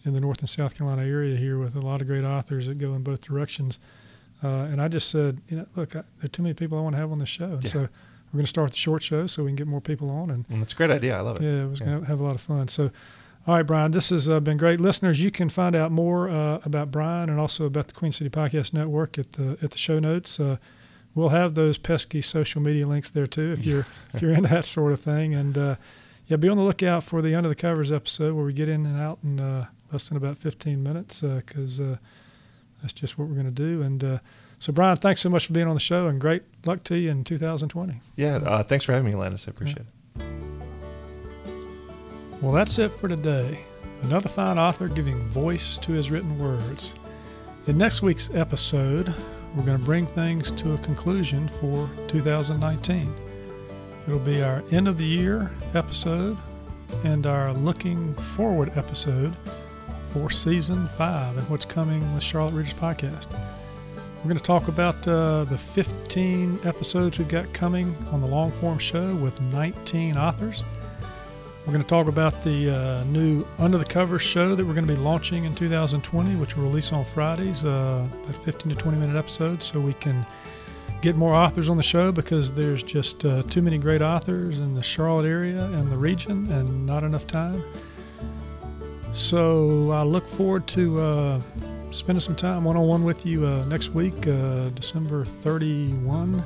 in 0.03 0.13
the 0.13 0.19
North 0.19 0.39
and 0.41 0.49
South 0.49 0.75
Carolina 0.77 1.03
area 1.03 1.37
here 1.37 1.57
with 1.57 1.75
a 1.75 1.81
lot 1.81 2.01
of 2.01 2.07
great 2.07 2.25
authors 2.25 2.67
that 2.67 2.77
go 2.77 2.93
in 2.93 3.03
both 3.03 3.21
directions. 3.21 3.79
Uh, 4.43 4.47
and 4.69 4.81
I 4.81 4.87
just 4.89 5.09
said, 5.09 5.39
you 5.49 5.57
know, 5.57 5.65
look, 5.77 5.95
I, 5.95 5.99
there 6.19 6.25
are 6.25 6.27
too 6.27 6.43
many 6.43 6.53
people 6.53 6.77
I 6.77 6.81
want 6.81 6.95
to 6.95 6.99
have 6.99 7.11
on 7.11 7.19
this 7.19 7.29
show. 7.29 7.45
And 7.45 7.63
Yeah. 7.63 7.69
so 7.71 7.79
we're 7.79 8.33
going 8.39 8.43
to 8.43 8.47
start 8.47 8.71
the 8.71 8.77
short 8.77 9.01
show 9.01 9.27
so 9.27 9.43
we 9.43 9.49
can 9.49 9.55
get 9.55 9.67
more 9.67 9.81
people 9.81 10.09
on. 10.11 10.29
And 10.29 10.45
And 10.49 10.61
it's 10.61 10.73
a 10.73 10.75
great 10.75 10.91
idea. 10.91 11.17
I 11.17 11.21
love 11.21 11.37
it. 11.37 11.43
yeah, 11.43 11.63
it 11.63 11.69
was 11.69 11.79
Yeah. 11.79 11.85
going 11.87 12.01
to 12.01 12.07
have 12.07 12.19
a 12.19 12.23
lot 12.23 12.35
of 12.35 12.41
fun. 12.41 12.67
So, 12.67 12.91
all 13.47 13.55
right, 13.55 13.65
Brian, 13.65 13.91
this 13.91 14.09
has 14.09 14.27
uh, 14.27 14.41
been 14.41 14.57
great. 14.57 14.81
Listeners, 14.81 15.21
you 15.21 15.31
can 15.31 15.47
find 15.47 15.75
out 15.75 15.91
more 15.91 16.29
uh, 16.29 16.59
about 16.65 16.91
Brian 16.91 17.29
and 17.29 17.39
also 17.39 17.65
about 17.65 17.87
the 17.87 17.93
Queen 17.93 18.11
City 18.11 18.29
Podcast 18.29 18.73
Network 18.73 19.17
at 19.17 19.31
the 19.33 19.57
at 19.61 19.71
the 19.71 19.77
show 19.77 19.99
notes. 19.99 20.39
Uh, 20.39 20.57
we'll 21.15 21.29
have 21.29 21.55
those 21.55 21.77
pesky 21.77 22.21
social 22.21 22.61
media 22.61 22.85
links 22.85 23.09
there 23.09 23.25
too 23.25 23.53
if 23.53 23.65
you're 23.65 23.87
if 24.13 24.21
you're 24.21 24.33
into 24.33 24.49
that 24.49 24.65
sort 24.65 24.91
of 24.91 24.99
thing. 24.99 25.33
And 25.33 25.57
uh, 25.57 25.75
yeah, 26.27 26.35
be 26.35 26.49
on 26.49 26.57
the 26.57 26.63
lookout 26.63 27.03
for 27.03 27.21
the 27.21 27.35
Under 27.35 27.47
the 27.47 27.55
Covers 27.55 27.91
episode 27.91 28.35
where 28.35 28.45
we 28.45 28.51
get 28.51 28.67
in 28.67 28.85
and 28.85 28.99
out 28.99 29.19
in 29.23 29.39
uh, 29.39 29.67
less 29.93 30.09
than 30.09 30.17
about 30.17 30.37
15 30.37 30.83
minutes 30.83 31.21
because 31.21 31.79
uh, 31.79 31.95
that's 32.81 32.93
just 32.93 33.17
what 33.17 33.29
we're 33.29 33.35
going 33.35 33.45
to 33.45 33.51
do. 33.51 33.81
And 33.81 34.03
uh, 34.03 34.19
so, 34.59 34.73
Brian, 34.73 34.97
thanks 34.97 35.21
so 35.21 35.29
much 35.29 35.47
for 35.47 35.53
being 35.53 35.67
on 35.67 35.73
the 35.73 35.79
show 35.79 36.07
and 36.07 36.19
great 36.19 36.43
luck 36.65 36.83
to 36.85 36.97
you 36.97 37.09
in 37.11 37.23
2020. 37.23 38.01
Yeah. 38.15 38.37
Uh, 38.37 38.63
thanks 38.63 38.83
for 38.83 38.91
having 38.91 39.09
me, 39.09 39.15
Landis. 39.15 39.47
I 39.47 39.51
appreciate 39.51 39.85
it. 40.17 40.46
Well, 42.39 42.51
that's 42.51 42.77
it 42.77 42.91
for 42.91 43.07
today. 43.07 43.57
Another 44.03 44.29
fine 44.29 44.59
author 44.59 44.87
giving 44.87 45.19
voice 45.21 45.79
to 45.79 45.93
his 45.93 46.11
written 46.11 46.37
words. 46.37 46.93
In 47.65 47.79
next 47.79 48.03
week's 48.03 48.29
episode, 48.31 49.11
we're 49.55 49.63
going 49.63 49.79
to 49.79 49.83
bring 49.83 50.05
things 50.05 50.51
to 50.51 50.75
a 50.75 50.77
conclusion 50.77 51.47
for 51.47 51.89
2019. 52.07 53.11
It'll 54.05 54.19
be 54.19 54.43
our 54.43 54.63
end 54.69 54.87
of 54.87 54.99
the 54.99 55.05
year 55.05 55.51
episode 55.73 56.37
and 57.03 57.25
our 57.25 57.53
looking 57.53 58.13
forward 58.13 58.71
episode 58.77 59.35
for 60.09 60.29
season 60.29 60.87
five 60.89 61.35
and 61.35 61.49
what's 61.49 61.65
coming 61.65 62.13
with 62.13 62.21
Charlotte 62.21 62.53
Readers 62.53 62.73
Podcast. 62.73 63.31
We're 64.17 64.29
going 64.29 64.37
to 64.37 64.43
talk 64.43 64.67
about 64.67 65.07
uh, 65.07 65.45
the 65.45 65.57
15 65.57 66.59
episodes 66.65 67.17
we've 67.17 67.27
got 67.27 67.51
coming 67.51 67.95
on 68.11 68.21
the 68.21 68.27
long 68.27 68.51
form 68.51 68.77
show 68.77 69.15
with 69.15 69.41
19 69.41 70.17
authors. 70.17 70.63
We're 71.67 71.73
going 71.73 71.83
to 71.83 71.89
talk 71.89 72.07
about 72.07 72.43
the 72.43 72.73
uh, 72.73 73.03
new 73.03 73.45
Under 73.59 73.77
the 73.77 73.83
Covers 73.83 74.21
show 74.21 74.55
that 74.55 74.65
we're 74.65 74.73
going 74.73 74.87
to 74.87 74.93
be 74.93 74.97
launching 74.97 75.43
in 75.43 75.53
2020, 75.53 76.37
which 76.37 76.55
will 76.55 76.63
release 76.63 76.93
on 76.93 77.03
Fridays, 77.03 77.65
uh, 77.65 78.07
about 78.23 78.37
15 78.37 78.73
to 78.73 78.77
20 78.77 78.97
minute 78.97 79.17
episodes, 79.17 79.65
so 79.65 79.77
we 79.77 79.91
can 79.95 80.25
get 81.01 81.17
more 81.17 81.33
authors 81.33 81.67
on 81.67 81.75
the 81.75 81.83
show 81.83 82.09
because 82.09 82.53
there's 82.53 82.83
just 82.83 83.25
uh, 83.25 83.43
too 83.49 83.61
many 83.61 83.77
great 83.77 84.01
authors 84.01 84.59
in 84.59 84.75
the 84.75 84.81
Charlotte 84.81 85.25
area 85.25 85.65
and 85.65 85.91
the 85.91 85.97
region 85.97 86.49
and 86.53 86.85
not 86.85 87.03
enough 87.03 87.27
time. 87.27 87.61
So 89.11 89.91
I 89.91 90.03
look 90.03 90.29
forward 90.29 90.67
to 90.67 91.01
uh, 91.01 91.41
spending 91.91 92.21
some 92.21 92.37
time 92.37 92.63
one 92.63 92.77
on 92.77 92.87
one 92.87 93.03
with 93.03 93.25
you 93.25 93.45
uh, 93.45 93.65
next 93.65 93.89
week, 93.89 94.25
uh, 94.25 94.69
December 94.69 95.25
31, 95.25 96.45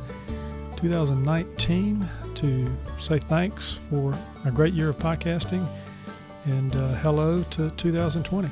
2019 0.81 2.09
to 2.33 2.67
say 2.97 3.19
thanks 3.19 3.75
for 3.87 4.15
a 4.45 4.51
great 4.51 4.73
year 4.73 4.89
of 4.89 4.97
podcasting 4.97 5.67
and 6.45 6.75
uh, 6.75 6.95
hello 6.95 7.43
to 7.43 7.69
2020. 7.71 8.49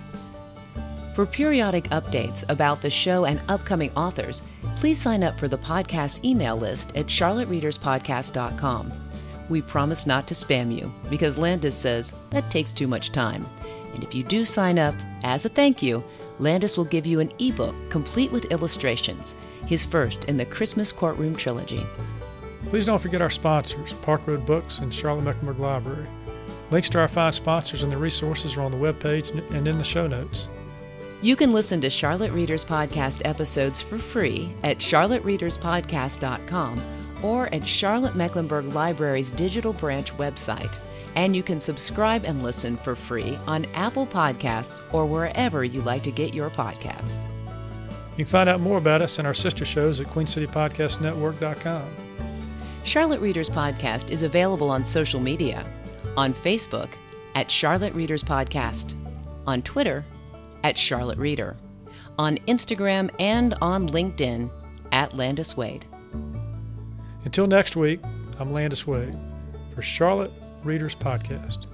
For 1.15 1.25
periodic 1.25 1.85
updates 1.85 2.43
about 2.47 2.83
the 2.83 2.89
show 2.89 3.25
and 3.25 3.41
upcoming 3.49 3.91
authors, 3.95 4.43
please 4.75 5.01
sign 5.01 5.23
up 5.23 5.39
for 5.39 5.47
the 5.47 5.57
podcast 5.57 6.23
email 6.23 6.55
list 6.55 6.95
at 6.95 7.07
charlottereaderspodcast.com. 7.07 8.91
We 9.49 9.63
promise 9.63 10.05
not 10.05 10.27
to 10.27 10.35
spam 10.35 10.73
you 10.73 10.93
because 11.09 11.39
Landis 11.39 11.75
says 11.75 12.13
that 12.29 12.51
takes 12.51 12.71
too 12.71 12.87
much 12.87 13.11
time. 13.11 13.43
And 13.95 14.03
if 14.03 14.13
you 14.13 14.23
do 14.23 14.45
sign 14.45 14.77
up, 14.77 14.93
as 15.23 15.45
a 15.45 15.49
thank 15.49 15.81
you, 15.81 16.03
Landis 16.37 16.77
will 16.77 16.85
give 16.85 17.07
you 17.07 17.19
an 17.19 17.31
ebook 17.39 17.75
complete 17.89 18.31
with 18.31 18.45
illustrations, 18.45 19.35
his 19.65 19.83
first 19.83 20.25
in 20.25 20.37
the 20.37 20.45
Christmas 20.45 20.91
Courtroom 20.91 21.35
trilogy. 21.35 21.85
Please 22.65 22.85
don't 22.85 23.01
forget 23.01 23.21
our 23.21 23.29
sponsors, 23.29 23.93
Park 23.93 24.27
Road 24.27 24.45
Books 24.45 24.79
and 24.79 24.93
Charlotte 24.93 25.23
Mecklenburg 25.23 25.59
Library. 25.59 26.05
Links 26.71 26.89
to 26.89 26.99
our 26.99 27.07
fine 27.07 27.31
sponsors 27.33 27.83
and 27.83 27.91
their 27.91 27.99
resources 27.99 28.57
are 28.57 28.61
on 28.61 28.71
the 28.71 28.77
webpage 28.77 29.31
and 29.51 29.67
in 29.67 29.77
the 29.77 29.83
show 29.83 30.07
notes. 30.07 30.49
You 31.21 31.35
can 31.35 31.51
listen 31.51 31.81
to 31.81 31.89
Charlotte 31.89 32.31
Readers 32.31 32.63
Podcast 32.63 33.21
episodes 33.25 33.81
for 33.81 33.97
free 33.97 34.49
at 34.63 34.77
charlottereaderspodcast.com 34.77 36.81
or 37.23 37.53
at 37.53 37.67
Charlotte 37.67 38.15
Mecklenburg 38.15 38.73
Library's 38.73 39.31
digital 39.31 39.73
branch 39.73 40.15
website. 40.15 40.77
And 41.15 41.35
you 41.35 41.43
can 41.43 41.59
subscribe 41.59 42.23
and 42.23 42.41
listen 42.43 42.77
for 42.77 42.95
free 42.95 43.37
on 43.47 43.65
Apple 43.73 44.07
Podcasts 44.07 44.81
or 44.93 45.05
wherever 45.05 45.65
you 45.65 45.81
like 45.81 46.03
to 46.03 46.11
get 46.11 46.33
your 46.33 46.49
podcasts. 46.49 47.25
You 48.11 48.23
can 48.25 48.27
find 48.27 48.47
out 48.47 48.61
more 48.61 48.77
about 48.77 49.01
us 49.01 49.17
and 49.17 49.27
our 49.27 49.33
sister 49.33 49.65
shows 49.65 49.99
at 49.99 50.07
QueenCityPodcastNetwork.com. 50.07 51.89
Charlotte 52.89 53.21
Readers 53.21 53.51
Podcast 53.51 54.09
is 54.09 54.23
available 54.23 54.71
on 54.71 54.83
social 54.83 55.19
media 55.19 55.63
on 56.17 56.33
Facebook 56.33 56.89
at 57.35 57.51
Charlotte 57.51 57.93
Readers 57.93 58.23
Podcast, 58.23 58.95
on 59.45 59.61
Twitter 59.61 60.03
at 60.63 60.75
Charlotte 60.75 61.19
Reader, 61.19 61.55
on 62.17 62.37
Instagram 62.47 63.11
and 63.19 63.53
on 63.61 63.87
LinkedIn 63.89 64.49
at 64.91 65.15
Landis 65.15 65.55
Wade. 65.55 65.85
Until 67.25 67.45
next 67.45 67.75
week, 67.75 67.99
I'm 68.39 68.51
Landis 68.51 68.87
Wade 68.87 69.15
for 69.67 69.83
Charlotte 69.83 70.31
Readers 70.63 70.95
Podcast. 70.95 71.67